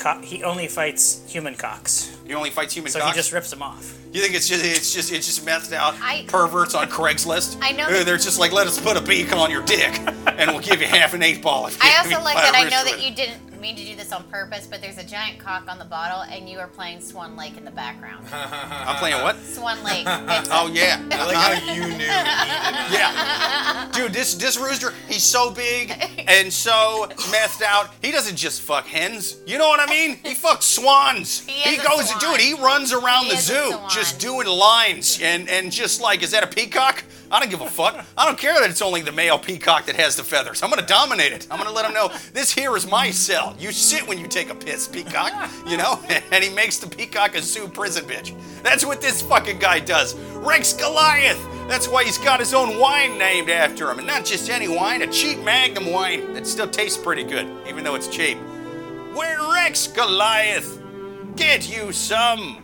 Co- 0.00 0.18
he 0.22 0.42
only 0.42 0.66
fights 0.66 1.22
human 1.28 1.54
cocks, 1.54 2.16
He 2.26 2.32
only 2.34 2.50
fights 2.50 2.72
human 2.74 2.90
so 2.90 2.98
cocks. 3.00 3.12
he 3.12 3.18
just 3.18 3.32
rips 3.32 3.50
them 3.50 3.62
off. 3.62 3.96
You 4.12 4.20
think 4.22 4.34
it's 4.34 4.48
just 4.48 4.64
it's 4.64 4.92
just 4.92 5.12
it's 5.12 5.26
just 5.26 5.44
methed 5.46 5.72
out 5.72 5.94
I- 6.00 6.24
perverts 6.26 6.74
on 6.74 6.88
Craigslist? 6.88 7.58
I 7.62 7.70
know 7.72 7.88
that- 7.88 8.06
They're 8.06 8.16
just 8.16 8.38
like, 8.40 8.50
let 8.50 8.66
us 8.66 8.80
put 8.80 8.96
a 8.96 9.00
beak 9.02 9.32
on 9.36 9.50
your 9.50 9.62
dick, 9.62 9.96
and 10.26 10.50
we'll 10.50 10.60
give 10.60 10.80
you 10.80 10.86
half 10.88 11.12
an 11.14 11.22
eight 11.22 11.42
ball. 11.42 11.66
If 11.68 11.74
you 11.74 11.80
I 11.82 12.02
give 12.02 12.12
also 12.14 12.18
me 12.18 12.24
like 12.24 12.34
five 12.34 12.44
that 12.44 12.54
I 12.56 12.68
know 12.70 12.82
with 12.82 12.92
that 12.92 12.98
it. 12.98 13.08
you 13.10 13.14
didn't 13.14 13.60
mean 13.60 13.76
to 13.76 13.84
do 13.84 13.94
this 13.94 14.10
on 14.10 14.24
purpose, 14.24 14.66
but 14.66 14.80
there's 14.80 14.96
a 14.96 15.04
giant 15.04 15.38
cock 15.38 15.68
on 15.68 15.78
the 15.78 15.84
bottle, 15.84 16.22
and 16.22 16.48
you 16.48 16.58
are 16.60 16.66
playing 16.66 16.98
Swan 17.02 17.36
Lake 17.36 17.58
in 17.58 17.64
the 17.66 17.70
background. 17.70 18.24
I'm 18.32 18.96
playing 18.96 19.22
what? 19.22 19.36
Swan 19.42 19.84
Lake. 19.84 20.06
It's 20.08 20.48
Oh 20.52 20.70
yeah, 20.72 20.98
I 21.12 21.26
like 21.26 21.36
how 21.36 21.72
you 21.74 21.86
knew. 21.98 22.04
yeah, 22.06 23.69
dude. 24.02 24.12
This 24.12 24.34
this 24.34 24.56
rooster, 24.58 24.92
he's 25.08 25.22
so 25.22 25.50
big 25.50 25.90
and 26.28 26.52
so 26.52 27.08
messed 27.30 27.62
out. 27.62 27.90
He 28.02 28.10
doesn't 28.10 28.36
just 28.36 28.62
fuck 28.62 28.86
hens. 28.86 29.36
You 29.46 29.58
know 29.58 29.68
what 29.68 29.80
I 29.80 29.86
mean? 29.86 30.18
He 30.22 30.34
fucks 30.34 30.62
swans. 30.62 31.40
He 31.46 31.76
a 31.76 31.82
goes, 31.82 32.10
swan. 32.10 32.32
dude. 32.36 32.40
He 32.40 32.54
runs 32.54 32.92
around 32.92 33.26
He 33.26 33.32
the 33.32 33.36
zoo 33.38 33.78
just 33.88 34.18
doing 34.18 34.46
lines 34.46 35.20
and 35.22 35.48
and 35.48 35.70
just 35.70 36.00
like, 36.00 36.22
is 36.22 36.30
that 36.32 36.42
a 36.44 36.46
peacock? 36.46 37.04
I 37.30 37.38
don't 37.38 37.48
give 37.48 37.60
a 37.60 37.66
fuck. 37.68 38.04
I 38.16 38.26
don't 38.26 38.38
care 38.38 38.54
that 38.60 38.68
it's 38.70 38.82
only 38.82 39.02
the 39.02 39.12
male 39.12 39.38
peacock 39.38 39.86
that 39.86 39.94
has 39.96 40.16
the 40.16 40.24
feathers. 40.24 40.62
I'm 40.62 40.70
gonna 40.70 40.86
dominate 40.86 41.32
it. 41.32 41.46
I'm 41.50 41.58
gonna 41.58 41.70
let 41.70 41.86
him 41.86 41.94
know 41.94 42.10
this 42.32 42.50
here 42.50 42.76
is 42.76 42.90
my 42.90 43.10
cell. 43.12 43.54
You 43.58 43.70
sit 43.70 44.06
when 44.08 44.18
you 44.18 44.26
take 44.26 44.50
a 44.50 44.54
piss, 44.54 44.88
peacock. 44.88 45.32
You 45.66 45.76
know, 45.76 46.00
and 46.32 46.42
he 46.42 46.50
makes 46.50 46.78
the 46.78 46.88
peacock 46.88 47.36
a 47.36 47.42
zoo 47.42 47.68
prison 47.68 48.04
bitch. 48.04 48.34
That's 48.62 48.84
what 48.84 49.00
this 49.00 49.22
fucking 49.22 49.60
guy 49.60 49.78
does. 49.78 50.16
Rex 50.34 50.72
Goliath. 50.72 51.40
That's 51.68 51.86
why 51.86 52.02
he's 52.02 52.18
got 52.18 52.40
his 52.40 52.52
own 52.52 52.80
wine 52.80 53.16
named 53.16 53.48
after 53.48 53.88
him, 53.88 53.98
and 53.98 54.06
not 54.06 54.24
just 54.24 54.50
any 54.50 54.66
wine, 54.66 55.02
a 55.02 55.06
cheap 55.06 55.38
Magnum 55.38 55.92
wine 55.92 56.34
that 56.34 56.46
still 56.48 56.68
tastes 56.68 57.00
pretty 57.00 57.22
good, 57.22 57.46
even 57.68 57.84
though 57.84 57.94
it's 57.94 58.08
cheap. 58.08 58.38
We're 59.14 59.52
Rex 59.54 59.86
Goliath. 59.86 60.80
Get 61.36 61.70
you 61.70 61.92
some. 61.92 62.58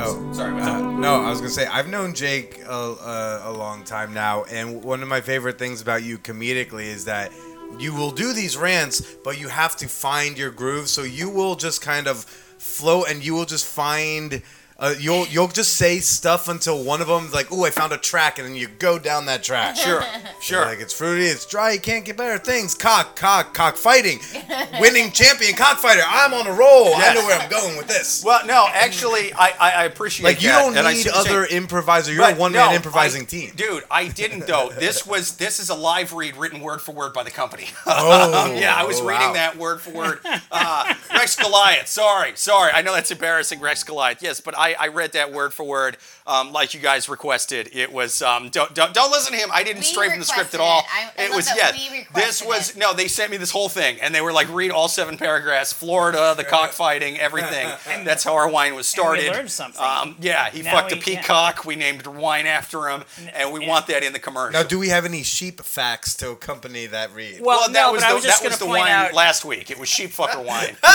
Oh, 0.00 0.32
Sorry, 0.32 0.52
what's 0.54 0.66
uh, 0.66 0.70
up? 0.70 0.94
no, 0.94 1.22
I 1.22 1.30
was 1.30 1.38
gonna 1.40 1.50
say 1.50 1.66
I've 1.66 1.88
known 1.88 2.14
Jake 2.14 2.60
a, 2.64 2.70
a, 2.72 3.42
a 3.46 3.52
long 3.52 3.84
time 3.84 4.14
now, 4.14 4.44
and 4.44 4.82
one 4.84 5.02
of 5.02 5.08
my 5.08 5.20
favorite 5.20 5.58
things 5.58 5.80
about 5.80 6.02
you 6.02 6.18
comedically 6.18 6.84
is 6.84 7.04
that 7.06 7.32
you 7.78 7.94
will 7.94 8.10
do 8.10 8.32
these 8.32 8.56
rants, 8.56 9.02
but 9.24 9.40
you 9.40 9.48
have 9.48 9.76
to 9.76 9.88
find 9.88 10.38
your 10.38 10.50
groove. 10.50 10.88
So 10.88 11.02
you 11.02 11.28
will 11.28 11.54
just 11.56 11.82
kind 11.82 12.06
of 12.06 12.24
float, 12.24 13.10
and 13.10 13.24
you 13.24 13.34
will 13.34 13.44
just 13.44 13.66
find. 13.66 14.42
Uh, 14.80 14.94
you'll 15.00 15.26
you'll 15.26 15.48
just 15.48 15.74
say 15.74 15.98
stuff 15.98 16.46
until 16.46 16.84
one 16.84 17.00
of 17.00 17.08
them's 17.08 17.34
like, 17.34 17.50
"Ooh, 17.50 17.64
I 17.64 17.70
found 17.70 17.92
a 17.92 17.96
track," 17.96 18.38
and 18.38 18.46
then 18.46 18.54
you 18.54 18.68
go 18.68 18.96
down 18.96 19.26
that 19.26 19.42
track. 19.42 19.74
Sure, 19.74 20.04
sure. 20.40 20.64
Like 20.66 20.78
it's 20.78 20.92
fruity, 20.92 21.24
it's 21.24 21.46
dry, 21.46 21.72
you 21.72 21.80
can't 21.80 22.04
get 22.04 22.16
better 22.16 22.38
things. 22.38 22.76
Cock, 22.76 23.16
cock, 23.16 23.54
cock 23.54 23.76
fighting. 23.76 24.20
Winning 24.80 25.10
champion 25.10 25.56
cockfighter. 25.56 26.02
I'm 26.06 26.32
on 26.32 26.46
a 26.46 26.52
roll. 26.52 26.94
I 26.94 27.12
know 27.12 27.26
where 27.26 27.40
I'm 27.40 27.50
going 27.50 27.76
with 27.76 27.88
this. 27.88 28.22
Well, 28.24 28.46
no, 28.46 28.66
actually, 28.72 29.32
I, 29.32 29.52
I, 29.58 29.70
I 29.70 29.84
appreciate 29.86 30.24
Like 30.24 30.42
you 30.42 30.50
that, 30.50 30.60
don't 30.60 30.74
need 30.74 30.96
see 30.98 31.08
what 31.10 31.26
you're 31.26 31.38
other 31.38 31.48
saying. 31.48 31.62
improviser. 31.62 32.12
You're 32.12 32.30
a 32.30 32.34
one 32.36 32.52
man 32.52 32.70
no, 32.70 32.76
improvising 32.76 33.22
I- 33.22 33.26
team. 33.26 33.52
Dude, 33.56 33.82
I 33.90 34.06
didn't 34.06 34.46
though. 34.46 34.70
This 34.78 35.04
was 35.04 35.36
this 35.38 35.58
is 35.58 35.70
a 35.70 35.74
live 35.74 36.12
read 36.12 36.36
written 36.36 36.60
word 36.60 36.80
for 36.80 36.92
word 36.92 37.12
by 37.12 37.24
the 37.24 37.32
company. 37.32 37.66
Oh, 37.84 38.54
yeah, 38.54 38.74
I 38.76 38.84
was 38.84 39.00
oh, 39.00 39.06
reading 39.08 39.28
wow. 39.28 39.32
that 39.32 39.56
word 39.56 39.80
for 39.80 39.90
word. 39.90 40.20
Uh, 40.52 40.94
Rex 41.12 41.34
Goliath. 41.34 41.88
Sorry, 41.88 42.32
sorry. 42.36 42.70
I 42.72 42.82
know 42.82 42.94
that's 42.94 43.10
embarrassing, 43.10 43.58
Rex 43.60 43.82
Goliath. 43.82 44.22
Yes, 44.22 44.40
but 44.40 44.56
I, 44.56 44.67
I 44.74 44.88
read 44.88 45.12
that 45.12 45.32
word 45.32 45.52
for 45.52 45.64
word 45.64 45.96
um, 46.26 46.52
like 46.52 46.74
you 46.74 46.80
guys 46.80 47.08
requested. 47.08 47.70
It 47.72 47.92
was 47.92 48.20
um, 48.22 48.48
don't 48.50 48.74
don't 48.74 48.92
don't 48.94 49.10
listen 49.10 49.32
to 49.32 49.38
him. 49.38 49.48
I 49.52 49.62
didn't 49.62 49.78
We 49.78 49.84
stray 49.84 50.08
from 50.10 50.18
the 50.18 50.24
script 50.24 50.54
at 50.54 50.60
all. 50.60 50.80
it. 50.80 50.84
I- 50.92 51.10
I 51.18 51.24
it 51.26 51.34
was 51.34 51.46
that 51.46 51.74
yeah. 51.78 52.02
This 52.14 52.44
was 52.44 52.70
it. 52.70 52.76
no. 52.76 52.92
They 52.94 53.08
sent 53.08 53.30
me 53.30 53.36
this 53.36 53.50
whole 53.50 53.68
thing, 53.68 53.98
and 54.00 54.14
they 54.14 54.20
were 54.20 54.32
like, 54.32 54.52
read 54.52 54.70
all 54.70 54.88
seven 54.88 55.16
paragraphs. 55.16 55.72
Florida, 55.72 56.34
the 56.36 56.44
cockfighting, 56.44 57.18
everything. 57.18 57.68
That's 58.04 58.24
how 58.24 58.34
our 58.34 58.48
wine 58.48 58.74
was 58.74 58.86
started. 58.86 59.24
We 59.24 59.30
learned 59.30 59.50
something. 59.50 59.82
Um, 59.82 60.16
yeah, 60.20 60.50
he 60.50 60.62
Now 60.62 60.72
fucked 60.72 60.92
a 60.92 60.94
we- 60.96 61.00
yeah. 61.12 61.20
peacock. 61.20 61.64
We 61.64 61.76
named 61.76 62.06
wine 62.06 62.46
after 62.46 62.88
him, 62.88 63.04
and 63.34 63.52
we 63.52 63.62
yeah. 63.62 63.68
want 63.68 63.86
that 63.88 64.02
in 64.02 64.12
the 64.12 64.18
commercial. 64.18 64.60
Now, 64.60 64.66
do 64.66 64.78
we 64.78 64.88
have 64.88 65.04
any 65.04 65.22
sheep 65.22 65.60
facts 65.62 66.14
to 66.16 66.30
accompany 66.30 66.86
that 66.86 67.12
read? 67.14 67.40
Well, 67.40 67.58
well, 67.60 67.68
that 67.68 67.72
no, 67.72 67.92
was 67.92 68.02
but 68.02 68.06
I 68.06 68.10
the, 68.10 68.14
was 68.16 68.24
just 68.24 68.42
that 68.42 68.48
was 68.50 68.58
gonna 68.58 68.70
the 68.70 68.76
point 68.78 68.88
wine 68.88 68.92
out. 68.92 69.14
last 69.14 69.44
week. 69.44 69.70
It 69.70 69.78
was 69.78 69.88
sheep 69.88 70.10
fucker 70.10 70.44
wine. 70.44 70.76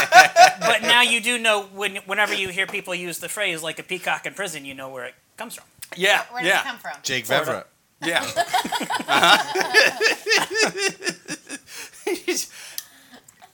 But 0.60 0.82
now 0.84 1.02
you 1.02 1.20
do 1.22 1.38
know 1.38 1.64
when, 1.74 1.98
whenever 2.06 2.34
you 2.34 2.50
hear 2.50 2.66
people 2.68 2.94
use 2.96 3.20
the 3.20 3.30
phrase 3.30 3.62
like 3.64 3.80
a 3.80 3.84
peacock 3.84 4.26
in 4.26 4.34
prison, 4.34 4.66
you 4.66 4.74
know 4.74 4.89
where 4.89 5.05
it 5.05 5.16
comes 5.38 5.55
from. 5.55 5.66
yeah, 5.95 6.24
Where 6.32 6.41
did 6.43 6.49
yeah, 6.49 6.61
it 6.61 6.66
come 6.66 6.78
from? 6.78 6.93
Jake 7.03 7.26
Florida. 7.26 7.66
Vevera. 8.01 8.07
yeah. 8.07 8.24
Uh-huh. 9.07 9.38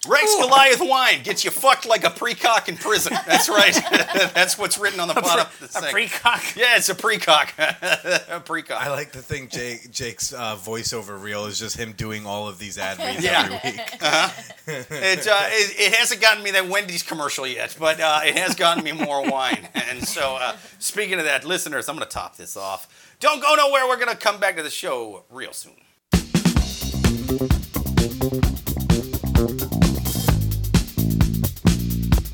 Rex 0.08 0.34
Goliath 0.39 0.80
wine 0.80 1.24
gets 1.24 1.43
you 1.43 1.52
fucked 1.52 1.86
like 1.86 2.06
a 2.06 2.10
precock 2.10 2.70
in 2.70 2.78
prison. 2.78 3.14
That's 3.28 3.50
right. 3.50 3.74
That's 4.34 4.58
what's 4.58 4.78
written 4.78 5.00
on 5.02 5.10
the 5.10 5.14
bottom 5.14 5.45
of 5.45 5.60
the 5.60 5.66
A 5.80 5.91
precock. 5.91 6.56
yeah, 6.56 6.78
it's 6.78 6.88
a 6.88 6.95
precock. 6.95 7.50
a 8.30 8.39
precock. 8.39 8.78
I 8.78 8.89
like 8.91 9.12
to 9.12 9.20
think 9.20 9.52
Jake 9.52 9.91
Jake's 9.91 10.32
uh, 10.32 10.56
voiceover 10.56 11.22
reel 11.22 11.45
is 11.47 11.60
just 11.60 11.76
him 11.78 11.91
doing 11.91 12.26
all 12.26 12.47
of 12.47 12.60
these 12.60 12.78
ad 12.78 12.97
reads 12.97 13.24
Yeah. 13.24 13.50
every 13.52 13.72
week. 13.72 13.80
It, 14.72 15.28
uh, 15.28 15.39
it, 15.50 15.80
it 15.80 15.93
hasn't 15.95 16.22
gotten 16.22 16.43
me 16.43 16.52
that 16.52 16.70
Wendy's 16.70 17.02
commercial 17.02 17.47
yet, 17.47 17.76
but 17.80 18.00
uh, 18.00 18.20
it 18.24 18.38
has 18.38 18.54
gotten 18.54 18.84
me 18.84 18.91
more 18.91 19.28
wine. 19.28 19.68
And 19.74 20.08
so, 20.08 20.38
uh, 20.39 20.56
speaking 20.78 21.18
of 21.18 21.26
that, 21.26 21.43
listeners, 21.43 21.89
I'm 21.89 21.95
going 21.95 22.08
to 22.08 22.14
top 22.14 22.38
this 22.38 22.56
off. 22.56 23.16
Don't 23.20 23.41
go 23.41 23.56
nowhere. 23.56 23.88
We're 23.88 23.95
going 23.95 24.10
to 24.10 24.16
come 24.16 24.39
back 24.39 24.58
to 24.58 24.64
the 24.64 24.70
show 24.70 25.24
real 25.32 25.54
soon. 25.54 25.74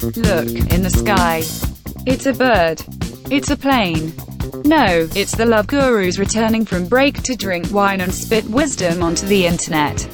Look 0.05 0.47
in 0.71 0.83
the 0.83 0.91
sky. 0.91 1.41
It's 2.05 2.27
a 2.27 2.33
bird. 2.33 2.79
It's 3.31 3.49
a 3.49 3.57
plane. 3.57 4.13
No, 4.63 5.09
it's 5.15 5.35
the 5.35 5.47
love 5.47 5.65
gurus 5.65 6.19
returning 6.19 6.63
from 6.63 6.87
break 6.87 7.23
to 7.23 7.35
drink 7.35 7.73
wine 7.73 8.01
and 8.01 8.13
spit 8.13 8.45
wisdom 8.45 9.01
onto 9.01 9.25
the 9.25 9.47
internet. 9.47 10.07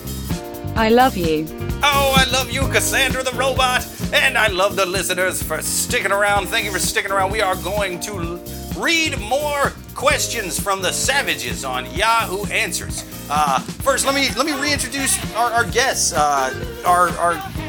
I 0.78 0.88
love 0.88 1.18
you. 1.18 1.46
Oh, 1.84 2.14
I 2.16 2.24
love 2.32 2.50
you, 2.50 2.62
Cassandra 2.70 3.22
the 3.22 3.34
robot, 3.34 3.86
and 4.14 4.38
I 4.38 4.48
love 4.48 4.78
the 4.78 4.86
listeners 4.86 5.44
for 5.44 5.62
sticking 5.62 6.14
around. 6.14 6.48
Thank 6.48 6.64
you 6.64 6.72
for 6.72 6.80
sticking 6.80 7.12
around. 7.12 7.30
We 7.30 7.42
are 7.42 7.58
going 7.58 8.00
to 8.02 8.40
read 8.78 9.20
more 9.20 9.74
questions 9.94 10.58
from 10.58 10.82
the 10.82 10.94
savages 10.94 11.66
on 11.66 11.94
Yahoo 11.94 12.46
Answers. 12.46 13.04
Uh, 13.30 13.60
first, 13.60 14.06
let 14.06 14.16
me 14.16 14.30
let 14.38 14.46
me 14.46 14.54
reintroduce 14.54 15.20
our, 15.36 15.52
our 15.52 15.66
guests. 15.66 16.14
Uh, 16.14 16.82
our 16.86 17.10
our 17.18 17.61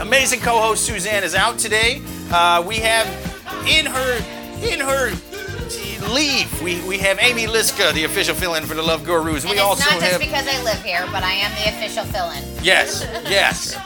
amazing 0.00 0.40
co-host 0.40 0.84
Suzanne 0.86 1.24
is 1.24 1.34
out 1.34 1.58
today. 1.58 2.02
Uh, 2.30 2.62
we 2.66 2.76
have 2.76 3.06
in 3.66 3.86
her 3.86 4.16
in 4.62 4.80
her 4.80 5.10
leave. 6.12 6.62
We 6.62 6.80
we 6.86 6.98
have 6.98 7.18
Amy 7.20 7.46
Liska, 7.46 7.92
the 7.92 8.04
official 8.04 8.34
fill-in 8.34 8.64
for 8.64 8.74
the 8.74 8.82
Love 8.82 9.04
Gurus. 9.04 9.44
And 9.44 9.50
we 9.50 9.56
it's 9.56 9.60
also 9.60 9.90
not 9.90 10.00
just 10.00 10.12
have 10.12 10.20
because 10.20 10.46
I 10.46 10.62
live 10.62 10.82
here, 10.82 11.06
but 11.12 11.22
I 11.22 11.32
am 11.32 11.50
the 11.52 11.76
official 11.76 12.04
fill-in. 12.04 12.42
Yes, 12.62 13.06
yes. 13.24 13.76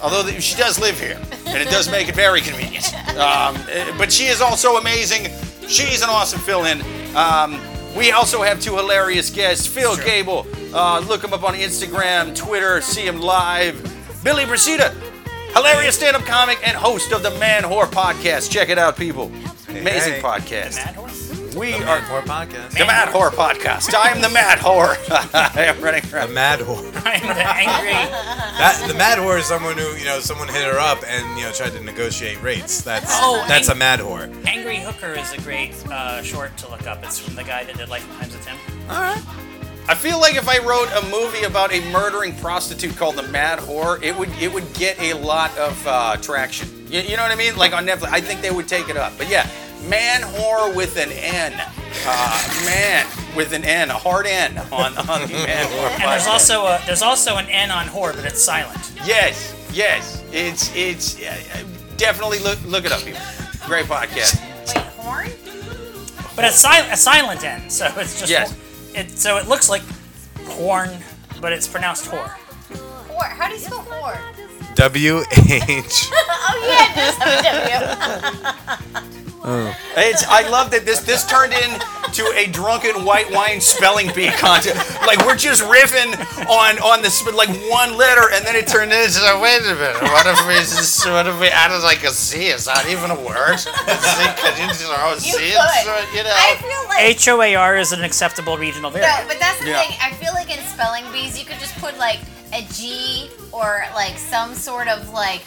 Although 0.00 0.22
th- 0.28 0.42
she 0.42 0.56
does 0.56 0.78
live 0.78 0.98
here, 0.98 1.18
and 1.46 1.58
it 1.58 1.70
does 1.70 1.90
make 1.90 2.08
it 2.08 2.14
very 2.14 2.40
convenient. 2.40 2.94
Um, 3.18 3.56
eh, 3.68 3.92
but 3.98 4.12
she 4.12 4.26
is 4.26 4.40
also 4.40 4.76
amazing. 4.76 5.32
She's 5.66 6.02
an 6.02 6.08
awesome 6.08 6.38
fill-in. 6.40 6.82
Um, 7.16 7.60
we 7.96 8.12
also 8.12 8.42
have 8.42 8.60
two 8.60 8.76
hilarious 8.76 9.30
guests: 9.30 9.66
Phil 9.66 9.96
Gable. 9.96 10.46
Uh, 10.72 11.00
look 11.00 11.24
him 11.24 11.32
up 11.32 11.42
on 11.42 11.54
Instagram, 11.54 12.36
Twitter, 12.36 12.80
see 12.80 13.06
him 13.06 13.20
live. 13.20 13.82
Billy 14.22 14.44
Procida, 14.44 14.92
hilarious 15.54 15.96
stand-up 15.96 16.22
comic 16.24 16.58
and 16.66 16.76
host 16.76 17.12
of 17.12 17.22
the 17.22 17.30
Man 17.38 17.62
Whore 17.62 17.86
podcast. 17.86 18.50
Check 18.50 18.68
it 18.68 18.78
out, 18.78 18.96
people. 18.96 19.30
Amazing 19.68 20.14
hey. 20.14 20.20
podcast. 20.22 20.96
We 21.56 21.72
The 21.72 21.78
are 21.78 22.00
Mad 22.00 22.02
Whore 22.04 22.22
podcast. 22.22 22.70
the 22.78 22.84
Mad 22.86 23.08
Whore 23.08 23.30
podcast. 23.30 23.94
I 23.94 24.10
am 24.10 24.20
the 24.20 24.28
Mad 24.28 24.58
Whore. 24.58 24.96
I 25.56 25.64
am 25.64 25.80
running 25.80 26.04
A 26.12 26.16
around. 26.16 26.34
mad 26.34 26.60
whore. 26.60 26.84
I'm 27.04 27.20
the 27.26 27.34
angry. 27.34 27.92
That 27.92 28.84
the 28.86 28.94
mad 28.94 29.18
whore 29.18 29.38
is 29.38 29.46
someone 29.46 29.76
who 29.76 29.88
you 29.96 30.04
know 30.04 30.20
someone 30.20 30.46
hit 30.48 30.64
her 30.64 30.78
up 30.78 30.98
and 31.06 31.38
you 31.38 31.44
know 31.44 31.52
tried 31.52 31.72
to 31.72 31.82
negotiate 31.82 32.40
rates. 32.42 32.82
That's 32.82 33.06
Oh, 33.10 33.44
that's 33.48 33.68
a 33.70 33.74
mad 33.74 33.98
whore. 34.00 34.30
Angry 34.46 34.76
Hooker 34.78 35.12
is 35.14 35.32
a 35.32 35.40
great 35.40 35.74
uh, 35.90 36.22
short 36.22 36.56
to 36.58 36.70
look 36.70 36.86
up. 36.86 37.02
It's 37.02 37.18
from 37.18 37.34
the 37.34 37.44
guy 37.44 37.64
that 37.64 37.76
did 37.76 37.88
Life 37.88 38.08
and 38.08 38.20
Times 38.20 38.34
of 38.34 38.44
Tim. 38.44 39.47
I 39.88 39.94
feel 39.94 40.20
like 40.20 40.36
if 40.36 40.48
I 40.48 40.58
wrote 40.58 40.88
a 40.92 41.02
movie 41.10 41.44
about 41.44 41.72
a 41.72 41.80
murdering 41.90 42.34
prostitute 42.36 42.94
called 42.96 43.16
The 43.16 43.22
Mad 43.24 43.58
Whore, 43.58 44.02
it 44.02 44.14
would 44.16 44.28
it 44.40 44.52
would 44.52 44.70
get 44.74 44.98
a 45.00 45.14
lot 45.14 45.56
of 45.56 45.86
uh, 45.86 46.16
traction. 46.18 46.68
You, 46.90 47.00
you 47.00 47.16
know 47.16 47.22
what 47.22 47.32
I 47.32 47.36
mean? 47.36 47.56
Like 47.56 47.72
on 47.72 47.86
Netflix, 47.86 48.08
I 48.12 48.20
think 48.20 48.42
they 48.42 48.50
would 48.50 48.68
take 48.68 48.90
it 48.90 48.98
up. 48.98 49.14
But 49.16 49.30
yeah, 49.30 49.48
Man 49.88 50.20
Whore 50.22 50.74
with 50.74 50.98
an 50.98 51.10
N, 51.10 51.54
uh, 52.06 52.62
man 52.66 53.06
with 53.34 53.54
an 53.54 53.64
N, 53.64 53.88
a 53.90 53.94
hard 53.94 54.26
N 54.26 54.58
on 54.58 54.96
on 54.98 55.22
the 55.22 55.28
Man 55.28 55.66
Whore. 55.68 55.90
And 56.00 56.02
there's 56.02 56.26
also 56.26 56.66
a 56.66 56.80
there's 56.84 57.02
also 57.02 57.36
an 57.36 57.46
N 57.46 57.70
on 57.70 57.86
whore, 57.86 58.14
but 58.14 58.26
it's 58.26 58.42
silent. 58.42 58.92
yes, 59.06 59.54
yes, 59.72 60.22
it's 60.32 60.70
it's 60.76 61.18
uh, 61.22 61.64
definitely 61.96 62.40
look 62.40 62.58
look 62.66 62.84
it 62.84 62.92
up. 62.92 63.00
People. 63.02 63.20
Great 63.66 63.86
podcast. 63.86 64.38
Wait, 64.66 64.84
horn? 64.98 65.28
But 66.36 66.44
it's 66.44 66.56
silent 66.60 66.92
a 66.92 66.96
silent 66.96 67.42
N, 67.42 67.70
so 67.70 67.86
it's 67.96 68.18
just 68.20 68.30
Yes. 68.30 68.54
It 68.98 69.18
so 69.18 69.36
it 69.38 69.48
looks 69.48 69.68
like 69.68 69.82
horn, 70.46 70.90
but 71.40 71.52
it's 71.52 71.66
pronounced 71.68 72.06
whore. 72.06 72.28
Whore. 73.08 73.28
How 73.28 73.48
do 73.48 73.54
you 73.54 73.60
spell 73.60 73.80
whore? 73.84 74.18
W 74.74 75.22
H. 75.68 76.10
Oh 76.50 76.56
yeah, 76.66 76.86
it 76.90 76.94
does 79.04 79.24
have 79.42 79.48
a 79.50 79.64
W. 79.64 79.74
It's, 79.96 80.24
I 80.26 80.48
love 80.48 80.70
that 80.72 80.84
this 80.84 81.00
this 81.00 81.26
turned 81.26 81.52
into 81.52 82.24
a 82.36 82.46
drunken 82.46 83.04
white 83.04 83.30
wine 83.30 83.60
spelling 83.60 84.10
bee 84.14 84.30
contest. 84.32 84.76
Like 85.06 85.24
we're 85.26 85.36
just 85.36 85.62
riffing 85.62 86.14
on 86.48 86.78
on 86.80 87.02
this 87.02 87.24
like 87.26 87.48
one 87.70 87.96
letter, 87.96 88.30
and 88.32 88.44
then 88.46 88.56
it 88.56 88.66
turned 88.66 88.92
into 88.92 89.20
a 89.20 89.38
wait 89.40 89.60
a 89.62 89.74
minute. 89.74 90.02
What 90.02 90.26
if 90.26 90.38
we 90.46 90.54
just, 90.54 91.06
what 91.06 91.26
if 91.26 91.38
we 91.40 91.48
added 91.48 91.82
like 91.82 92.02
a 92.04 92.10
C? 92.10 92.46
Is 92.48 92.64
that 92.66 92.86
even 92.88 93.10
a 93.10 93.18
word? 93.20 93.58
C, 93.58 93.70
could 94.40 94.56
you 94.58 94.66
just 94.68 94.84
throw 94.84 94.94
a 94.94 95.16
You 95.20 95.32
could. 95.34 95.42
into 95.42 96.16
you 96.16 96.24
know? 96.24 96.32
I 96.34 96.56
feel 96.60 96.88
like 96.88 97.00
H 97.02 97.28
O 97.28 97.42
A 97.42 97.54
R 97.54 97.76
is 97.76 97.92
an 97.92 98.02
acceptable 98.04 98.56
regional 98.56 98.90
no, 98.90 98.98
variant. 98.98 99.28
but 99.28 99.38
that's 99.38 99.58
the 99.60 99.68
Yeah. 99.70 99.82
thing. 99.82 99.96
I 100.00 100.12
feel 100.14 100.32
like 100.34 100.50
in 100.56 100.62
spelling 100.66 101.04
bees, 101.12 101.38
you 101.38 101.44
could 101.44 101.58
just 101.58 101.76
put 101.78 101.96
like 101.98 102.18
a 102.52 102.62
G 102.72 103.30
or 103.52 103.84
like 103.94 104.16
some 104.18 104.54
sort 104.54 104.88
of 104.88 105.10
like 105.12 105.42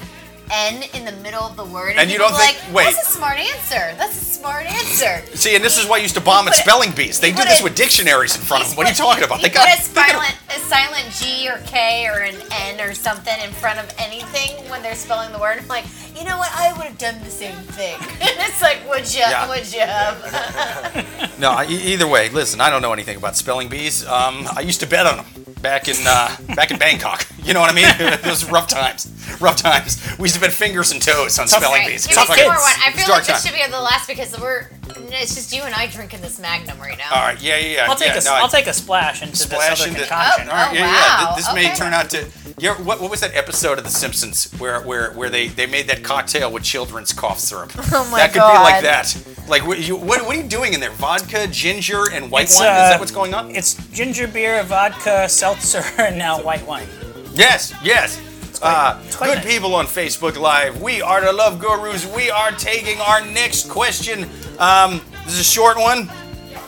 N 0.51 0.83
in 0.93 1.05
the 1.05 1.11
middle 1.23 1.43
of 1.43 1.55
the 1.55 1.65
word, 1.65 1.95
And 1.97 2.09
you 2.11 2.17
don't 2.17 2.35
think- 2.35 2.57
like, 2.65 2.73
wait. 2.75 2.83
That's 2.93 3.09
a 3.09 3.11
smart 3.11 3.39
answer. 3.39 3.95
That's 3.97 4.21
a 4.21 4.25
smart 4.25 4.65
answer. 4.65 5.23
See, 5.35 5.55
and 5.55 5.63
this 5.63 5.77
is 5.77 5.85
why 5.87 5.97
I 5.97 5.99
used 6.01 6.15
to 6.15 6.21
bomb 6.21 6.47
at 6.47 6.55
spelling 6.55 6.91
bees. 6.91 7.19
They 7.19 7.31
do 7.31 7.43
this 7.43 7.59
it- 7.59 7.63
with 7.63 7.75
dictionaries 7.75 8.35
in 8.35 8.41
front 8.41 8.63
of 8.63 8.69
them. 8.69 8.77
What 8.77 8.87
are 8.87 8.89
you 8.89 8.95
talking 8.95 9.23
about? 9.23 9.41
They 9.41 9.49
got 9.49 9.67
a 9.77 9.81
silent, 9.81 10.35
a 10.49 10.59
silent 10.59 11.07
G 11.19 11.47
or 11.49 11.59
K 11.65 12.07
or 12.07 12.19
an 12.21 12.35
N 12.51 12.81
or 12.81 12.93
something 12.93 13.33
in 13.43 13.51
front 13.51 13.79
of 13.79 13.93
anything 13.97 14.67
when 14.69 14.81
they're 14.83 14.95
spelling 14.95 15.31
the 15.31 15.39
word. 15.39 15.59
I'm 15.59 15.67
like, 15.67 15.85
you 16.17 16.25
know 16.25 16.37
what? 16.37 16.49
I 16.53 16.73
would 16.73 16.85
have 16.87 16.97
done 16.97 17.19
the 17.23 17.29
same 17.31 17.55
thing. 17.55 17.95
and 17.99 18.35
it's 18.47 18.61
like, 18.61 18.79
would 18.89 19.11
you? 19.13 19.19
Yeah. 19.21 19.47
Would 19.47 19.71
you 19.73 19.79
have? 19.81 21.39
No, 21.39 21.57
either 21.61 22.07
way, 22.07 22.29
listen, 22.29 22.61
I 22.61 22.69
don't 22.69 22.81
know 22.81 22.93
anything 22.93 23.17
about 23.17 23.35
spelling 23.35 23.67
bees. 23.69 24.05
Um, 24.05 24.47
I 24.55 24.61
used 24.61 24.79
to 24.81 24.87
bet 24.87 25.05
on 25.07 25.17
them 25.17 25.25
back 25.61 25.87
in 25.87 25.95
uh, 26.05 26.35
back 26.55 26.71
in 26.71 26.77
Bangkok. 26.77 27.25
You 27.43 27.55
know 27.55 27.59
what 27.59 27.71
I 27.71 27.73
mean? 27.73 28.19
Those 28.23 28.45
rough 28.51 28.67
times. 28.67 29.07
Rough 29.41 29.55
times. 29.57 29.97
We 30.19 30.25
used 30.25 30.35
to 30.35 30.40
bet 30.41 30.51
fingers 30.51 30.91
and 30.91 31.01
toes 31.01 31.39
on 31.39 31.47
spelling 31.47 31.65
Alright, 31.67 31.87
bees. 31.87 32.05
give 32.07 32.17
It's 32.17 32.29
me 32.29 32.35
fucking- 32.35 32.43
some 32.43 32.53
more 32.53 32.61
one. 32.61 32.73
I 32.85 32.91
feel 32.91 33.07
like 33.13 33.25
this 33.25 33.43
time. 33.43 33.53
should 33.53 33.65
be 33.65 33.71
the 33.71 33.79
last 33.81 34.07
because 34.07 34.37
we're. 34.39 34.67
It's 35.13 35.35
just 35.35 35.53
you 35.53 35.63
and 35.63 35.73
I 35.73 35.87
drinking 35.87 36.21
this 36.21 36.39
Magnum 36.39 36.79
right 36.79 36.97
now. 36.97 37.09
All 37.13 37.21
right, 37.21 37.41
yeah, 37.41 37.57
yeah, 37.57 37.73
yeah. 37.75 37.89
I'll 37.89 37.95
take 37.95 38.09
yeah, 38.13 38.19
a 38.19 38.23
no, 38.23 38.33
I- 38.33 38.41
will 38.41 38.49
take 38.49 38.67
a 38.67 38.73
splash 38.73 39.21
into 39.21 39.35
splash 39.37 39.69
this 39.79 39.81
other 39.81 39.89
into. 39.89 40.01
concoction. 40.01 40.47
Oh, 40.47 40.51
All 40.51 40.57
right, 40.57 40.69
oh, 40.71 40.73
yeah, 40.73 40.79
yeah. 40.85 41.25
wow, 41.25 41.35
This, 41.35 41.45
this 41.45 41.55
may 41.55 41.75
turn 41.75 41.93
out 41.93 42.09
to. 42.11 42.27
Yeah, 42.57 42.73
what, 42.81 43.01
what 43.01 43.09
was 43.09 43.19
that 43.21 43.35
episode 43.35 43.77
of 43.77 43.83
The 43.83 43.89
Simpsons 43.89 44.51
where 44.59 44.81
where, 44.81 45.11
where 45.13 45.29
they, 45.29 45.47
they 45.47 45.65
made 45.65 45.87
that 45.87 46.03
cocktail 46.03 46.51
with 46.51 46.63
children's 46.63 47.13
cough 47.13 47.39
syrup? 47.39 47.71
Oh 47.93 48.07
my 48.09 48.17
that 48.19 48.31
could 48.33 48.39
God. 48.39 48.53
be 48.57 48.71
like 48.71 48.83
that. 48.83 49.47
Like, 49.47 49.65
what, 49.67 49.79
you, 49.79 49.95
what, 49.95 50.25
what 50.25 50.35
are 50.35 50.41
you 50.41 50.47
doing 50.47 50.73
in 50.73 50.79
there? 50.79 50.91
Vodka, 50.91 51.47
ginger, 51.47 52.09
and 52.11 52.29
white 52.31 52.43
It's, 52.45 52.55
wine? 52.57 52.67
Is 52.67 52.71
uh, 52.71 52.89
that 52.89 52.99
what's 52.99 53.11
going 53.11 53.33
on? 53.33 53.53
It's 53.53 53.73
ginger 53.89 54.27
beer, 54.27 54.63
vodka, 54.63 55.27
seltzer, 55.27 55.83
and 55.97 56.17
now 56.17 56.41
white 56.41 56.65
wine. 56.65 56.87
Yes, 57.33 57.73
yes. 57.83 58.21
Uh, 58.61 59.01
good 59.19 59.41
people 59.43 59.73
on 59.73 59.87
Facebook 59.87 60.37
Live. 60.37 60.81
We 60.81 61.01
are 61.01 61.21
the 61.21 61.33
Love 61.33 61.59
Gurus. 61.59 62.05
We 62.15 62.29
are 62.29 62.51
taking 62.51 62.99
our 63.01 63.25
next 63.25 63.69
question. 63.69 64.29
Um, 64.59 65.01
this 65.25 65.33
is 65.33 65.39
a 65.39 65.43
short 65.43 65.77
one, 65.77 66.11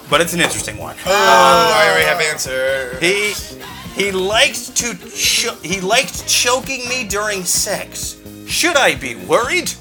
but 0.09 0.19
it's 0.19 0.33
an 0.33 0.39
interesting 0.41 0.77
one. 0.77 0.95
Oh, 1.05 1.11
I 1.11 1.87
already 1.89 2.05
have 2.05 2.19
answer. 2.19 2.97
He 2.99 3.33
he 3.95 4.11
liked 4.11 4.75
to 4.77 4.95
cho- 5.15 5.55
he 5.61 5.81
liked 5.81 6.27
choking 6.27 6.87
me 6.89 7.03
during 7.03 7.43
sex. 7.43 8.17
Should 8.47 8.75
I 8.75 8.95
be 8.95 9.13
worried? 9.15 9.71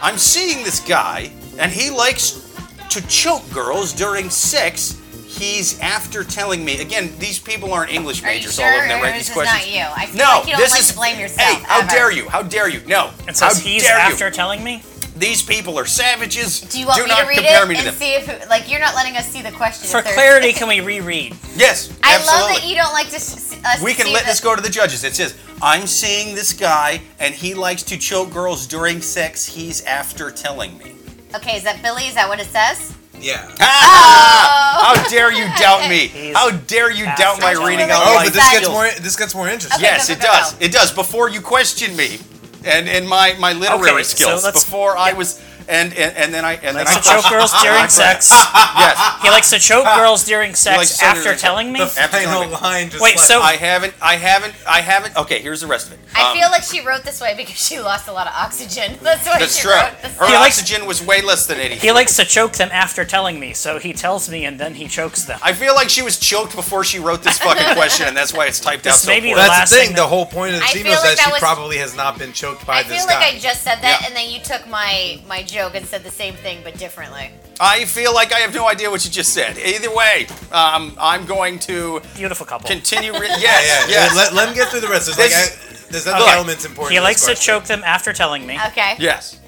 I'm 0.00 0.16
seeing 0.16 0.64
this 0.64 0.80
guy, 0.80 1.30
and 1.58 1.70
he 1.70 1.90
likes 1.90 2.42
to 2.88 3.06
choke 3.08 3.42
girls 3.52 3.92
during 3.92 4.30
sex. 4.30 5.02
He's 5.36 5.78
after 5.80 6.24
telling 6.24 6.64
me 6.64 6.80
again. 6.80 7.12
These 7.18 7.38
people 7.38 7.72
aren't 7.72 7.92
English 7.92 8.22
Are 8.22 8.28
you 8.32 8.38
majors. 8.40 8.54
sure? 8.54 8.64
all 8.64 8.70
of 8.72 8.76
them 8.80 8.88
that 8.88 9.00
Or 9.00 9.02
write 9.04 9.12
this 9.18 9.28
these 9.28 9.28
is 9.28 9.34
questions. 9.34 9.66
not 9.66 9.74
you? 9.74 10.02
I 10.02 10.06
feel 10.06 10.16
no, 10.18 10.24
like 10.38 10.46
you 10.46 10.52
don't 10.52 10.60
this 10.60 10.70
like 10.72 10.80
is. 10.80 10.88
to 10.88 10.94
blame 10.94 11.20
yourself, 11.20 11.48
Hey, 11.58 11.64
how 11.66 11.80
ever. 11.80 11.88
dare 11.90 12.12
you? 12.12 12.28
How 12.28 12.42
dare 12.42 12.68
you? 12.68 12.80
No. 12.86 13.10
It 13.28 13.36
says 13.36 13.58
how 13.58 13.60
he's 13.68 13.82
dare 13.82 13.98
after 13.98 14.26
you? 14.28 14.32
telling 14.32 14.64
me. 14.64 14.82
These 15.16 15.42
people 15.42 15.78
are 15.78 15.86
savages. 15.86 16.60
Do 16.60 16.78
you 16.78 16.86
want 16.86 17.02
me 17.02 17.08
not 17.08 17.20
to 17.22 17.26
read 17.26 17.36
compare 17.38 17.64
it 17.64 17.68
me 17.68 17.74
to 17.76 17.78
and 17.80 17.88
them. 17.88 17.94
see 17.94 18.12
if, 18.14 18.28
it- 18.28 18.48
like, 18.50 18.70
you're 18.70 18.80
not 18.80 18.94
letting 18.94 19.16
us 19.16 19.26
see 19.26 19.40
the 19.40 19.50
question? 19.52 19.88
For 19.88 20.02
clarity, 20.02 20.52
can 20.58 20.68
we 20.68 20.80
reread? 20.80 21.34
Yes, 21.54 21.90
I 22.02 22.18
love 22.18 22.50
that 22.50 22.66
you 22.66 22.76
don't 22.76 22.92
like 22.92 23.08
to. 23.08 23.16
s- 23.16 23.52
Us 23.64 23.80
uh, 23.80 23.84
we 23.84 23.94
can 23.94 24.06
see 24.06 24.12
let 24.12 24.24
the- 24.24 24.30
this 24.32 24.40
go 24.40 24.54
to 24.54 24.60
the 24.62 24.68
judges. 24.68 25.04
It 25.04 25.14
says, 25.14 25.34
I'm 25.62 25.86
seeing 25.86 26.34
this 26.34 26.52
guy 26.52 27.00
and 27.18 27.34
he 27.34 27.54
likes 27.54 27.82
to 27.84 27.96
choke 27.98 28.30
girls 28.30 28.66
during 28.66 29.00
sex. 29.00 29.46
He's 29.46 29.82
after 29.84 30.30
telling 30.30 30.76
me. 30.78 30.92
Okay, 31.34 31.56
is 31.56 31.62
that 31.64 31.82
Billy? 31.82 32.04
Is 32.08 32.14
that 32.14 32.28
what 32.28 32.38
it 32.40 32.46
says? 32.46 32.94
Yeah. 33.20 33.48
Ah! 33.60 34.94
How 34.96 35.08
dare 35.08 35.32
you 35.32 35.44
doubt 35.58 35.88
me? 35.88 36.06
He's 36.08 36.34
How 36.34 36.50
dare 36.50 36.90
you 36.90 37.04
doubt 37.16 37.40
my 37.40 37.52
after 37.52 37.66
reading 37.66 37.88
telling 37.88 37.90
out. 37.90 38.20
Oh, 38.20 38.24
but 38.24 38.32
this 38.32 38.52
gets 38.52 38.68
more. 38.68 38.88
This 39.00 39.16
gets 39.16 39.34
more 39.34 39.48
interesting. 39.48 39.78
Okay. 39.84 39.94
Yes, 39.94 40.08
go, 40.08 40.14
it 40.14 40.20
go, 40.20 40.26
go, 40.26 40.32
does. 40.32 40.52
go. 40.52 40.64
It 40.64 40.72
does. 40.72 40.92
Before 40.92 41.28
you 41.28 41.40
question 41.40 41.96
me, 41.96 42.18
and 42.64 42.88
and 42.88 43.08
my 43.08 43.34
my 43.38 43.52
literary 43.52 43.92
Okay, 43.92 44.02
skills. 44.02 44.44
let's- 44.44 44.64
before 44.64 44.96
I 44.96 45.12
was, 45.12 45.40
and 45.68 45.92
and, 45.94 46.16
and 46.16 46.34
then 46.34 46.44
I 46.44 46.54
and 46.54 46.76
then 46.76 46.84
Likes 46.86 46.96
I 47.08 47.16
to 47.16 47.22
choke 47.22 47.30
girls 47.30 47.52
during 47.62 47.88
sex. 47.88 48.30
Yes, 48.76 49.22
He 49.22 49.30
likes 49.30 49.50
to 49.50 49.58
choke 49.58 49.84
girls 49.96 50.24
during 50.24 50.50
likes 50.50 50.60
sex 50.60 50.98
to 50.98 51.04
after 51.04 51.34
telling 51.34 51.72
me. 51.72 51.80
The 51.80 52.00
After 52.00 52.18
final 52.18 52.48
line 52.60 52.90
just 52.90 53.02
Wait, 53.02 53.16
like, 53.16 53.24
so- 53.24 53.40
I 53.40 53.56
haven't. 53.56 53.94
I 54.02 54.16
haven't. 54.16 54.54
I 54.68 54.80
haven't. 54.80 55.16
Okay, 55.16 55.40
here's 55.40 55.60
the 55.62 55.66
rest 55.66 55.86
of 55.88 55.94
it. 55.94 56.00
I 56.14 56.30
Um, 56.30 56.36
feel 56.36 56.50
like 56.50 56.62
she 56.62 56.80
wrote 56.86 57.02
this 57.04 57.20
way 57.20 57.34
because 57.36 57.56
she 57.56 57.80
lost 57.80 58.08
a 58.08 58.12
lot 58.12 58.26
of 58.26 58.32
oxygen. 58.36 58.98
That's 59.02 59.26
why 59.26 59.38
that's 59.38 59.56
she 59.56 59.62
true. 59.62 59.72
wrote 59.72 59.92
this. 60.02 60.16
Her 60.16 60.26
He 60.26 60.34
likes- 60.34 60.58
oxygen 60.60 60.86
was 60.86 61.02
way 61.02 61.22
less 61.22 61.46
than 61.46 61.58
eighty. 61.60 61.76
He 61.76 61.90
likes 61.92 62.16
to 62.16 62.24
choke 62.24 62.52
them 62.52 62.68
after 62.72 63.04
telling 63.04 63.40
me, 63.40 63.52
so 63.52 63.78
he 63.78 63.92
tells 63.92 64.28
me 64.28 64.44
and 64.44 64.58
then 64.60 64.74
he 64.74 64.86
chokes 64.88 65.24
them. 65.24 65.38
I 65.42 65.52
feel 65.52 65.74
like 65.74 65.88
she 65.88 66.02
was 66.02 66.18
choked 66.18 66.54
before 66.54 66.84
she 66.84 66.98
wrote 66.98 67.22
this 67.22 67.38
fucking 67.38 67.74
question, 67.74 68.06
and 68.08 68.16
that's 68.16 68.32
why 68.32 68.46
it's 68.46 68.60
typed 68.60 68.86
out 68.86 68.92
This 68.92 69.02
so 69.02 69.10
may 69.10 69.20
be 69.20 69.28
poorly. 69.28 69.42
the 69.42 69.48
That's 69.48 69.70
the 69.70 69.76
thing. 69.76 69.86
thing 69.88 69.96
The 69.96 70.06
whole 70.06 70.26
point 70.26 70.54
of 70.54 70.60
the 70.60 70.66
I 70.66 70.68
scene 70.70 70.82
feel 70.84 70.92
was 70.92 71.00
like 71.00 71.10
that 71.10 71.16
that 71.18 71.24
she 71.26 71.32
was- 71.32 71.40
probably 71.40 71.78
has 71.78 71.94
not 71.96 72.18
been 72.18 72.32
choked 72.32 72.66
by 72.66 72.82
this. 72.82 72.86
I 72.86 72.88
this 72.94 72.98
feel 73.04 73.08
guy. 73.14 73.20
like 73.26 73.34
I 73.34 73.38
just 73.38 73.62
said 73.62 73.76
that, 73.82 74.00
Yeah. 74.02 74.06
and 74.06 74.16
then 74.16 74.28
you 74.30 74.40
took 74.40 74.66
my 74.68 75.18
my 75.26 75.42
joke 75.42 75.55
and 75.56 75.86
said 75.86 76.02
the 76.02 76.10
same 76.10 76.34
thing 76.34 76.60
but 76.62 76.76
differently. 76.78 77.30
I 77.58 77.84
feel 77.86 78.12
like 78.14 78.32
I 78.32 78.40
have 78.40 78.54
no 78.54 78.68
idea 78.68 78.90
what 78.90 79.04
you 79.04 79.10
just 79.10 79.32
said. 79.32 79.56
Either 79.58 79.92
way, 79.94 80.26
um, 80.52 80.94
I'm 81.00 81.24
going 81.26 81.58
to 81.60 82.00
Beautiful 82.14 82.44
couple. 82.46 82.68
continue. 82.68 83.12
Re- 83.12 83.26
yes, 83.28 83.40
yeah, 83.42 83.80
yeah. 83.80 83.86
yes, 83.88 84.16
Let, 84.16 84.34
let 84.34 84.48
him 84.48 84.54
get 84.54 84.68
through 84.68 84.80
the 84.80 84.88
rest. 84.88 85.06
There's 85.06 85.18
like 85.18 85.30
This- 85.30 85.86
I, 85.88 85.90
there's 85.90 86.06
other 86.06 86.24
Okay. 86.24 86.32
elements 86.32 86.64
important. 86.64 86.92
He 86.92 86.98
to 86.98 87.02
likes 87.04 87.20
to 87.22 87.26
question. 87.28 87.54
choke 87.54 87.64
them 87.64 87.82
after 87.84 88.12
telling 88.12 88.46
me. 88.46 88.58
Okay. 88.68 88.96
yes. 88.98 89.40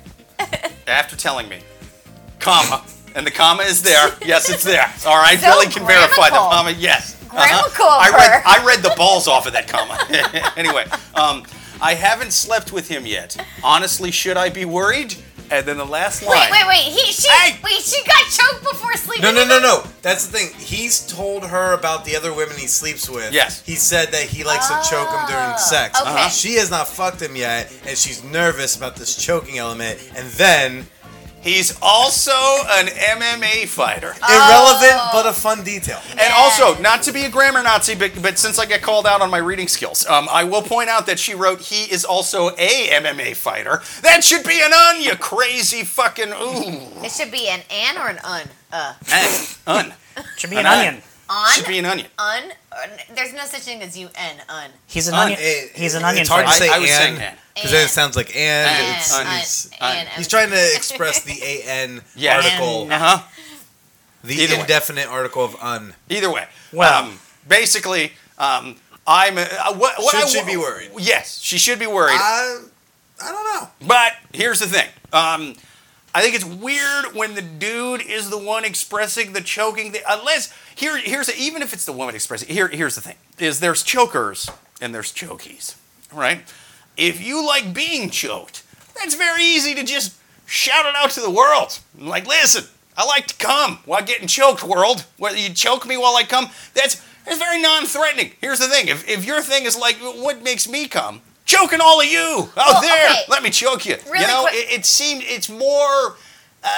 After 0.86 1.16
telling 1.16 1.48
me, 1.48 1.59
comma, 2.38 2.84
and 3.14 3.26
the 3.26 3.30
comma 3.30 3.64
is 3.64 3.82
there. 3.82 4.11
Yes, 4.24 4.48
it's 4.48 4.62
there. 4.64 4.90
All 5.06 5.18
right, 5.20 5.38
So 5.38 5.50
Billy 5.52 5.66
can 5.66 5.84
verify 5.86 6.30
the 6.30 6.36
grammatical. 6.36 6.48
comma. 6.50 6.70
Yes. 6.78 7.16
Grammatical 7.28 7.84
of 7.86 8.00
I 8.00 8.11
read. 8.11 8.30
her. 8.32 8.42
I 8.46 8.64
read 8.66 8.82
the 8.82 8.94
balls 8.96 9.26
off 9.28 9.46
of 9.46 9.52
that 9.52 9.66
comma. 9.68 9.98
anyway, 10.56 10.84
um, 11.14 11.42
I 11.82 11.94
haven't 11.94 12.32
slept 12.32 12.72
with 12.72 12.88
him 12.88 13.04
yet. 13.04 13.36
Honestly, 13.62 14.11
should 14.11 14.36
I 14.36 14.48
be 14.48 14.64
worried? 14.64 15.14
And 15.51 15.64
then 15.66 15.76
the 15.78 15.84
last 15.84 16.22
line. 16.22 16.51
Wait, 16.51 16.51
wait, 16.51 16.66
wait. 16.68 16.82
He, 16.92 17.12
she, 17.12 17.28
Hey! 17.30 17.59
wait, 17.64 17.80
she 17.82 18.03
got 18.05 18.24
choked 18.30 18.62
before 18.70 18.92
sleeping. 18.94 19.22
No, 19.22 19.32
no, 19.32 19.46
no, 19.46 19.59
no. 19.61 19.82
That's 20.03 20.26
the 20.26 20.38
thing. 20.38 20.53
He's 20.59 21.07
told 21.07 21.46
her 21.46 21.72
about 21.72 22.05
the 22.05 22.16
other 22.16 22.34
women 22.34 22.57
he 22.57 22.66
sleeps 22.66 23.09
with. 23.09 23.32
Yes. 23.32 23.64
He 23.64 23.74
said 23.76 24.09
that 24.12 24.22
he 24.24 24.44
likes 24.44 24.68
to 24.68 24.74
choke 24.90 25.09
him 25.09 25.26
during 25.26 25.53
Oh, 25.55 25.57
sex. 25.57 26.01
okay. 26.01 26.11
Uh-huh. 26.11 26.28
She 26.28 26.55
has 26.57 26.70
not 26.70 26.86
fucked 26.88 27.22
him 27.22 27.34
yet, 27.36 27.72
and 27.86 27.96
she's 27.96 28.22
nervous 28.24 28.76
about 28.76 28.96
this 28.96 29.16
choking 29.16 29.59
element. 29.59 29.99
And 30.16 30.26
then, 30.32 30.86
He's 31.41 31.78
also 31.80 32.32
an 32.32 32.86
MMA 32.86 33.68
fighter. 33.68 34.14
irrelevant 34.28 35.01
but 35.12 35.26
a 35.26 35.32
fun 35.32 35.62
detail. 35.64 36.01
And 36.11 36.32
also, 36.36 36.78
not 36.82 37.03
to 37.05 37.12
be 37.12 37.24
a 37.24 37.30
grammar 37.30 37.62
Nazi, 37.62 37.95
but, 37.95 38.11
but 38.20 38.39
since 38.39 38.59
I 38.59 38.66
get 38.66 38.82
called 38.82 39.07
out 39.07 39.20
on 39.20 39.30
my 39.30 39.39
reading 39.39 39.68
skills, 39.68 40.05
um, 40.07 40.28
I 40.30 40.45
will 40.45 40.62
point 40.62 40.89
out 40.89 41.07
that 41.07 41.18
she 41.18 41.34
wrote 41.34 41.61
he 41.61 41.84
is 41.93 42.05
also 42.05 42.49
a 42.59 42.89
MMA 42.91 43.36
fighter. 43.36 43.82
That 44.03 44.24
should 44.24 44.45
be 44.45 44.61
an 44.62 44.72
un, 44.72 45.01
you 45.03 45.14
crazy 45.16 45.84
fucking 45.84 46.28
ooh. 46.30 47.05
It 47.05 47.12
should 47.12 47.30
be 47.30 47.49
an 47.49 47.61
an 47.70 47.97
or 47.99 48.09
an 48.09 48.18
un. 48.24 48.49
Uh, 48.72 48.95
An, 49.12 49.47
un. 49.66 49.95
Should 50.36 50.51
be 50.51 50.57
an 50.57 50.66
An 50.66 50.72
onion. 50.86 51.03
on. 51.30 51.53
Should 51.53 51.66
be 51.66 51.78
an 51.78 51.86
onion. 51.86 52.09
un. 52.18 52.43
or- 52.72 53.14
There's 53.14 53.32
no 53.32 53.45
such 53.45 53.61
thing 53.62 53.80
as 53.82 53.97
you 53.97 54.09
un. 54.18 54.36
Un. 54.49 54.70
He's 54.86 55.07
an 55.09 55.14
Un- 55.14 55.20
onion. 55.20 55.39
It- 55.41 55.70
He's 55.76 55.95
an 55.95 56.03
it- 56.03 56.07
onion. 56.07 56.20
It's 56.22 56.28
hard 56.30 56.45
to 56.47 56.51
fighter. 56.53 56.64
say 56.64 56.70
I- 56.70 56.76
I 56.76 56.78
was 56.80 56.91
saying 56.91 57.14
and 57.14 57.22
and. 57.22 57.39
Because 57.59 57.70
then 57.72 57.84
it 57.84 57.90
sounds 57.90 58.16
like 58.16 58.34
and. 58.34 58.70
And, 58.70 58.96
it's, 58.96 59.14
un- 59.14 59.26
he's, 59.26 59.70
un. 59.80 59.96
and, 59.96 60.09
he's 60.11 60.28
trying 60.28 60.50
to 60.50 60.74
express 60.76 61.22
the 61.24 61.42
an 61.68 62.02
Yeah. 62.16 62.36
article, 62.36 62.88
Uh 62.90 62.98
huh. 62.98 63.22
the 64.24 64.34
Either 64.34 64.54
way. 64.56 64.61
indefinite 64.62 65.06
article 65.09 65.44
of 65.44 65.56
un. 65.62 65.94
Either 66.09 66.30
way. 66.32 66.46
Well- 66.72 67.04
um, 67.04 67.18
basically, 67.46 68.12
um, 68.38 68.76
I'm. 69.06 69.38
Uh, 69.38 69.46
what, 69.74 69.98
what 70.02 70.14
Should 70.14 70.24
I, 70.24 70.26
she 70.26 70.44
be 70.44 70.56
worried? 70.56 70.90
Yes, 70.98 71.40
she 71.40 71.59
should 71.59 71.78
be 71.78 71.86
worried. 71.86 72.16
I, 72.18 72.61
I 73.22 73.32
don't 73.32 73.44
know. 73.44 73.86
But 73.86 74.12
here's 74.32 74.61
the 74.61 74.66
thing. 74.66 74.88
Um, 75.12 75.54
I 76.14 76.22
think 76.22 76.34
it's 76.34 76.44
weird 76.44 77.14
when 77.14 77.34
the 77.34 77.42
dude 77.42 78.02
is 78.02 78.28
the 78.30 78.38
one 78.38 78.64
expressing 78.64 79.32
the 79.32 79.40
choking. 79.40 79.92
Thing. 79.92 80.02
Unless 80.09 80.52
here, 80.74 80.96
here's 80.98 81.28
a, 81.28 81.36
even 81.36 81.62
if 81.62 81.72
it's 81.72 81.84
the 81.84 81.92
woman 81.92 82.14
expressing. 82.14 82.48
Here, 82.48 82.68
here's 82.68 82.94
the 82.96 83.00
thing: 83.00 83.16
is 83.38 83.61
there's 83.61 83.82
chokers 83.82 84.50
and 84.80 84.94
there's 84.94 85.12
chokies, 85.12 85.76
right? 86.12 86.40
If 86.99 87.24
you 87.24 87.46
like 87.46 87.72
being 87.72 88.11
choked, 88.11 88.64
that's 88.96 89.14
very 89.14 89.44
easy 89.44 89.74
to 89.74 89.84
just 89.84 90.16
shout 90.46 90.84
it 90.84 90.94
out 90.96 91.11
to 91.12 91.20
the 91.20 91.30
world. 91.30 91.78
Like, 91.96 92.26
listen, 92.26 92.64
I 92.96 93.05
like 93.07 93.26
to 93.28 93.36
come 93.36 93.78
while 93.86 94.03
getting 94.03 94.26
choked. 94.26 94.64
World, 94.64 95.07
whether 95.16 95.38
you 95.38 95.51
choke 95.51 95.86
me 95.86 95.96
while 95.96 96.16
I 96.16 96.24
come, 96.24 96.49
that's 96.74 97.01
that's 97.24 97.38
very 97.38 97.61
non-threatening. 97.62 98.32
Here's 98.40 98.59
the 98.59 98.66
thing: 98.68 98.88
if 98.88 99.09
if 99.09 99.24
your 99.24 99.40
thing 99.40 99.64
is 99.64 99.78
like, 99.78 99.96
what 99.96 100.42
makes 100.42 100.68
me 100.68 100.88
come? 100.88 101.20
Choking 101.44 101.80
all 101.80 102.01
of 102.01 102.07
you 102.07 102.51
out 102.57 102.57
Well, 102.57 102.80
there. 102.82 103.11
okay. 103.11 103.20
Let 103.28 103.42
me 103.42 103.51
choke 103.51 103.86
you. 103.86 103.96
Really 104.11 104.20
you 104.20 104.26
know, 104.26 104.42
quick- 104.42 104.55
it, 104.55 104.80
it 104.80 104.84
seemed 104.84 105.22
it's 105.24 105.49
more 105.49 106.16
uh, 106.62 106.68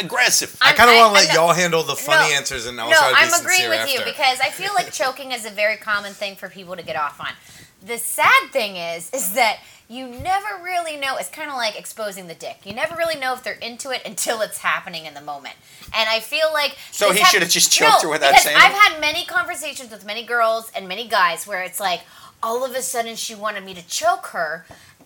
aggressive. 0.00 0.56
I 0.60 0.68
I'm- 0.68 0.76
kind 0.76 0.90
of 0.90 0.96
want 0.96 1.08
to 1.14 1.20
let 1.20 1.30
I- 1.30 1.34
y'all 1.34 1.52
handle 1.52 1.82
the 1.82 1.94
funny 1.94 2.30
No. 2.30 2.36
answers, 2.36 2.66
and 2.66 2.80
I'll 2.80 2.90
No, 2.90 2.96
try 2.96 3.08
to 3.10 3.14
be 3.14 3.20
I'm 3.34 3.40
agreeing 3.40 3.68
with 3.68 3.78
after. 3.80 3.92
you 3.98 4.04
because 4.04 4.40
I 4.40 4.50
feel 4.50 4.72
like 4.74 4.92
choking 4.92 5.30
is 5.32 5.44
a 5.44 5.50
very 5.50 5.76
common 5.76 6.12
thing 6.14 6.34
for 6.36 6.48
people 6.48 6.74
to 6.76 6.82
get 6.82 6.96
off 6.96 7.20
on. 7.20 7.28
The 7.84 7.98
sad 7.98 8.50
thing 8.52 8.76
is, 8.76 9.10
is 9.12 9.32
that 9.34 9.58
you 9.88 10.06
never 10.06 10.62
really 10.62 10.96
know. 10.96 11.16
It's 11.16 11.28
kind 11.30 11.50
of 11.50 11.56
like 11.56 11.76
exposing 11.78 12.28
the 12.28 12.34
dick. 12.34 12.58
You 12.64 12.74
never 12.74 12.94
really 12.94 13.18
know 13.18 13.32
if 13.32 13.42
they're 13.42 13.54
into 13.54 13.90
it 13.90 14.02
until 14.06 14.40
it's 14.40 14.58
happening 14.58 15.06
in 15.06 15.14
the 15.14 15.20
moment. 15.20 15.54
And 15.94 16.08
I 16.08 16.20
feel 16.20 16.52
like 16.52 16.76
So 16.92 17.10
he 17.12 17.18
hap- 17.18 17.28
should 17.28 17.42
have 17.42 17.50
just 17.50 17.72
choked 17.72 18.02
no, 18.04 18.08
her 18.08 18.10
without 18.10 18.36
saying 18.36 18.56
I've 18.56 18.72
had 18.72 19.00
many 19.00 19.24
conversations 19.24 19.90
with 19.90 20.04
many 20.04 20.24
girls 20.24 20.70
and 20.76 20.86
many 20.86 21.08
guys 21.08 21.46
where 21.46 21.62
it's 21.62 21.80
like 21.80 22.02
all 22.42 22.64
of 22.64 22.74
a 22.74 22.82
sudden 22.82 23.16
she 23.16 23.34
wanted 23.34 23.64
me 23.64 23.74
to 23.74 23.86
choke 23.86 24.26
her 24.26 24.64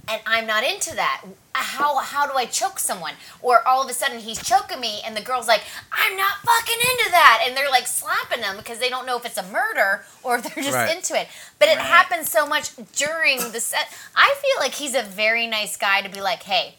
and 0.09 0.21
I'm 0.27 0.47
not 0.47 0.65
into 0.65 0.95
that. 0.97 1.25
How 1.55 1.99
how 1.99 2.27
do 2.27 2.35
I 2.37 2.47
choke 2.47 2.79
someone? 2.79 3.15
Or 3.41 3.67
all 3.67 3.83
of 3.83 3.89
a 3.89 3.95
sudden 3.95 4.19
he's 4.21 4.43
choking 4.43 4.81
me 4.81 5.01
and 5.07 5.17
the 5.17 5.21
girl's 5.23 5.47
like, 5.49 5.63
I'm 5.93 6.17
not 6.17 6.37
fucking 6.45 6.79
into 6.93 7.11
that, 7.13 7.45
and 7.47 7.57
they're 7.57 7.71
like 7.71 7.87
slapping 7.87 8.41
them 8.41 8.57
because 8.57 8.79
they 8.79 8.89
don't 8.91 9.07
know 9.07 9.17
if 9.17 9.25
it's 9.25 9.39
a 9.39 9.43
murder 9.51 10.05
or 10.23 10.37
if 10.37 10.43
they're 10.55 10.65
just 10.65 10.77
Right. 10.77 10.95
into 10.97 11.15
it. 11.19 11.29
But 11.59 11.69
it 11.69 11.77
Right. 11.77 11.87
happens 11.87 12.31
so 12.31 12.45
much 12.47 12.71
during 12.97 13.39
the 13.53 13.61
set. 13.61 13.89
I 14.17 14.35
feel 14.43 14.61
like 14.61 14.73
he's 14.75 14.95
a 14.95 15.03
very 15.03 15.47
nice 15.47 15.77
guy 15.77 16.03
to 16.03 16.09
be 16.09 16.21
like, 16.21 16.43
hey, 16.43 16.75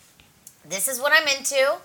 this 0.67 0.87
is 0.87 0.99
what 0.99 1.11
I'm 1.13 1.27
into. 1.27 1.77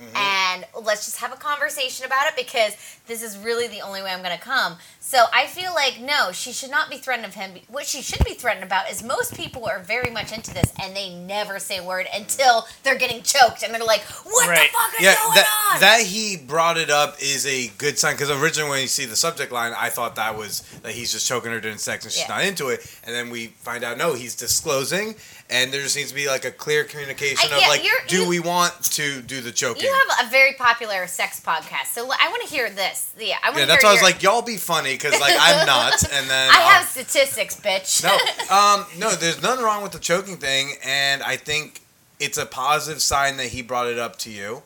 Mm-hmm. 0.00 0.16
And 0.16 0.64
let's 0.84 1.06
just 1.06 1.20
have 1.20 1.32
a 1.32 1.36
conversation 1.36 2.04
about 2.04 2.26
it 2.28 2.36
because 2.36 2.76
this 3.06 3.22
is 3.22 3.38
really 3.38 3.66
the 3.66 3.80
only 3.80 4.02
way 4.02 4.10
I'm 4.10 4.22
going 4.22 4.36
to 4.36 4.42
come. 4.42 4.76
So 5.00 5.24
I 5.32 5.46
feel 5.46 5.72
like 5.72 6.00
no, 6.00 6.32
she 6.32 6.52
should 6.52 6.70
not 6.70 6.90
be 6.90 6.98
threatened 6.98 7.26
of 7.26 7.34
him. 7.34 7.52
What 7.68 7.86
she 7.86 8.02
should 8.02 8.22
be 8.24 8.34
threatened 8.34 8.64
about 8.64 8.90
is 8.90 9.02
most 9.02 9.34
people 9.34 9.64
are 9.66 9.78
very 9.78 10.10
much 10.10 10.32
into 10.32 10.52
this 10.52 10.70
and 10.82 10.94
they 10.94 11.14
never 11.14 11.58
say 11.58 11.78
a 11.78 11.84
word 11.84 12.06
until 12.14 12.66
they're 12.82 12.98
getting 12.98 13.22
choked 13.22 13.62
and 13.62 13.72
they're 13.72 13.84
like, 13.84 14.02
"What 14.24 14.48
Right. 14.48 14.70
the 14.70 14.76
fuck 14.76 14.94
is 15.00 15.00
yeah, 15.06 15.14
going 15.14 15.34
that 15.36 15.70
on?" 15.74 15.80
that 15.80 16.00
he 16.02 16.36
brought 16.36 16.76
it 16.76 16.90
up 16.90 17.16
is 17.22 17.46
a 17.46 17.68
good 17.78 17.98
sign 17.98 18.14
because 18.14 18.30
originally 18.30 18.68
when 18.70 18.80
you 18.82 18.88
see 18.88 19.06
the 19.06 19.16
subject 19.16 19.50
line, 19.52 19.72
I 19.78 19.88
thought 19.88 20.16
that 20.16 20.36
was 20.36 20.60
that 20.82 20.92
he's 20.92 21.12
just 21.12 21.26
choking 21.26 21.52
her 21.52 21.60
during 21.60 21.78
sex 21.78 22.04
and 22.04 22.12
she's 22.12 22.22
Yeah. 22.22 22.34
not 22.36 22.44
into 22.44 22.68
it, 22.68 22.84
and 23.04 23.14
then 23.14 23.30
we 23.30 23.46
find 23.46 23.82
out 23.84 23.96
no, 23.96 24.12
he's 24.14 24.34
disclosing, 24.34 25.14
and 25.48 25.72
there 25.72 25.80
just 25.82 25.96
needs 25.96 26.08
to 26.10 26.14
be 26.14 26.26
like 26.26 26.44
a 26.44 26.50
clear 26.50 26.84
communication 26.84 27.50
I- 27.52 27.54
of 27.56 27.60
yeah, 27.62 27.68
like, 27.68 27.84
do 28.08 28.22
you- 28.22 28.28
we 28.28 28.40
want 28.40 28.74
to 28.82 29.22
do 29.22 29.40
the 29.40 29.52
choking? 29.52 29.82
you 29.84 29.92
have 29.92 30.26
a 30.26 30.30
very 30.30 30.54
popular 30.54 31.06
sex 31.06 31.40
podcast, 31.40 31.92
so 31.92 32.04
I 32.10 32.28
want 32.28 32.42
to 32.42 32.48
hear 32.48 32.68
this. 32.70 33.10
Yeah, 33.18 33.36
I 33.42 33.50
want 33.50 33.60
yeah, 33.60 33.66
that's 33.66 33.84
why 33.84 33.90
I 33.90 33.92
was 33.92 34.02
like, 34.02 34.22
y'all 34.22 34.42
be 34.42 34.56
funny 34.56 34.94
because 34.94 35.18
like 35.20 35.34
I'm 35.38 35.66
not, 35.66 36.02
and 36.12 36.28
then 36.28 36.50
I 36.50 36.54
I'll- 36.58 36.68
have 36.68 36.88
statistics, 36.88 37.56
bitch. 37.60 38.02
no, 38.02 38.10
um, 38.56 38.86
no, 38.98 39.10
there's 39.14 39.40
nothing 39.42 39.64
wrong 39.64 39.82
with 39.82 39.92
the 39.92 39.98
choking 40.00 40.36
thing, 40.36 40.74
and 40.84 41.22
I 41.22 41.36
think 41.36 41.80
it's 42.18 42.38
a 42.38 42.46
positive 42.46 43.02
sign 43.02 43.36
that 43.36 43.48
he 43.48 43.62
brought 43.62 43.86
it 43.88 43.98
up 43.98 44.16
to 44.20 44.30
you. 44.30 44.62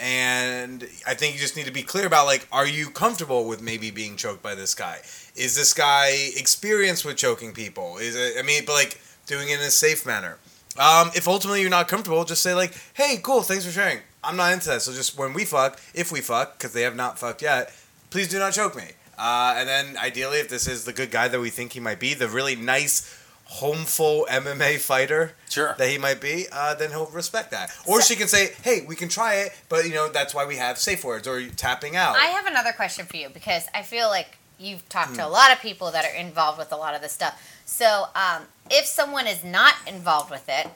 And 0.00 0.86
I 1.06 1.14
think 1.14 1.34
you 1.34 1.40
just 1.40 1.56
need 1.56 1.66
to 1.66 1.72
be 1.72 1.82
clear 1.82 2.06
about 2.06 2.26
like, 2.26 2.46
are 2.52 2.66
you 2.66 2.88
comfortable 2.90 3.46
with 3.48 3.60
maybe 3.60 3.90
being 3.90 4.16
choked 4.16 4.42
by 4.42 4.54
this 4.54 4.74
guy? 4.74 4.98
Is 5.34 5.56
this 5.56 5.74
guy 5.74 6.10
experienced 6.36 7.04
with 7.04 7.16
choking 7.16 7.52
people? 7.52 7.98
Is 7.98 8.14
it? 8.14 8.34
I 8.38 8.42
mean, 8.42 8.62
but 8.64 8.74
like 8.74 9.00
doing 9.28 9.48
it 9.50 9.60
in 9.60 9.66
a 9.66 9.70
safe 9.70 10.04
manner. 10.04 10.38
Um, 10.78 11.10
if 11.14 11.28
ultimately 11.28 11.60
you're 11.60 11.70
not 11.70 11.86
comfortable, 11.86 12.24
just 12.24 12.42
say 12.42 12.54
like, 12.54 12.72
"Hey, 12.94 13.18
cool, 13.22 13.42
thanks 13.42 13.64
for 13.64 13.70
sharing. 13.70 14.00
I'm 14.24 14.36
not 14.36 14.52
into 14.52 14.68
that." 14.70 14.82
So 14.82 14.92
just 14.92 15.16
when 15.16 15.32
we 15.34 15.44
fuck, 15.44 15.78
if 15.94 16.10
we 16.10 16.20
fuck, 16.20 16.58
because 16.58 16.72
they 16.72 16.82
have 16.82 16.96
not 16.96 17.18
fucked 17.18 17.42
yet, 17.42 17.72
please 18.10 18.28
do 18.28 18.38
not 18.40 18.52
choke 18.52 18.74
me. 18.76 18.90
Uh, 19.16 19.54
and 19.56 19.68
then 19.68 19.96
ideally, 19.96 20.38
if 20.38 20.48
this 20.48 20.66
is 20.66 20.84
the 20.84 20.92
good 20.92 21.10
guy 21.10 21.28
that 21.28 21.40
we 21.40 21.50
think 21.50 21.72
he 21.72 21.80
might 21.80 21.98
be, 21.98 22.14
the 22.14 22.28
really 22.28 22.54
nice, 22.56 23.12
homeful 23.46 24.24
MMA 24.30 24.78
fighter 24.78 25.32
Sure. 25.50 25.74
that 25.78 25.88
he 25.88 25.98
might 25.98 26.20
be, 26.20 26.46
uh, 26.52 26.74
then 26.74 26.90
he'll 26.90 27.06
respect 27.06 27.50
that. 27.50 27.72
Or 27.86 28.00
she 28.00 28.14
can 28.14 28.28
say, 28.28 28.54
"Hey, 28.62 28.82
we 28.86 28.94
can 28.94 29.08
try 29.08 29.34
it, 29.36 29.52
but 29.68 29.84
you 29.86 29.94
know 29.94 30.08
that's 30.08 30.32
why 30.34 30.44
we 30.44 30.56
have 30.56 30.78
safe 30.78 31.02
words 31.02 31.26
or 31.26 31.42
tapping 31.48 31.96
out." 31.96 32.14
I 32.16 32.26
have 32.26 32.46
another 32.46 32.72
question 32.72 33.04
for 33.06 33.16
you 33.16 33.28
because 33.28 33.64
I 33.74 33.82
feel 33.82 34.08
like 34.08 34.37
you've 34.58 34.88
talked 34.88 35.10
Hmm. 35.10 35.16
to 35.16 35.26
a 35.26 35.28
lot 35.28 35.52
of 35.52 35.60
people 35.60 35.90
that 35.92 36.04
are 36.04 36.14
involved 36.14 36.58
with 36.58 36.72
a 36.72 36.76
lot 36.76 36.94
of 36.94 37.00
this 37.00 37.12
stuff. 37.12 37.40
So, 37.64 38.08
um, 38.14 38.48
if 38.70 38.86
someone 38.86 39.26
is 39.26 39.44
not 39.44 39.74
involved 39.86 40.30
with 40.30 40.48
it, 40.48 40.68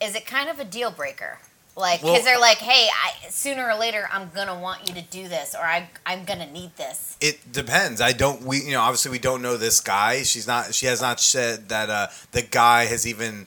is 0.00 0.14
it 0.14 0.26
kind 0.26 0.48
of 0.48 0.58
a 0.58 0.64
deal 0.64 0.90
breaker? 0.90 1.38
Like, 1.74 2.00
because 2.00 2.16
Well- 2.16 2.22
they're 2.24 2.38
like, 2.38 2.58
"Hey, 2.58 2.90
I, 2.92 3.28
sooner 3.30 3.66
or 3.70 3.74
later, 3.74 4.06
I'm 4.12 4.30
gonna 4.34 4.54
want 4.54 4.86
you 4.88 4.94
to 4.94 5.00
do 5.00 5.26
this, 5.26 5.54
or 5.54 5.64
I, 5.64 5.88
I'm 6.04 6.24
gonna 6.26 6.46
need 6.50 6.76
this." 6.76 7.16
It 7.20 7.50
depends. 7.50 8.00
I 8.02 8.12
don't. 8.12 8.42
We 8.42 8.58
you 8.60 8.72
know 8.72 8.82
obviously 8.82 9.10
we 9.10 9.18
don't 9.18 9.40
know 9.40 9.56
this 9.56 9.80
guy. 9.80 10.22
She's 10.22 10.46
not. 10.46 10.74
She 10.74 10.84
has 10.86 11.00
not 11.00 11.18
said 11.18 11.70
that 11.70 11.88
uh, 11.88 12.08
the 12.32 12.42
guy 12.42 12.84
has 12.86 13.06
even 13.06 13.46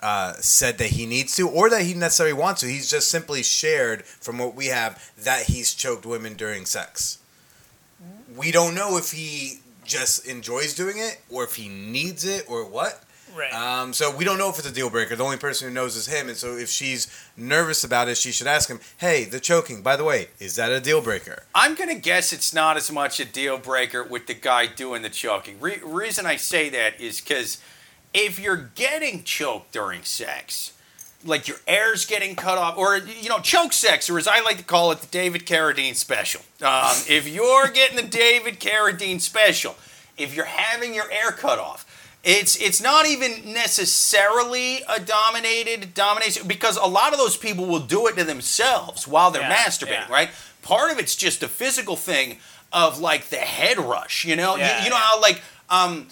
uh, 0.00 0.34
said 0.40 0.78
that 0.78 0.88
he 0.90 1.04
needs 1.06 1.34
to 1.36 1.48
or 1.48 1.68
that 1.70 1.82
he 1.82 1.94
necessarily 1.94 2.34
wants 2.34 2.60
to. 2.60 2.66
He's 2.68 2.88
just 2.90 3.10
simply 3.10 3.42
shared 3.42 4.04
from 4.06 4.38
what 4.38 4.54
we 4.54 4.66
have 4.66 5.02
that 5.18 5.46
he's 5.46 5.72
choked 5.74 6.06
women 6.06 6.34
during 6.34 6.66
sex. 6.66 7.18
We 8.36 8.50
don't 8.50 8.74
know 8.74 8.96
if 8.96 9.12
he 9.12 9.60
just 9.84 10.26
enjoys 10.26 10.74
doing 10.74 10.98
it 10.98 11.20
or 11.30 11.44
if 11.44 11.54
he 11.54 11.68
needs 11.68 12.24
it 12.24 12.46
or 12.48 12.64
what. 12.64 13.02
Right. 13.36 13.52
Um, 13.52 13.92
so 13.92 14.14
we 14.14 14.24
don't 14.24 14.38
know 14.38 14.48
if 14.48 14.58
it's 14.58 14.68
a 14.68 14.72
deal 14.72 14.90
breaker. 14.90 15.16
The 15.16 15.24
only 15.24 15.38
person 15.38 15.66
who 15.68 15.74
knows 15.74 15.96
is 15.96 16.06
him. 16.06 16.28
And 16.28 16.36
so 16.36 16.56
if 16.56 16.68
she's 16.68 17.08
nervous 17.36 17.82
about 17.82 18.08
it, 18.08 18.16
she 18.16 18.30
should 18.30 18.46
ask 18.46 18.68
him, 18.68 18.78
"Hey, 18.98 19.24
the 19.24 19.40
choking. 19.40 19.82
By 19.82 19.96
the 19.96 20.04
way, 20.04 20.28
is 20.38 20.54
that 20.54 20.70
a 20.70 20.78
deal 20.80 21.00
breaker?" 21.00 21.42
I'm 21.52 21.74
gonna 21.74 21.96
guess 21.96 22.32
it's 22.32 22.54
not 22.54 22.76
as 22.76 22.92
much 22.92 23.18
a 23.18 23.24
deal 23.24 23.58
breaker 23.58 24.04
with 24.04 24.28
the 24.28 24.34
guy 24.34 24.66
doing 24.66 25.02
the 25.02 25.10
choking. 25.10 25.58
Re- 25.58 25.80
reason 25.82 26.26
I 26.26 26.36
say 26.36 26.68
that 26.70 27.00
is 27.00 27.20
because 27.20 27.58
if 28.12 28.38
you're 28.38 28.70
getting 28.76 29.24
choked 29.24 29.72
during 29.72 30.04
sex, 30.04 30.73
like 31.24 31.48
your 31.48 31.56
air's 31.66 32.04
getting 32.04 32.36
cut 32.36 32.58
off, 32.58 32.76
or 32.76 32.96
you 32.98 33.28
know, 33.28 33.38
choke 33.40 33.72
sex, 33.72 34.08
or 34.10 34.18
as 34.18 34.26
I 34.28 34.40
like 34.40 34.58
to 34.58 34.64
call 34.64 34.92
it, 34.92 34.98
the 35.00 35.06
David 35.06 35.46
Carradine 35.46 35.94
special. 35.94 36.42
Um, 36.62 36.90
if 37.08 37.26
you're 37.28 37.68
getting 37.68 37.96
the 37.96 38.02
David 38.02 38.60
Carradine 38.60 39.20
special, 39.20 39.76
if 40.18 40.34
you're 40.34 40.44
having 40.44 40.94
your 40.94 41.10
air 41.10 41.30
cut 41.32 41.58
off, 41.58 41.86
it's 42.22 42.56
it's 42.56 42.80
not 42.82 43.06
even 43.06 43.52
necessarily 43.52 44.82
a 44.88 45.00
dominated 45.00 45.94
domination 45.94 46.46
because 46.46 46.76
a 46.76 46.86
lot 46.86 47.12
of 47.12 47.18
those 47.18 47.36
people 47.36 47.66
will 47.66 47.80
do 47.80 48.06
it 48.06 48.16
to 48.16 48.24
themselves 48.24 49.06
while 49.06 49.30
they're 49.30 49.42
Yeah, 49.42 49.54
masturbating, 49.56 50.08
yeah. 50.08 50.12
right? 50.12 50.30
Part 50.62 50.90
of 50.90 50.98
it's 50.98 51.14
just 51.16 51.42
a 51.42 51.48
physical 51.48 51.96
thing 51.96 52.38
of 52.72 52.98
like 52.98 53.28
the 53.28 53.36
head 53.36 53.78
rush, 53.78 54.24
you 54.24 54.36
know. 54.36 54.54
You- 54.56 54.62
Yeah, 54.62 54.84
you, 54.84 54.90
know 54.90 54.96
yeah. 54.96 55.02
how 55.02 55.20
like 55.20 55.42
um 55.70 56.08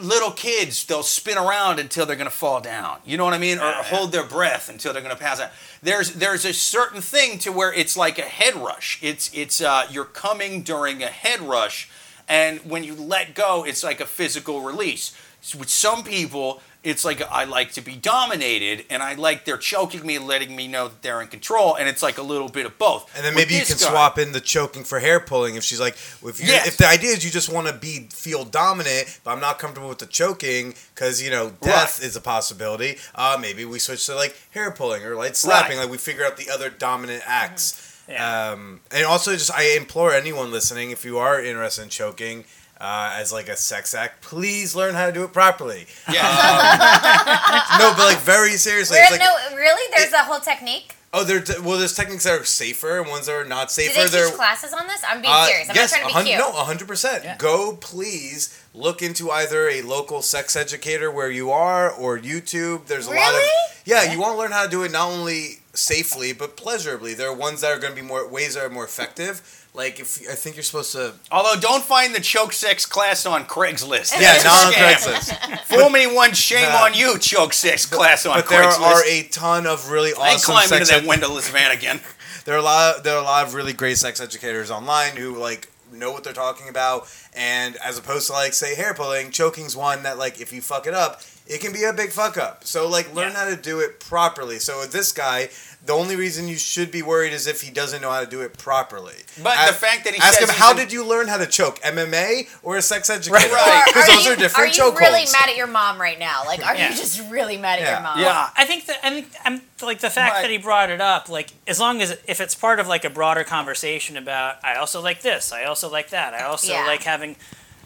little 0.00 0.30
kids 0.30 0.84
they'll 0.84 1.02
spin 1.02 1.38
around 1.38 1.78
until 1.78 2.06
they're 2.06 2.16
gonna 2.16 2.30
fall 2.30 2.60
down. 2.60 2.98
You 3.04 3.16
know 3.16 3.24
what 3.24 3.34
I 3.34 3.38
mean? 3.38 3.58
Or 3.58 3.62
yeah. 3.62 3.82
hold 3.82 4.12
their 4.12 4.24
breath 4.24 4.68
until 4.68 4.92
they're 4.92 5.02
gonna 5.02 5.16
pass 5.16 5.40
out. 5.40 5.50
There's 5.82 6.12
there's 6.14 6.44
a 6.44 6.54
certain 6.54 7.00
thing 7.00 7.38
to 7.40 7.52
where 7.52 7.72
it's 7.72 7.96
like 7.96 8.18
a 8.18 8.22
head 8.22 8.54
rush. 8.54 8.98
It's 9.02 9.30
it's 9.34 9.60
uh 9.60 9.86
you're 9.90 10.04
coming 10.04 10.62
during 10.62 11.02
a 11.02 11.08
head 11.08 11.40
rush, 11.40 11.90
and 12.28 12.60
when 12.60 12.84
you 12.84 12.94
let 12.94 13.34
go, 13.34 13.64
it's 13.64 13.82
like 13.82 14.00
a 14.00 14.06
physical 14.06 14.60
release. 14.60 15.14
With 15.58 15.68
some 15.68 16.04
people, 16.04 16.62
it's 16.84 17.04
like 17.04 17.22
I 17.30 17.44
like 17.44 17.72
to 17.72 17.80
be 17.80 17.94
dominated, 17.94 18.84
and 18.90 19.02
I 19.02 19.14
like 19.14 19.44
they're 19.44 19.56
choking 19.56 20.04
me, 20.06 20.18
letting 20.18 20.56
me 20.56 20.66
know 20.66 20.88
that 20.88 21.02
they're 21.02 21.20
in 21.22 21.28
control, 21.28 21.76
and 21.76 21.88
it's 21.88 22.02
like 22.02 22.18
a 22.18 22.22
little 22.22 22.48
bit 22.48 22.66
of 22.66 22.76
both. 22.78 23.08
And 23.16 23.24
then 23.24 23.34
With 23.34 23.44
maybe 23.48 23.58
you 23.60 23.64
can 23.66 23.76
guy- 23.76 23.88
swap 23.90 24.18
in 24.18 24.32
the 24.32 24.40
choking 24.40 24.82
for 24.84 24.98
hair 24.98 25.20
pulling 25.20 25.54
if 25.54 25.62
she's 25.64 25.78
like, 25.80 25.94
if 25.94 26.40
you 26.40 26.46
Yes. 26.48 26.66
if 26.66 26.76
the 26.78 26.88
idea 26.88 27.10
is 27.10 27.24
you 27.24 27.30
just 27.30 27.48
want 27.52 27.68
to 27.68 27.72
be 27.72 28.08
feel 28.12 28.44
dominant, 28.44 29.20
but 29.22 29.30
I'm 29.32 29.40
not 29.40 29.58
comfortable 29.58 29.88
with 29.88 29.98
the 29.98 30.06
choking 30.06 30.74
because 30.94 31.22
you 31.22 31.30
know 31.30 31.50
death 31.62 31.98
Right. 32.00 32.06
is 32.08 32.16
a 32.16 32.20
possibility. 32.20 32.98
Uh, 33.14 33.38
maybe 33.40 33.64
we 33.64 33.78
switch 33.78 34.04
to 34.06 34.14
like 34.14 34.36
hair 34.50 34.70
pulling 34.72 35.04
or 35.04 35.14
like 35.14 35.36
slapping. 35.36 35.76
Right. 35.76 35.84
Like 35.84 35.90
we 35.92 35.98
figure 35.98 36.24
out 36.24 36.36
the 36.36 36.50
other 36.50 36.68
dominant 36.70 37.22
acts. 37.26 37.88
Yeah. 38.08 38.50
Um, 38.50 38.80
and 38.90 39.06
also, 39.06 39.32
just 39.32 39.52
I 39.52 39.76
implore 39.76 40.12
anyone 40.12 40.50
listening, 40.50 40.90
if 40.90 41.04
you 41.04 41.18
are 41.18 41.40
interested 41.40 41.82
in 41.82 41.88
choking. 41.88 42.44
Uh, 42.82 43.14
as 43.14 43.32
like 43.32 43.48
a 43.48 43.56
sex 43.56 43.94
act, 43.94 44.20
please 44.22 44.74
learn 44.74 44.92
how 44.94 45.06
to 45.06 45.12
do 45.12 45.22
it 45.22 45.32
properly. 45.32 45.86
Yeah. 46.12 46.26
No, 47.78 47.92
but 47.96 48.04
like 48.06 48.18
very 48.18 48.52
seriously, 48.52 48.96
Where, 48.98 49.10
like 49.10 49.20
no, 49.20 49.56
really? 49.56 49.82
There's 49.96 50.12
a 50.12 50.18
whole 50.24 50.40
technique. 50.40 50.96
oh, 51.14 51.24
there. 51.24 51.42
Well, 51.62 51.78
there's 51.78 51.94
techniques 51.94 52.24
that 52.24 52.40
are 52.40 52.44
safer 52.44 52.98
and 53.00 53.08
ones 53.08 53.26
that 53.26 53.32
are 53.34 53.44
not 53.44 53.68
Do 53.68 53.74
safer. 53.74 53.94
they 54.00 54.06
They're- 54.08 54.26
teach 54.26 54.34
classes 54.34 54.72
on 54.72 54.86
this? 54.88 55.02
I'm 55.08 55.20
being 55.22 55.32
uh, 55.32 55.46
serious. 55.46 55.68
I'm 55.70 55.76
yes, 55.76 55.92
not 55.92 55.98
trying 56.00 56.24
to 56.24 56.24
be 56.24 56.34
100 56.34 56.42
cute. 56.44 56.54
No, 56.56 56.64
hundred 56.64 56.88
percent. 56.88 57.38
Go, 57.38 57.76
please 57.80 58.62
look 58.74 59.00
into 59.02 59.30
either 59.30 59.68
a 59.68 59.82
local 59.82 60.22
sex 60.22 60.56
educator 60.56 61.10
where 61.10 61.30
you 61.30 61.50
are 61.50 61.90
or 61.90 62.18
YouTube. 62.18 62.86
There's 62.86 63.06
a 63.06 63.10
lot 63.10 63.28
of 63.30 63.34
Really? 63.36 63.50
yeah. 63.84 64.12
You 64.12 64.20
want 64.20 64.34
to 64.34 64.38
learn 64.38 64.52
how 64.52 64.64
to 64.64 64.70
do 64.70 64.82
it 64.82 64.92
not 64.92 65.08
only 65.10 65.60
safely 65.74 66.32
but 66.32 66.56
pleasurably. 66.56 67.14
There 67.14 67.28
are 67.28 67.34
ones 67.36 67.60
that 67.62 67.70
are 67.70 67.78
going 67.78 67.94
to 67.94 68.00
be 68.00 68.06
more 68.06 68.26
ways 68.28 68.54
that 68.54 68.64
are 68.64 68.70
more 68.70 68.84
effective. 68.84 69.61
Like 69.74 70.00
if 70.00 70.20
I 70.30 70.34
think 70.34 70.56
you're 70.56 70.62
supposed 70.62 70.92
to 70.92 71.14
Although, 71.30 71.58
don't 71.58 71.82
find 71.82 72.14
the 72.14 72.20
choke 72.20 72.52
sex 72.52 72.84
class 72.84 73.24
on 73.24 73.44
Craigslist. 73.44 74.12
yeah, 74.12 74.34
That's 74.34 74.44
not 74.44 74.66
on. 74.66 74.72
Craigslist. 74.74 75.58
Fool 75.64 75.88
me 75.88 76.06
once, 76.06 76.36
shame 76.36 76.70
on 76.70 76.92
you. 76.92 77.18
Choke 77.18 77.54
sex 77.54 77.86
class 77.86 78.26
on 78.26 78.36
Craigslist. 78.42 78.44
But 78.44 78.80
there 78.80 78.92
are 78.92 79.04
a 79.06 79.22
ton 79.28 79.66
of 79.66 79.90
really 79.90 80.12
I 80.12 80.34
awesome 80.34 80.52
climbing 80.52 80.68
sex 80.68 80.80
into 80.90 80.92
that 81.00 81.04
ed- 81.04 81.08
windowless 81.08 81.48
van 81.48 81.70
again. 81.70 82.00
there 82.44 82.54
are 82.54 82.58
a 82.58 82.62
lot 82.62 82.96
of, 82.96 83.02
there 83.02 83.14
are 83.16 83.22
a 83.22 83.24
lot 83.24 83.46
of 83.46 83.54
really 83.54 83.72
great 83.72 83.96
sex 83.96 84.20
educators 84.20 84.70
online 84.70 85.16
who 85.16 85.36
like 85.38 85.68
know 85.90 86.12
what 86.12 86.24
they're 86.24 86.32
talking 86.32 86.68
about 86.68 87.06
and 87.34 87.76
as 87.76 87.98
opposed 87.98 88.26
to 88.26 88.32
like 88.32 88.52
say 88.52 88.74
hair 88.74 88.94
pulling 88.94 89.30
choking's 89.30 89.76
one 89.76 90.02
that 90.02 90.18
like 90.18 90.40
if 90.40 90.52
you 90.52 90.60
fuck 90.60 90.86
it 90.86 90.94
up 90.94 91.20
it 91.46 91.60
can 91.60 91.72
be 91.72 91.82
a 91.84 91.92
big 91.92 92.10
fuck 92.10 92.36
up 92.38 92.64
so 92.64 92.88
like 92.88 93.12
learn 93.14 93.32
Yeah. 93.32 93.38
how 93.44 93.48
to 93.48 93.56
do 93.56 93.80
it 93.80 94.00
properly 94.00 94.58
so 94.58 94.78
with 94.80 94.92
this 94.92 95.12
guy 95.12 95.48
the 95.84 95.92
only 95.92 96.14
reason 96.14 96.46
you 96.46 96.54
should 96.58 96.92
be 96.92 97.02
worried 97.02 97.32
is 97.32 97.48
if 97.48 97.62
he 97.62 97.68
doesn't 97.70 98.00
know 98.02 98.10
how 98.10 98.20
to 98.20 98.26
do 98.26 98.40
it 98.42 98.56
properly 98.56 99.16
But 99.42 99.56
Ask- 99.56 99.72
the 99.72 99.78
fact 99.86 100.04
that 100.04 100.14
he 100.14 100.20
ask 100.20 100.38
says 100.38 100.48
him 100.50 100.54
how 100.56 100.70
in- 100.72 100.76
did 100.76 100.92
you 100.92 101.04
learn 101.04 101.26
how 101.26 101.38
to 101.38 101.46
choke 101.46 101.80
mma 101.80 102.46
or 102.62 102.76
a 102.76 102.82
sex 102.82 103.10
educator 103.10 103.52
Right. 103.52 103.82
because 103.86 104.06
those 104.06 104.24
you, 104.26 104.32
are 104.32 104.36
different 104.36 104.58
Are 104.58 104.66
you 104.68 104.72
choke 104.74 105.00
really 105.00 105.18
holds. 105.20 105.32
mad 105.32 105.48
at 105.48 105.56
your 105.56 105.66
mom 105.66 106.00
right 106.00 106.18
now? 106.20 106.44
Like, 106.46 106.64
are 106.64 106.76
Yeah. 106.76 106.90
you 106.90 106.96
just 106.96 107.28
really 107.30 107.56
mad 107.56 107.80
at 107.80 107.84
Yeah. 107.84 107.92
your 107.94 108.00
mom? 108.02 108.20
Yeah. 108.20 108.50
I 108.56 108.64
think 108.64 108.86
that 108.86 108.98
I 109.02 109.10
think 109.10 109.28
I'm 109.44 109.62
like 109.82 109.98
the 109.98 110.10
fact 110.10 110.34
Right. 110.36 110.42
that 110.42 110.50
he 110.52 110.58
brought 110.58 110.90
it 110.90 111.00
up, 111.00 111.28
like 111.28 111.50
as 111.66 111.80
long 111.80 112.00
as 112.00 112.16
if 112.28 112.40
it's 112.40 112.54
part 112.54 112.78
of 112.78 112.86
like 112.86 113.04
a 113.04 113.10
broader 113.10 113.42
conversation 113.42 114.16
about 114.16 114.56
I 114.64 114.76
also 114.76 115.00
like 115.00 115.22
this, 115.22 115.52
I 115.52 115.64
also 115.64 115.90
like 115.90 116.10
that, 116.10 116.32
I 116.34 116.42
also 116.44 116.72
Yeah. 116.72 116.86
like 116.86 117.02
having 117.02 117.21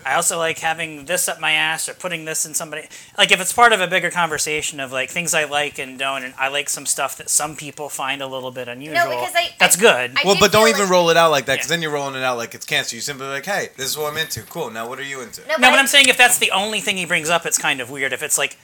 I 0.04 0.14
also 0.14 0.38
like 0.38 0.60
having 0.60 1.06
this 1.06 1.28
up 1.28 1.40
my 1.40 1.50
ass 1.52 1.88
or 1.88 1.94
putting 1.94 2.26
this 2.26 2.46
in 2.46 2.54
somebody 2.54 2.86
like 3.18 3.32
if 3.32 3.40
it's 3.40 3.52
part 3.52 3.72
of 3.72 3.80
a 3.80 3.88
bigger 3.88 4.08
conversation 4.10 4.78
of 4.78 4.92
like 4.92 5.10
things 5.10 5.34
I 5.34 5.44
like 5.44 5.80
and 5.80 5.98
don't 5.98 6.22
and 6.22 6.32
I 6.38 6.46
like 6.46 6.68
some 6.68 6.86
stuff 6.86 7.16
that 7.16 7.28
some 7.28 7.56
people 7.56 7.88
find 7.88 8.22
a 8.22 8.26
little 8.28 8.52
bit 8.52 8.68
unusual. 8.68 8.94
No, 9.04 9.10
because 9.10 9.34
I- 9.34 9.50
that's 9.58 9.76
I- 9.76 9.80
good. 9.80 10.10
I 10.16 10.20
well, 10.24 10.36
but 10.38 10.52
don't 10.52 10.68
even 10.68 10.82
like- 10.82 10.90
roll 10.90 11.10
it 11.10 11.16
out 11.16 11.32
like 11.32 11.46
that 11.46 11.54
because 11.54 11.68
Yeah. 11.68 11.76
then 11.76 11.82
you're 11.82 11.90
rolling 11.90 12.14
it 12.14 12.22
out 12.22 12.36
like 12.36 12.54
it's 12.54 12.64
cancer. 12.66 12.94
You 12.94 13.02
simply 13.02 13.26
like, 13.26 13.46
hey, 13.46 13.70
this 13.76 13.86
is 13.86 13.98
what 13.98 14.12
I'm 14.12 14.16
into. 14.18 14.42
Cool. 14.42 14.70
Now, 14.70 14.88
what 14.88 15.00
are 15.00 15.02
you 15.04 15.22
into? 15.22 15.40
No, 15.42 15.54
No, 15.56 15.70
but 15.70 15.74
I- 15.74 15.78
I'm 15.78 15.88
saying 15.88 16.08
if 16.08 16.16
that's 16.16 16.38
the 16.38 16.52
only 16.52 16.80
thing 16.80 16.96
he 16.98 17.04
brings 17.04 17.28
up, 17.28 17.44
it's 17.44 17.58
kind 17.58 17.80
of 17.80 17.90
weird. 17.90 18.12
If 18.12 18.22
it's 18.22 18.38
like, 18.38 18.56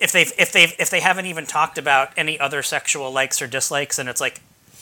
if 0.00 0.12
they've 0.12 0.32
if 0.38 0.52
they've 0.52 0.72
if 0.78 0.88
they 0.90 1.00
haven't 1.00 1.26
even 1.26 1.46
talked 1.46 1.78
about 1.78 2.10
any 2.16 2.38
other 2.38 2.62
sexual 2.62 3.10
likes 3.10 3.42
or 3.42 3.48
dislikes, 3.48 3.98
and 3.98 4.08
it's 4.08 4.20
like, 4.20 4.40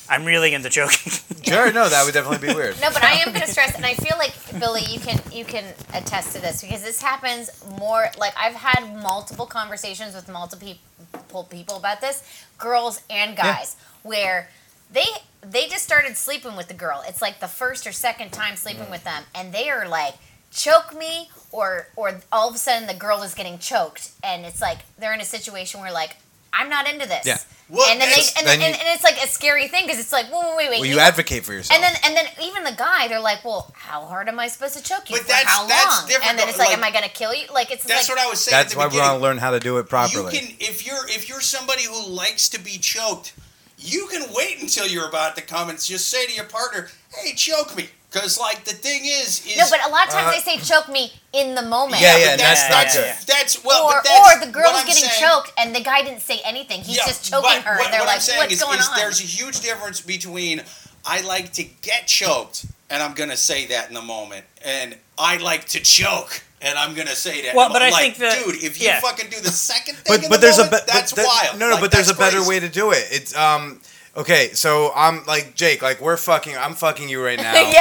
I'm 0.08 0.24
really 0.24 0.54
into 0.54 0.68
joking. 0.70 1.12
Sure, 1.44 1.70
no, 1.70 1.86
that 1.86 2.06
would 2.06 2.14
definitely 2.14 2.48
be 2.48 2.54
weird. 2.54 2.80
No, 2.80 2.88
but 2.90 3.04
I 3.04 3.16
am 3.16 3.28
going 3.28 3.42
to 3.42 3.46
stress, 3.46 3.76
and 3.76 3.84
I 3.84 3.92
feel 3.92 4.16
like 4.16 4.32
Billy, 4.58 4.80
you 4.88 4.98
can 4.98 5.20
you 5.30 5.44
can 5.44 5.62
attest 5.92 6.34
to 6.34 6.40
this 6.40 6.62
because 6.62 6.82
this 6.82 7.02
happens 7.02 7.50
more. 7.78 8.06
Like 8.16 8.32
I've 8.38 8.54
had 8.54 9.02
multiple 9.02 9.44
conversations 9.44 10.14
with 10.14 10.26
multiple 10.26 10.66
people 10.66 11.44
people 11.44 11.76
about 11.76 12.00
this, 12.00 12.22
girls 12.56 13.02
and 13.10 13.36
guys, 13.36 13.76
where 14.02 14.48
they 14.90 15.04
they 15.42 15.68
just 15.68 15.84
started 15.84 16.16
sleeping 16.16 16.56
with 16.56 16.68
the 16.68 16.74
girl. 16.74 17.04
It's 17.06 17.20
like 17.20 17.40
the 17.40 17.46
first 17.46 17.86
or 17.86 17.92
second 17.92 18.32
time 18.32 18.56
sleeping 18.56 18.90
with 18.90 19.04
them, 19.04 19.24
and 19.34 19.52
they 19.52 19.68
are 19.68 19.86
like 19.86 20.14
choke 20.50 20.96
me 20.96 21.28
or 21.52 21.88
or 21.96 22.20
all 22.32 22.48
of 22.48 22.54
a 22.54 22.58
sudden 22.58 22.86
the 22.86 22.94
girl 22.94 23.22
is 23.22 23.34
getting 23.34 23.58
choked 23.58 24.12
and 24.22 24.46
it's 24.46 24.62
like 24.62 24.78
they're 24.98 25.12
in 25.12 25.20
a 25.20 25.24
situation 25.24 25.80
where 25.80 25.92
like 25.92 26.16
i'm 26.58 26.68
not 26.68 26.88
into 26.88 27.06
this 27.08 27.26
Yeah. 27.26 27.38
Well, 27.70 27.90
and 27.90 27.98
then 27.98 28.10
they 28.10 28.20
and, 28.36 28.46
then 28.46 28.60
and, 28.60 28.74
you- 28.74 28.80
and 28.80 28.94
it's 28.94 29.02
like 29.02 29.16
a 29.24 29.26
scary 29.26 29.68
thing 29.68 29.84
because 29.86 29.98
it's 29.98 30.12
like 30.12 30.26
wait 30.30 30.44
wait 30.56 30.68
wait 30.70 30.80
Well, 30.80 30.84
you 30.86 30.94
you 30.96 31.00
advocate 31.00 31.44
for 31.46 31.54
yourself. 31.54 31.74
and 31.74 31.82
then 31.82 31.94
and 32.04 32.14
then 32.14 32.26
even 32.42 32.62
the 32.62 32.72
guy, 32.76 33.08
they're 33.08 33.18
like, 33.20 33.42
"Well, 33.42 33.72
how 33.74 34.04
hard 34.04 34.28
am 34.28 34.38
I 34.38 34.48
supposed 34.48 34.76
to 34.76 34.82
choke 34.82 35.08
you 35.08 35.16
But 35.16 35.22
for 35.22 35.28
that's- 35.28 35.48
how 35.48 35.66
that's 35.66 36.00
long?" 36.00 36.06
different 36.08 36.30
And 36.32 36.38
then 36.38 36.48
it's 36.50 36.58
like, 36.58 36.68
like- 36.68 36.76
"Am 36.76 36.84
I 36.84 36.90
gonna 36.90 37.08
kill 37.08 37.32
you?" 37.34 37.46
Like 37.50 37.70
it's 37.70 37.84
That's 37.84 38.06
like 38.06 38.18
what 38.18 38.26
I 38.26 38.28
was 38.28 38.40
saying. 38.44 38.52
That's 38.54 38.72
at 38.72 38.76
the 38.76 38.78
why 38.80 38.84
we 38.84 38.90
beginning. 38.90 39.10
want 39.12 39.18
to 39.20 39.22
learn 39.22 39.38
how 39.38 39.50
to 39.52 39.60
do 39.60 39.78
it 39.78 39.88
properly. 39.88 40.34
You 40.34 40.40
can 40.40 40.56
if 40.60 40.86
you're 40.86 41.08
if 41.08 41.26
you're 41.30 41.40
somebody 41.40 41.84
who 41.84 42.06
likes 42.06 42.50
to 42.50 42.60
be 42.60 42.76
choked, 42.76 43.32
you 43.78 44.08
can 44.08 44.26
wait 44.34 44.60
until 44.60 44.86
you're 44.86 45.08
about 45.08 45.34
to 45.36 45.42
come 45.42 45.70
and 45.70 45.82
just 45.82 46.08
say 46.10 46.26
to 46.26 46.32
your 46.34 46.44
partner, 46.44 46.90
"Hey, 47.16 47.32
choke 47.32 47.74
me," 47.74 47.88
because 48.14 48.38
like 48.38 48.64
the 48.64 48.72
thing 48.74 49.02
is, 49.04 49.44
is 49.44 49.58
no, 49.58 49.64
but 49.68 49.80
a 49.86 49.90
lot 49.90 50.06
of 50.06 50.12
times 50.14 50.28
Uh, 50.28 50.30
they 50.30 50.38
say 50.40 50.56
choke 50.58 50.88
me 50.88 51.12
in 51.32 51.54
the 51.56 51.62
moment. 51.62 52.00
Yeah, 52.00 52.16
yeah, 52.16 52.24
but 52.24 52.30
and 52.32 52.40
that's 52.40 52.62
that's 52.62 52.70
Yeah, 52.70 52.70
not 52.70 52.84
that's, 52.84 52.94
yeah, 52.96 53.18
good. 53.18 53.26
that's 53.26 53.64
well, 53.64 53.84
or 53.86 53.92
but 53.94 54.04
that's 54.04 54.36
or 54.36 54.38
the 54.40 54.46
what 54.46 54.52
girl's 54.54 54.76
I'm 54.80 54.86
getting 54.86 55.02
saying. 55.10 55.20
choked 55.20 55.52
and 55.58 55.74
the 55.74 55.80
guy 55.80 56.02
didn't 56.02 56.20
say 56.22 56.40
anything. 56.44 56.82
He's 56.82 56.96
Yeah, 56.98 57.06
just 57.06 57.28
choking 57.30 57.42
but 57.42 57.62
her, 57.64 57.76
What, 57.76 57.84
and 57.86 57.92
they're 57.92 58.00
what 58.00 58.06
like, 58.06 58.16
I'm 58.16 58.20
saying 58.22 58.38
"What's 58.38 58.52
is, 58.54 58.62
going 58.62 58.78
is 58.78 58.88
on?" 58.88 58.96
there's 58.96 59.20
a 59.20 59.24
huge 59.26 59.60
difference 59.60 60.00
between 60.00 60.62
I 61.04 61.20
like 61.22 61.52
to 61.54 61.64
get 61.82 62.06
choked, 62.06 62.66
and 62.88 63.02
I'm 63.02 63.14
gonna 63.14 63.36
say 63.36 63.66
that 63.66 63.88
in 63.88 63.94
the 63.94 64.02
moment. 64.02 64.44
And 64.64 64.96
I 65.18 65.36
like 65.38 65.66
to 65.74 65.80
choke, 65.80 66.42
and 66.62 66.78
I'm 66.78 66.94
gonna 66.94 67.14
say 67.16 67.42
that. 67.42 67.54
Well, 67.54 67.68
the 67.68 67.74
but 67.74 67.82
I 67.82 67.90
think 67.90 68.16
that- 68.18 68.38
dude, 68.44 68.62
if 68.62 68.80
you 68.80 68.86
yeah. 68.88 69.00
fucking 69.00 69.28
do 69.28 69.40
the 69.40 69.50
second 69.50 69.96
thing, 69.96 70.04
but 70.16 70.24
in 70.24 70.30
but 70.30 70.40
the 70.40 70.46
there's 70.46 70.58
a 70.58 70.64
be- 70.64 70.78
that's 70.86 71.12
but 71.12 71.16
that- 71.22 71.26
wild. 71.48 71.58
No, 71.58 71.66
no, 71.66 71.72
Like, 71.74 71.80
but 71.82 71.90
there's 71.92 72.08
a 72.08 72.14
that's 72.14 72.18
better 72.18 72.36
crazy. 72.38 72.48
way 72.48 72.60
to 72.60 72.68
do 72.68 72.92
it. 72.92 73.06
It's 73.10 73.34
um 73.36 73.80
okay. 74.16 74.50
So 74.54 74.92
I'm 74.94 75.24
like 75.26 75.54
Jake, 75.54 75.82
like 75.82 76.00
we're 76.00 76.16
fucking. 76.16 76.56
I'm 76.56 76.74
fucking 76.74 77.08
you 77.08 77.22
right 77.24 77.38
now. 77.48 77.52
yeah. 77.54 77.62
Dude, 77.62 77.74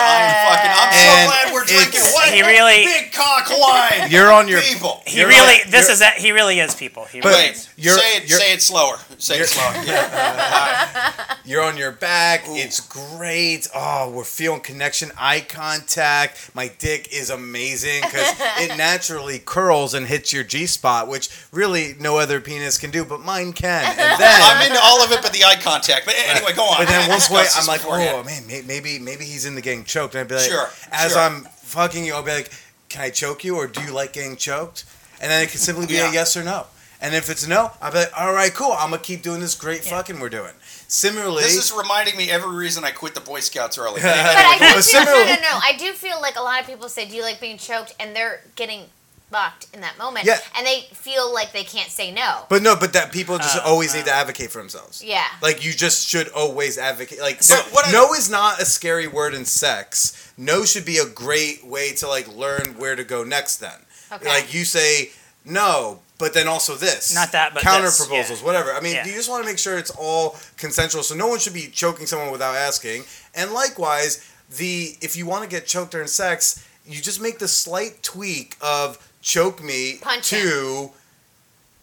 I'm 0.00 0.34
fucking. 0.50 0.70
I'm 0.74 0.92
so 0.92 1.26
glad 1.28 1.52
we're 1.54 1.64
drinking 1.64 1.88
it's- 2.00 2.12
what 2.14 2.28
He 2.32 2.42
really- 2.42 2.84
big 2.84 3.12
cock 3.12 3.48
wine. 3.50 4.10
You're 4.10 4.32
on 4.32 4.48
your- 4.48 4.60
people. 4.60 5.02
He 5.06 5.18
You're 5.20 5.28
really, 5.28 5.46
right. 5.62 5.62
this 5.68 5.88
is 5.88 5.98
that. 6.00 6.14
He 6.18 6.32
really 6.32 6.58
is 6.60 6.74
people. 6.74 7.04
He 7.04 7.20
But- 7.20 7.28
really 7.30 7.42
Wait. 7.50 7.68
You're- 7.76 7.98
say 7.98 8.16
it. 8.16 8.28
you're- 8.28 8.40
say 8.42 8.52
it 8.52 8.62
slower. 8.62 8.96
Say 9.18 9.38
it 9.40 9.48
slower. 9.48 9.72
Yeah. 9.90 11.22
You're 11.44 11.62
on 11.62 11.76
your 11.76 11.90
back. 11.92 12.42
It's 12.46 12.80
great. 12.80 13.66
Oh, 13.74 14.10
we're 14.10 14.24
feeling 14.24 14.60
connection, 14.60 15.10
eye 15.18 15.40
contact. 15.40 16.50
My 16.54 16.68
dick 16.78 17.08
is 17.12 17.30
amazing 17.30 18.02
because 18.02 18.34
it 18.58 18.76
naturally 18.76 19.38
curls 19.38 19.94
and 19.94 20.06
hits 20.06 20.32
your 20.32 20.44
G 20.44 20.66
spot, 20.66 21.08
which 21.08 21.28
really 21.52 21.94
no 21.98 22.18
other 22.18 22.40
penis 22.40 22.78
can 22.78 22.90
do, 22.90 23.04
but 23.04 23.20
mine 23.20 23.52
can. 23.52 23.84
And 23.84 24.20
then 24.20 24.40
I'm 24.42 24.66
into 24.66 24.78
all 24.82 25.02
of 25.02 25.10
it, 25.12 25.22
but 25.22 25.32
the 25.32 25.44
eye 25.44 25.56
contact. 25.60 26.06
But 26.06 26.14
anyway, 26.18 26.52
go 26.54 26.64
on. 26.64 26.78
But 26.78 26.88
then 26.88 27.02
I 27.04 27.08
one 27.08 27.18
discussed 27.18 27.54
point, 27.56 27.62
I'm 27.62 27.66
like, 27.66 27.80
beforehand. 27.82 28.16
oh 28.20 28.24
man, 28.24 28.66
maybe 28.66 28.98
maybe 28.98 29.24
he's 29.24 29.44
into 29.46 29.60
getting 29.60 29.84
choked. 29.84 30.14
And 30.14 30.22
I'd 30.22 30.28
be 30.28 30.34
like, 30.36 30.50
Sure, 30.50 30.68
as 30.92 31.12
sure. 31.12 31.20
I'm 31.20 31.44
fucking 31.44 32.04
you, 32.04 32.14
I'll 32.14 32.22
be 32.22 32.32
like, 32.32 32.50
can 32.88 33.02
I 33.02 33.10
choke 33.10 33.44
you, 33.44 33.56
or 33.56 33.66
do 33.66 33.80
you 33.82 33.92
like 33.92 34.12
getting 34.12 34.36
choked? 34.36 34.84
And 35.20 35.30
then 35.30 35.42
it 35.42 35.50
can 35.50 35.58
simply 35.60 35.86
be 35.86 35.94
Yeah. 35.94 36.10
a 36.10 36.12
yes 36.12 36.36
or 36.36 36.42
no. 36.42 36.66
And 37.02 37.14
if 37.14 37.30
it's 37.30 37.46
no, 37.46 37.70
I'll 37.80 37.92
be 37.92 37.98
like, 37.98 38.12
all 38.18 38.32
right, 38.34 38.52
cool. 38.52 38.72
I'm 38.72 38.90
gonna 38.90 39.00
keep 39.02 39.22
doing 39.22 39.40
this 39.40 39.54
great 39.54 39.84
Yeah. 39.84 39.92
fucking 39.96 40.18
we're 40.20 40.28
doing. 40.28 40.52
Similarly, 40.88 41.44
This 41.44 41.56
is 41.56 41.72
reminding 41.72 42.16
me 42.16 42.30
every 42.30 42.54
reason 42.54 42.84
I 42.84 42.90
quit 42.90 43.14
the 43.14 43.20
Boy 43.20 43.40
Scouts 43.40 43.78
early. 43.78 44.00
But 44.02 44.10
I 44.12 44.58
do 44.74 44.82
feel, 44.82 45.04
no, 45.04 45.24
no, 45.24 45.34
no. 45.40 45.60
I 45.62 45.72
do 45.78 45.92
feel 45.92 46.20
like 46.20 46.36
a 46.36 46.42
lot 46.42 46.60
of 46.60 46.66
people 46.66 46.88
say, 46.88 47.06
"Do 47.08 47.14
you 47.16 47.22
like 47.22 47.40
being 47.40 47.58
choked?" 47.58 47.94
and 48.00 48.14
they're 48.14 48.42
getting 48.56 48.86
fucked 49.30 49.66
in 49.72 49.80
that 49.80 49.96
moment, 49.98 50.26
Yeah. 50.26 50.38
and 50.56 50.66
they 50.66 50.88
feel 50.92 51.32
like 51.32 51.52
they 51.52 51.64
can't 51.64 51.90
say 51.90 52.10
no. 52.10 52.46
but 52.48 52.62
no, 52.62 52.74
but 52.76 52.92
that 52.94 53.12
people 53.12 53.38
just 53.38 53.56
Uh, 53.56 53.62
always 53.64 53.92
uh. 53.94 53.98
need 53.98 54.06
to 54.06 54.12
advocate 54.12 54.50
for 54.50 54.58
themselves. 54.58 55.02
yeah. 55.02 55.26
Like 55.40 55.62
you 55.64 55.72
just 55.72 56.08
should 56.08 56.28
always 56.30 56.78
advocate. 56.78 57.20
Like 57.20 57.42
So 57.42 57.54
there- 57.54 57.64
what 57.72 57.86
I- 57.88 57.92
no 57.92 58.12
is 58.14 58.28
not 58.28 58.60
a 58.60 58.66
scary 58.66 59.06
word 59.06 59.34
in 59.34 59.44
sex. 59.44 60.12
No 60.36 60.64
should 60.64 60.84
be 60.84 60.98
a 60.98 61.06
great 61.06 61.64
way 61.66 61.92
to 61.92 62.08
like 62.08 62.26
learn 62.28 62.76
where 62.78 62.96
to 62.96 63.04
go 63.04 63.22
next. 63.24 63.56
Then, 63.56 63.86
Okay. 64.12 64.28
like 64.28 64.52
you 64.52 64.64
say 64.64 65.12
no, 65.44 66.00
but 66.18 66.34
then 66.34 66.48
also 66.48 66.74
this. 66.74 67.12
Not 67.12 67.32
that, 67.32 67.54
but 67.54 67.62
counter 67.62 67.86
this, 67.86 67.98
proposals, 67.98 68.40
yeah. 68.40 68.44
whatever. 68.46 68.74
I 68.74 68.80
mean, 68.80 68.94
Yeah. 68.96 69.06
you 69.06 69.14
just 69.14 69.28
want 69.28 69.42
to 69.44 69.48
make 69.48 69.58
sure 69.58 69.78
it's 69.78 69.90
all 69.92 70.38
consensual. 70.56 71.02
So 71.02 71.14
no 71.14 71.28
one 71.28 71.38
should 71.38 71.54
be 71.54 71.68
choking 71.68 72.06
someone 72.06 72.30
without 72.30 72.56
asking. 72.56 73.04
And 73.34 73.52
likewise, 73.52 74.18
the 74.50 74.98
if 75.00 75.14
you 75.16 75.26
want 75.26 75.44
to 75.44 75.48
get 75.48 75.66
choked 75.66 75.92
during 75.92 76.08
sex, 76.08 76.56
you 76.84 77.00
just 77.00 77.20
make 77.20 77.38
the 77.38 77.48
slight 77.48 78.02
tweak 78.02 78.56
of 78.60 78.98
choke 79.22 79.62
me 79.62 79.98
Punch 80.00 80.28
to 80.30 80.90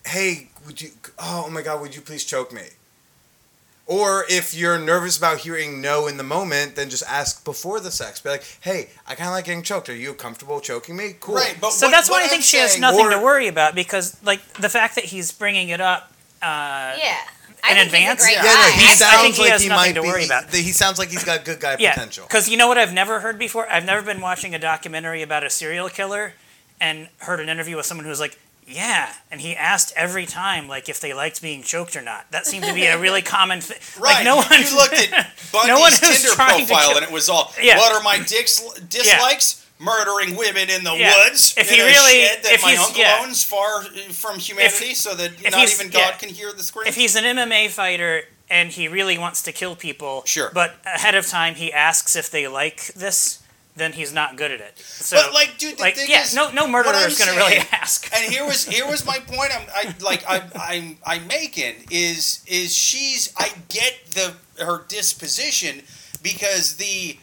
hey, 0.06 0.48
would 0.66 0.82
you? 0.82 0.90
Oh 1.20 1.50
my 1.50 1.62
God, 1.62 1.82
would 1.82 1.96
you 1.96 2.02
please 2.02 2.24
choke 2.24 2.52
me? 2.54 2.64
Or 3.86 4.26
if 4.30 4.54
you're 4.54 4.78
nervous 4.78 5.18
about 5.18 5.38
hearing 5.40 5.80
no 5.82 6.08
in 6.08 6.18
the 6.18 6.24
moment, 6.24 6.76
then 6.76 6.90
just 6.90 7.04
ask 7.08 7.46
before 7.46 7.80
the 7.80 7.90
sex. 7.90 8.20
Be 8.20 8.30
like, 8.30 8.44
hey, 8.60 8.90
I 9.08 9.16
kind 9.16 9.30
of 9.30 9.34
like 9.34 9.46
getting 9.46 9.64
choked. 9.64 9.88
Are 9.88 9.96
you 9.96 10.14
comfortable 10.14 10.60
choking 10.60 10.98
me? 10.98 11.16
Cool. 11.22 11.36
Right, 11.36 11.56
but 11.62 11.72
So 11.72 11.86
what- 11.88 11.92
that's 11.94 12.10
what 12.10 12.18
why 12.18 12.22
I 12.22 12.24
I'm 12.26 12.30
think 12.30 12.44
she 12.44 12.58
has 12.58 12.78
nothing 12.78 13.06
or- 13.06 13.12
to 13.12 13.20
worry 13.20 13.48
about 13.48 13.76
because, 13.76 14.18
like, 14.24 14.42
the 14.56 14.68
fact 14.68 14.96
that 14.96 15.06
he's 15.06 15.32
bringing 15.32 15.70
it 15.70 15.80
up. 15.80 16.12
Uh, 16.42 16.96
Yeah. 16.98 17.18
I 17.64 17.72
in 17.72 17.78
advance? 17.78 18.26
He's 18.26 18.38
a 18.38 18.40
Yeah, 18.40 18.42
great 18.42 18.54
no, 18.54 18.72
he 18.82 18.88
I- 18.88 18.92
I 18.92 18.96
sounds 18.96 19.22
think 19.22 19.36
he 19.36 19.42
like 19.44 19.52
has 19.54 19.62
he 19.62 19.70
nothing 19.70 19.82
might 19.90 19.94
to 19.96 20.02
be. 20.02 20.08
worry 20.10 20.26
about. 20.26 20.54
He 20.54 20.72
sounds 20.74 21.00
like 21.00 21.10
he's 21.10 21.24
got 21.24 21.46
good 21.46 21.60
guy 21.62 21.78
Yeah, 21.80 21.94
potential. 21.94 22.26
because 22.28 22.50
you 22.50 22.58
know 22.58 22.68
what 22.68 22.78
I've 22.78 22.94
never 22.94 23.22
heard 23.22 23.40
before? 23.40 23.70
I've 23.72 23.86
never 23.86 24.02
been 24.02 24.20
watching 24.22 24.54
a 24.54 24.60
documentary 24.60 25.22
about 25.22 25.46
a 25.46 25.50
serial 25.50 25.88
killer 25.90 26.34
and 26.80 27.10
heard 27.20 27.40
an 27.40 27.50
interview 27.50 27.76
with 27.78 27.86
someone 27.86 28.06
who 28.06 28.10
was 28.10 28.20
like, 28.20 28.38
yeah, 28.70 29.14
and 29.32 29.40
he 29.40 29.56
asked 29.56 29.94
every 29.96 30.26
time 30.26 30.68
like 30.68 30.90
if 30.90 31.00
they 31.00 31.14
liked 31.14 31.42
being 31.42 31.64
choked 31.64 31.96
or 31.96 32.02
not. 32.02 32.30
That 32.32 32.46
seemed 32.46 32.66
to 32.66 32.74
be 32.74 32.86
a 32.86 32.98
really 33.00 33.22
common 33.38 33.62
thing. 33.62 33.78
Right. 34.02 34.16
Like 34.16 34.26
no 34.26 34.36
you- 34.36 34.50
one 34.50 34.62
you 34.62 34.76
looked 34.76 34.94
at 34.94 35.28
Bundy's 35.54 35.68
no 35.74 35.80
one 35.80 35.92
Tinder 35.92 36.36
profile 36.36 36.98
and 36.98 37.04
it 37.06 37.12
was 37.12 37.30
all, 37.30 37.54
Yeah. 37.62 37.78
what 37.78 37.94
are 37.96 38.04
my 38.04 38.18
dicks, 38.20 38.62
dislikes? 38.90 39.64
Murdering 39.80 40.36
women 40.36 40.70
in 40.72 40.84
the 40.84 40.94
Yeah. 40.96 41.14
woods 41.24 41.54
If 41.58 41.70
he 41.70 41.80
really- 41.82 42.24
if 42.24 42.64
my 42.64 42.72
he's- 42.72 42.84
uncle 42.86 43.00
yeah. 43.00 43.20
owns 43.22 43.44
far 43.44 43.84
from 44.12 44.40
humanity 44.40 44.96
so 44.96 45.14
that 45.16 45.32
not 45.44 45.70
even 45.72 45.90
God 45.90 46.00
yeah. 46.00 46.12
can 46.18 46.30
hear 46.30 46.52
the 46.52 46.64
scream. 46.64 46.88
if 46.88 46.96
he's 46.96 47.16
an 47.16 47.24
MMA 47.24 47.70
fighter 47.70 48.24
and 48.50 48.72
he 48.72 48.88
really 48.88 49.18
wants 49.18 49.44
to 49.44 49.52
kill 49.52 49.76
people, 49.76 50.24
Sure. 50.26 50.50
but 50.54 50.76
ahead 50.86 51.16
of 51.16 51.28
time 51.28 51.56
he 51.56 51.72
asks 51.72 52.16
if 52.16 52.32
they 52.32 52.48
like 52.48 52.88
this, 52.96 53.40
then 53.78 53.94
he's 53.94 54.14
not 54.14 54.36
good 54.36 54.52
at 54.52 54.60
it. 54.60 54.78
So, 54.80 55.18
but 55.18 55.34
like, 55.34 55.58
dude, 55.58 55.78
the 55.78 55.82
like, 55.82 55.96
thing 55.96 56.08
yeah, 56.10 56.24
is, 56.24 56.36
no, 56.36 56.52
no 56.52 56.68
murderer 56.68 56.94
is 56.96 57.18
going 57.18 57.32
to 57.32 57.38
really 57.38 57.58
ask. 57.72 58.10
and 58.16 58.32
here 58.32 58.46
was 58.46 58.66
here 58.66 58.88
was 58.88 59.06
my 59.06 59.20
point. 59.20 59.52
I'm 59.56 59.68
I 59.74 59.96
like 60.04 60.24
I, 60.28 60.44
I'm 60.56 60.98
I'm 61.06 61.28
making 61.28 61.76
is 61.92 62.44
is 62.48 62.76
she's 62.76 63.34
I 63.38 63.50
get 63.70 63.94
the 64.12 64.34
her 64.64 64.84
disposition 64.88 65.82
because 66.22 66.76
the 66.78 67.18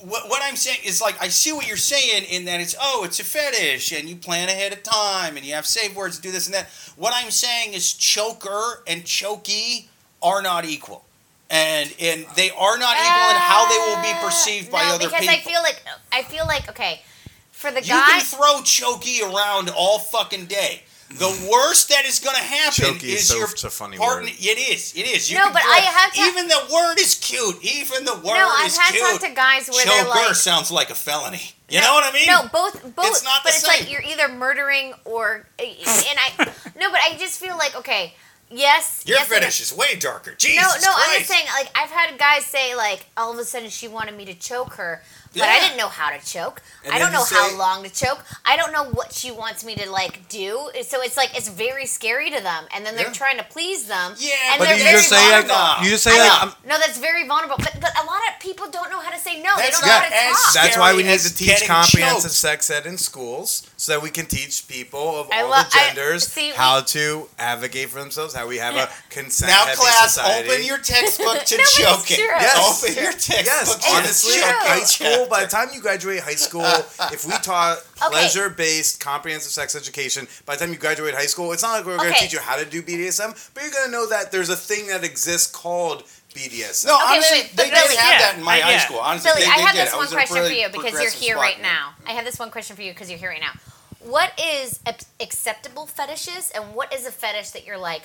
what, 0.00 0.28
what 0.28 0.42
I'm 0.44 0.56
saying 0.56 0.80
is 0.84 1.00
like 1.00 1.20
I 1.20 1.28
see 1.28 1.52
what 1.52 1.66
you're 1.66 1.76
saying 1.76 2.24
in 2.24 2.44
that 2.44 2.60
it's 2.60 2.76
oh 2.80 3.04
it's 3.04 3.20
a 3.20 3.24
fetish 3.24 3.92
and 3.92 4.08
you 4.08 4.16
plan 4.16 4.48
ahead 4.48 4.72
of 4.72 4.82
time 4.82 5.36
and 5.36 5.44
you 5.44 5.54
have 5.54 5.66
safe 5.66 5.94
words 5.94 6.16
to 6.16 6.22
do 6.22 6.30
this 6.30 6.46
and 6.46 6.54
that. 6.54 6.68
What 6.96 7.12
I'm 7.14 7.30
saying 7.30 7.72
is 7.72 7.92
choker 7.92 8.82
and 8.86 9.04
chokey 9.04 9.86
are 10.22 10.42
not 10.42 10.64
equal. 10.64 11.04
And 11.50 11.94
and 12.00 12.26
they 12.36 12.50
are 12.50 12.78
not 12.78 12.96
equal 12.96 13.30
in 13.30 13.36
how 13.36 13.68
they 13.68 13.78
will 13.78 14.02
be 14.02 14.10
uh, 14.18 14.24
perceived 14.24 14.70
by 14.72 14.82
no, 14.82 14.94
other 14.94 15.06
because 15.06 15.20
people. 15.20 15.34
Because 15.36 15.46
I 15.46 15.50
feel 15.50 15.62
like 15.62 15.82
I 16.12 16.22
feel 16.22 16.46
like 16.46 16.68
okay, 16.70 17.02
for 17.50 17.70
the 17.70 17.80
You 17.82 17.92
can 17.92 18.20
throw 18.22 18.60
Chokey 18.62 19.20
around 19.22 19.70
all 19.76 19.98
fucking 19.98 20.46
day. 20.46 20.82
The 21.10 21.26
mm. 21.26 21.50
worst 21.50 21.90
that 21.90 22.06
is 22.06 22.18
going 22.18 22.34
to 22.34 22.42
happen 22.42 22.84
Chokey 22.96 23.04
is 23.04 23.20
is 23.20 23.28
so- 23.28 23.36
your 23.36 23.50
it's 23.50 23.62
a 23.62 23.70
funny 23.70 23.98
partner. 23.98 24.24
word. 24.24 24.32
It 24.36 24.58
is. 24.58 24.94
It 24.96 25.06
is. 25.06 25.30
You 25.30 25.38
No, 25.38 25.52
but 25.52 25.62
throw- 25.62 25.70
I 25.70 25.76
have 25.78 26.12
to- 26.12 26.20
Even 26.20 26.48
the 26.48 26.60
word 26.72 26.98
is 26.98 27.14
cute. 27.14 27.62
Even 27.62 28.04
the 28.04 28.14
word 28.14 28.24
is 28.24 28.24
cute. 28.24 28.34
no, 28.34 28.48
I've 28.48 28.72
had 28.76 28.92
cute. 28.92 29.04
talked 29.04 29.24
to 29.24 29.30
guys 29.30 29.68
where 29.68 29.84
they're 29.84 30.08
like. 30.08 30.34
sounds 30.34 30.72
like 30.72 30.90
a 30.90 30.94
felony. 30.94 31.52
You 31.68 31.80
no, 31.80 31.86
know 31.86 31.94
what 31.94 32.04
I 32.04 32.12
mean? 32.12 32.26
No, 32.26 32.42
both, 32.52 32.82
both. 32.96 33.06
It's 33.06 33.22
not 33.22 33.42
but 33.44 33.50
the 33.50 33.56
it's 33.56 33.66
same. 33.66 33.80
like 33.84 33.92
you're 33.92 34.02
either 34.02 34.28
murdering 34.28 34.94
or, 35.04 35.46
eh, 35.58 35.74
and 36.08 36.18
I. 36.18 36.52
No, 36.78 36.90
but 36.90 37.00
I 37.00 37.16
just 37.16 37.38
feel 37.38 37.56
like 37.56 37.76
okay, 37.76 38.14
yes. 38.56 39.04
Your 39.06 39.18
yes 39.18 39.28
fetish 39.28 39.60
is 39.60 39.76
way 39.76 39.96
darker. 39.96 40.34
Jesus 40.36 40.62
No, 40.62 40.88
no, 40.88 40.94
I'm 40.96 41.18
just 41.18 41.30
saying. 41.30 41.46
Like 41.56 41.70
I've 41.76 41.90
had 41.90 42.18
guys 42.18 42.44
say, 42.44 42.74
like 42.74 43.06
all 43.16 43.32
of 43.32 43.38
a 43.38 43.44
sudden 43.44 43.70
she 43.70 43.88
wanted 43.88 44.16
me 44.16 44.24
to 44.26 44.34
choke 44.34 44.74
her, 44.74 45.02
but 45.34 45.42
I 45.48 45.60
didn't 45.60 45.76
know 45.76 45.88
how 45.88 46.10
to 46.16 46.24
choke. 46.24 46.62
And 46.84 46.94
I 46.94 46.98
don't 46.98 47.12
know 47.12 47.24
you 47.30 47.36
how 47.36 47.56
long 47.58 47.82
to 47.84 47.90
choke. 47.92 48.22
I 48.44 48.56
don't 48.56 48.72
know 48.72 48.84
what 48.84 49.12
she 49.12 49.30
wants 49.30 49.64
me 49.64 49.74
to 49.76 49.90
like 49.90 50.28
do. 50.28 50.70
So 50.86 51.00
it's 51.02 51.16
like 51.16 51.36
it's 51.36 51.48
very 51.48 51.86
scary 51.86 52.30
to 52.30 52.40
them, 52.42 52.64
and 52.74 52.84
then 52.84 52.94
they're 52.96 53.06
Yeah. 53.06 53.12
trying 53.12 53.38
to 53.38 53.44
please 53.44 53.86
them. 53.86 54.14
Yeah, 54.18 54.34
and 54.52 54.58
But 54.58 54.64
they're 54.68 54.76
you 54.78 54.82
very 54.84 54.96
just 54.96 55.08
say 55.08 55.30
like, 55.32 55.46
vulnerable. 55.48 55.84
you 55.84 55.90
just 55.90 56.04
say 56.04 56.10
I 56.14 56.28
like. 56.28 56.42
I'm, 56.42 56.52
no, 56.68 56.78
that's 56.78 56.98
very 56.98 57.26
vulnerable. 57.26 57.56
But 57.58 57.80
but 57.80 57.92
a 58.02 58.04
lot 58.06 58.20
of 58.30 58.40
people 58.40 58.68
don't 58.70 58.90
know 58.90 59.00
how 59.00 59.10
to 59.10 59.18
say 59.18 59.40
no. 59.42 59.56
That's 59.56 59.66
they 59.66 59.70
don't 59.72 59.80
know 59.82 59.86
not 59.94 60.04
how 60.04 60.28
to 60.28 60.34
talk. 60.34 60.52
That's 60.54 60.76
why 60.76 60.94
we 60.94 61.02
need 61.02 61.20
to 61.20 61.34
teach 61.34 61.48
getting 61.48 61.68
comprehensive 61.68 62.30
choked. 62.30 62.34
sex 62.34 62.70
ed 62.70 62.86
in 62.86 62.98
schools 62.98 63.62
so 63.76 63.92
that 63.92 64.02
we 64.02 64.10
can 64.10 64.26
teach 64.26 64.68
people 64.68 65.20
of 65.20 65.30
I 65.32 65.42
all 65.42 65.50
lo- 65.50 65.62
the 65.62 65.68
I- 65.78 65.86
genders 65.88 66.26
see, 66.28 66.50
we- 66.50 66.56
how 66.56 66.80
to 66.80 67.28
advocate 67.38 67.88
for 67.90 68.00
themselves, 68.00 68.34
how 68.34 68.46
we 68.46 68.58
have 68.58 68.76
a 68.76 68.88
consent 69.10 69.50
now, 69.50 69.64
heavy 69.66 69.76
class, 69.80 70.14
society. 70.14 70.48
open 70.50 70.64
your 70.64 70.78
textbook 70.78 71.44
to 71.50 71.56
No, 71.56 71.64
choking. 71.64 72.16
true. 72.16 72.24
Yes. 72.26 72.84
Open 72.84 73.02
your 73.02 73.12
textbook 73.12 73.80
Yes, 73.82 73.92
honestly, 73.94 74.32
true. 74.34 74.42
choking. 74.42 74.68
high 74.68 74.84
school, 74.84 75.23
by 75.28 75.44
the 75.44 75.50
time 75.50 75.68
you 75.72 75.80
graduate 75.80 76.20
high 76.20 76.34
school, 76.34 76.64
if 77.12 77.24
we 77.26 77.32
taught 77.38 77.78
pleasure 77.96 78.50
based 78.50 79.00
comprehensive 79.00 79.52
sex 79.52 79.74
education, 79.74 80.26
by 80.46 80.54
the 80.56 80.60
time 80.64 80.72
you 80.72 80.78
graduate 80.78 81.14
high 81.14 81.26
school, 81.26 81.52
it's 81.52 81.62
not 81.62 81.72
like 81.72 81.84
we're 81.86 81.96
going 81.96 82.08
to 82.10 82.14
Okay. 82.14 82.24
teach 82.26 82.32
you 82.32 82.40
how 82.40 82.56
to 82.56 82.64
do 82.64 82.82
BDSM, 82.82 83.32
but 83.54 83.62
you're 83.62 83.72
going 83.72 83.86
to 83.86 83.92
know 83.92 84.08
that 84.08 84.30
there's 84.32 84.48
a 84.50 84.56
thing 84.56 84.86
that 84.88 85.04
exists 85.04 85.50
called 85.50 86.04
BDSM. 86.34 86.86
No, 86.86 86.96
Okay, 86.96 87.04
honestly, 87.14 87.38
wait, 87.40 87.50
they 87.56 87.56
but 87.56 87.64
did 87.64 87.72
Billy- 87.84 87.96
have 87.96 88.10
Yeah, 88.12 88.18
that 88.18 88.34
in 88.38 88.44
my 88.44 88.54
I- 88.56 88.60
high 88.60 88.70
yeah. 88.72 88.78
school. 88.80 88.98
Honestly, 88.98 89.30
Billy, 89.34 89.44
they, 89.46 89.50
I 89.52 89.56
they 89.56 89.62
have 89.62 89.74
did. 89.74 89.86
this 89.86 89.92
I 89.92 89.96
one 89.96 90.04
was 90.04 90.12
a 90.12 90.14
question 90.16 90.36
really 90.36 90.48
for 90.48 90.54
you 90.60 90.66
because 90.68 90.82
you're 90.84 90.92
progressive 90.92 91.20
here 91.20 91.34
spot 91.34 91.42
right 91.44 91.54
here. 91.54 91.62
now. 91.62 91.94
I 92.06 92.10
have 92.12 92.24
this 92.24 92.38
one 92.38 92.50
question 92.50 92.76
for 92.76 92.82
you 92.82 92.92
because 92.92 93.08
you're 93.10 93.18
here 93.18 93.28
right 93.30 93.40
now. 93.40 93.52
What 94.00 94.32
is 94.38 94.80
ac- 94.86 95.06
acceptable 95.20 95.86
fetishes 95.86 96.50
and 96.50 96.74
what 96.74 96.92
is 96.92 97.06
a 97.06 97.10
fetish 97.12 97.50
that 97.50 97.64
you're 97.64 97.78
like, 97.78 98.02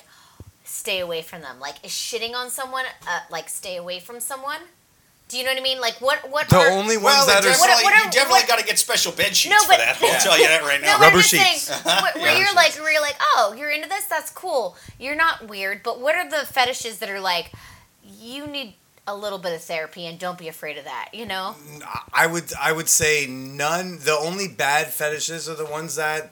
stay 0.64 1.00
away 1.00 1.22
from 1.22 1.42
them? 1.42 1.58
Like, 1.60 1.84
is 1.84 1.90
shitting 1.90 2.34
on 2.34 2.50
someone, 2.50 2.84
uh, 3.06 3.20
like, 3.30 3.48
stay 3.48 3.76
away 3.76 3.98
from 4.00 4.20
someone? 4.20 4.60
Do 5.30 5.38
you 5.38 5.44
know 5.44 5.50
what 5.52 5.58
I 5.58 5.62
mean? 5.62 5.80
Like, 5.80 6.00
what, 6.00 6.28
what 6.30 6.48
The 6.48 6.56
are... 6.56 6.70
only 6.70 6.96
ones 6.96 7.04
Well, 7.04 7.26
that 7.26 7.44
are. 7.44 7.48
What- 7.48 7.56
definitely, 7.68 7.84
what 7.84 7.94
are- 7.94 8.04
you 8.04 8.10
definitely 8.10 8.46
got 8.48 8.58
to 8.58 8.64
get 8.66 8.78
special 8.78 9.12
bed 9.12 9.34
sheets 9.36 9.54
No, 9.54 9.62
for 9.62 9.68
but- 9.68 9.78
that. 9.78 10.02
I'll 10.02 10.20
tell 10.20 10.38
you 10.38 10.46
that 10.48 10.62
right 10.62 10.80
now. 10.82 10.98
No, 10.98 11.04
Rubber 11.06 11.22
sheets. 11.22 11.62
saying, 11.62 11.80
where, 11.84 11.94
where 12.14 12.26
Rubber 12.26 12.38
you're 12.40 12.54
like, 12.54 12.74
where 12.74 12.92
you're 12.92 13.00
like, 13.00 13.16
oh, 13.36 13.54
you're 13.56 13.70
into 13.70 13.88
this. 13.88 14.04
That's 14.06 14.30
cool. 14.30 14.76
You're 14.98 15.14
not 15.16 15.48
weird, 15.48 15.82
but 15.82 16.00
what 16.00 16.14
are 16.16 16.28
the 16.28 16.44
fetishes 16.46 16.98
that 16.98 17.08
are 17.08 17.20
like, 17.20 17.52
you 18.18 18.46
need 18.46 18.74
a 19.06 19.16
little 19.16 19.38
bit 19.38 19.54
of 19.54 19.62
therapy 19.62 20.06
and 20.06 20.18
don't 20.18 20.38
be 20.38 20.46
afraid 20.48 20.76
of 20.78 20.84
that. 20.84 21.08
You 21.12 21.26
know? 21.26 21.54
I 22.12 22.26
would 22.26 22.52
I 22.60 22.72
would 22.72 22.88
say 22.88 23.26
none. 23.28 23.98
The 24.00 24.12
only 24.20 24.46
bad 24.48 24.88
fetishes 24.88 25.48
are 25.48 25.54
the 25.54 25.64
ones 25.64 25.96
that 25.96 26.30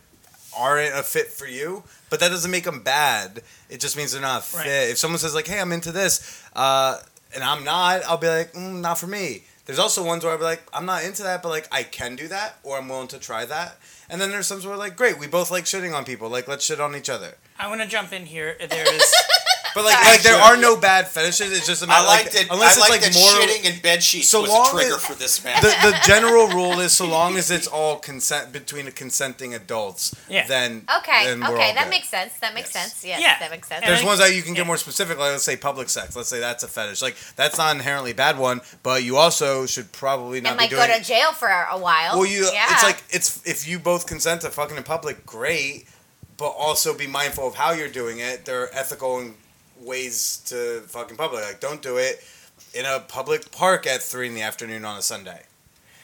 aren't 0.57 0.95
a 0.95 1.03
fit 1.03 1.29
for 1.29 1.47
you, 1.47 1.85
but 2.11 2.21
that 2.21 2.29
doesn't 2.31 2.51
make 2.51 2.65
them 2.65 2.81
bad. 2.83 3.43
It 3.71 3.81
just 3.81 3.97
means 3.97 4.13
they're 4.13 4.21
not 4.21 4.41
a 4.41 4.45
fit. 4.45 4.59
Right. 4.59 4.91
If 4.91 4.99
someone 4.99 5.19
says 5.19 5.35
like, 5.35 5.47
"Hey, 5.47 5.61
I'm 5.61 5.73
into 5.73 5.93
this," 5.93 6.43
uh, 6.55 6.99
and 7.35 7.45
I'm 7.45 7.65
not, 7.65 8.03
I'll 8.05 8.19
be 8.19 8.29
like, 8.29 8.53
mm, 8.53 8.81
not 8.81 8.99
for 8.99 9.07
me. 9.07 9.45
There's 9.67 9.79
also 9.79 10.03
ones 10.05 10.25
where 10.25 10.33
I'll 10.33 10.39
be 10.39 10.45
like, 10.45 10.63
I'm 10.73 10.87
not 10.87 11.05
into 11.05 11.23
that, 11.25 11.43
but 11.43 11.51
like 11.51 11.69
I 11.71 11.83
can 11.83 12.17
do 12.17 12.27
that, 12.29 12.59
or 12.63 12.79
I'm 12.79 12.89
willing 12.89 13.09
to 13.09 13.19
try 13.19 13.45
that. 13.45 13.79
And 14.09 14.21
then 14.21 14.31
there's 14.31 14.47
some 14.47 14.63
where 14.63 14.77
like, 14.77 14.97
great, 14.97 15.19
we 15.19 15.27
both 15.27 15.51
like 15.51 15.65
shitting 15.65 15.95
on 15.95 16.05
people, 16.05 16.31
like 16.31 16.49
let's 16.49 16.65
shit 16.65 16.81
on 16.81 16.97
each 16.97 17.11
other. 17.11 17.35
I 17.59 17.69
want 17.69 17.83
to 17.83 17.87
jump 17.87 18.13
in 18.13 18.27
here. 18.27 18.57
There 18.59 18.95
is. 18.95 19.15
But 19.79 19.85
like, 19.85 20.05
like 20.05 20.23
there 20.23 20.35
are 20.37 20.57
no 20.57 20.77
bad 20.77 21.07
fetishes. 21.07 21.57
It's 21.57 21.67
just 21.67 21.85
a 21.85 21.87
matter 21.87 22.05
like 22.05 22.25
like, 22.25 22.33
that. 22.33 22.47
unless 22.51 22.77
I 22.77 22.81
it's 22.81 22.81
like 22.81 22.91
like 22.91 23.13
that 23.13 23.15
moral. 23.15 23.47
shitting 23.47 23.65
in 23.75 23.81
bed 23.81 24.03
sheets 24.03 24.29
So 24.29 24.41
was 24.43 24.51
long 24.51 24.67
a 24.67 24.71
trigger 24.73 24.97
as- 24.97 25.07
for 25.07 25.15
this 25.15 25.45
man. 25.45 25.63
the, 25.63 25.69
the 25.69 25.97
general 26.05 26.49
rule 26.49 26.81
is 26.81 26.93
so 26.93 27.07
long 27.07 27.37
as 27.37 27.51
it's 27.53 27.69
all 27.69 27.97
consent 27.97 28.51
between 28.53 28.91
consenting 28.91 29.55
adults, 29.55 30.17
Yeah. 30.29 30.49
then 30.49 30.85
Okay, 30.99 31.27
then 31.27 31.39
we're 31.41 31.55
okay, 31.55 31.69
all 31.69 31.75
that 31.75 31.85
good. 31.85 31.91
makes 31.91 32.09
sense. 32.09 32.33
That 32.41 32.55
makes 32.55 32.75
Yes. 32.75 32.83
sense. 32.93 33.05
Yes, 33.05 33.21
Yeah. 33.21 33.39
that 33.39 33.51
makes 33.53 33.69
sense. 33.69 33.87
There's 33.87 34.03
ones 34.03 34.19
that 34.19 34.35
you 34.35 34.43
can 34.43 34.55
get 34.55 34.63
yeah. 34.63 34.67
more 34.67 34.77
specific, 34.79 35.17
like 35.17 35.31
let's 35.31 35.45
say 35.45 35.57
public 35.57 35.89
sex. 35.91 36.17
Let's 36.17 36.29
say 36.29 36.41
that's 36.41 36.65
a 36.65 36.69
fetish. 36.69 37.01
Like 37.01 37.15
that's 37.37 37.57
not 37.57 37.77
inherently 37.77 38.11
a 38.11 38.15
bad 38.17 38.37
one, 38.37 38.61
but 38.83 39.05
you 39.05 39.17
also 39.17 39.65
should 39.67 39.93
probably 39.93 40.41
not 40.41 40.51
and 40.51 40.59
be 40.59 40.65
might 40.65 40.71
doing. 40.71 40.87
go 40.89 40.99
to 40.99 41.05
jail 41.05 41.33
for 41.33 41.47
a 41.49 41.79
while. 41.79 42.17
well, 42.19 42.27
you 42.27 42.51
yeah. 42.53 42.67
it's 42.73 42.83
like 42.83 43.03
it's 43.11 43.41
if 43.47 43.69
you 43.69 43.79
both 43.79 44.07
consent 44.09 44.41
to 44.41 44.51
fucking 44.51 44.77
in 44.77 44.83
public, 44.83 45.25
great, 45.25 45.87
but 46.37 46.49
also 46.49 46.97
be 46.97 47.07
mindful 47.07 47.47
of 47.47 47.55
how 47.55 47.71
you're 47.71 47.89
doing 47.89 48.19
it. 48.19 48.45
There 48.45 48.63
are 48.63 48.71
ethical 48.75 49.19
and 49.21 49.35
ways 49.83 50.43
to 50.47 50.81
fucking 50.89 51.17
public. 51.17 51.45
Like 51.45 51.61
don't 51.61 51.83
do 51.83 51.97
it 51.97 52.23
in 52.75 52.85
a 52.85 53.01
public 53.01 53.51
park 53.51 53.87
at 53.87 54.03
three 54.03 54.27
in 54.29 54.35
the 54.35 54.43
afternoon 54.43 54.85
on 54.85 54.99
a 54.99 55.03
Sunday. 55.03 55.43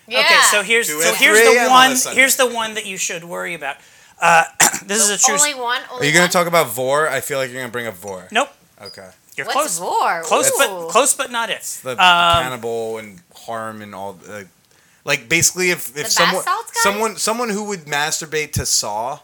yeah. 0.08 0.20
Okay, 0.20 0.40
so 0.50 0.62
here's 0.62 0.88
so 0.88 1.14
here's 1.14 1.38
the 1.40 1.56
a.m. 1.58 1.70
on 1.72 1.90
one 1.90 1.96
here's 2.14 2.36
the 2.36 2.46
one 2.48 2.74
that 2.74 2.86
you 2.86 2.96
should 2.96 3.24
worry 3.24 3.54
about. 3.54 3.76
Uh, 4.20 4.44
this 4.86 5.02
is 5.02 5.10
a 5.10 5.18
true. 5.18 5.34
only 5.34 5.54
one. 5.54 5.80
Are 5.92 6.04
you 6.04 6.12
gonna 6.12 6.28
talk 6.28 6.46
about 6.46 6.68
vore? 6.68 7.08
I 7.08 7.20
feel 7.20 7.38
like 7.38 7.50
you're 7.50 7.60
gonna 7.60 7.72
bring 7.72 7.86
up 7.86 7.94
vore. 7.94 8.28
Nope, 8.30 8.48
Okay. 8.80 9.10
you're 9.36 9.46
What's 9.46 9.76
close. 9.76 9.78
vore? 9.78 10.22
Close, 10.22 10.48
Ooh. 10.50 10.54
but 10.58 10.88
close, 10.88 11.14
but 11.14 11.30
not 11.30 11.50
it. 11.50 11.62
The 11.82 11.90
Um, 11.92 11.96
cannibal 12.42 12.98
and 12.98 13.20
harm 13.34 13.82
and 13.82 13.94
all. 13.94 14.18
Uh, 14.28 14.44
like 15.04 15.28
basically, 15.28 15.70
if 15.70 15.88
if 15.96 16.04
bath 16.04 16.12
someone 16.12 16.44
someone 16.74 17.16
someone 17.16 17.48
who 17.50 17.64
would 17.64 17.84
masturbate 17.86 18.52
to 18.52 18.64
Saw 18.66 19.18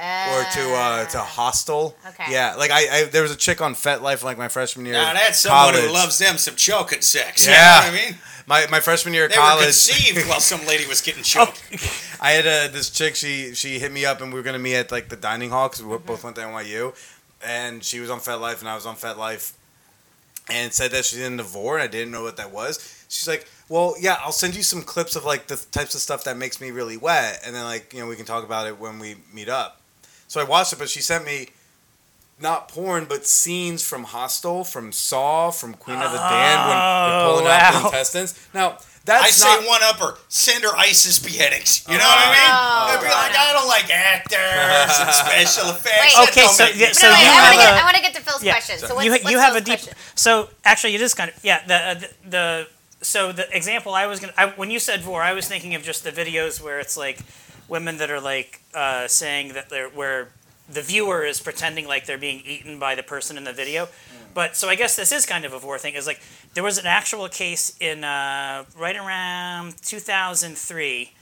or 0.00 0.44
to 0.52 0.74
uh 0.74 1.04
to 1.06 1.18
Hostel. 1.18 1.96
Okay. 2.08 2.32
Yeah, 2.32 2.54
like 2.56 2.70
I, 2.70 3.00
I 3.00 3.04
there 3.04 3.22
was 3.22 3.30
a 3.32 3.36
chick 3.36 3.60
on 3.60 3.74
FetLife 3.74 4.22
like 4.22 4.38
my 4.38 4.48
freshman 4.48 4.86
year. 4.86 4.94
now 4.94 5.12
that's 5.12 5.40
someone 5.40 5.74
college. 5.74 5.84
who 5.86 5.92
loves 5.92 6.18
them 6.18 6.38
some 6.38 6.54
choking 6.56 7.02
sex. 7.02 7.46
Yeah. 7.46 7.52
You 7.52 7.86
know 7.92 7.92
what 7.92 8.02
I 8.02 8.10
mean? 8.10 8.18
my 8.46 8.66
my 8.70 8.80
freshman 8.80 9.14
year 9.14 9.26
of 9.26 9.30
They 9.30 9.36
were 9.36 9.42
college. 9.42 9.64
conceived 9.64 10.26
while 10.28 10.40
some 10.40 10.64
lady 10.66 10.86
was 10.86 11.00
getting 11.02 11.20
oh, 11.20 11.24
choked. 11.24 11.62
I 12.20 12.32
had 12.32 12.46
a 12.46 12.72
this 12.72 12.90
chick. 12.90 13.14
She 13.14 13.54
she 13.54 13.78
hit 13.78 13.92
me 13.92 14.04
up 14.04 14.20
and 14.20 14.32
we 14.32 14.38
were 14.38 14.44
gonna 14.44 14.58
meet 14.58 14.76
at 14.76 14.90
like 14.90 15.08
the 15.08 15.16
dining 15.16 15.50
hall 15.50 15.68
because 15.68 15.82
we 15.84 15.90
Mm-hmm. 15.94 16.06
both 16.06 16.24
went 16.24 16.36
to 16.36 16.42
NYU, 16.42 16.94
and 17.44 17.84
she 17.84 18.00
was 18.00 18.10
on 18.10 18.20
FetLife 18.20 18.60
and 18.60 18.68
I 18.68 18.74
was 18.74 18.86
on 18.86 18.96
FetLife, 18.96 19.52
and 20.50 20.72
said 20.72 20.90
that 20.92 21.04
she's 21.04 21.20
into 21.20 21.42
vore 21.44 21.74
and 21.76 21.82
I 21.82 21.86
didn't 21.86 22.10
know 22.12 22.22
what 22.22 22.36
that 22.38 22.50
was. 22.52 22.96
She's 23.08 23.26
like, 23.28 23.46
well, 23.68 23.94
yeah, 24.00 24.16
I'll 24.20 24.32
send 24.32 24.54
you 24.54 24.62
some 24.62 24.82
clips 24.82 25.16
of 25.16 25.24
like 25.24 25.46
the 25.48 25.56
types 25.72 25.94
of 25.94 26.00
stuff 26.00 26.24
that 26.24 26.36
makes 26.36 26.60
me 26.60 26.70
really 26.70 26.96
wet, 26.96 27.40
and 27.44 27.54
then 27.54 27.64
like 27.64 27.92
you 27.92 28.00
know 28.00 28.06
we 28.06 28.16
can 28.16 28.24
talk 28.24 28.44
about 28.44 28.66
it 28.66 28.78
when 28.78 28.98
we 28.98 29.16
meet 29.32 29.48
up. 29.48 29.79
So 30.30 30.40
I 30.40 30.44
watched 30.44 30.72
it, 30.72 30.78
but 30.78 30.88
she 30.88 31.00
sent 31.02 31.24
me. 31.26 31.48
Not 32.40 32.68
porn, 32.68 33.04
but 33.06 33.26
scenes 33.26 33.86
from 33.86 34.04
Hostel, 34.04 34.64
from 34.64 34.92
Saw, 34.92 35.50
from 35.50 35.74
Queen 35.74 35.98
of 35.98 36.10
the 36.10 36.16
Damned 36.16 36.68
when 36.70 36.78
they're 36.78 37.26
pulling 37.28 37.46
out 37.52 37.74
wow. 37.74 37.80
the 37.80 37.86
intestines. 37.88 38.48
Now 38.54 38.78
that's 39.04 39.24
I 39.24 39.28
say 39.28 39.60
not, 39.60 39.68
one 39.68 39.80
upper, 39.82 40.16
send 40.28 40.64
her 40.64 40.74
ISIS 40.74 41.18
beheadings. 41.18 41.84
You 41.86 41.98
know 41.98 42.04
what 42.04 42.16
I 42.16 42.30
mean? 42.32 42.48
Oh, 42.48 42.96
They'd 42.96 43.06
be 43.08 43.12
like, 43.12 43.36
I 43.36 43.52
don't 43.52 43.68
like 43.68 43.90
actors 43.90 44.98
and 45.00 45.10
special 45.12 45.70
effects. 45.76 46.00
Wait. 46.00 46.14
That 46.16 46.28
Okay, 46.30 46.40
don't 46.40 46.54
so- 46.54 46.64
make 46.64 46.74
me 46.76 46.80
yeah, 46.80 46.92
so 46.92 47.08
No, 47.08 47.12
wait, 47.12 47.20
you 47.20 47.28
I 47.28 47.34
want 47.34 47.44
have 47.44 47.52
to 47.52 47.58
get. 47.60 47.68
a- 47.68 47.76
I 47.76 47.84
want 47.84 47.96
to 47.96 48.02
get 48.02 48.14
to 48.14 48.20
Phil's 48.22 48.42
yeah, 48.42 48.52
question. 48.52 48.78
So 48.78 48.94
what's, 48.94 49.04
you 49.04 49.10
what's 49.10 49.30
you 49.30 49.38
have 49.38 49.52
a 49.52 49.54
Phil's 49.56 49.64
deep. 49.66 49.78
question? 49.80 49.94
So 50.14 50.48
actually, 50.64 50.94
it 50.94 51.02
is 51.02 51.12
kind 51.12 51.28
of 51.30 51.44
yeah. 51.44 51.66
The 51.66 51.74
uh, 51.76 51.94
the, 51.94 52.08
the 52.30 52.68
so 53.02 53.32
the 53.32 53.54
example 53.54 53.92
I 53.92 54.06
was 54.06 54.18
gonna 54.20 54.32
I, 54.38 54.46
when 54.56 54.70
you 54.70 54.78
said 54.78 55.02
vore, 55.02 55.20
I 55.22 55.34
was 55.34 55.46
thinking 55.46 55.74
of 55.74 55.82
just 55.82 56.04
the 56.04 56.12
videos 56.12 56.62
where 56.62 56.78
it's 56.80 56.96
like 56.96 57.18
women 57.70 57.96
that 57.98 58.10
are 58.10 58.20
like 58.20 58.60
uh, 58.74 59.06
saying 59.08 59.54
that 59.54 59.70
they're 59.70 59.88
where 59.88 60.28
the 60.70 60.82
viewer 60.82 61.24
is 61.24 61.40
pretending 61.40 61.86
like 61.86 62.06
they're 62.06 62.18
being 62.18 62.42
eaten 62.44 62.78
by 62.78 62.94
the 62.94 63.02
person 63.02 63.36
in 63.36 63.44
the 63.44 63.52
video. 63.52 63.88
But 64.34 64.56
so 64.56 64.68
I 64.68 64.74
guess 64.76 64.94
this 64.96 65.10
is 65.10 65.26
kind 65.26 65.44
of 65.44 65.52
a 65.52 65.58
vore 65.58 65.78
thing. 65.78 65.94
Is 65.94 66.06
like 66.06 66.20
there 66.54 66.62
was 66.62 66.78
an 66.78 66.86
actual 66.86 67.28
case 67.28 67.76
in 67.80 68.04
uh, 68.04 68.64
right 68.76 68.96
around 68.96 69.76
2003, 69.82 71.12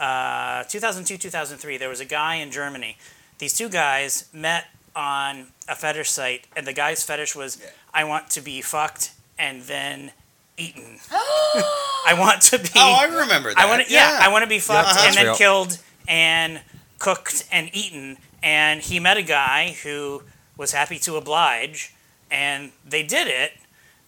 uh, 0.00 0.64
2002, 0.64 1.16
2003. 1.16 1.76
There 1.76 1.88
was 1.88 2.00
a 2.00 2.04
guy 2.04 2.36
in 2.36 2.50
Germany. 2.50 2.96
These 3.38 3.54
two 3.54 3.68
guys 3.68 4.28
met 4.32 4.66
on 4.94 5.46
a 5.68 5.74
fetish 5.74 6.10
site, 6.10 6.46
and 6.56 6.66
the 6.66 6.72
guy's 6.72 7.04
fetish 7.04 7.34
was, 7.34 7.58
"I 7.94 8.04
want 8.04 8.28
to 8.30 8.40
be 8.40 8.60
fucked 8.60 9.12
and 9.38 9.62
then 9.62 10.12
eaten. 10.58 10.98
I 11.10 12.14
want 12.18 12.42
to 12.42 12.58
be. 12.58 12.68
Oh, 12.76 12.96
I 12.98 13.04
remember 13.04 13.50
that. 13.50 13.58
I 13.58 13.66
want 13.66 13.86
to. 13.86 13.92
Yeah, 13.92 14.18
I 14.20 14.28
want 14.28 14.42
to 14.42 14.48
be 14.48 14.58
fucked 14.58 14.90
uh-huh. 14.90 15.04
and 15.06 15.16
then 15.16 15.34
killed 15.36 15.78
and 16.08 16.60
cooked 16.98 17.46
and 17.52 17.70
eaten. 17.72 18.16
And 18.42 18.80
he 18.80 18.98
met 19.00 19.16
a 19.16 19.22
guy 19.22 19.76
who 19.82 20.22
was 20.56 20.72
happy 20.72 20.98
to 21.00 21.16
oblige, 21.16 21.94
and 22.30 22.72
they 22.84 23.02
did 23.04 23.26
it. 23.28 23.52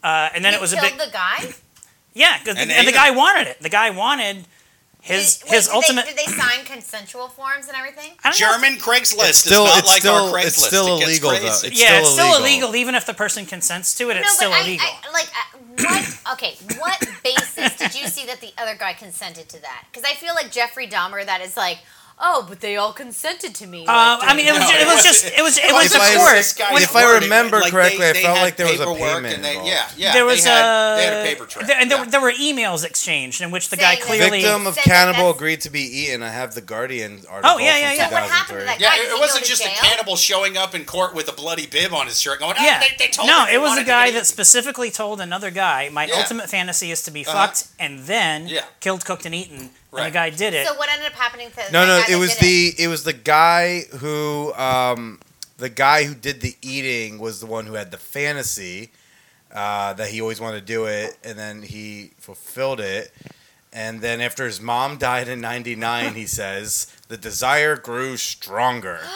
Uh, 0.03 0.31
and 0.35 0.45
then 0.45 0.53
You 0.53 0.59
it 0.59 0.61
was 0.61 0.73
a 0.73 0.77
killed 0.77 0.93
big 0.93 0.99
the 1.07 1.13
guy. 1.13 1.53
yeah, 2.15 2.39
'cause 2.39 2.57
And 2.57 2.71
the, 2.71 2.75
and 2.79 2.89
the 2.89 2.93
guy 2.93 3.11
wanted 3.11 3.47
it. 3.47 3.61
The 3.61 3.69
guy 3.69 3.91
wanted 3.91 4.47
his 5.03 5.43
wait, 5.45 5.55
his 5.55 5.67
did 5.67 5.75
ultimate. 5.75 6.07
They, 6.07 6.15
did 6.15 6.27
they 6.27 6.33
sign 6.33 6.65
consensual 6.65 7.29
forms 7.29 7.69
and 7.69 7.77
everything? 7.77 8.13
I 8.25 8.31
don't 8.31 8.41
know. 8.41 8.47
German 8.53 8.79
Craigslist 8.79 9.29
It's 9.31 9.39
still 9.39 9.65
is 9.65 9.71
not 9.71 9.79
it's 9.79 9.89
like 9.89 10.01
still 10.01 10.15
our 10.15 10.33
Craigslist. 10.33 10.47
it's 10.47 10.67
still 10.67 10.87
it 10.97 11.01
gets 11.01 11.11
illegal 11.11 11.31
crazy. 11.31 11.45
though. 11.45 11.69
It's 11.69 11.81
yeah, 11.81 11.87
still 11.87 12.01
it's 12.01 12.11
still 12.11 12.27
illegal. 12.27 12.69
illegal. 12.69 12.77
Even 12.77 12.95
if 12.95 13.07
the 13.07 13.15
person 13.15 13.47
consents 13.47 13.95
to 13.97 14.11
it, 14.11 14.17
it's 14.17 14.27
no, 14.27 14.33
still 14.33 14.51
but 14.51 14.61
illegal. 14.67 14.87
I, 14.87 15.09
I 15.09 15.13
like 15.13 15.29
uh, 15.29 15.59
what? 15.89 16.17
Okay, 16.35 16.55
what 16.79 16.99
basis 17.25 17.77
did 17.77 17.95
you 18.01 18.07
see 18.07 18.25
that 18.27 18.41
the 18.41 18.53
other 18.59 18.77
guy 18.79 18.93
consented 18.93 19.49
to 19.49 19.61
that? 19.63 19.85
Because 19.91 20.09
I 20.09 20.15
feel 20.15 20.35
like 20.35 20.53
Jeffrey 20.53 20.87
Dahmer, 20.87 21.25
that 21.27 21.41
is 21.41 21.57
like, 21.57 21.79
oh, 22.23 22.45
but 22.49 22.61
they 22.61 22.77
all 22.77 22.93
consented 22.93 23.55
to 23.57 23.67
me. 23.67 23.87
uh, 23.87 24.19
like, 24.21 24.29
I 24.31 24.35
mean, 24.37 24.47
it 24.47 24.53
was 24.53 24.61
No, 24.61 24.69
it 24.71 24.83
it 24.83 24.87
was 24.87 25.03
just 25.03 25.25
it 25.25 25.43
was 25.43 25.59
it 25.59 25.65
If 25.65 25.73
was 25.73 25.95
I- 25.95 25.99
a 25.99 26.13
if 26.13 26.19
court. 26.19 26.83
If 26.83 26.95
I 26.97 27.05
wording, 27.05 27.23
remember 27.29 27.61
like, 27.61 27.73
correctly, 27.73 28.07
I 28.07 28.13
they 28.13 28.23
felt 28.23 28.39
like 28.39 28.57
there 28.57 28.67
was 28.67 28.81
a 28.81 28.85
paperwork 28.85 29.01
payment 29.25 29.35
and 29.37 29.45
they- 29.45 29.55
yeah, 29.67 29.89
yeah. 29.97 30.13
there 30.13 30.25
was 30.25 30.45
they 30.45 30.51
had, 30.51 30.65
uh, 30.65 30.97
they 30.97 31.05
had 31.05 31.13
a 31.15 31.25
paper 31.25 31.47
trail. 31.47 31.67
there, 31.67 31.77
and 31.81 31.91
there, 31.91 31.99
yeah. 31.99 32.05
were- 32.05 32.11
there 32.11 32.21
were 32.21 32.33
emails 32.33 32.85
exchanged 32.85 33.41
in 33.41 33.51
which 33.51 33.69
the 33.71 33.77
guy 33.77 33.95
Saying 33.95 33.99
that- 34.01 34.07
clearly 34.07 34.43
Victim 34.43 34.67
of 34.67 34.77
cannibal 34.77 35.31
agreed 35.31 35.61
to 35.63 35.71
be 35.71 35.81
eaten. 35.83 36.23
I 36.23 36.31
have 36.31 36.55
the 36.55 36.61
Guardian 36.61 37.23
article. 37.29 37.57
Oh, 37.57 37.59
yeah, 37.59 37.73
from 37.73 37.81
yeah, 37.81 37.93
yeah. 37.93 38.09
So 38.09 38.15
what 38.15 38.23
happened 38.31 38.59
to 38.59 38.65
2003. 38.65 38.67
that 38.67 38.81
Yeah, 38.81 38.91
guy? 38.91 38.97
it, 39.03 39.17
it 39.17 39.21
wasn't 39.21 39.45
to 39.45 39.51
just 39.51 39.65
a 39.65 39.69
cannibal 39.71 40.17
showing 40.17 40.57
up 40.57 40.75
in 40.75 40.85
court 40.85 41.15
with 41.15 41.29
a 41.29 41.33
bloody 41.33 41.67
bib 41.67 41.93
on 41.95 42.07
his 42.07 42.21
shirt 42.21 42.39
going, 42.41 42.55
oh, 42.59 42.63
Yeah. 42.65 42.81
they, 42.81 42.95
they 42.99 43.09
told 43.11 43.29
no, 43.29 43.47
me 43.47 43.55
it 43.55 43.61
was 43.61 43.79
a 43.79 43.85
guy 43.85 44.11
that 44.13 44.27
specifically 44.27 44.91
told 44.91 45.21
another 45.21 45.51
guy, 45.51 45.89
my 45.91 46.09
ultimate 46.11 46.49
fantasy 46.51 46.91
is 46.91 47.03
to 47.03 47.11
be 47.11 47.25
Uh-huh. 47.27 47.47
fucked 47.47 47.69
and 47.79 48.01
then 48.07 48.47
Yeah. 48.49 48.65
killed, 48.81 49.05
cooked, 49.05 49.25
and 49.27 49.35
eaten. 49.35 49.71
And 49.93 50.07
the 50.07 50.11
guy 50.11 50.31
did 50.31 50.55
it. 50.55 50.67
So 50.67 50.75
what 50.75 50.89
ended 50.91 51.07
up 51.09 51.13
happening 51.15 51.51
to 51.51 51.73
No, 51.73 51.81
the 51.81 51.87
no, 51.87 51.99
guy 52.01 52.05
it 52.09 52.11
that 52.13 52.19
was 52.19 52.37
the 52.39 52.75
it 52.79 52.89
was 52.89 53.05
the 53.05 53.13
guy 53.13 53.81
who 53.99 54.53
um 54.55 55.19
the 55.59 55.69
guy 55.69 56.05
who 56.05 56.15
did 56.15 56.41
the 56.41 56.57
eating 56.63 57.19
was 57.19 57.41
the 57.41 57.47
one 57.47 57.67
who 57.67 57.75
had 57.75 57.91
the 57.91 57.99
fantasy 57.99 58.91
uh, 59.53 59.93
that 59.95 60.09
he 60.09 60.21
always 60.21 60.41
wanted 60.41 60.61
to 60.61 60.65
do 60.67 60.85
it, 60.87 61.19
and 61.25 61.37
then 61.39 61.63
he 61.63 62.13
fulfilled 62.19 62.81
it. 62.81 63.13
And 63.73 64.01
then 64.01 64.21
after 64.21 64.47
his 64.47 64.61
mom 64.61 64.97
died 64.97 65.29
in 65.29 65.41
'99, 65.41 66.15
he 66.15 66.27
says 66.41 66.87
the 67.09 67.17
desire 67.17 67.77
grew 67.77 68.17
stronger. 68.17 69.01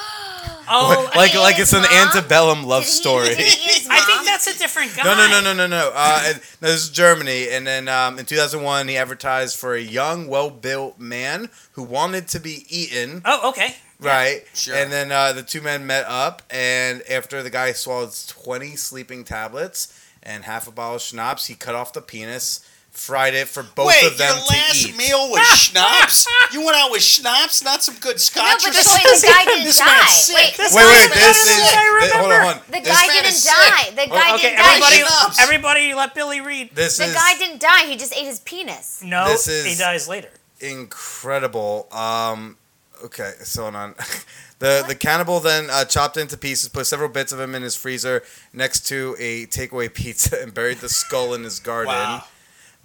oh, 0.69 1.11
like 1.17 1.31
he 1.33 1.39
like 1.39 1.59
it's 1.59 1.71
his 1.71 1.85
an 1.85 1.91
antebellum 1.93 2.65
love 2.65 2.85
story. 2.85 3.29
did 3.29 3.39
he 3.39 3.45
eat 3.45 3.79
his 3.79 3.89
I 3.91 3.97
think 4.01 4.04
mom? 4.04 4.04
That's 4.25 4.47
a 4.47 4.59
different 4.59 4.97
guy. 4.97 5.05
No, 5.05 5.15
no, 5.17 5.29
no, 5.29 5.41
no, 5.41 5.53
no, 5.55 5.67
no. 5.67 5.93
Uh, 5.95 6.23
and- 6.27 6.41
no, 6.61 6.69
this 6.69 6.85
is 6.85 6.91
Germany, 6.91 7.49
and 7.51 7.67
then 7.67 7.89
um, 7.89 8.19
in 8.19 8.25
2001, 8.27 8.89
he 8.89 8.97
advertised 8.97 9.57
for 9.59 9.75
a 9.75 9.81
young, 9.81 10.29
well-built 10.29 10.99
man 10.99 11.49
who 11.73 11.83
wanted 11.83 12.29
to 12.29 12.41
be 12.41 12.65
eaten. 12.69 13.23
Oh, 13.25 13.51
okay. 13.51 13.77
Right. 14.01 14.45
Sure. 14.55 14.75
And 14.75 14.93
then 14.93 15.13
uh, 15.13 15.33
the 15.33 15.43
two 15.43 15.63
men 15.63 15.87
met 15.87 16.05
up, 16.07 16.43
and 16.51 17.03
after 17.11 17.43
the 17.43 17.51
guy 17.51 17.73
swallowed 17.73 18.11
20 18.27 18.77
sleeping 18.77 19.25
tablets 19.25 19.99
and 20.23 20.45
half 20.45 20.67
a 20.67 20.73
bottle 20.73 20.97
of 20.97 21.03
schnapps, 21.03 21.47
he 21.47 21.55
cut 21.55 21.75
off 21.75 21.93
the 21.93 22.03
penis, 22.03 22.61
fried 22.95 23.35
it 23.35 23.49
for 23.49 23.63
both 23.63 23.89
Wait, 23.89 24.05
of 24.07 24.17
them 24.17 24.35
your 24.37 24.47
to 24.47 24.53
last 24.55 24.87
eat. 24.87 24.97
meal 24.97 25.29
was 25.31 25.47
schnapps? 25.59 26.27
You 26.53 26.65
went 26.65 26.77
out 26.79 26.91
with 26.91 27.03
schnapps, 27.03 27.63
not 27.63 27.83
some 27.83 27.97
good 28.01 28.19
scotch 28.21 28.43
No, 28.45 28.59
scotch 28.59 28.63
but 28.63 28.71
or 28.71 28.73
the, 28.73 28.83
something? 28.83 29.11
wait, 29.11 29.21
the 29.21 29.27
guy 29.27 29.45
didn't 29.45 29.65
This 29.65 29.79
die. 29.79 29.85
man's 29.87 30.15
sick. 30.15 30.35
Wait, 30.37 30.55
This 30.57 30.71
the 30.71 30.77
Wait, 30.77 30.83
guy 30.83 31.01
wait, 31.03 31.13
this 31.13 31.37
is- 31.37 31.51
is. 31.51 31.63
I 31.63 32.01
th- 32.01 32.13
hold 32.13 32.33
on, 32.33 32.41
hold 32.41 32.55
on. 32.55 32.61
The 32.71 32.81
This 32.81 32.89
guy 32.89 33.07
didn't 33.07 33.25
die. 33.25 33.83
sick. 33.85 33.91
The 33.97 34.07
guy 34.09 34.35
okay, 34.35 34.43
didn't 34.43 34.59
die. 34.59 34.69
everybody, 34.71 34.97
Schnapps. 34.97 35.41
everybody, 35.43 35.95
let 35.95 36.15
Billy 36.15 36.41
read. 36.41 36.71
This 36.75 36.97
The 36.99 37.05
is 37.05 37.15
guy 37.15 37.37
didn't 37.39 37.61
die. 37.61 37.85
He 37.87 37.97
just 37.97 38.15
ate 38.15 38.25
his 38.27 38.41
penis. 38.41 39.01
No, 39.05 39.29
This 39.29 39.49
is- 39.49 39.67
he 39.67 39.75
dies 39.75 40.09
later. 40.09 40.31
incredible. 40.61 41.89
Um, 41.93 42.57
okay, 43.05 43.33
so 43.43 43.63
hold 43.63 43.75
on. 43.77 43.95
the 44.61 44.85
the 44.87 44.95
cannibal 44.95 45.41
then 45.41 45.69
uh, 45.71 45.85
chopped 45.85 46.17
into 46.17 46.37
pieces, 46.37 46.69
put 46.69 46.87
several 46.87 47.09
bits 47.09 47.33
of 47.33 47.41
him 47.41 47.55
in 47.55 47.63
his 47.63 47.75
freezer 47.77 48.23
next 48.53 48.87
to 48.89 49.17
a 49.19 49.47
takeaway 49.47 49.93
pizza, 50.01 50.41
and 50.41 50.55
buried 50.55 50.79
the 50.79 50.89
skull 50.89 51.35
in 51.35 51.43
his 51.45 51.59
garden. 51.59 51.93
Wow. 51.93 52.25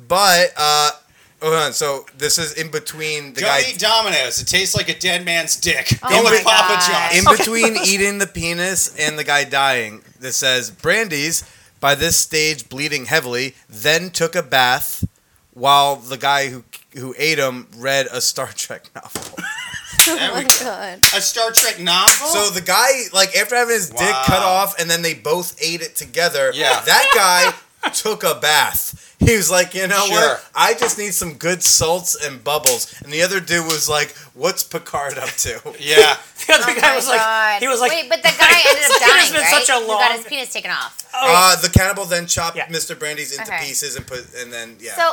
But 0.07 0.53
uh, 0.57 0.91
hold 1.41 1.53
on. 1.53 1.73
So 1.73 2.05
this 2.17 2.37
is 2.37 2.53
in 2.53 2.71
between 2.71 3.33
the 3.33 3.41
Don't 3.41 3.49
guy. 3.49 3.63
eat 3.69 3.79
Domino's. 3.79 4.41
It 4.41 4.45
tastes 4.47 4.75
like 4.75 4.89
a 4.89 4.97
dead 4.97 5.25
man's 5.25 5.55
dick. 5.59 5.87
Oh 6.03 6.09
Go 6.09 6.23
my 6.23 6.31
with 6.31 6.43
Papa 6.43 6.73
God. 6.79 7.11
John's. 7.11 7.17
in 7.27 7.37
between 7.37 7.77
eating 7.85 8.17
the 8.17 8.27
penis 8.27 8.95
and 8.97 9.17
the 9.19 9.23
guy 9.23 9.43
dying. 9.43 10.01
This 10.19 10.37
says 10.37 10.71
Brandes 10.71 11.43
by 11.79 11.95
this 11.95 12.17
stage 12.17 12.67
bleeding 12.69 13.05
heavily, 13.05 13.55
then 13.69 14.09
took 14.09 14.35
a 14.35 14.43
bath 14.43 15.05
while 15.53 15.95
the 15.95 16.17
guy 16.17 16.47
who 16.49 16.63
who 16.95 17.13
ate 17.17 17.37
him 17.37 17.67
read 17.77 18.07
a 18.11 18.19
Star 18.21 18.47
Trek 18.47 18.89
novel. 18.95 19.37
There 20.05 20.33
we 20.33 20.43
go. 20.43 20.49
God. 20.61 20.99
A 21.15 21.21
Star 21.21 21.51
Trek 21.51 21.77
novel. 21.79 22.27
So 22.27 22.49
the 22.49 22.61
guy, 22.61 22.87
like, 23.13 23.35
after 23.35 23.55
having 23.55 23.73
his 23.75 23.89
dick 23.89 24.15
cut 24.25 24.41
off, 24.41 24.79
and 24.79 24.89
then 24.89 25.01
they 25.01 25.13
both 25.13 25.61
ate 25.61 25.81
it 25.81 25.95
together. 25.97 26.51
Yeah. 26.55 26.79
that 26.81 27.11
guy 27.13 27.53
took 27.93 28.23
a 28.23 28.35
bath. 28.35 29.05
He 29.19 29.35
was 29.35 29.51
like, 29.51 29.73
you 29.75 29.87
know 29.87 30.05
Sure. 30.05 30.15
what? 30.15 30.45
I 30.55 30.73
just 30.73 30.97
need 30.97 31.13
some 31.13 31.33
good 31.35 31.61
salts 31.61 32.15
and 32.15 32.41
bubbles. 32.43 32.93
And 33.03 33.11
the 33.11 33.21
other 33.21 33.39
dude 33.41 33.65
was 33.65 33.87
like, 33.89 34.15
"What's 34.33 34.63
Picard 34.63 35.17
up 35.17 35.29
to?" 35.43 35.61
yeah. 35.79 36.17
The 36.47 36.53
other 36.55 36.71
Oh 36.71 36.75
guy 36.81 36.89
my 36.89 36.95
was 36.95 37.07
like, 37.07 37.59
he 37.61 37.67
was 37.67 37.79
like, 37.81 37.91
wait, 37.91 38.09
but 38.09 38.23
the 38.23 38.33
guy 38.39 38.49
ended 38.65 38.83
up 38.85 38.99
dying, 39.01 39.21
it's 39.21 39.31
been 39.31 39.41
right? 39.41 39.65
such 39.65 39.69
a 39.69 39.79
He 39.81 39.87
got 39.87 40.11
his 40.15 40.25
penis 40.25 40.51
taken 40.53 40.71
off. 40.71 41.05
Uh, 41.13 41.55
the 41.61 41.69
cannibal 41.69 42.05
then 42.05 42.25
chopped 42.27 42.55
Yeah. 42.55 42.65
Mr. 42.67 42.97
Brandes 42.97 43.31
into 43.37 43.43
Okay. 43.53 43.65
pieces 43.67 43.95
and 43.97 44.07
put, 44.07 44.25
and 44.35 44.51
then 44.51 44.77
yeah. 44.79 44.95
So 44.95 45.03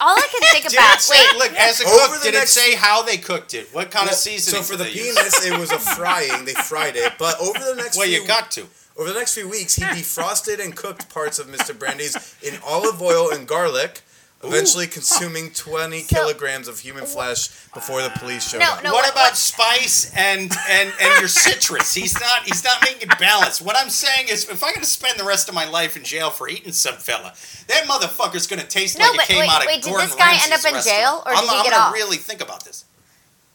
all 0.00 0.16
I 0.16 0.26
can 0.30 0.40
think 0.52 0.64
Did 0.70 0.78
about. 0.78 1.00
say, 1.00 1.16
Wait, 1.18 1.36
look, 1.38 1.52
as 1.58 1.80
a 1.80 1.84
Over 1.86 1.96
cook, 2.14 2.18
the 2.22 2.30
did 2.30 2.34
next- 2.34 2.56
it 2.56 2.60
say 2.60 2.74
how 2.76 3.02
they 3.02 3.16
cooked 3.18 3.52
it? 3.52 3.68
What 3.74 3.90
kind 3.90 4.04
of 4.04 4.10
Well, 4.12 4.16
seasoning? 4.16 4.62
so 4.62 4.72
for 4.72 4.78
did 4.78 4.86
the 4.86 4.94
they 4.94 5.04
use? 5.06 5.16
penis, 5.18 5.44
it 5.46 5.58
was 5.58 5.72
a 5.72 5.78
frying. 5.80 6.44
They 6.46 6.54
fried 6.54 6.96
it, 6.96 7.14
but 7.18 7.38
over 7.40 7.58
the 7.58 7.74
next 7.74 7.96
Well, 7.98 8.06
few 8.06 8.20
you 8.22 8.26
got 8.26 8.50
to. 8.52 8.66
Over 8.98 9.10
the 9.12 9.18
next 9.18 9.34
few 9.34 9.48
weeks, 9.48 9.74
he 9.76 9.82
defrosted 9.84 10.62
and 10.62 10.74
cooked 10.74 11.08
parts 11.10 11.38
of 11.38 11.46
Mr. 11.48 11.78
Brandes 11.78 12.36
in 12.42 12.54
olive 12.64 13.00
oil 13.02 13.30
and 13.30 13.46
garlic, 13.46 14.00
eventually 14.42 14.86
consuming 14.98 15.50
20 15.50 16.00
So- 16.02 16.16
kilograms 16.16 16.66
of 16.68 16.80
human 16.80 17.04
flesh 17.04 17.48
before 17.74 18.00
the 18.02 18.08
police 18.10 18.48
showed 18.48 18.60
No, 18.60 18.72
up. 18.72 18.82
no. 18.84 18.92
what 18.94 19.04
what- 19.04 19.12
about 19.12 19.24
what- 19.32 19.36
spice 19.36 20.12
and 20.16 20.50
and 20.70 20.92
and 21.00 21.18
your 21.20 21.28
citrus? 21.44 21.92
He's 21.94 22.18
not 22.18 22.44
he's 22.44 22.64
not 22.64 22.80
making 22.82 23.02
it 23.10 23.18
balanced. 23.18 23.60
What 23.60 23.76
I'm 23.76 23.90
saying 23.90 24.28
is, 24.30 24.48
if 24.48 24.64
I'm 24.64 24.70
going 24.72 24.80
to 24.84 24.90
spend 24.90 25.20
the 25.20 25.24
rest 25.24 25.48
of 25.50 25.54
my 25.54 25.68
life 25.68 25.96
in 25.98 26.02
jail 26.02 26.30
for 26.30 26.48
eating 26.48 26.72
some 26.72 26.94
fella, 26.94 27.34
that 27.68 27.84
motherfucker's 27.84 28.46
going 28.46 28.60
to 28.62 28.66
taste 28.68 28.98
No, 28.98 29.04
like 29.08 29.16
but 29.16 29.24
it 29.24 29.28
came 29.28 29.40
wait, 29.40 29.50
out 29.50 29.60
of 29.60 29.66
wait, 29.66 29.82
did 29.82 29.90
Gordon 29.90 30.06
this 30.08 30.16
guy 30.16 30.26
Ramsay's 30.32 30.44
end 30.44 30.52
up 30.54 30.64
in 30.70 30.74
restaurant. 30.74 30.98
jail, 30.98 31.22
or 31.26 31.32
I'm, 31.34 31.44
did 31.44 31.50
he 31.50 31.56
I'm 31.58 31.64
get 31.64 31.70
gonna 31.72 31.84
off? 31.84 31.92
really 31.92 32.16
think 32.16 32.40
about 32.40 32.64
this. 32.64 32.85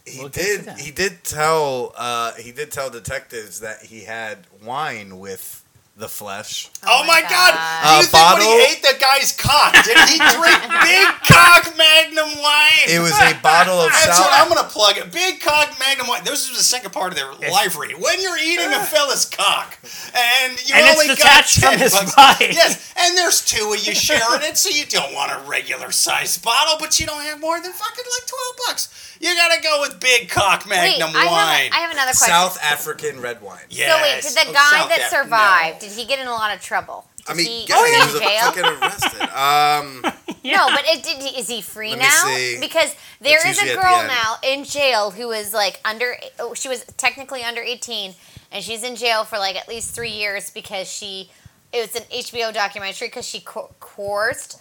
He 0.05 0.19
We'll 0.19 0.29
did. 0.29 0.67
He 0.79 0.91
did 0.91 1.23
tell. 1.23 1.93
Uh, 1.95 2.33
he 2.33 2.51
did 2.51 2.71
tell 2.71 2.89
detectives 2.89 3.59
that 3.59 3.83
he 3.83 4.03
had 4.03 4.47
wine 4.63 5.19
with 5.19 5.57
the 5.97 6.07
flesh. 6.07 6.69
Oh, 6.83 7.01
Oh 7.03 7.05
my 7.05 7.21
my 7.21 7.29
god! 7.29 7.53
God. 7.53 7.83
Do 7.83 7.89
you 7.91 7.99
A 7.99 8.03
think 8.07 8.13
when 8.13 8.21
bottle- 8.23 8.45
he 8.47 8.63
ate 8.63 8.81
the 8.81 8.97
guy's 8.99 9.31
cock, 9.37 9.73
did 9.85 9.97
he 10.09 10.17
drink 10.17 10.61
big 10.81 11.07
cock 11.29 11.77
magnum 11.77 12.41
wine? 12.41 12.87
It 12.87 12.99
was 13.01 13.11
a 13.11 13.37
bottle 13.43 13.77
of 13.81 13.91
That's 13.91 14.17
South. 14.17 14.25
what 14.25 14.33
I'm 14.33 14.47
gonna 14.49 14.67
plug 14.69 14.97
it. 14.97 15.11
Big 15.11 15.41
cock 15.41 15.77
magnum 15.79 16.07
wine. 16.07 16.23
This 16.23 16.49
is 16.49 16.57
the 16.57 16.63
second 16.63 16.91
part 16.93 17.11
of 17.11 17.17
their 17.19 17.31
live 17.51 17.77
read. 17.77 17.99
When 18.01 18.19
you're 18.21 18.37
eating 18.39 18.71
a 18.73 18.79
fella's 18.89 19.25
cock, 19.25 19.77
and 20.15 20.53
you 20.67 20.73
And 20.73 20.87
it's 20.87 20.99
only 21.01 21.13
detached 21.13 21.61
got 21.61 21.71
from 21.73 21.77
10 21.77 21.79
his 21.79 21.93
bucks- 21.93 22.15
body. 22.15 22.47
Yes, 22.51 22.93
and 22.97 23.15
there's 23.17 23.45
two 23.45 23.73
of 23.77 23.85
you 23.85 23.93
sharing 24.07 24.41
it, 24.41 24.57
so 24.57 24.69
you 24.69 24.85
don't 24.85 25.13
want 25.13 25.31
a 25.33 25.47
regular 25.47 25.91
sized 25.91 26.41
bottle, 26.41 26.77
but 26.79 26.99
you 26.99 27.05
don't 27.05 27.21
have 27.21 27.39
more 27.39 27.61
than 27.61 27.71
fucking 27.73 28.05
like 28.19 28.27
twelve 28.27 28.55
bucks. 28.65 29.10
You 29.21 29.35
gotta 29.35 29.61
go 29.61 29.81
with 29.81 29.99
big 29.99 30.29
cock 30.29 30.65
wait, 30.65 30.97
magnum 30.99 31.11
I 31.15 31.25
wine. 31.25 31.71
have, 31.71 31.73
I 31.73 31.75
have 31.83 31.91
another 31.91 32.11
question. 32.11 32.27
South 32.27 32.57
African 32.63 33.21
red 33.21 33.41
wine. 33.41 33.59
yes. 33.69 33.89
So 33.89 34.01
wait, 34.01 34.21
did 34.35 34.47
the 34.47 34.49
Oh, 34.49 34.53
guy 34.53 34.79
South 34.79 34.89
that 34.89 34.99
Af- 35.01 35.09
survived, 35.09 35.81
no. 35.83 35.87
did 35.87 35.97
he 35.97 36.05
get 36.05 36.19
in 36.19 36.27
a 36.27 36.31
lot 36.31 36.53
of 36.55 36.61
trouble? 36.61 37.05
I 37.27 37.35
mean, 37.35 37.45
he, 37.45 37.65
yeah, 37.69 37.75
was 37.75 37.89
he 38.13 38.19
he 38.19 38.25
was 38.25 38.41
fucking 38.41 38.65
arrested. 38.65 39.21
Um, 39.31 40.01
No, 40.43 40.67
but 40.73 40.83
it 40.87 41.03
did. 41.03 41.37
Is 41.37 41.47
he 41.47 41.61
free 41.61 41.91
Let 41.91 41.99
me 41.99 42.05
now? 42.05 42.25
see. 42.25 42.57
Because 42.59 42.95
there 43.21 43.39
That's 43.43 43.57
is 43.59 43.63
a 43.63 43.65
usually 43.67 43.69
at 43.69 43.75
the 43.75 43.81
girl 43.81 44.07
now 44.07 44.35
in 44.43 44.63
jail 44.63 45.11
who 45.11 45.29
is 45.31 45.53
like 45.53 45.79
under. 45.85 46.15
oh, 46.39 46.55
She 46.55 46.67
was 46.67 46.83
technically 46.97 47.43
under 47.43 47.61
eighteen, 47.61 48.15
and 48.51 48.63
she's 48.63 48.81
in 48.81 48.95
jail 48.95 49.23
for 49.23 49.37
like 49.37 49.55
at 49.55 49.67
least 49.67 49.93
three 49.93 50.09
years 50.09 50.49
because 50.49 50.91
she. 50.91 51.29
It 51.71 51.79
was 51.81 51.95
an 51.95 52.01
HBO 52.11 52.51
documentary 52.53 53.07
because 53.07 53.25
she 53.27 53.39
co- 53.41 53.73
coerced 53.79 54.59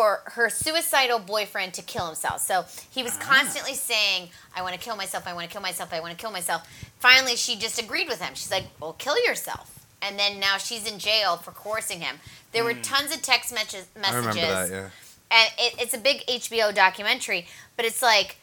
her 0.00 0.20
her 0.26 0.50
suicidal 0.50 1.18
boyfriend 1.18 1.74
to 1.74 1.82
kill 1.82 2.06
himself. 2.06 2.40
So 2.40 2.64
he 2.90 3.02
was 3.02 3.16
ah. 3.16 3.24
constantly 3.24 3.74
saying, 3.74 4.30
"I 4.56 4.62
want 4.62 4.74
to 4.74 4.80
kill 4.80 4.96
myself. 4.96 5.26
I 5.26 5.34
want 5.34 5.48
to 5.48 5.52
kill 5.52 5.62
myself. 5.62 5.92
I 5.92 6.00
want 6.00 6.16
to 6.16 6.20
kill 6.20 6.32
myself." 6.32 6.66
Finally, 6.98 7.36
she 7.36 7.56
just 7.56 7.80
agreed 7.80 8.08
with 8.08 8.20
him. 8.20 8.34
She's 8.34 8.50
like, 8.50 8.64
"Well, 8.80 8.94
kill 8.94 9.22
yourself." 9.24 9.86
And 10.00 10.18
then 10.18 10.40
now 10.40 10.56
she's 10.56 10.90
in 10.90 10.98
jail 10.98 11.36
for 11.36 11.52
coercing 11.52 12.00
him. 12.00 12.16
There 12.52 12.64
were 12.64 12.74
hmm. 12.74 12.82
tons 12.82 13.14
of 13.14 13.22
text 13.22 13.52
messages. 13.52 13.86
I 13.96 14.14
remember 14.14 14.40
that. 14.40 14.70
Yeah. 14.70 14.90
and 15.30 15.50
it, 15.58 15.74
it's 15.80 15.94
a 15.94 15.98
big 15.98 16.26
HBO 16.26 16.74
documentary. 16.74 17.46
But 17.76 17.86
it's 17.86 18.02
like, 18.02 18.36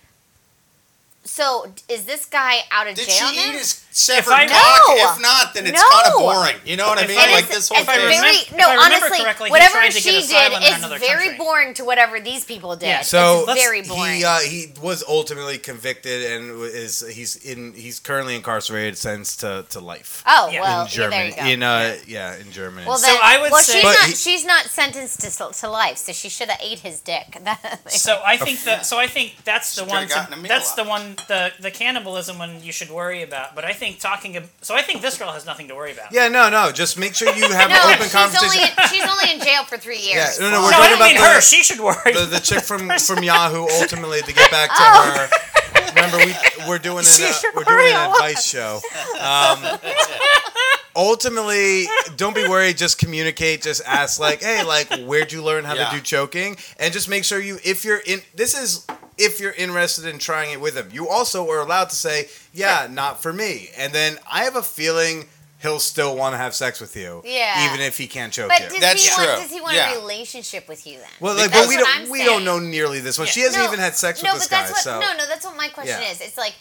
so 1.23 1.71
is 1.89 2.05
this 2.05 2.25
guy 2.25 2.59
out 2.71 2.87
of 2.87 2.95
Did 2.95 3.07
jail 3.07 3.31
now? 3.35 3.59
Eat 3.89 3.95
severed 3.95 4.31
I- 4.33 4.47
cock? 4.47 4.81
No. 4.87 5.13
If 5.13 5.21
not, 5.21 5.53
then 5.53 5.65
it's 5.67 5.81
No. 5.81 5.89
kind 5.89 6.07
of 6.07 6.13
boring. 6.19 6.55
You 6.65 6.77
know 6.77 6.87
what 6.87 6.97
I 6.99 7.07
mean? 7.07 7.17
It 7.17 7.31
like 7.31 7.43
is- 7.45 7.49
this 7.49 7.69
whole 7.69 7.77
thing. 7.79 7.89
I 7.89 7.95
remember- 7.97 8.21
very 8.21 8.35
if 8.37 8.51
no. 8.55 8.69
I 8.69 8.75
honestly, 8.77 9.19
correctly, 9.19 9.49
whatever 9.51 9.73
tried 9.73 9.89
to 9.89 9.93
get 10.01 10.03
she 10.03 10.11
did 10.11 10.23
asylum 10.23 10.63
is 10.63 10.99
very 10.99 11.25
country. 11.25 11.37
boring 11.37 11.73
to 11.75 11.85
whatever 11.85 12.19
these 12.19 12.45
people 12.45 12.75
did. 12.75 12.87
Yeah. 12.87 13.01
So 13.01 13.45
it's 13.47 13.61
very 13.61 13.81
boring. 13.81 14.17
he 14.17 14.23
uh, 14.25 14.39
he 14.39 14.73
was 14.81 15.03
ultimately 15.07 15.57
convicted 15.57 16.31
and 16.31 16.61
is 16.63 17.01
he's 17.07 17.35
in 17.37 17.73
he's 17.73 17.99
currently 17.99 18.35
incarcerated, 18.35 18.97
sentenced 18.97 19.39
to, 19.41 19.65
to 19.69 19.79
life 19.79 20.23
oh 20.27 20.49
Yeah. 20.51 20.61
well, 20.61 20.81
in 20.83 20.87
Germany. 20.87 21.15
yeah, 21.29 21.35
there 21.35 21.49
you 21.49 21.57
go. 21.57 21.63
in 21.63 21.63
uh 21.63 21.97
yeah 22.07 22.35
in 22.37 22.51
Germany. 22.51 22.87
well, 22.87 22.97
So 22.97 23.17
I 23.21 23.39
would 23.41 23.51
well, 23.51 23.61
say- 23.63 23.73
she's 23.81 23.83
not. 23.83 24.07
he- 24.07 24.15
she's 24.15 24.45
not 24.45 24.65
sentenced 24.65 25.21
to, 25.21 25.51
to 25.61 25.69
life, 25.69 25.97
so 25.97 26.11
she 26.13 26.29
should 26.29 26.49
have 26.49 26.59
ate 26.61 26.79
his 26.79 26.99
dick. 26.99 27.37
So 27.87 28.21
I 28.25 28.37
think 28.37 28.63
that. 28.63 28.85
So 28.85 28.97
I 28.97 29.07
think 29.07 29.35
that's 29.43 29.75
the 29.75 29.83
one. 29.85 30.07
gotten 30.07 30.33
a 30.33 30.35
To, 30.35 30.41
meal 30.41 30.49
that's 30.49 30.73
the 30.73 30.83
one. 30.83 31.15
The 31.27 31.51
the 31.59 31.71
cannibalism 31.71 32.37
one 32.37 32.61
you 32.63 32.71
should 32.71 32.89
worry 32.91 33.23
about. 33.23 33.55
But 33.55 33.65
I 33.65 33.73
think 33.79 33.99
talking. 33.99 34.35
ab- 34.37 34.49
So 34.61 34.75
I 34.75 34.81
think 34.83 35.01
this 35.01 35.17
girl 35.17 35.31
has 35.31 35.45
nothing 35.45 35.67
to 35.69 35.75
worry 35.75 35.93
about. 35.93 36.11
yeah, 36.11 36.27
no, 36.27 36.49
no. 36.49 36.71
Just 36.71 36.97
make 36.99 37.15
sure 37.15 37.33
you 37.35 37.49
have 37.51 37.69
no, 37.75 37.75
an 37.75 37.95
open 37.95 38.03
she's 38.03 38.11
conversation. 38.13 38.69
in, 38.77 38.87
she's 38.89 39.07
only 39.09 39.31
in 39.33 39.39
jail 39.39 39.63
for 39.63 39.77
three 39.77 39.99
yeah, 40.03 40.25
years. 40.25 40.39
no, 40.39 40.51
no. 40.51 40.61
We're 40.61 40.71
No, 40.71 40.77
talking 40.77 40.89
don't 40.89 40.95
about 40.97 41.05
mean 41.07 41.15
the, 41.17 41.23
her. 41.23 41.41
She 41.41 41.63
should 41.63 41.79
worry. 41.79 42.13
the 42.13 42.25
the 42.25 42.39
chick 42.39 42.61
from 42.63 42.89
from 42.99 43.23
Yahoo. 43.23 43.65
Ultimately, 43.81 44.21
to 44.21 44.33
get 44.33 44.51
back 44.51 44.69
to 44.69 44.75
Oh. 44.79 45.15
her. 45.17 45.29
Remember, 45.95 46.17
we 46.17 46.33
we're 46.67 46.77
doing 46.77 47.05
an 47.05 47.23
uh, 47.23 47.33
we're 47.55 47.63
doing 47.63 47.93
an 47.95 48.11
advice 48.11 48.45
show. 48.45 48.79
Um, 49.19 49.79
ultimately, 50.95 51.85
don't 52.15 52.35
be 52.35 52.47
worried. 52.47 52.77
Just 52.77 52.97
communicate. 52.99 53.61
Just 53.61 53.81
ask, 53.85 54.19
like, 54.19 54.41
hey, 54.43 54.63
like, 54.63 54.87
where'd 55.05 55.31
you 55.31 55.43
learn 55.43 55.63
how 55.63 55.73
Yeah. 55.73 55.89
to 55.89 55.95
do 55.97 56.01
choking? 56.01 56.57
And 56.79 56.93
just 56.93 57.09
make 57.09 57.23
sure 57.23 57.39
you, 57.39 57.57
if 57.63 57.83
you're 57.85 57.97
in, 58.05 58.21
this 58.35 58.57
is 58.57 58.85
if 59.19 59.39
you're 59.39 59.51
interested 59.53 60.05
in 60.05 60.17
trying 60.17 60.51
it 60.51 60.59
with 60.61 60.75
him. 60.75 60.89
You 60.91 61.07
also 61.09 61.47
are 61.49 61.59
allowed 61.61 61.89
to 61.89 61.95
say, 61.95 62.27
yeah, 62.53 62.87
not 62.89 63.21
for 63.21 63.31
me. 63.33 63.69
And 63.77 63.93
then 63.93 64.17
I 64.31 64.43
have 64.45 64.55
a 64.55 64.63
feeling. 64.63 65.25
He'll 65.61 65.79
still 65.79 66.15
want 66.15 66.31
to 66.33 66.37
have 66.37 66.55
sex 66.55 66.79
with 66.79 66.95
you, 66.95 67.21
Yeah. 67.25 67.67
even 67.67 67.81
if 67.81 67.97
he 67.97 68.07
can't 68.07 68.31
choke 68.31 68.47
But 68.47 68.61
you. 68.61 68.69
does 68.69 68.79
That's 68.79 69.03
he 69.03 69.13
true. 69.13 69.25
want? 69.27 69.41
Does 69.41 69.51
he 69.51 69.59
want 69.59 69.75
Yeah. 69.75 69.91
a 69.93 69.99
relationship 69.99 70.69
with 70.69 70.87
you 70.87 70.99
then? 70.99 71.09
Well, 71.19 71.35
like, 71.35 71.51
That's 71.51 71.65
but 71.65 71.69
we 71.69 71.75
don't 71.75 71.89
I'm 71.97 72.09
we 72.09 72.23
don't 72.23 72.45
know 72.45 72.59
nearly 72.59 73.01
this 73.01 73.17
one. 73.17 73.27
Yeah. 73.27 73.33
She 73.33 73.41
hasn't 73.41 73.61
No, 73.61 73.67
even 73.67 73.79
had 73.79 73.93
sex 73.97 74.23
no, 74.23 74.31
with 74.31 74.39
this 74.43 74.47
but 74.47 74.55
that's 74.55 74.85
guy. 74.85 74.97
what, 74.97 75.03
so 75.03 75.11
No, 75.11 75.17
no, 75.17 75.27
that's 75.27 75.43
what 75.45 75.57
my 75.57 75.67
question 75.67 76.01
Yeah. 76.01 76.11
is. 76.11 76.21
It's 76.21 76.37
like, 76.37 76.53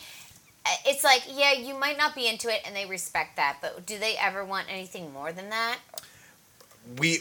uh, 0.66 0.70
it's 0.85 1.05
like, 1.05 1.22
yeah, 1.32 1.52
you 1.52 1.78
might 1.78 1.97
not 1.97 2.16
be 2.16 2.26
into 2.26 2.48
it, 2.48 2.60
and 2.66 2.74
they 2.74 2.86
respect 2.86 3.36
that, 3.36 3.59
but 3.60 3.86
do 3.86 4.01
they 4.01 4.16
ever 4.16 4.44
want 4.44 4.66
anything 4.68 5.12
more 5.12 5.30
than 5.30 5.48
that? 5.51 5.76
we, 6.97 7.20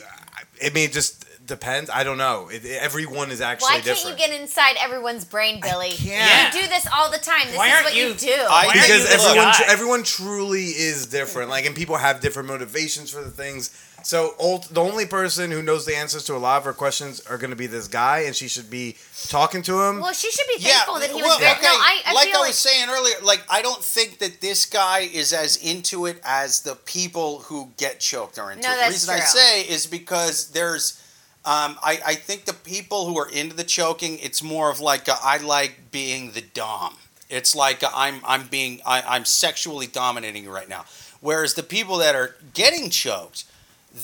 I 0.65 0.69
mean, 0.71 0.91
just 0.91 1.25
depends. 1.47 1.89
I 1.89 2.03
don't 2.03 2.17
know. 2.17 2.49
It, 2.49 2.63
it- 2.65 2.81
everyone 2.81 3.31
is 3.31 3.41
actually 3.41 3.65
Why 3.67 3.71
can't 3.81 3.85
different. 3.85 4.19
you 4.19 4.27
get 4.27 4.39
inside 4.41 4.75
everyone's 4.79 5.25
brain, 5.25 5.59
Billy? 5.61 5.91
can't. 5.91 6.53
You 6.53 6.61
do 6.61 6.67
this 6.67 6.85
all 6.93 7.09
the 7.09 7.17
time. 7.17 7.47
This 7.47 7.57
Why 7.57 7.67
is 7.67 7.73
aren't 7.73 7.85
what 7.85 7.95
you, 7.95 8.07
you- 8.09 8.13
do. 8.13 8.35
I- 8.49 8.67
because 8.73 8.89
you 9.09 9.15
everyone 9.15 9.45
guy? 9.51 9.63
everyone 9.67 10.03
truly 10.03 10.65
is 10.65 11.07
different. 11.07 11.49
Like, 11.49 11.65
and 11.65 11.75
people 11.75 11.97
have 11.97 12.19
different 12.21 12.47
motivations 12.47 13.09
for 13.11 13.23
the 13.23 13.31
things. 13.31 13.71
So 14.03 14.35
ult- 14.39 14.69
the 14.73 14.79
only 14.79 15.05
person 15.05 15.51
who 15.51 15.61
knows 15.61 15.85
the 15.85 15.95
answers 15.97 16.23
to 16.25 16.35
a 16.35 16.37
lot 16.37 16.57
of 16.59 16.63
her 16.65 16.71
questions 16.71 17.19
are 17.21 17.37
going 17.37 17.49
to 17.49 17.57
be 17.57 17.67
this 17.67 17.87
guy, 17.89 18.19
and 18.19 18.33
she 18.35 18.47
should 18.47 18.69
be 18.69 18.95
talking 19.27 19.61
to 19.63 19.81
him. 19.81 19.99
well, 19.99 20.13
she 20.13 20.31
should 20.31 20.45
be 20.55 20.61
Yeah, 20.63 20.73
thankful 20.85 20.99
that 20.99 21.09
he 21.09 21.15
well, 21.15 21.29
was 21.31 21.39
there. 21.39 21.51
okay, 21.53 21.63
No, 21.63 21.69
I, 21.71 22.01
I 22.05 22.13
like 22.13 22.27
feel 22.27 22.37
I 22.37 22.39
was 22.41 22.47
like 22.49 22.53
saying 22.53 22.89
earlier, 22.89 23.15
like 23.23 23.43
I 23.49 23.61
don't 23.61 23.83
think 23.83 24.19
that 24.19 24.39
this 24.39 24.65
guy 24.65 24.99
is 24.99 25.33
as 25.33 25.57
into 25.57 26.05
it 26.05 26.21
as 26.23 26.61
the 26.61 26.75
people 26.75 27.39
who 27.39 27.71
get 27.75 27.99
choked 27.99 28.37
are 28.39 28.51
into 28.51 28.63
No, 28.67 28.73
it. 28.73 28.75
The 28.75 28.81
that's 28.81 28.91
reason 28.93 29.15
I 29.15 29.19
say 29.19 29.61
is 29.63 29.87
because 29.87 30.51
there's, 30.51 31.01
um, 31.47 31.77
I, 31.81 31.99
I 32.05 32.15
think 32.15 32.43
the 32.43 32.53
people 32.53 33.07
who 33.07 33.17
are 33.17 33.29
into 33.29 33.55
the 33.55 33.63
choking, 33.63 34.19
it's 34.19 34.43
more 34.43 34.69
of 34.69 34.81
like 34.81 35.07
a, 35.07 35.15
I 35.23 35.37
like 35.37 35.91
being 35.91 36.31
the 36.31 36.41
dom. 36.41 36.95
It's 37.29 37.55
like 37.55 37.83
a, 37.83 37.89
I'm 37.95 38.19
I'm 38.25 38.47
being 38.47 38.81
I, 38.85 39.01
I'm 39.01 39.23
sexually 39.23 39.87
dominating 39.87 40.43
you 40.43 40.51
right 40.53 40.67
now. 40.67 40.83
Whereas 41.21 41.53
the 41.53 41.63
people 41.63 41.97
that 41.97 42.15
are 42.15 42.35
getting 42.53 42.89
choked, 42.89 43.45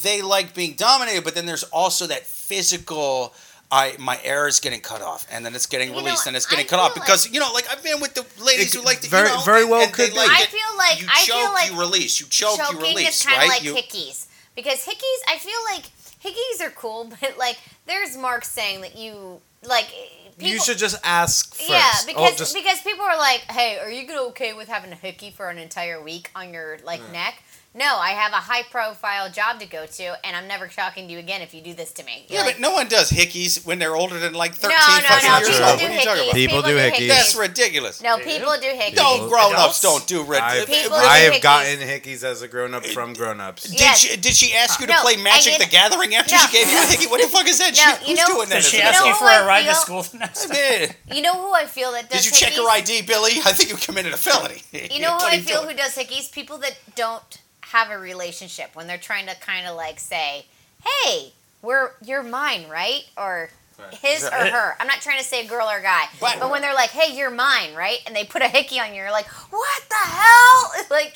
they 0.03 0.21
like 0.21 0.53
being 0.55 0.73
dominated, 0.75 1.23
but 1.25 1.35
then 1.35 1.45
there's 1.45 1.63
also 1.65 2.07
that 2.07 2.23
physical. 2.25 3.33
I 3.71 3.95
my 3.99 4.19
air 4.23 4.47
is 4.47 4.59
getting 4.59 4.81
cut 4.81 5.01
off, 5.01 5.25
and 5.31 5.45
then 5.45 5.53
it's 5.55 5.65
getting 5.65 5.89
You 5.89 5.95
know, 5.95 6.03
released, 6.03 6.27
and 6.27 6.35
it's 6.35 6.47
I 6.47 6.51
getting 6.51 6.67
cut 6.67 6.79
off 6.79 6.93
feel 6.93 7.03
because 7.03 7.29
you 7.31 7.39
know, 7.39 7.51
like 7.53 7.67
I've 7.71 7.83
been 7.83 7.99
with 7.99 8.13
the 8.13 8.23
ladies 8.43 8.73
It 8.75 8.79
who 8.79 8.85
like 8.85 9.01
to, 9.01 9.09
very- 9.09 9.27
you 9.29 9.35
know, 9.35 9.41
very 9.41 9.65
well 9.65 9.81
and 9.81 9.91
could 9.91 10.11
they 10.11 10.15
like. 10.17 10.29
I 10.31 10.45
feel 10.45 10.71
like 10.77 11.01
you 11.01 11.07
I 11.09 11.23
choke, 11.23 11.35
feel 11.37 11.53
like 11.53 11.71
you 11.71 11.79
release, 11.79 12.19
you 12.21 12.27
choke, 12.27 12.57
you 12.57 12.63
choking 12.65 12.81
release, 12.81 13.19
is 13.19 13.25
kind 13.25 13.35
of 13.43 13.49
right? 13.49 13.49
like 13.49 13.63
you, 13.63 13.73
hickeys 13.73 14.27
because 14.55 14.79
hickeys. 14.85 15.19
I 15.27 15.37
feel 15.39 15.59
like 15.73 15.85
hickeys 16.23 16.65
are 16.65 16.71
cool, 16.71 17.11
but 17.21 17.37
like 17.37 17.57
there's 17.85 18.15
Mark 18.17 18.45
saying 18.45 18.81
that 18.81 18.97
you 18.97 19.41
like 19.67 19.87
people. 20.37 20.47
you 20.53 20.59
should 20.59 20.77
just 20.77 20.97
ask 21.03 21.55
first. 21.55 21.69
Yeah, 21.69 21.91
Oh, 21.93 22.03
because 22.07 22.37
just- 22.37 22.53
because 22.55 22.81
people 22.81 23.05
are 23.05 23.17
like, 23.17 23.41
"Hey, 23.49 23.77
are 23.79 23.89
you 23.89 24.07
gonna 24.07 24.21
okay 24.29 24.53
with 24.53 24.67
having 24.67 24.91
a 24.91 24.95
hickey 24.95 25.29
for 25.31 25.49
an 25.49 25.57
entire 25.57 26.01
week 26.01 26.29
on 26.35 26.53
your 26.53 26.79
like 26.83 27.01
Mm. 27.01 27.11
neck?" 27.13 27.43
No, 27.75 27.97
I 27.97 28.09
have 28.09 28.33
a 28.33 28.37
high 28.37 28.63
profile 28.63 29.31
job 29.31 29.59
to 29.59 29.65
go 29.65 29.85
to, 29.85 30.25
and 30.25 30.35
I'm 30.35 30.47
never 30.47 30.67
talking 30.67 31.07
to 31.07 31.13
you 31.13 31.19
again 31.19 31.41
if 31.41 31.53
you 31.53 31.61
do 31.61 31.73
this 31.73 31.91
to 31.93 32.03
me. 32.03 32.25
You're 32.29 32.39
Yeah, 32.41 32.45
like, 32.45 32.55
but 32.55 32.61
no 32.61 32.71
one 32.71 32.87
does 32.87 33.09
hickeys 33.11 33.65
when 33.65 33.79
they're 33.79 33.95
older 33.95 34.19
than 34.19 34.33
like 34.33 34.53
13 34.53 34.69
no, 34.77 34.77
no, 34.77 35.01
fucking 35.03 35.29
no. 35.29 35.37
years 35.39 35.49
People 35.49 35.65
old. 35.69 35.79
do 35.79 35.83
What 35.85 35.91
are 35.91 35.95
you 35.95 36.03
talking 36.05 36.23
about? 36.23 36.35
People 36.35 36.61
do 36.61 36.77
hickeys. 36.77 37.07
That's 37.07 37.35
ridiculous. 37.35 38.01
No, 38.03 38.17
people 38.17 38.53
do 38.61 38.67
hickeys. 38.67 38.95
No, 38.95 39.27
grown 39.27 39.55
ups 39.55 39.81
don't 39.81 40.05
do 40.05 40.23
red. 40.23 40.41
I've, 40.43 40.67
People 40.67 40.93
I 40.93 41.17
have 41.19 41.33
hickeys. 41.33 41.41
gotten 41.41 41.79
hickeys 41.79 42.23
as 42.23 42.41
a 42.43 42.47
grown 42.47 42.73
up 42.75 42.85
from 42.85 43.13
grown 43.13 43.39
ups. 43.39 43.63
Did 43.63 43.79
Yes. 43.79 43.99
she 43.99 44.17
did 44.17 44.35
she 44.35 44.53
ask 44.53 44.79
you 44.79 44.85
to 44.87 44.93
No, 44.93 45.01
play 45.01 45.17
Magic 45.17 45.53
I 45.53 45.57
the 45.57 45.65
Gathering 45.65 46.13
after 46.15 46.35
No. 46.35 46.41
she 46.41 46.51
gave 46.51 46.71
you 46.71 46.77
a 46.81 46.85
hickey? 46.85 47.07
What 47.07 47.21
the 47.21 47.27
fuck 47.27 47.47
is 47.47 47.57
that? 47.59 47.75
No, 47.75 47.81
shit? 47.97 48.01
you 48.01 48.15
Who's 48.15 48.19
know- 48.29 48.35
doing 48.35 48.49
that? 48.49 48.61
Did 48.61 48.65
she 48.65 48.81
an 48.81 48.87
ask 48.87 49.03
you 49.05 49.15
for 49.15 49.25
a 49.25 49.45
ride 49.45 49.65
to 49.65 49.73
school 49.75 50.03
the 50.03 50.17
next 50.19 50.45
day? 50.49 50.95
You 51.11 51.21
know 51.23 51.33
who 51.33 51.53
I 51.53 51.65
feel 51.65 51.91
that 51.93 52.09
does 52.09 52.23
Did 52.23 52.31
you 52.31 52.37
check 52.37 52.53
hickeys? 52.53 52.63
her 52.63 52.69
ID, 52.69 53.01
Billy? 53.01 53.31
I 53.45 53.51
think 53.53 53.69
you 53.71 53.77
committed 53.77 54.13
a 54.13 54.17
felony. 54.17 54.61
You 54.71 54.99
know 55.01 55.17
who 55.17 55.25
I 55.25 55.39
feel 55.39 55.63
who 55.67 55.73
does 55.73 55.95
hickeys? 55.95 56.31
People 56.31 56.57
that 56.59 56.77
don't 56.95 57.39
have 57.73 57.89
a 57.91 57.97
relationship 57.97 58.69
when 58.75 58.87
they're 58.87 58.97
trying 58.97 59.25
to 59.25 59.35
kind 59.35 59.67
of 59.67 59.75
like 59.75 59.99
say, 59.99 60.45
"Hey, 60.85 61.33
we're 61.61 61.91
you're 62.03 62.23
mine, 62.23 62.69
right?" 62.69 63.03
Or 63.17 63.49
his 64.01 64.23
or 64.23 64.29
her. 64.31 64.75
I'm 64.79 64.87
not 64.87 65.01
trying 65.01 65.17
to 65.17 65.23
say 65.25 65.43
a 65.45 65.49
girl 65.49 65.67
or 65.67 65.81
guy, 65.81 66.05
But- 66.21 66.39
but, 66.39 66.49
when 66.51 66.61
they're 66.61 66.75
like, 66.75 66.91
"Hey, 66.91 67.13
you're 67.17 67.31
mine, 67.31 67.73
right?" 67.75 67.99
and 68.05 68.15
they 68.15 68.23
put 68.23 68.41
a 68.43 68.47
hickey 68.47 68.79
on 68.79 68.89
you, 68.93 69.01
you're 69.01 69.11
like, 69.11 69.27
"What 69.51 69.81
the 69.89 69.95
hell?" 69.95 70.71
Like 70.91 71.15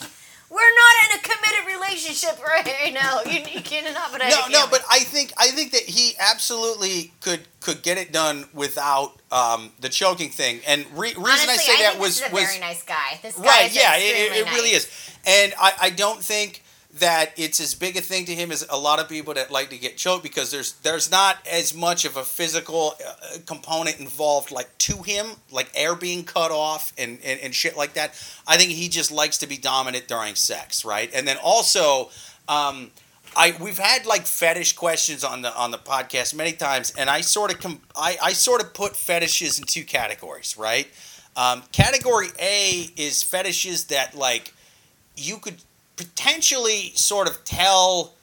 we're 0.49 0.59
not 0.59 0.93
in 1.03 1.19
a 1.19 1.23
committed 1.23 1.75
relationship 1.75 2.43
right 2.47 2.93
now. 2.93 3.21
You, 3.23 3.41
you 3.53 3.61
cannot 3.61 4.11
put 4.11 4.21
a 4.21 4.29
No, 4.29 4.47
no, 4.49 4.67
but. 4.69 4.81
I 4.89 4.99
think 4.99 5.33
I 5.37 5.49
think 5.49 5.71
that 5.73 5.81
he 5.81 6.13
absolutely 6.19 7.11
could 7.21 7.41
could 7.59 7.83
get 7.83 7.97
it 7.97 8.11
done 8.11 8.45
without 8.53 9.19
um, 9.31 9.71
the 9.79 9.89
choking 9.89 10.29
thing. 10.29 10.61
And 10.65 10.85
re- 10.93 11.09
reason 11.09 11.19
honestly, 11.19 11.53
I 11.53 11.57
say 11.57 11.85
I 11.85 11.91
that 11.91 11.99
was 11.99 12.19
this 12.19 12.25
is 12.25 12.31
a 12.31 12.35
was 12.35 12.43
very 12.45 12.59
nice 12.59 12.83
guy. 12.83 13.19
This 13.21 13.35
guy 13.35 13.45
right. 13.45 13.69
is 13.69 13.75
Yeah, 13.75 13.97
it, 13.97 14.01
it, 14.01 14.47
it 14.47 14.53
really 14.53 14.69
is. 14.69 14.89
And 15.25 15.53
I, 15.59 15.73
I 15.81 15.89
don't 15.89 16.23
think 16.23 16.63
that 16.95 17.31
it's 17.37 17.59
as 17.59 17.75
big 17.75 17.97
a 17.97 18.01
thing 18.01 18.25
to 18.25 18.33
him 18.33 18.51
as 18.51 18.65
a 18.69 18.77
lot 18.77 18.99
of 18.99 19.09
people 19.09 19.33
that 19.33 19.51
like 19.51 19.69
to 19.69 19.77
get 19.77 19.97
choked 19.97 20.23
because 20.23 20.51
there's 20.51 20.73
there's 20.73 21.11
not 21.11 21.37
as 21.51 21.75
much 21.75 22.05
of 22.05 22.15
a 22.15 22.23
physical 22.23 22.95
uh, 23.05 23.37
component 23.45 23.99
involved 23.99 24.51
like 24.51 24.75
to 24.77 25.03
him 25.03 25.27
like 25.51 25.69
air 25.75 25.95
being 25.95 26.23
cut 26.23 26.49
off 26.49 26.93
and, 26.97 27.19
and 27.23 27.39
and 27.41 27.53
shit 27.53 27.75
like 27.75 27.93
that 27.93 28.11
i 28.47 28.57
think 28.57 28.71
he 28.71 28.87
just 28.87 29.11
likes 29.11 29.37
to 29.37 29.47
be 29.47 29.57
dominant 29.57 30.07
during 30.07 30.33
sex 30.33 30.85
right 30.85 31.11
and 31.13 31.27
then 31.27 31.37
also 31.43 32.09
um 32.47 32.89
I 33.35 33.55
we've 33.61 33.77
had 33.77 34.05
like 34.05 34.25
fetish 34.25 34.73
questions 34.73 35.23
on 35.23 35.43
the 35.43 35.55
on 35.55 35.69
the 35.69 35.77
podcast 35.77 36.33
many 36.33 36.53
times, 36.53 36.93
and 36.97 37.07
I 37.07 37.21
sort 37.21 37.53
of 37.53 37.59
com- 37.59 37.81
I, 37.95 38.17
I 38.23 38.33
sort 38.33 38.63
of 38.63 38.73
put 38.73 38.95
fetishes 38.95 39.59
in 39.59 39.65
two 39.65 39.83
categories, 39.83 40.57
right? 40.57 40.87
Um, 41.35 41.61
category 41.71 42.29
A 42.39 42.89
is 42.95 43.21
fetishes 43.21 43.85
that 43.85 44.15
like 44.15 44.53
you 45.15 45.37
could 45.37 45.57
potentially 45.97 46.91
sort 46.95 47.27
of 47.27 47.43
tell 47.43 48.13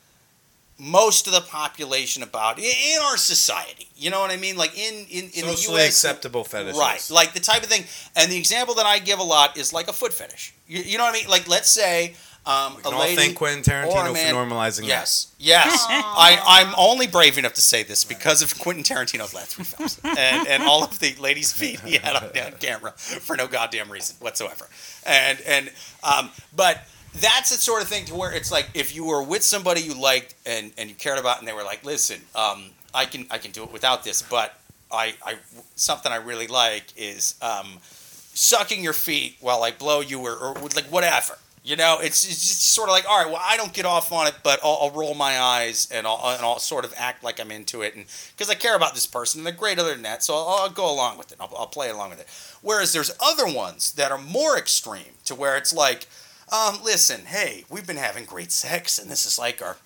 most 0.79 1.27
of 1.29 1.33
the 1.33 1.41
population 1.41 2.23
about 2.23 2.59
i- 2.59 2.63
in 2.63 2.99
our 3.05 3.17
society. 3.17 3.89
You 3.97 4.11
know 4.11 4.21
what 4.21 4.31
I 4.31 4.37
mean? 4.37 4.57
Like 4.57 4.77
in 4.77 5.07
in, 5.09 5.25
in 5.35 5.47
the 5.47 5.53
Socially 5.57 5.77
U.S. 5.83 5.89
acceptable 6.05 6.43
fetishes. 6.45 6.79
Right, 6.79 7.07
like 7.11 7.33
the 7.33 7.41
type 7.41 7.63
of 7.63 7.69
thing. 7.69 7.85
And 8.17 8.31
the 8.31 8.37
example 8.37 8.75
that 8.77 8.87
I 8.87 8.99
give 8.99 9.19
a 9.19 9.23
lot 9.23 9.57
is 9.57 9.73
like 9.73 9.89
a 9.89 9.93
foot 9.93 10.13
fetish. 10.13 10.55
You, 10.67 10.83
you 10.83 10.99
know 10.99 11.05
what 11.05 11.15
I 11.15 11.19
mean? 11.21 11.29
Like 11.29 11.47
let's 11.49 11.71
say 11.71 12.15
um, 12.47 12.75
We 12.75 12.81
a 12.81 12.83
can 12.85 12.95
all 12.95 13.01
lady 13.01 13.17
thank 13.17 13.37
Quentin 13.37 13.63
Tarantino 13.63 14.13
man- 14.13 14.35
for 14.35 14.41
normalizing 14.41 14.87
Yes, 14.89 15.33
yes. 15.39 15.87
I, 15.89 16.39
I'm 16.45 16.75
only 16.77 17.07
brave 17.07 17.39
enough 17.39 17.55
to 17.55 17.61
say 17.63 17.85
this 17.85 18.03
because 18.05 18.43
of 18.43 18.59
Quentin 18.59 18.83
Tarantino's 18.85 19.33
last 19.33 19.55
three 19.55 19.65
films 19.65 20.01
and, 20.05 20.49
and 20.49 20.63
all 20.65 20.83
of 20.83 20.99
the 20.99 21.15
ladies' 21.21 21.53
feet 21.53 21.81
he 21.81 21.97
had 21.99 22.17
on, 22.17 22.25
on 22.47 22.53
camera 22.59 22.91
for 22.93 23.37
no 23.37 23.47
goddamn 23.47 23.91
reason 23.93 24.17
whatsoever. 24.19 24.69
And 25.07 25.41
and 25.47 25.71
um, 26.03 26.31
but 26.55 26.83
that's 27.15 27.51
the 27.51 27.57
sort 27.57 27.83
of 27.83 27.89
thing 27.89 28.05
to 28.07 28.15
where 28.15 28.33
it's 28.33 28.51
like 28.51 28.69
if 28.75 28.95
you 28.95 29.05
were 29.05 29.23
with 29.23 29.43
somebody 29.43 29.81
you 29.81 29.95
liked 29.95 30.35
and, 30.45 30.73
and 30.77 30.89
you 30.89 30.97
cared 30.97 31.19
about 31.19 31.39
and 31.39 31.47
they 31.47 31.53
were 31.53 31.63
like, 31.63 31.85
listen, 31.85 32.21
um, 32.35 32.71
I 32.93 33.07
can 33.07 33.27
I 33.31 33.39
can 33.39 33.53
do 33.53 33.63
it 33.63 33.73
without 33.73 34.05
this, 34.05 34.23
but 34.23 34.59
I, 34.91 35.15
I 35.25 35.37
something 35.77 36.13
I 36.13 36.17
really 36.17 36.47
like 36.47 36.85
is 36.97 37.35
um, 37.41 37.79
sucking 37.83 38.83
your 38.83 38.93
feet 38.93 39.37
while 39.41 39.63
I 39.63 39.71
blow 39.71 40.01
you 40.01 40.21
or, 40.21 40.35
or 40.35 40.55
like 40.55 40.87
whatever. 40.87 41.39
You 41.67 41.77
know, 41.77 41.99
it's, 41.99 42.25
it's 42.25 42.41
just 42.41 42.75
sort 42.75 42.91
of 42.91 42.93
like, 42.93 43.09
all 43.09 43.23
right, 43.23 43.27
well, 43.27 43.41
I 43.43 43.57
don't 43.57 43.73
get 43.73 43.87
off 43.87 44.13
on 44.13 44.27
it, 44.27 44.35
but 44.43 44.61
I'll, 44.63 44.79
I'll 44.83 44.91
roll 44.91 45.15
my 45.15 45.41
eyes 45.41 45.89
and 45.91 46.07
I'll, 46.07 46.21
and 46.37 46.45
I'll 46.45 46.59
sort 46.59 46.85
of 46.85 46.93
act 46.95 47.25
like 47.25 47.41
I'm 47.41 47.51
into 47.51 47.81
it, 47.81 47.95
and 47.95 48.05
because 48.37 48.51
I 48.51 48.55
care 48.55 48.77
about 48.77 48.93
this 48.93 49.07
person 49.07 49.41
and 49.41 49.47
they're 49.47 49.55
great 49.55 49.79
other 49.79 49.95
than 49.95 50.03
that, 50.03 50.23
so 50.23 50.35
I'll, 50.35 50.49
I'll 50.61 50.69
go 50.69 50.93
along 50.93 51.17
with 51.17 51.33
it. 51.33 51.39
I'll, 51.41 51.51
I'll 51.57 51.67
play 51.67 51.89
along 51.89 52.11
with 52.11 52.21
it. 52.21 52.29
Whereas 52.61 52.93
there's 52.93 53.13
other 53.19 53.47
ones 53.47 53.93
that 53.93 54.13
are 54.13 54.19
more 54.19 54.59
extreme, 54.59 55.15
to 55.25 55.35
where 55.35 55.57
it's 55.57 55.73
like, 55.73 56.07
um, 56.55 56.79
listen, 56.85 57.27
hey, 57.27 57.65
we've 57.69 57.87
been 57.87 57.97
having 57.97 58.25
great 58.25 58.53
sex, 58.53 58.99
and 59.01 59.11
this 59.11 59.27
is 59.27 59.39
like 59.39 59.61
our 59.61 59.77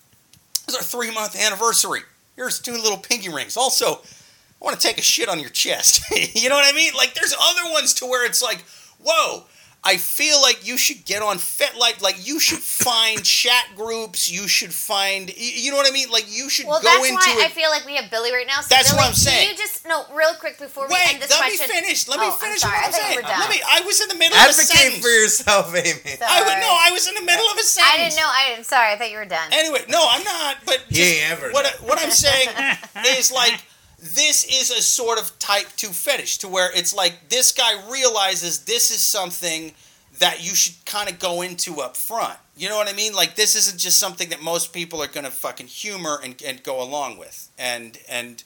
this 0.65 0.75
is 0.75 0.75
our 0.75 0.83
three 0.83 1.11
month 1.11 1.35
anniversary. 1.35 2.01
Here's 2.35 2.59
two 2.59 2.73
little 2.73 2.97
pinky 2.97 3.29
rings. 3.29 3.57
Also, 3.57 3.95
I 3.95 4.65
want 4.65 4.79
to 4.79 4.87
take 4.87 4.99
a 4.99 5.01
shit 5.01 5.29
on 5.29 5.39
your 5.39 5.49
chest. 5.49 6.03
you 6.35 6.47
know 6.47 6.55
what 6.55 6.71
I 6.71 6.77
mean? 6.77 6.93
Like, 6.95 7.15
there's 7.15 7.33
other 7.33 7.71
ones 7.71 7.93
to 7.95 8.05
where 8.05 8.25
it's 8.25 8.41
like, 8.41 8.63
whoa, 9.03 9.45
I 9.81 9.95
feel 9.95 10.41
like 10.41 10.67
you 10.67 10.75
should 10.77 11.05
get 11.05 11.21
on 11.23 11.37
FetLife. 11.37 12.01
Like, 12.01 12.27
you 12.27 12.39
should 12.39 12.59
find 12.83 13.23
chat 13.23 13.65
groups. 13.77 14.29
You 14.29 14.47
should 14.47 14.73
find, 14.73 15.31
you 15.37 15.71
know 15.71 15.77
what 15.77 15.87
I 15.87 15.93
mean? 15.93 16.09
Like, 16.11 16.25
you 16.27 16.49
should 16.49 16.67
Well, 16.67 16.81
go 16.81 16.89
that's 16.91 17.07
into 17.07 17.15
why 17.15 17.39
it. 17.39 17.45
I 17.47 17.49
feel 17.49 17.69
like 17.71 17.85
we 17.85 17.95
have 17.95 18.11
Billy 18.11 18.31
right 18.33 18.45
now. 18.45 18.59
So 18.59 18.67
That's 18.75 18.91
Billy, 18.91 18.99
what 18.99 19.07
I'm 19.07 19.15
saying. 19.15 19.47
Can 19.47 19.55
you 19.55 19.57
just 19.57 19.87
no, 19.87 20.03
real 20.13 20.35
quick 20.35 20.59
before 20.59 20.87
we 20.87 20.93
Wait, 20.99 21.13
end 21.15 21.21
this 21.23 21.31
let 21.31 21.39
question? 21.39 21.63
Let 21.63 21.69
me 21.69 21.81
finish. 21.81 22.07
Let 22.09 22.19
Oh, 22.19 22.21
me 22.23 22.27
I'm 22.27 22.39
finish 22.43 22.59
sorry. 22.59 22.75
what 22.75 22.83
I 22.83 22.85
I'm 22.87 22.91
thought 22.91 22.99
you 22.99 23.07
saying. 23.07 23.15
were 23.23 23.29
done. 23.31 23.39
Let 23.39 23.49
me. 23.49 23.59
I 23.63 23.79
was 23.87 23.97
in 24.03 24.07
the 24.11 24.19
middle 24.19 24.35
of 24.37 24.43
a 24.43 24.49
Advocate 24.51 24.67
sentence. 24.67 24.99
for 24.99 25.09
yourself, 25.15 25.65
Amy. 25.71 25.87
I 26.27 26.37
would 26.43 26.59
Sorry. 26.59 26.59
no. 26.59 26.71
I 26.75 26.89
was 26.91 27.07
in 27.07 27.15
the 27.15 27.23
middle 27.25 27.47
of 27.47 27.57
a 27.57 27.63
sentence. 27.63 27.87
I 27.87 27.97
didn't 28.03 28.17
know. 28.19 28.27
I, 28.27 28.43
I'm 28.59 28.63
sorry. 28.67 28.91
I 28.91 28.95
thought 28.99 29.11
you 29.11 29.17
were 29.17 29.31
done. 29.31 29.47
Anyway, 29.55 29.79
no, 29.87 30.03
I'm 30.03 30.23
not. 30.27 30.57
But 30.67 30.83
He 30.91 30.95
just 30.99 31.23
ain't 31.23 31.31
ever 31.31 31.51
what 31.55 31.65
what 31.87 31.97
I'm 32.03 32.11
saying 32.11 32.51
is 33.15 33.31
like 33.31 33.55
this 34.01 34.45
is 34.45 34.71
a 34.71 34.81
sort 34.81 35.19
of 35.19 35.37
type 35.39 35.67
two 35.75 35.89
fetish 35.89 36.37
to 36.39 36.47
where 36.47 36.71
it's 36.75 36.93
like 36.95 37.29
this 37.29 37.51
guy 37.51 37.73
realizes 37.91 38.65
this 38.65 38.91
is 38.91 39.01
something 39.01 39.73
that 40.19 40.43
you 40.45 40.55
should 40.55 40.85
kind 40.85 41.09
of 41.09 41.19
go 41.19 41.41
into 41.41 41.81
up 41.81 41.97
front. 41.97 42.37
You 42.55 42.69
know 42.69 42.77
what 42.77 42.89
I 42.89 42.93
mean? 42.93 43.13
Like 43.13 43.35
this 43.35 43.55
isn't 43.55 43.79
just 43.79 43.99
something 43.99 44.29
that 44.29 44.41
most 44.41 44.73
people 44.73 45.01
are 45.01 45.07
gonna 45.07 45.31
fucking 45.31 45.67
humor 45.67 46.19
and, 46.23 46.41
and 46.45 46.63
go 46.63 46.81
along 46.81 47.17
with. 47.17 47.49
And 47.57 47.97
and 48.09 48.43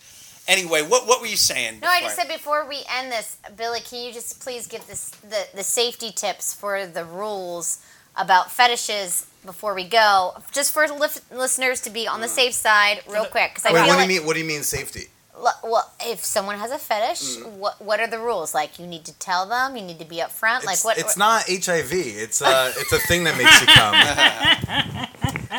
anyway, 0.48 0.82
what 0.82 1.08
what 1.08 1.22
were 1.22 1.28
you 1.28 1.38
saying? 1.38 1.80
No, 1.82 1.88
I 1.88 2.00
before 2.00 2.08
just 2.08 2.16
said 2.16 2.28
before 2.28 2.68
we 2.68 2.84
end 2.92 3.12
this, 3.12 3.38
Billy, 3.56 3.80
can 3.80 4.04
you 4.04 4.14
just 4.14 4.42
please 4.42 4.68
give 4.68 4.86
this 4.88 5.10
the, 5.10 5.48
the 5.56 5.64
safety 5.64 6.12
tips 6.12 6.54
for 6.54 6.86
the 6.86 7.06
rules 7.06 7.84
about 8.16 8.52
fetishes 8.52 9.28
before 9.46 9.74
we 9.74 9.84
go, 9.84 10.34
just 10.52 10.74
for 10.74 10.88
lif- 10.88 11.30
listeners 11.32 11.82
to 11.82 11.90
be 11.90 12.08
on 12.08 12.22
the 12.22 12.28
mm. 12.28 12.36
safe 12.36 12.54
side, 12.54 13.02
real 13.10 13.26
quick, 13.26 13.52
because 13.52 13.66
I 13.66 13.74
Wait, 13.74 13.86
feel 13.86 13.90
what 13.90 13.96
do 13.96 14.14
you 14.14 14.20
mean? 14.20 14.28
What 14.28 14.34
do 14.36 14.40
you 14.40 14.48
mean 14.48 14.64
safety? 14.64 15.08
L- 15.46 15.60
well, 15.64 15.92
if 16.00 16.24
someone 16.24 16.58
has 16.58 16.72
a 16.72 16.78
fetish, 16.78 17.38
what 17.44 17.82
what 17.82 18.00
are 18.00 18.08
the 18.08 18.20
rules? 18.20 18.54
Like, 18.54 18.80
you 18.80 18.88
need 18.88 19.04
to 19.06 19.14
tell 19.20 19.46
them, 19.48 19.76
you 19.76 19.84
need 19.84 20.00
to 20.00 20.06
be 20.06 20.18
upfront. 20.18 20.64
Like, 20.64 20.76
It's, 20.76 20.86
what? 20.86 20.98
it's 20.98 21.18
not 21.18 21.44
HIV. 21.48 21.92
It's 21.94 22.42
uh, 22.42 22.72
it's 22.78 22.92
a 22.94 23.00
thing 23.00 23.24
that 23.26 23.38
makes 23.38 23.60
you 23.62 23.68
come. 23.68 23.94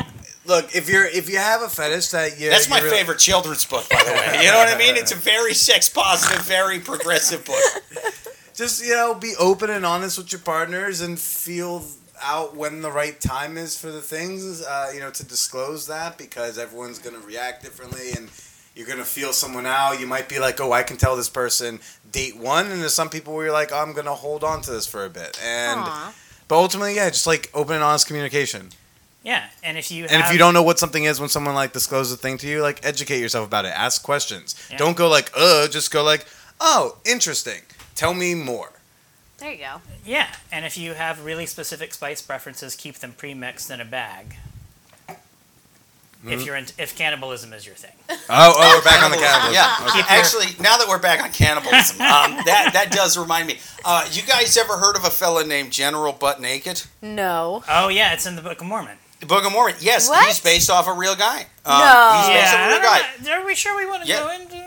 Look, 0.47 0.75
if 0.75 0.89
you're 0.89 1.05
if 1.07 1.27
you 1.29 1.37
have 1.37 1.61
a 1.63 1.69
fetish 1.69 2.09
that 2.09 2.39
you 2.39 2.49
That's 2.51 2.69
my 2.69 2.77
you're- 2.79 2.89
favorite 2.91 3.17
children's 3.19 3.65
book, 3.65 3.87
by 3.89 4.03
the 4.03 4.11
way. 4.11 4.43
You 4.45 4.51
know 4.51 4.57
what 4.57 4.69
I 4.73 4.77
mean? 4.77 4.95
It's 4.95 5.11
a 5.11 5.15
very 5.15 5.53
sex 5.55 5.89
positive, 5.89 6.43
very 6.45 6.79
progressive 6.79 7.43
book. 7.45 7.63
Just 8.53 8.83
you 8.85 8.91
know, 8.93 9.13
be 9.15 9.33
open 9.39 9.69
and 9.71 9.85
honest 9.85 10.17
with 10.17 10.31
your 10.31 10.39
partners 10.41 11.01
and 11.01 11.19
feel 11.19 11.83
out 12.21 12.55
when 12.55 12.81
the 12.81 12.91
right 12.91 13.19
time 13.19 13.57
is 13.57 13.75
for 13.77 13.91
the 13.91 14.01
things. 14.01 14.61
Uh, 14.63 14.91
you 14.93 14.99
know, 14.99 15.09
to 15.09 15.25
disclose 15.25 15.87
that 15.87 16.17
because 16.17 16.57
everyone's 16.59 16.99
gonna 16.99 17.19
react 17.19 17.63
differently 17.63 18.11
and. 18.15 18.29
You're 18.75 18.87
gonna 18.87 19.05
feel 19.05 19.31
someone 19.31 19.65
out. 19.65 19.99
You 19.99 20.07
might 20.07 20.27
be 20.27 20.37
like, 20.37 20.59
"Oh, 20.59 20.73
I 20.73 20.83
can 20.83 20.97
tell 20.97 21.15
this 21.15 21.29
person 21.29 21.79
date 22.11 22.35
one," 22.37 22.69
and 22.71 22.81
there's 22.81 22.93
some 22.93 23.09
people 23.09 23.33
where 23.33 23.45
you're 23.45 23.53
like, 23.53 23.71
oh, 23.71 23.79
"I'm 23.79 23.93
gonna 23.93 24.13
hold 24.15 24.43
on 24.43 24.61
to 24.63 24.71
this 24.71 24.85
for 24.85 25.05
a 25.05 25.09
bit." 25.09 25.39
And 25.41 25.79
Aw. 25.79 26.13
but 26.49 26.55
ultimately, 26.57 26.95
yeah, 26.95 27.09
just 27.09 27.25
like 27.25 27.49
open 27.53 27.75
and 27.75 27.83
honest 27.83 28.05
communication. 28.05 28.71
Yeah, 29.23 29.45
and 29.63 29.77
if 29.77 29.89
you 29.89 30.05
And 30.05 30.21
if 30.21 30.31
you 30.31 30.37
don't 30.37 30.53
know 30.53 30.61
what 30.61 30.77
something 30.77 31.05
is 31.05 31.19
when 31.19 31.29
someone 31.29 31.55
like 31.55 31.73
discloses 31.73 32.13
a 32.13 32.17
thing 32.17 32.37
to 32.39 32.47
you, 32.47 32.61
like 32.61 32.85
educate 32.85 33.19
yourself 33.19 33.47
about 33.47 33.65
it. 33.65 33.69
Ask 33.69 34.03
questions. 34.03 34.53
Yeah. 34.69 34.77
Don't 34.77 34.95
go 34.95 35.09
like, 35.09 35.31
uh, 35.35 35.67
just 35.67 35.89
go 35.89 36.03
like, 36.03 36.25
oh, 36.61 36.97
interesting. 37.05 37.61
Tell 37.95 38.13
me 38.13 38.35
more. 38.35 38.73
there 39.39 39.51
you 39.51 39.57
go. 39.57 39.81
yeah, 40.05 40.27
and 40.51 40.63
if 40.63 40.77
you 40.77 40.93
have 40.93 41.25
really 41.25 41.45
specific 41.45 41.93
spice 41.93 42.21
preferences, 42.21 42.75
keep 42.75 42.95
them 42.95 43.13
pre-mixed 43.13 43.71
in 43.71 43.81
a 43.81 43.85
bag. 43.85 44.35
If 46.27 46.45
you're 46.45 46.55
in, 46.55 46.65
if 46.77 46.95
cannibalism 46.97 47.53
is 47.53 47.65
your 47.65 47.75
thing, 47.75 47.91
Oh, 48.09 48.15
oh, 48.29 48.75
we're 48.77 48.83
back 48.83 49.03
on 49.03 49.11
the 49.11 49.17
cannibalism. 49.17 49.53
Yeah, 49.53 49.77
Okay. 49.89 50.01
actually, 50.07 50.45
now 50.59 50.77
that 50.77 50.87
we're 50.87 50.99
back 50.99 51.21
on 51.23 51.31
cannibalism, 51.31 52.01
um, 52.01 52.37
that 52.45 52.71
that 52.73 52.91
does 52.91 53.17
remind 53.17 53.47
me. 53.47 53.59
Uh, 53.83 54.07
you 54.11 54.21
guys 54.23 54.57
ever 54.57 54.77
heard 54.77 54.95
of 54.95 55.03
a 55.05 55.09
fella 55.09 55.45
named 55.45 55.71
General 55.71 56.13
Butt 56.13 56.41
Naked? 56.41 56.83
No. 57.01 57.63
oh 57.69 57.87
yeah, 57.89 58.13
it's 58.13 58.25
in 58.25 58.35
the 58.35 58.41
Book 58.41 58.59
of 58.61 58.67
Mormon. 58.67 58.97
The 59.19 59.25
Book 59.27 59.45
of 59.45 59.51
Mormon. 59.51 59.75
Yes, 59.79 60.09
What? 60.09 60.25
he's 60.27 60.39
based 60.39 60.69
off 60.69 60.87
a 60.87 60.93
real 60.93 61.15
guy. 61.15 61.45
Um, 61.65 61.79
No. 61.79 62.13
he's 62.17 62.27
based 62.27 62.53
Yeah, 62.53 62.53
off 62.53 62.59
a 62.59 62.63
I 62.63 62.67
real 62.69 62.81
guy. 62.81 63.31
Are 63.41 63.45
we 63.45 63.55
sure 63.55 63.75
we 63.77 63.85
want 63.85 64.03
to 64.03 64.07
Yeah. 64.07 64.19
go 64.19 64.31
into? 64.31 64.63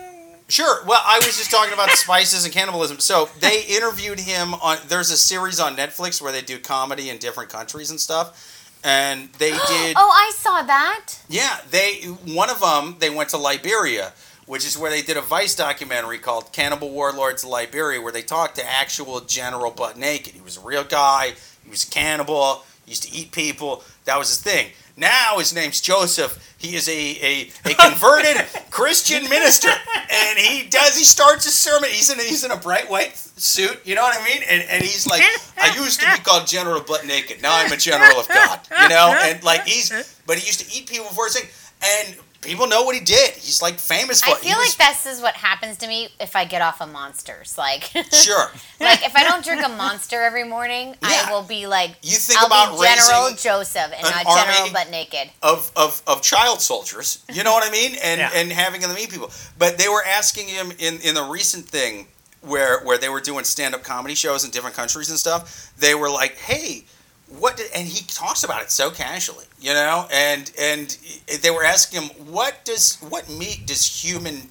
Sure. 0.51 0.82
Well, 0.86 1.02
I 1.05 1.18
was 1.18 1.36
just 1.36 1.51
talking 1.51 1.74
about 1.74 1.90
spices 1.90 2.44
and 2.47 2.55
cannibalism. 2.55 3.01
So 3.01 3.28
they 3.40 3.62
interviewed 3.64 4.18
him 4.20 4.55
on. 4.55 4.78
There's 4.89 5.10
a 5.10 5.16
series 5.18 5.60
on 5.60 5.76
Netflix 5.76 6.22
where 6.22 6.32
they 6.32 6.40
do 6.40 6.59
comedy 6.59 7.10
in 7.10 7.18
different 7.18 7.51
countries 7.51 7.90
and 7.90 8.01
stuff. 8.01 8.57
And 8.84 9.28
they 9.34 9.50
did. 9.68 9.96
Oh, 9.96 10.10
I 10.12 10.32
saw 10.34 10.62
that. 10.62 11.20
Yeah, 11.28 11.59
they 11.70 12.02
one 12.24 12.50
of 12.50 12.60
them 12.60 12.96
they 12.98 13.10
went 13.10 13.30
to 13.30 13.36
Liberia, 13.36 14.12
which 14.46 14.66
is 14.66 14.76
where 14.78 14.90
they 14.90 15.02
did 15.02 15.16
a 15.16 15.20
Vice 15.22 15.55
documentary 15.55 16.18
called 16.18 16.52
"Cannibal 16.52 16.90
Warlords 16.90 17.44
of 17.44 17.50
Liberia," 17.50 18.00
where 18.00 18.12
they 18.12 18.22
talked 18.22 18.56
to 18.56 18.68
actual 18.68 19.20
General 19.20 19.70
Butt 19.70 19.96
Naked. 19.96 20.34
He 20.34 20.40
was 20.40 20.56
a 20.56 20.60
real 20.60 20.84
guy. 20.84 21.32
He 21.64 21.70
was 21.70 21.84
a 21.84 21.90
cannibal. 21.90 22.64
He 22.84 22.92
used 22.92 23.02
to 23.05 23.12
eat 23.14 23.32
people. 23.32 23.84
That 24.09 24.18
was 24.18 24.28
his 24.28 24.40
thing. 24.40 24.70
Now 24.97 25.39
his 25.39 25.55
name's 25.55 25.82
Joseph. 25.82 26.56
He 26.56 26.74
is 26.74 26.89
a, 26.89 26.93
a, 26.93 27.51
a 27.66 27.74
converted 27.74 28.36
Christian 28.70 29.28
minister, 29.28 29.68
and 29.68 30.39
he 30.39 30.66
does. 30.66 30.97
He 30.97 31.05
starts 31.05 31.44
his 31.44 31.55
sermon. 31.55 31.90
He's 31.90 32.10
in 32.10 32.18
a, 32.18 32.22
he's 32.22 32.43
in 32.43 32.51
a 32.51 32.56
bright 32.56 32.89
white 32.89 33.18
suit. 33.18 33.80
You 33.85 33.94
know 33.94 34.02
what 34.02 34.18
I 34.18 34.24
mean? 34.24 34.43
And, 34.48 34.62
and 34.62 34.82
he's 34.82 35.06
like, 35.06 35.22
I 35.60 35.76
used 35.76 36.01
to 36.01 36.06
be 36.10 36.18
called 36.22 36.47
General 36.47 36.80
Butt 36.80 37.06
Naked. 37.06 37.43
Now 37.43 37.52
I'm 37.52 37.70
a 37.70 37.76
General 37.76 38.18
of 38.18 38.28
God. 38.28 38.60
You 38.80 38.89
know, 38.89 39.14
and 39.22 39.44
like 39.44 39.66
he's, 39.66 39.93
but 40.26 40.39
he 40.39 40.47
used 40.47 40.60
to 40.60 40.76
eat 40.76 40.89
people 40.89 41.06
before 41.06 41.26
his 41.26 41.39
thing, 41.39 41.51
and 41.85 42.16
people 42.40 42.66
know 42.66 42.82
what 42.82 42.94
he 42.94 43.01
did. 43.05 43.31
He's 43.32 43.60
like 43.60 43.78
famous 43.78 44.20
for 44.23 44.31
I 44.31 44.32
it. 44.35 44.39
He 44.43 44.48
feel 44.51 44.59
was- 44.59 44.78
like 44.78 44.89
this 44.89 45.06
is 45.06 45.20
what 45.20 45.35
happens 45.35 45.77
to 45.78 45.89
me 45.89 46.09
if 46.20 46.36
I 46.36 46.44
get 46.44 46.62
off 46.62 46.81
of 46.81 46.90
monsters. 46.93 47.56
Like, 47.59 47.82
Sure. 48.12 48.51
like 48.81 49.05
if 49.05 49.16
I 49.16 49.24
don't 49.24 49.44
drink 49.44 49.65
a 49.65 49.69
monster 49.69 50.23
every 50.23 50.44
morning, 50.44 50.94
Yeah. 51.02 51.27
I 51.27 51.32
will 51.32 51.43
be 51.43 51.66
like, 51.66 51.97
You 52.02 52.16
think 52.16 52.40
I'll 52.40 52.47
about 52.47 52.78
be 52.78 52.86
General 52.86 53.35
Joseph 53.36 53.93
and 53.97 54.06
an 54.06 54.10
not 54.12 54.24
General 54.27 54.59
army 54.59 54.73
Butt 54.73 54.90
Naked. 54.90 55.31
of, 55.43 55.70
of, 55.77 56.02
of 56.06 56.23
child 56.23 56.60
soldiers. 56.60 57.24
You 57.32 57.43
know 57.44 57.52
what 57.52 57.66
I 57.69 57.70
mean? 57.73 57.97
And 58.02 58.19
Yeah. 58.20 58.31
and 58.35 58.52
having 58.52 58.81
them 58.81 58.94
meet 58.94 59.10
people. 59.10 59.31
But 59.59 59.78
they 59.78 59.89
were 59.89 60.02
asking 60.05 60.48
him 60.48 60.73
in, 60.78 61.01
in 61.01 61.15
the 61.15 61.24
recent 61.24 61.66
thing 61.66 62.06
where 62.40 62.81
where 62.85 62.98
they 62.98 63.09
were 63.09 63.20
doing 63.20 63.44
stand 63.44 63.74
up 63.74 63.82
comedy 63.82 64.15
shows 64.15 64.44
in 64.44 64.51
different 64.52 64.77
countries 64.77 65.10
and 65.10 65.19
stuff. 65.19 65.73
They 65.78 65.94
were 65.94 66.09
like, 66.10 66.36
hey. 66.36 66.85
What 67.28 67.56
did, 67.59 67.70
and 67.74 67.86
he 67.86 68.05
talks 68.06 68.42
about 68.42 68.62
it 68.62 68.70
so 68.70 68.90
casually, 68.90 69.44
you 69.60 69.74
know, 69.74 70.06
and 70.10 70.50
and 70.59 70.96
they 71.42 71.50
were 71.50 71.64
asking 71.64 72.02
him, 72.02 72.10
"What 72.32 72.64
does 72.64 72.96
what 73.00 73.28
meat 73.28 73.66
does 73.66 74.02
human 74.02 74.50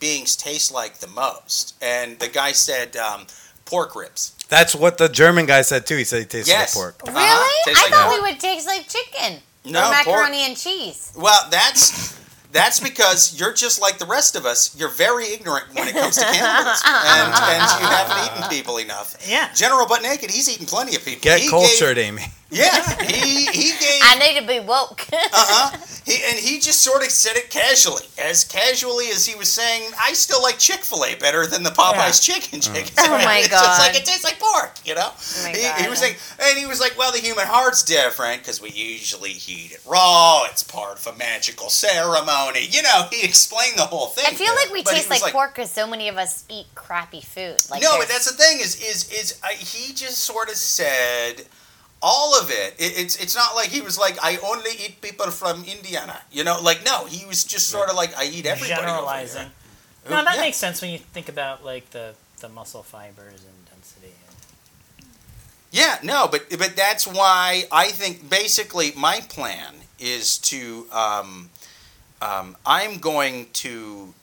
beings 0.00 0.34
taste 0.34 0.72
like 0.72 0.98
the 0.98 1.06
most?" 1.06 1.74
And 1.80 2.18
the 2.18 2.28
guy 2.28 2.50
said, 2.52 2.96
um, 2.96 3.26
"Pork 3.64 3.94
ribs." 3.94 4.32
That's 4.48 4.74
what 4.74 4.98
the 4.98 5.08
German 5.08 5.46
guy 5.46 5.62
said 5.62 5.86
too. 5.86 5.96
He 5.96 6.04
said 6.04 6.18
he 6.20 6.24
tastes 6.26 6.48
Yes. 6.48 6.74
like 6.74 6.82
pork. 6.98 7.02
Really? 7.06 7.16
Uh-huh. 7.18 7.44
I 7.66 7.72
like 7.82 7.92
thought 7.92 8.10
pork. 8.10 8.22
we 8.22 8.30
would 8.32 8.40
taste 8.40 8.66
like 8.66 8.88
chicken 8.88 9.40
No, 9.64 9.80
or 9.90 9.94
pork. 9.94 10.06
macaroni 10.06 10.44
and 10.46 10.56
cheese. 10.56 11.12
Well, 11.16 11.46
that's 11.50 12.12
that's 12.56 12.80
because 12.80 13.38
you're 13.38 13.52
just 13.52 13.80
like 13.80 13.98
the 13.98 14.06
rest 14.06 14.34
of 14.36 14.44
us. 14.46 14.74
You're 14.78 14.88
very 14.90 15.26
ignorant 15.32 15.66
when 15.74 15.88
it 15.88 15.94
comes 15.94 16.16
to 16.16 16.24
cannibalism, 16.24 16.88
and, 16.88 17.32
and 17.32 17.62
you 17.80 17.86
haven't 17.86 18.18
eaten 18.38 18.48
people 18.50 18.78
enough. 18.78 19.16
Yeah. 19.28 19.52
General 19.54 19.86
Butt 19.86 20.02
Naked, 20.02 20.30
he's 20.30 20.48
eaten 20.48 20.66
plenty 20.66 20.96
of 20.96 21.04
people. 21.04 21.22
Get 21.22 21.40
He 21.40 21.48
cultured, 21.48 21.96
gave- 21.96 22.06
Amy. 22.08 22.22
Yeah, 22.50 23.02
he 23.02 23.46
he 23.46 23.70
gave. 23.78 24.00
I 24.02 24.18
need 24.18 24.40
to 24.40 24.46
be 24.46 24.60
woke. 24.60 25.06
Uh-huh. 25.12 25.76
He, 26.06 26.22
and 26.24 26.38
he 26.38 26.60
just 26.60 26.82
sort 26.82 27.02
of 27.02 27.10
said 27.10 27.36
it 27.36 27.50
casually, 27.50 28.04
as 28.16 28.44
casually 28.44 29.08
as 29.08 29.26
he 29.26 29.34
was 29.34 29.50
saying, 29.50 29.90
"I 30.00 30.12
still 30.12 30.40
like 30.40 30.56
Chick 30.56 30.84
Fil 30.84 31.04
A 31.04 31.16
better 31.16 31.48
than 31.48 31.64
the 31.64 31.70
Popeyes 31.70 32.22
chicken." 32.22 32.60
chicken. 32.60 32.92
Oh 32.98 33.10
my 33.24 33.38
it's 33.38 33.48
just 33.48 33.80
like 33.80 33.96
it 33.96 34.04
tastes 34.04 34.22
like 34.22 34.38
pork, 34.38 34.78
you 34.84 34.94
know. 34.94 35.10
Oh 35.12 35.40
my 35.42 35.50
he, 35.50 35.62
God. 35.62 35.80
he 35.80 35.88
was 35.88 35.98
saying, 35.98 36.14
and 36.40 36.56
he 36.56 36.64
was 36.64 36.78
like, 36.78 36.96
"Well, 36.96 37.10
the 37.10 37.18
human 37.18 37.46
heart's 37.48 37.82
different 37.82 38.42
because 38.42 38.62
we 38.62 38.70
usually 38.70 39.32
heat 39.32 39.72
it 39.72 39.80
raw. 39.84 40.44
It's 40.44 40.62
part 40.62 41.04
of 41.04 41.12
a 41.12 41.18
magical 41.18 41.70
ceremony." 41.70 42.68
You 42.70 42.82
know, 42.82 43.08
he 43.10 43.24
explained 43.26 43.76
the 43.76 43.86
whole 43.86 44.06
thing. 44.06 44.26
I 44.28 44.34
feel 44.34 44.54
like 44.54 44.72
we 44.72 44.84
But 44.84 44.92
taste 44.92 45.10
was 45.10 45.22
like, 45.22 45.32
pork 45.32 45.56
because 45.56 45.72
so 45.72 45.88
many 45.88 46.08
of 46.08 46.16
us 46.18 46.44
eat 46.48 46.66
crappy 46.76 47.20
food. 47.20 47.56
Like 47.68 47.82
no, 47.82 47.98
but 47.98 48.06
that's 48.06 48.30
the 48.30 48.36
thing 48.36 48.60
is 48.60 48.80
is 48.80 49.10
is 49.10 49.40
I, 49.42 49.54
he 49.54 49.92
just 49.92 50.18
sort 50.18 50.50
of 50.50 50.54
said 50.54 51.46
all 52.02 52.38
of 52.40 52.50
it. 52.50 52.74
it. 52.78 52.98
It's 52.98 53.16
it's 53.16 53.34
not 53.34 53.54
like 53.54 53.68
he 53.68 53.80
was 53.80 53.98
like 53.98 54.16
I 54.22 54.38
only 54.44 54.70
eat 54.84 55.00
people 55.00 55.30
from 55.30 55.64
Indiana. 55.64 56.20
You 56.30 56.44
know, 56.44 56.60
like 56.62 56.84
no, 56.84 57.06
he 57.06 57.24
was 57.26 57.44
just 57.44 57.68
sort 57.68 57.88
of 57.88 57.96
like 57.96 58.16
I 58.16 58.24
eat 58.24 58.46
everybody. 58.46 58.80
Generalizing. 58.80 59.50
No, 60.08 60.22
that 60.24 60.36
Yeah. 60.36 60.40
makes 60.40 60.56
sense 60.56 60.80
when 60.82 60.90
you 60.92 60.98
think 60.98 61.28
about 61.28 61.64
like 61.64 61.90
the, 61.90 62.14
the 62.40 62.48
muscle 62.48 62.82
fibers 62.84 63.42
and 63.44 63.66
density. 63.70 64.12
Yeah, 65.72 65.98
no, 66.02 66.28
but 66.30 66.48
but 66.58 66.76
that's 66.76 67.06
why 67.06 67.64
I 67.72 67.88
think 67.88 68.30
basically 68.30 68.92
my 68.96 69.20
plan 69.28 69.74
is 69.98 70.38
to 70.38 70.86
um, 70.92 71.50
um, 72.22 72.56
I'm 72.64 72.98
going 72.98 73.48
to 73.54 74.14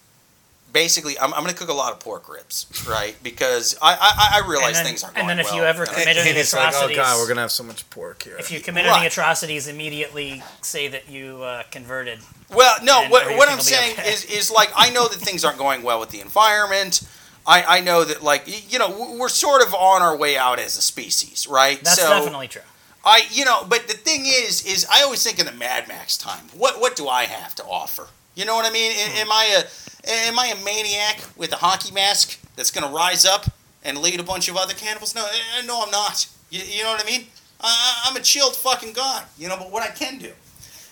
basically 0.74 1.18
I'm, 1.20 1.34
I'm 1.34 1.42
going 1.44 1.54
to 1.54 1.58
cook 1.58 1.70
a 1.70 1.74
lot 1.74 1.94
of 1.94 2.00
pork 2.00 2.28
ribs, 2.28 2.66
right? 2.90 3.16
Because 3.24 3.78
I 3.82 3.94
I, 3.94 4.42
I 4.44 4.48
realize 4.50 4.70
and 4.70 4.76
then, 4.78 4.86
things 4.86 5.04
aren't 5.04 5.16
going 5.16 5.28
well. 5.28 5.32
and 5.32 5.40
then 5.40 5.46
if 5.46 5.52
well. 5.52 5.62
you 5.62 5.66
ever 5.66 5.84
And- 5.84 5.92
commit 5.92 6.18
any 6.18 6.30
Amy's 6.32 6.54
like, 6.54 6.66
oh 6.66 6.68
atrocities, 6.70 6.98
god, 6.98 7.20
we're 7.20 7.28
gonna 7.28 7.42
have 7.42 7.52
so 7.52 7.64
much 7.64 7.90
pork 7.90 8.24
here. 8.24 8.36
if 8.38 8.52
you 8.52 8.60
commit 8.60 8.86
Right. 8.86 8.98
any 8.98 9.08
atrocities, 9.08 9.68
immediately 9.68 10.44
say 10.62 10.88
that 10.90 11.08
you 11.08 11.42
uh, 11.44 11.64
converted. 11.72 12.20
Well, 12.54 12.76
no. 12.84 13.06
What, 13.08 13.38
what 13.38 13.50
I'm 13.50 13.60
saying 13.62 13.94
okay. 13.94 14.10
is, 14.10 14.26
is 14.26 14.52
like 14.52 14.72
I 14.76 14.90
know 14.90 15.08
that 15.08 15.20
things 15.20 15.46
aren't 15.46 15.58
going 15.58 15.84
well 15.84 16.00
with 16.00 16.10
the 16.10 16.20
environment. 16.22 17.02
I, 17.46 17.78
I 17.78 17.80
know 17.82 18.04
that 18.04 18.24
like 18.24 18.72
you 18.72 18.80
know 18.80 19.16
we're 19.20 19.30
sort 19.30 19.62
of 19.62 19.74
on 19.74 20.02
our 20.02 20.16
way 20.18 20.38
out 20.38 20.60
as 20.60 20.78
a 20.78 20.82
species, 20.82 21.48
right? 21.48 21.82
That's 21.84 22.02
so 22.02 22.10
definitely 22.10 22.48
true. 22.48 22.62
I 23.06 23.24
you 23.32 23.44
know, 23.46 23.66
but 23.68 23.88
the 23.88 23.96
thing 23.96 24.26
is, 24.26 24.66
is 24.66 24.86
I 24.92 25.04
always 25.04 25.24
think 25.24 25.40
in 25.40 25.46
the 25.46 25.52
Mad 25.52 25.88
Max 25.88 26.18
time. 26.18 26.46
What 26.56 26.80
what 26.80 26.96
do 26.96 27.08
I 27.08 27.26
have 27.26 27.54
to 27.56 27.64
offer? 27.66 28.08
You 28.36 28.46
know 28.46 28.56
what 28.56 28.66
I 28.66 28.72
mean? 28.72 28.92
A- 28.92 29.20
Am 29.22 29.32
I 29.32 29.62
a 29.64 30.10
am 30.10 30.38
I 30.40 30.48
a 30.48 30.64
maniac 30.64 31.22
with 31.38 31.52
a 31.54 31.58
hockey 31.58 31.92
mask 31.94 32.40
that's 32.56 32.72
going 32.72 32.86
to 32.88 32.94
rise 32.94 33.26
up 33.26 33.46
and 33.84 33.98
lead 34.00 34.20
a 34.20 34.24
bunch 34.24 34.50
of 34.50 34.58
other 34.58 34.74
cannibals? 34.74 35.16
No, 35.16 35.26
eh, 35.26 35.66
no, 35.66 35.84
I'm 35.84 35.92
not. 35.92 36.28
You, 36.50 36.62
you 36.62 36.84
know 36.84 36.92
what 36.92 37.02
I 37.04 37.10
mean? 37.10 37.28
I, 37.62 38.04
I'm 38.06 38.16
a 38.16 38.20
chilled 38.22 38.56
fucking 38.56 38.94
god. 38.94 39.24
You 39.38 39.48
know, 39.48 39.58
but 39.58 39.72
what 39.72 39.84
I 39.84 39.88
can 39.94 40.18
do 40.18 40.32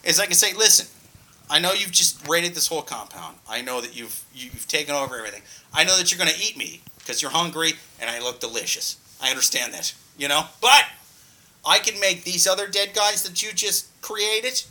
is 0.03 0.19
I 0.19 0.25
can 0.25 0.35
say, 0.35 0.53
listen, 0.53 0.87
I 1.49 1.59
know 1.59 1.73
you've 1.73 1.91
just 1.91 2.25
raided 2.27 2.53
this 2.55 2.67
whole 2.67 2.81
compound. 2.81 3.37
I 3.49 3.61
know 3.61 3.81
that 3.81 3.95
you've 3.97 4.23
you've 4.33 4.67
taken 4.67 4.95
over 4.95 5.17
everything. 5.17 5.41
I 5.73 5.83
know 5.83 5.97
that 5.97 6.11
you're 6.11 6.17
going 6.23 6.33
to 6.33 6.41
eat 6.41 6.57
me 6.57 6.81
because 6.99 7.21
you're 7.21 7.31
hungry 7.31 7.73
and 7.99 8.09
I 8.09 8.19
look 8.19 8.39
delicious. 8.39 8.97
I 9.21 9.29
understand 9.29 9.73
that. 9.73 9.93
You 10.17 10.27
know, 10.27 10.43
but 10.61 10.85
I 11.65 11.79
can 11.79 11.99
make 11.99 12.23
these 12.23 12.47
other 12.47 12.67
dead 12.67 12.93
guys 12.93 13.23
that 13.23 13.41
you 13.43 13.51
just 13.51 13.87
created 14.01 14.63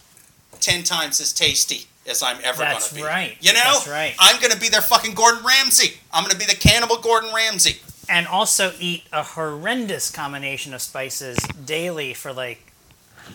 ten 0.60 0.82
times 0.82 1.20
as 1.20 1.32
tasty 1.32 1.86
as 2.08 2.22
I'm 2.22 2.38
ever 2.42 2.62
going 2.64 2.78
to 2.80 2.94
be. 2.94 3.02
right. 3.02 3.36
You 3.40 3.52
know, 3.52 3.60
That's 3.64 3.88
right. 3.88 4.14
I'm 4.18 4.40
going 4.40 4.52
to 4.52 4.58
be 4.60 4.68
their 4.68 4.80
fucking 4.80 5.14
Gordon 5.14 5.44
Ramsay. 5.44 5.98
I'm 6.12 6.24
going 6.24 6.32
to 6.32 6.38
be 6.38 6.46
the 6.46 6.54
cannibal 6.58 6.96
Gordon 6.98 7.32
Ramsay. 7.34 7.78
and 8.08 8.26
also 8.26 8.72
eat 8.80 9.04
a 9.12 9.22
horrendous 9.22 10.10
combination 10.10 10.74
of 10.74 10.82
spices 10.82 11.36
daily 11.64 12.12
for 12.14 12.32
like 12.32 12.72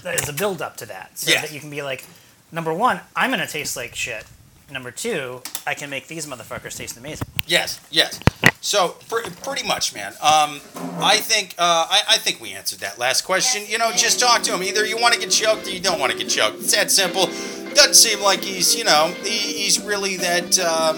as 0.04 0.28
a 0.28 0.34
build 0.34 0.62
up 0.62 0.76
to 0.78 0.86
that 0.88 1.18
so 1.18 1.32
Yeah. 1.32 1.42
that 1.42 1.54
you 1.54 1.60
can 1.62 1.70
be 1.70 1.82
like 1.82 2.04
number 2.52 2.74
one 2.74 3.00
i'm 3.16 3.30
gonna 3.32 3.48
taste 3.48 3.78
like 3.78 3.96
shit 3.96 4.26
number 4.72 4.92
two 4.92 5.42
i 5.68 5.74
can 5.74 5.90
make 5.90 6.08
these 6.08 6.26
motherfuckers 6.26 6.76
taste 6.78 6.98
amazing 6.98 7.28
Yes, 7.48 7.80
yes. 7.92 8.20
So 8.62 8.96
pr- 9.08 9.30
pretty 9.44 9.68
much, 9.68 9.94
man. 9.94 10.14
Um, 10.14 10.60
I 11.00 11.18
think 11.18 11.54
uh, 11.60 11.86
I, 11.90 12.02
I 12.10 12.18
think 12.18 12.42
we 12.42 12.54
answered 12.54 12.80
that 12.80 12.98
last 12.98 13.22
question. 13.22 13.64
You 13.68 13.78
know, 13.78 13.92
just 13.92 14.20
talk 14.20 14.42
to 14.44 14.54
him. 14.56 14.64
Either 14.64 14.86
you 14.86 14.98
want 14.98 15.14
to 15.14 15.20
get 15.20 15.30
choked 15.30 15.68
or 15.68 15.70
you 15.70 15.80
don't 15.80 16.00
want 16.00 16.12
to 16.12 16.18
get 16.18 16.28
choked. 16.30 16.58
It's 16.62 16.76
that 16.76 16.90
simple. 16.90 17.28
Doesn't 17.76 17.94
seem 17.94 18.20
like 18.22 18.40
he's 18.42 18.76
you 18.76 18.84
know 18.84 19.14
he, 19.24 19.30
he's 19.30 19.80
really 19.82 20.18
that 20.18 20.58
um, 20.58 20.98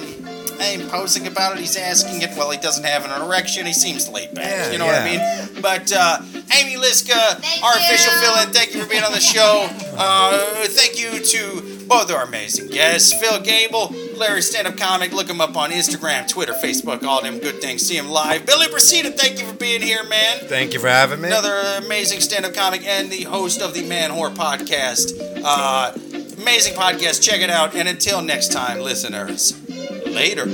imposing 0.51 1.27
about 1.27 1.53
it. 1.53 1.59
He's 1.59 1.77
asking 1.77 2.21
it. 2.21 2.29
Well, 2.37 2.51
he 2.51 2.57
doesn't 2.57 2.83
have 2.85 3.05
an 3.05 3.21
erection. 3.21 3.65
He 3.65 3.73
seems 3.73 4.07
laid 4.09 4.33
back. 4.33 4.45
Yeah, 4.45 4.71
you 4.71 4.77
know 4.77 4.85
what 4.85 4.95
I 4.95 5.05
mean? 5.05 5.61
But 5.61 5.91
uh, 5.91 6.19
Amy 6.57 6.75
Liska, 6.75 7.13
Thank 7.39 7.63
our 7.63 7.73
you. 7.77 7.85
official 7.85 8.11
fill-in, 8.21 8.49
thank 8.53 8.73
you 8.73 8.83
for 8.83 8.89
being 8.89 9.03
on 9.03 9.11
the 9.11 9.19
show. 9.19 9.67
Uh, 9.97 10.65
thank 10.67 10.99
you 10.99 11.19
to 11.19 11.73
both 11.87 12.11
our 12.11 12.23
amazing 12.23 12.67
guests, 12.67 13.13
Phil 13.21 13.39
Gable, 13.41 13.93
Larry 14.17 14.41
Stand 14.41 14.67
Up 14.67 14.75
Comic. 14.77 15.13
Look 15.13 15.29
him 15.29 15.39
up 15.39 15.55
on 15.55 15.71
Instagram, 15.71 16.27
Twitter, 16.27 16.53
Facebook, 16.53 17.03
all 17.03 17.21
them 17.21 17.39
good 17.39 17.61
things. 17.61 17.81
See 17.87 17.97
him 17.97 18.09
live. 18.09 18.45
Billy 18.45 18.67
Procida, 18.67 19.13
thank 19.17 19.39
you 19.39 19.45
for 19.47 19.53
being 19.57 19.81
here, 19.81 20.03
man. 20.03 20.39
Thank 20.41 20.73
you 20.73 20.79
for 20.79 20.89
having 20.89 21.21
me. 21.21 21.27
Another 21.27 21.55
amazing 21.77 22.19
stand-up 22.19 22.53
comic 22.53 22.85
and 22.85 23.09
the 23.09 23.23
host 23.23 23.61
of 23.61 23.73
the 23.73 23.87
Man 23.87 24.11
Whore 24.11 24.33
podcast. 24.33 25.13
Uh, 25.43 25.93
amazing 26.41 26.73
podcast. 26.73 27.21
Check 27.23 27.39
it 27.41 27.49
out. 27.49 27.73
And 27.73 27.87
until 27.87 28.21
next 28.21 28.51
time, 28.51 28.79
listeners, 28.79 29.53
Later. 29.89 30.45